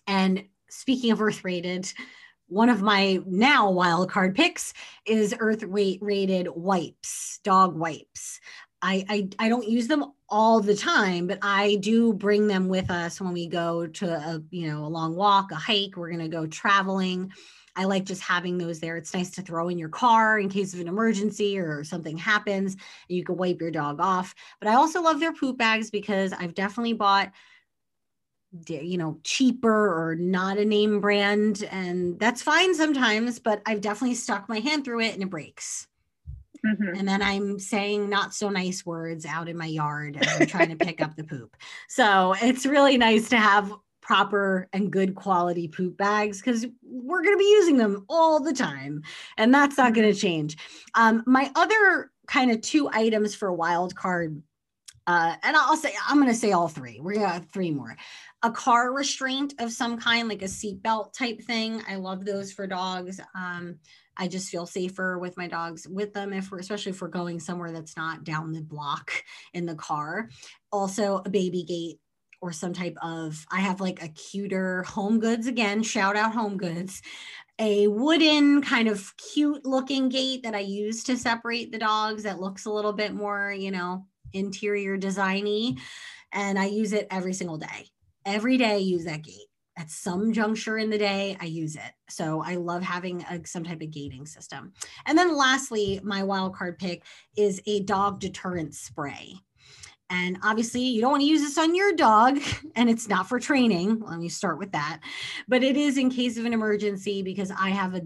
And 0.07 0.45
speaking 0.71 1.13
of 1.13 1.21
earth 1.21 1.45
rated 1.45 1.93
one 2.49 2.69
of 2.69 2.83
my 2.83 3.21
now 3.27 3.71
wild 3.71 4.11
card 4.11 4.35
picks 4.35 4.73
is 5.07 5.35
earth 5.39 5.65
weight 5.65 5.99
rated 6.03 6.49
wipes, 6.55 7.41
dog 7.45 7.77
wipes. 7.77 8.41
I, 8.81 9.05
I, 9.09 9.29
I 9.39 9.49
don't 9.49 9.69
use 9.69 9.89
them 9.89 10.13
all 10.29 10.61
the 10.61 10.77
time, 10.77 11.27
but 11.27 11.39
I 11.43 11.77
do 11.77 12.13
bring 12.13 12.47
them 12.47 12.69
with 12.69 12.91
us 12.91 13.21
when 13.21 13.33
we 13.33 13.49
go 13.49 13.87
to 13.87 14.11
a 14.15 14.43
you 14.51 14.69
know 14.71 14.85
a 14.85 14.89
long 14.89 15.15
walk, 15.15 15.53
a 15.53 15.57
hike. 15.57 15.97
We're 15.97 16.11
gonna 16.11 16.29
go 16.29 16.47
traveling. 16.47 17.33
I 17.77 17.85
like 17.85 18.05
just 18.05 18.23
having 18.23 18.59
those 18.59 18.81
there. 18.81 18.97
It's 18.97 19.15
nice 19.15 19.31
to 19.33 19.43
throw 19.43 19.69
in 19.69 19.79
your 19.79 19.89
car 19.89 20.41
in 20.41 20.49
case 20.49 20.75
of 20.75 20.81
an 20.81 20.89
emergency 20.89 21.59
or 21.59 21.85
something 21.85 22.19
happens. 22.19 22.73
And 22.73 23.17
you 23.17 23.25
can 23.25 23.37
wipe 23.37 23.61
your 23.61 23.71
dog 23.71 24.01
off. 24.01 24.35
But 24.59 24.69
I 24.69 24.75
also 24.75 25.01
love 25.01 25.21
their 25.21 25.33
poop 25.33 25.59
bags 25.59 25.89
because 25.89 26.33
I've 26.33 26.55
definitely 26.55 26.95
bought 26.95 27.31
you 28.67 28.97
know 28.97 29.19
cheaper 29.25 29.71
or 29.71 30.17
not 30.17 30.59
a 30.59 30.65
name 30.65 31.01
brand 31.01 31.69
and 31.71 32.19
that's 32.19 32.43
fine 32.43 32.75
sometimes 32.75 33.39
but 33.39 33.61
i've 33.67 33.81
definitely 33.81 34.15
stuck 34.15 34.49
my 34.49 34.59
hand 34.59 34.85
through 34.85 35.01
it 35.01 35.13
and 35.13 35.23
it 35.23 35.29
breaks 35.29 35.87
mm-hmm. 36.65 36.95
and 36.97 37.07
then 37.07 37.21
i'm 37.21 37.59
saying 37.59 38.09
not 38.09 38.33
so 38.33 38.49
nice 38.49 38.87
words 38.87 39.27
out 39.27 39.49
in 39.49 39.57
my 39.57 39.67
yard 39.67 40.17
as 40.17 40.41
i'm 40.41 40.47
trying 40.47 40.71
to 40.71 40.77
pick 40.77 41.03
up 41.03 41.15
the 41.15 41.25
poop 41.25 41.57
so 41.89 42.35
it's 42.41 42.65
really 42.65 42.97
nice 42.97 43.29
to 43.29 43.37
have 43.37 43.71
proper 44.01 44.67
and 44.73 44.91
good 44.91 45.15
quality 45.15 45.69
poop 45.69 45.95
bags 45.99 46.41
because 46.41 46.65
we're 46.83 47.23
going 47.23 47.35
to 47.35 47.39
be 47.39 47.51
using 47.51 47.77
them 47.77 48.07
all 48.09 48.41
the 48.41 48.55
time 48.55 49.03
and 49.37 49.53
that's 49.53 49.77
not 49.77 49.93
going 49.93 50.07
to 50.07 50.15
mm-hmm. 50.15 50.27
change 50.27 50.57
um, 50.95 51.23
my 51.27 51.53
other 51.55 52.11
kind 52.27 52.51
of 52.51 52.63
two 52.63 52.89
items 52.91 53.35
for 53.35 53.53
wild 53.53 53.95
card 53.95 54.43
uh, 55.09 55.35
and 55.43 55.57
I'll 55.57 55.77
say 55.77 55.95
I'm 56.07 56.19
going 56.19 56.29
to 56.29 56.35
say 56.35 56.53
all 56.53 56.69
three. 56.69 57.01
We're 57.01 57.15
going 57.15 57.27
to 57.27 57.33
have 57.33 57.47
three 57.47 57.71
more 57.71 57.97
a 58.43 58.51
car 58.51 58.93
restraint 58.93 59.55
of 59.59 59.73
some 59.73 59.99
kind, 59.99 60.29
like 60.29 60.43
a 60.43 60.47
seatbelt 60.47 61.13
type 61.13 61.43
thing. 61.43 61.83
I 61.89 61.97
love 61.97 62.25
those 62.25 62.53
for 62.53 62.67
dogs. 62.67 63.21
Um, 63.35 63.79
I 64.17 64.29
just 64.29 64.51
feel 64.51 64.67
safer 64.67 65.19
with 65.19 65.37
my 65.37 65.49
dogs 65.49 65.87
with 65.89 66.13
them 66.13 66.33
if 66.33 66.51
we're 66.51 66.59
especially 66.59 66.91
if 66.91 67.01
we're 67.01 67.09
going 67.09 67.41
somewhere 67.41 67.73
that's 67.73 67.97
not 67.97 68.25
down 68.25 68.53
the 68.53 68.63
block 68.63 69.13
in 69.55 69.67
the 69.67 69.75
car. 69.75 70.29
Also 70.73 71.23
a 71.25 71.31
baby 71.31 71.63
gate 71.63 72.01
or 72.41 72.53
some 72.53 72.73
type 72.73 72.97
of 73.03 73.45
I 73.51 73.61
have 73.61 73.81
like 73.81 74.03
a 74.03 74.09
cuter 74.09 74.83
home 74.85 75.19
goods 75.19 75.47
again, 75.47 75.83
shout 75.83 76.17
out 76.17 76.35
home 76.35 76.57
goods. 76.57 77.03
A 77.61 77.89
wooden 77.89 78.63
kind 78.63 78.89
of 78.89 79.17
cute 79.17 79.67
looking 79.67 80.09
gate 80.09 80.45
that 80.45 80.55
I 80.55 80.61
use 80.61 81.03
to 81.05 81.17
separate 81.17 81.73
the 81.73 81.79
dogs 81.79 82.23
that 82.23 82.41
looks 82.41 82.67
a 82.67 82.71
little 82.71 82.93
bit 82.93 83.15
more, 83.15 83.53
you 83.53 83.73
know, 83.73 84.07
interior 84.33 84.97
designy 84.97 85.81
and 86.33 86.59
I 86.59 86.67
use 86.67 86.93
it 86.93 87.09
every 87.11 87.33
single 87.33 87.57
day 87.57 87.91
every 88.29 88.57
day 88.57 88.73
I 88.73 88.77
use 88.77 89.05
that 89.05 89.23
gate. 89.23 89.47
At 89.77 89.91
some 89.91 90.33
juncture 90.33 90.77
in 90.79 90.91
the 90.91 90.99
day, 90.99 91.37
I 91.41 91.45
use 91.45 91.77
it. 91.77 91.93
So 92.09 92.43
I 92.45 92.57
love 92.57 92.83
having 92.83 93.23
a, 93.31 93.41
some 93.47 93.63
type 93.63 93.81
of 93.81 93.93
gating 93.93 94.27
system. 94.27 94.73
And 95.07 95.17
then 95.17 95.37
lastly, 95.37 96.01
my 96.03 96.25
wild 96.25 96.57
card 96.57 96.79
pick 96.79 97.05
is 97.37 97.63
a 97.67 97.81
dog 97.81 98.19
deterrent 98.19 98.75
spray. 98.75 99.35
And 100.11 100.39
obviously, 100.43 100.81
you 100.81 101.01
don't 101.01 101.13
want 101.13 101.21
to 101.23 101.29
use 101.29 101.43
this 101.43 101.59
on 101.59 101.75
your 101.75 101.93
dog, 101.93 102.41
and 102.75 102.91
it's 102.91 103.09
not 103.09 103.29
for 103.29 103.39
training. 103.39 104.01
Let 104.01 104.19
me 104.19 104.29
start 104.29 104.59
with 104.59 104.73
that. 104.73 105.01
But 105.47 105.63
it 105.63 105.77
is 105.77 105.97
in 105.97 106.11
case 106.11 106.39
of 106.39 106.45
an 106.45 106.55
emergency 106.55 107.23
because 107.23 107.51
I 107.51 107.71
have 107.71 107.95
a 107.95 108.03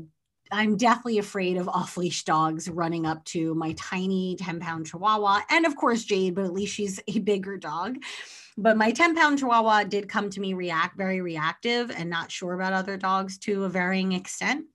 I'm 0.52 0.76
deathly 0.76 1.18
afraid 1.18 1.56
of 1.56 1.66
off 1.66 1.96
leash 1.96 2.24
dogs 2.24 2.68
running 2.68 3.06
up 3.06 3.24
to 3.26 3.54
my 3.54 3.72
tiny 3.78 4.36
10 4.36 4.60
pound 4.60 4.86
chihuahua. 4.86 5.40
And 5.48 5.64
of 5.64 5.76
course, 5.76 6.04
Jade, 6.04 6.34
but 6.34 6.44
at 6.44 6.52
least 6.52 6.74
she's 6.74 7.00
a 7.08 7.18
bigger 7.20 7.56
dog. 7.56 7.96
But 8.56 8.76
my 8.76 8.90
10 8.90 9.14
pound 9.14 9.38
chihuahua 9.38 9.84
did 9.84 10.08
come 10.08 10.30
to 10.30 10.40
me 10.40 10.54
react 10.54 10.96
very 10.96 11.20
reactive 11.20 11.90
and 11.90 12.10
not 12.10 12.30
sure 12.30 12.54
about 12.54 12.72
other 12.72 12.96
dogs 12.96 13.38
to 13.38 13.64
a 13.64 13.68
varying 13.68 14.12
extent. 14.12 14.66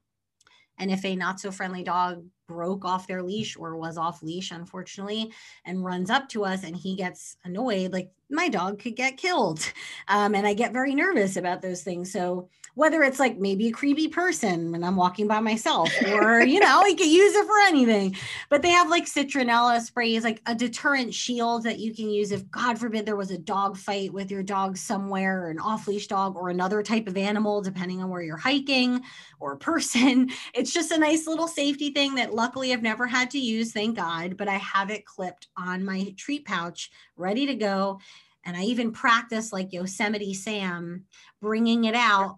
And 0.80 0.92
if 0.92 1.04
a 1.06 1.16
not 1.16 1.40
so 1.40 1.52
friendly 1.52 1.84
dog 1.84 2.26
broke 2.48 2.86
off 2.86 3.08
their 3.08 3.24
leash 3.24 3.58
or 3.58 3.76
was 3.76 3.98
off 3.98 4.24
leash, 4.24 4.52
unfortunately, 4.52 5.32
and 5.66 5.84
runs 5.84 6.10
up 6.10 6.30
to 6.30 6.46
us 6.46 6.64
and 6.64 6.76
he 6.76 6.96
gets 6.96 7.36
annoyed, 7.44 7.92
like 7.92 8.12
my 8.30 8.50
dog 8.50 8.80
could 8.80 8.96
get 8.96 9.18
killed. 9.18 9.72
Um, 10.08 10.36
and 10.36 10.46
I 10.46 10.54
get 10.54 10.74
very 10.74 10.94
nervous 10.96 11.38
about 11.38 11.62
those 11.62 11.84
things. 11.84 12.12
So 12.12 12.50
whether 12.78 13.02
it's 13.02 13.20
like 13.20 13.40
maybe 13.40 13.70
a 13.70 13.72
creepy 13.72 14.08
person 14.08 14.72
when 14.72 14.84
I'm 14.84 14.96
walking 14.96 15.28
by 15.28 15.40
myself, 15.40 15.92
or 16.12 16.42
you 16.42 16.60
know, 16.60 16.86
you 16.86 16.96
can 16.96 17.10
use 17.10 17.34
it 17.34 17.48
for 17.48 17.60
anything. 17.62 18.16
But 18.52 18.62
they 18.62 18.70
have 18.70 18.88
like 18.88 19.06
citronella 19.06 19.82
sprays, 19.82 20.24
like 20.24 20.44
a 20.46 20.54
deterrent 20.54 21.12
shield 21.12 21.64
that 21.64 21.80
you 21.80 21.96
can 21.96 22.08
use 22.08 22.32
if 22.32 22.50
God 22.52 22.78
forbid 22.78 23.04
there 23.04 23.16
was 23.16 23.32
a 23.32 23.38
dog 23.40 23.78
fight 23.78 24.14
with 24.14 24.30
your 24.30 24.44
dog 24.44 24.78
somewhere, 24.78 25.46
or 25.46 25.50
an 25.50 25.58
off-leash 25.58 26.06
dog, 26.06 26.36
or 26.36 26.50
another 26.50 26.84
type 26.84 27.08
of 27.08 27.18
animal, 27.18 27.64
depending 27.64 28.04
on 28.04 28.10
where 28.12 28.22
you're 28.22 28.38
hiking 28.38 29.02
or 29.40 29.54
a 29.54 29.58
person. 29.68 30.30
It's 30.54 30.72
just 30.72 30.92
a 30.92 31.00
nice 31.00 31.26
little 31.26 31.48
safety 31.48 31.90
thing 31.90 32.14
that 32.16 32.36
luckily 32.36 32.74
I've 32.74 32.84
never 32.84 33.08
had 33.08 33.32
to 33.32 33.40
use, 33.40 33.72
thank 33.72 33.96
God, 33.96 34.38
but 34.38 34.48
I 34.48 34.58
have 34.58 34.92
it 34.92 35.04
clipped 35.04 35.48
on 35.58 35.84
my 35.84 36.14
treat 36.16 36.46
pouch, 36.46 36.92
ready 37.18 37.48
to 37.48 37.56
go 37.56 38.00
and 38.48 38.56
I 38.56 38.64
even 38.64 38.94
practice 38.94 39.52
like 39.52 39.74
Yosemite 39.74 40.34
Sam 40.34 41.04
bringing 41.42 41.84
it 41.84 41.96
out. 41.96 42.38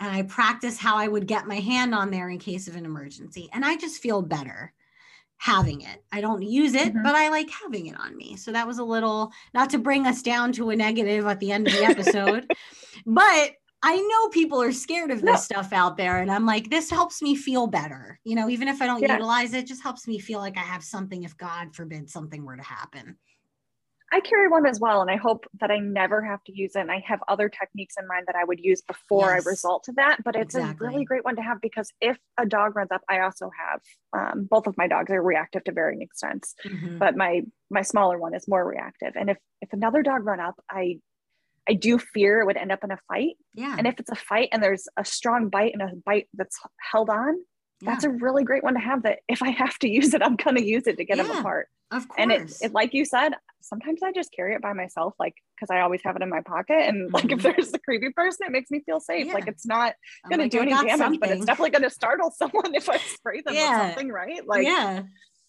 And 0.00 0.10
I 0.10 0.22
practice 0.22 0.78
how 0.78 0.96
I 0.96 1.06
would 1.06 1.28
get 1.28 1.46
my 1.46 1.60
hand 1.60 1.94
on 1.94 2.10
there 2.10 2.30
in 2.30 2.38
case 2.38 2.66
of 2.66 2.74
an 2.74 2.86
emergency. 2.86 3.50
And 3.52 3.64
I 3.64 3.76
just 3.76 4.02
feel 4.02 4.22
better 4.22 4.72
having 5.36 5.82
it. 5.82 6.02
I 6.10 6.22
don't 6.22 6.42
use 6.42 6.74
it, 6.74 6.88
mm-hmm. 6.88 7.02
but 7.02 7.14
I 7.14 7.28
like 7.28 7.50
having 7.50 7.86
it 7.86 8.00
on 8.00 8.16
me. 8.16 8.36
So 8.36 8.50
that 8.50 8.66
was 8.66 8.78
a 8.78 8.84
little, 8.84 9.30
not 9.52 9.70
to 9.70 9.78
bring 9.78 10.06
us 10.06 10.22
down 10.22 10.52
to 10.52 10.70
a 10.70 10.76
negative 10.76 11.26
at 11.26 11.38
the 11.38 11.52
end 11.52 11.66
of 11.66 11.74
the 11.74 11.84
episode, 11.84 12.50
but 13.06 13.52
I 13.82 13.96
know 13.96 14.28
people 14.30 14.62
are 14.62 14.72
scared 14.72 15.10
of 15.10 15.20
this 15.20 15.50
no. 15.50 15.56
stuff 15.60 15.72
out 15.72 15.96
there. 15.96 16.18
And 16.18 16.30
I'm 16.30 16.46
like, 16.46 16.70
this 16.70 16.88
helps 16.88 17.20
me 17.20 17.36
feel 17.36 17.66
better. 17.66 18.18
You 18.24 18.36
know, 18.36 18.48
even 18.48 18.68
if 18.68 18.80
I 18.80 18.86
don't 18.86 19.02
yeah. 19.02 19.12
utilize 19.12 19.52
it, 19.52 19.66
just 19.66 19.82
helps 19.82 20.08
me 20.08 20.18
feel 20.18 20.38
like 20.38 20.56
I 20.56 20.60
have 20.60 20.82
something 20.82 21.24
if 21.24 21.36
God 21.36 21.74
forbid 21.74 22.08
something 22.08 22.44
were 22.44 22.56
to 22.56 22.62
happen. 22.62 23.18
I 24.12 24.20
carry 24.20 24.46
one 24.46 24.66
as 24.66 24.78
well, 24.78 25.00
and 25.00 25.10
I 25.10 25.16
hope 25.16 25.46
that 25.60 25.70
I 25.70 25.78
never 25.78 26.22
have 26.22 26.44
to 26.44 26.52
use 26.54 26.76
it. 26.76 26.80
And 26.80 26.92
I 26.92 27.02
have 27.06 27.20
other 27.28 27.48
techniques 27.48 27.94
in 27.98 28.06
mind 28.06 28.24
that 28.26 28.36
I 28.36 28.44
would 28.44 28.60
use 28.60 28.82
before 28.82 29.34
yes. 29.34 29.46
I 29.46 29.48
result 29.48 29.84
to 29.84 29.92
that. 29.92 30.18
But 30.22 30.36
it's 30.36 30.54
exactly. 30.54 30.86
a 30.86 30.90
really 30.90 31.04
great 31.04 31.24
one 31.24 31.36
to 31.36 31.42
have 31.42 31.62
because 31.62 31.90
if 32.00 32.18
a 32.38 32.44
dog 32.44 32.76
runs 32.76 32.90
up, 32.92 33.00
I 33.08 33.20
also 33.20 33.50
have 33.58 33.80
um, 34.12 34.48
both 34.50 34.66
of 34.66 34.76
my 34.76 34.86
dogs 34.86 35.10
are 35.10 35.22
reactive 35.22 35.64
to 35.64 35.72
varying 35.72 36.02
extents, 36.02 36.54
mm-hmm. 36.64 36.98
but 36.98 37.16
my 37.16 37.42
my 37.70 37.82
smaller 37.82 38.18
one 38.18 38.34
is 38.34 38.46
more 38.46 38.66
reactive. 38.66 39.14
And 39.16 39.30
if 39.30 39.38
if 39.62 39.72
another 39.72 40.02
dog 40.02 40.26
run 40.26 40.40
up, 40.40 40.56
I 40.70 40.98
I 41.68 41.74
do 41.74 41.98
fear 41.98 42.40
it 42.40 42.46
would 42.46 42.56
end 42.56 42.72
up 42.72 42.84
in 42.84 42.90
a 42.90 42.98
fight. 43.08 43.36
Yeah. 43.54 43.74
And 43.78 43.86
if 43.86 43.98
it's 43.98 44.10
a 44.10 44.16
fight 44.16 44.50
and 44.52 44.62
there's 44.62 44.88
a 44.96 45.04
strong 45.04 45.48
bite 45.48 45.72
and 45.72 45.82
a 45.82 45.90
bite 46.04 46.28
that's 46.34 46.58
held 46.78 47.08
on, 47.08 47.36
that's 47.84 48.04
a 48.04 48.10
really 48.10 48.44
great 48.44 48.62
one 48.62 48.74
to 48.74 48.80
have 48.80 49.02
that 49.02 49.20
if 49.28 49.42
I 49.42 49.50
have 49.50 49.78
to 49.80 49.88
use 49.90 50.14
it, 50.14 50.22
I'm 50.22 50.36
going 50.36 50.56
to 50.56 50.64
use 50.64 50.86
it 50.86 50.96
to 50.96 51.04
get 51.04 51.16
yeah, 51.16 51.24
them 51.24 51.38
apart. 51.38 51.68
Of 51.90 52.08
course. 52.08 52.18
And 52.18 52.32
it, 52.32 52.52
it, 52.62 52.72
like 52.72 52.94
you 52.94 53.04
said, 53.04 53.34
sometimes 53.60 54.02
I 54.02 54.12
just 54.12 54.32
carry 54.32 54.54
it 54.54 54.62
by 54.62 54.72
myself, 54.72 55.14
like, 55.18 55.34
cause 55.60 55.68
I 55.70 55.80
always 55.80 56.00
have 56.04 56.16
it 56.16 56.22
in 56.22 56.30
my 56.30 56.40
pocket. 56.40 56.78
And 56.78 57.06
mm-hmm. 57.06 57.14
like, 57.14 57.24
if 57.26 57.40
mm-hmm. 57.40 57.48
there's 57.48 57.72
a 57.74 57.78
creepy 57.78 58.10
person, 58.10 58.46
it 58.46 58.52
makes 58.52 58.70
me 58.70 58.80
feel 58.80 59.00
safe. 59.00 59.26
Yeah. 59.26 59.34
Like 59.34 59.46
it's 59.46 59.66
not 59.66 59.94
going 60.28 60.38
to 60.38 60.44
like, 60.44 60.52
do 60.52 60.60
any 60.60 60.72
damage, 60.72 60.96
something. 60.96 61.20
but 61.20 61.30
it's 61.30 61.44
definitely 61.44 61.70
going 61.70 61.82
to 61.82 61.90
startle 61.90 62.30
someone 62.36 62.74
if 62.74 62.88
I 62.88 62.96
spray 62.96 63.42
them 63.42 63.54
yeah. 63.54 63.86
with 63.86 63.94
something, 63.94 64.10
right? 64.10 64.46
Like, 64.46 64.64
yeah 64.64 65.02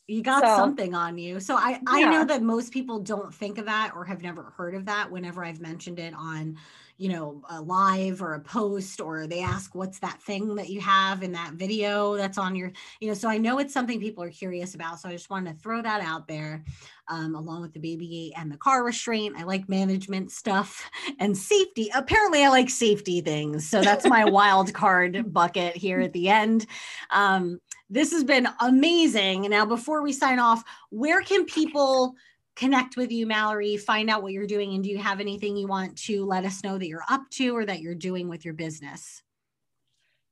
you 0.08 0.22
got 0.22 0.44
so, 0.44 0.56
something 0.58 0.94
on 0.94 1.18
you 1.18 1.40
so 1.40 1.56
i 1.56 1.80
i 1.88 2.04
know 2.04 2.26
that 2.26 2.44
most 2.44 2.74
people 2.74 3.00
don't 3.00 3.34
think 3.34 3.58
of 3.58 3.66
that 3.66 3.94
or 3.96 4.04
have 4.04 4.22
never 4.22 4.54
heard 4.58 4.76
of 4.76 4.86
that 4.86 5.10
whenever 5.10 5.46
i've 5.46 5.62
mentioned 5.62 5.98
it 5.98 6.14
on 6.14 6.58
you 6.98 7.10
know 7.10 7.42
a 7.50 7.62
live 7.62 8.22
or 8.22 8.34
a 8.34 8.40
post 8.40 9.02
or 9.02 9.28
they 9.28 9.42
ask 9.42 9.74
what's 9.74 10.00
that 10.00 10.22
thing 10.22 10.56
that 10.56 10.70
you 10.70 10.80
have 10.80 11.24
in 11.24 11.32
that 11.32 11.54
video 11.54 12.16
that's 12.16 12.38
on 12.38 12.56
your 12.56 12.72
you 13.00 13.08
know 13.08 13.14
so 13.14 13.28
i 13.28 13.38
know 13.38 13.60
it's 13.60 13.74
something 13.74 14.00
people 14.00 14.24
are 14.24 14.30
curious 14.30 14.76
about 14.76 15.00
so 15.00 15.10
i 15.10 15.12
just 15.12 15.30
wanted 15.30 15.54
to 15.54 15.60
throw 15.60 15.82
that 15.82 16.02
out 16.02 16.28
there 16.28 16.64
um, 17.10 17.36
along 17.36 17.62
with 17.62 17.74
the 17.74 17.80
baby 17.80 18.34
and 18.38 18.50
the 18.52 18.58
car 18.58 18.84
restraint. 18.84 19.36
I 19.38 19.44
like 19.44 19.68
management 19.68 20.32
stuff 20.32 20.90
and 21.20 21.38
safety. 21.38 21.90
Apparently 21.94 22.44
i 22.44 22.50
like 22.50 22.70
safety 22.70 23.22
things 23.22 23.70
so 23.70 23.82
that's 23.82 24.06
my 24.06 24.26
wild 24.30 24.74
card 24.74 25.34
bucket 25.34 25.76
here 25.76 26.00
at 26.00 26.14
the 26.14 26.30
end. 26.30 26.66
Um, 27.12 27.60
this 27.90 28.12
has 28.12 28.24
been 28.24 28.48
amazing. 28.60 29.42
Now 29.44 29.66
before 29.66 30.02
we 30.02 30.14
sign 30.14 30.40
off 30.40 30.64
where 30.90 31.22
can 31.22 31.46
people 31.46 32.16
connect 32.56 32.98
with 32.98 33.12
you, 33.12 33.26
Mallory, 33.26 33.78
find 33.78 34.10
out 34.10 34.24
what 34.24 34.34
you're 34.34 34.48
doing, 34.48 34.74
and 34.74 34.84
do 34.84 34.90
you 34.90 34.98
have 34.98 35.20
anything 35.20 35.58
you 35.58 35.68
want 35.68 35.98
to 36.04 36.26
let 36.26 36.46
us 36.46 36.64
know 36.64 36.78
that 36.78 36.88
you're 36.88 37.06
up 37.10 37.24
to 37.32 37.56
or 37.56 37.66
that 37.66 37.82
you're 37.82 37.96
doing 37.96 38.30
with 38.30 38.46
your 38.46 38.54
business? 38.54 39.22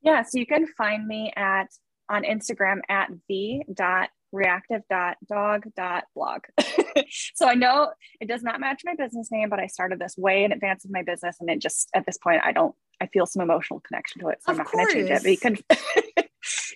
Yeah, 0.02 0.22
so 0.22 0.38
you 0.38 0.46
can 0.46 0.66
find 0.66 1.06
me 1.06 1.32
at 1.36 1.68
on 2.08 2.24
Instagram 2.24 2.80
at 2.88 3.08
the 3.28 3.62
dot 3.72 4.10
reactive 4.32 4.82
dot 4.90 5.16
dog 5.28 5.64
dot 5.76 6.04
blog. 6.14 6.42
so 7.34 7.48
I 7.48 7.54
know 7.54 7.92
it 8.20 8.28
does 8.28 8.42
not 8.42 8.60
match 8.60 8.82
my 8.84 8.94
business 8.94 9.28
name, 9.30 9.48
but 9.48 9.60
I 9.60 9.66
started 9.66 9.98
this 9.98 10.16
way 10.16 10.44
in 10.44 10.52
advance 10.52 10.84
of 10.84 10.90
my 10.90 11.02
business, 11.02 11.36
and 11.40 11.48
it 11.48 11.60
just 11.60 11.88
at 11.94 12.06
this 12.06 12.18
point 12.18 12.42
I 12.44 12.52
don't 12.52 12.74
I 13.00 13.06
feel 13.06 13.26
some 13.26 13.42
emotional 13.42 13.80
connection 13.80 14.20
to 14.22 14.28
it, 14.28 14.38
so 14.42 14.52
of 14.52 14.58
I'm 14.58 14.64
not 14.64 14.72
going 14.72 14.86
to 14.86 14.92
change 14.92 15.10
it. 15.10 15.22
But 15.22 15.30
you 15.30 15.38
can 15.38 15.56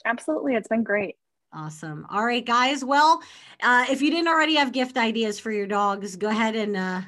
Absolutely. 0.05 0.53
It's 0.53 0.68
been 0.68 0.84
great. 0.84 1.16
Awesome. 1.54 2.06
All 2.10 2.26
right, 2.26 2.45
guys. 2.45 2.84
Well, 2.84 3.22
uh, 3.64 3.86
if 3.89 4.02
you 4.02 4.12
didn't 4.12 4.28
already 4.28 4.56
have 4.56 4.72
gift 4.72 4.98
ideas 4.98 5.39
for 5.39 5.52
your 5.52 5.68
dogs, 5.68 6.16
go 6.16 6.28
ahead 6.30 6.56
and 6.56 6.76
uh, 6.76 7.02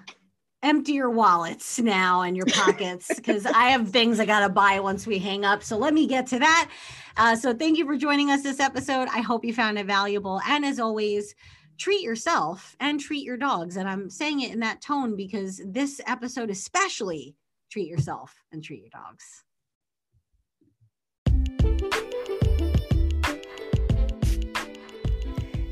empty 0.64 0.94
your 0.94 1.10
wallets 1.10 1.80
now 1.80 2.22
and 2.22 2.36
your 2.36 2.46
pockets 2.46 3.08
because 3.16 3.46
I 3.46 3.70
have 3.70 3.90
things 3.90 4.20
I 4.20 4.26
got 4.26 4.42
to 4.42 4.50
buy 4.50 4.80
once 4.80 5.06
we 5.06 5.20
hang 5.20 5.46
up. 5.46 5.62
So 5.62 5.78
let 5.78 5.94
me 5.94 6.08
get 6.08 6.26
to 6.28 6.40
that. 6.40 6.70
Uh, 7.18 7.36
so 7.36 7.54
thank 7.54 7.78
you 7.78 7.86
for 7.86 7.98
joining 7.98 8.32
us 8.32 8.42
this 8.42 8.60
episode. 8.60 9.10
I 9.10 9.22
hope 9.22 9.44
you 9.44 9.54
found 9.54 9.78
it 9.78 9.86
valuable. 9.86 10.42
And 10.48 10.66
as 10.66 10.80
always, 10.80 11.36
treat 11.78 12.02
yourself 12.02 12.76
and 12.80 13.00
treat 13.00 13.26
your 13.26 13.38
dogs. 13.38 13.78
And 13.78 13.90
I'm 13.90 14.10
saying 14.10 14.42
it 14.42 14.54
in 14.54 14.60
that 14.62 14.82
tone 14.82 15.16
because 15.16 15.62
this 15.66 16.00
episode, 16.08 16.50
especially, 16.50 17.36
treat 17.70 17.88
yourself 17.88 18.34
and 18.52 18.64
treat 18.64 18.82
your 18.82 18.90
dogs. 18.90 19.44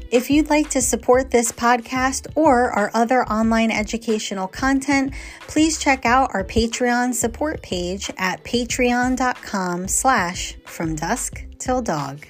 If 0.10 0.30
you'd 0.30 0.50
like 0.50 0.70
to 0.70 0.82
support 0.82 1.32
this 1.32 1.52
podcast 1.52 2.28
or 2.36 2.72
our 2.72 2.90
other 2.94 3.26
online 3.26 3.72
educational 3.72 4.48
content, 4.48 5.14
please 5.48 5.78
check 5.78 6.06
out 6.06 6.32
our 6.34 6.46
Patreon 6.46 7.14
support 7.14 7.62
page 7.62 8.10
at 8.18 8.42
patreon.com 8.46 9.90
slash 9.90 10.56
from 10.66 10.96
dusk 10.96 11.44
till 11.60 11.82
dog. 11.82 12.26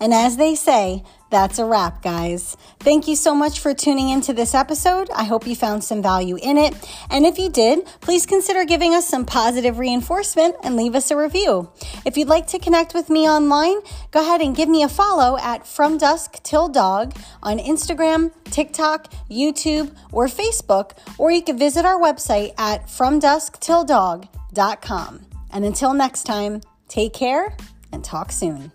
And 0.00 0.12
as 0.12 0.36
they 0.36 0.56
say, 0.56 1.04
that's 1.32 1.58
a 1.58 1.64
wrap, 1.64 2.02
guys. 2.02 2.56
Thank 2.80 3.08
you 3.08 3.16
so 3.16 3.34
much 3.34 3.58
for 3.58 3.72
tuning 3.72 4.10
into 4.10 4.34
this 4.34 4.54
episode. 4.54 5.08
I 5.10 5.24
hope 5.24 5.46
you 5.46 5.56
found 5.56 5.82
some 5.82 6.02
value 6.02 6.36
in 6.40 6.58
it. 6.58 6.74
And 7.10 7.24
if 7.24 7.38
you 7.38 7.48
did, 7.48 7.86
please 8.02 8.26
consider 8.26 8.66
giving 8.66 8.94
us 8.94 9.08
some 9.08 9.24
positive 9.24 9.78
reinforcement 9.78 10.56
and 10.62 10.76
leave 10.76 10.94
us 10.94 11.10
a 11.10 11.16
review. 11.16 11.70
If 12.04 12.18
you'd 12.18 12.28
like 12.28 12.48
to 12.48 12.58
connect 12.58 12.92
with 12.92 13.08
me 13.08 13.26
online, 13.26 13.76
go 14.10 14.20
ahead 14.20 14.42
and 14.42 14.54
give 14.54 14.68
me 14.68 14.82
a 14.82 14.90
follow 14.90 15.38
at 15.38 15.66
From 15.66 15.96
Dusk 15.96 16.42
Till 16.42 16.68
Dog 16.68 17.14
on 17.42 17.58
Instagram, 17.58 18.30
TikTok, 18.44 19.10
YouTube, 19.30 19.96
or 20.12 20.26
Facebook, 20.26 20.90
or 21.16 21.32
you 21.32 21.40
can 21.42 21.56
visit 21.56 21.86
our 21.86 21.98
website 21.98 22.52
at 22.58 22.88
FromDuskTillDog.com. 22.88 25.26
And 25.50 25.64
until 25.64 25.94
next 25.94 26.24
time, 26.24 26.60
take 26.88 27.14
care 27.14 27.56
and 27.90 28.04
talk 28.04 28.32
soon. 28.32 28.70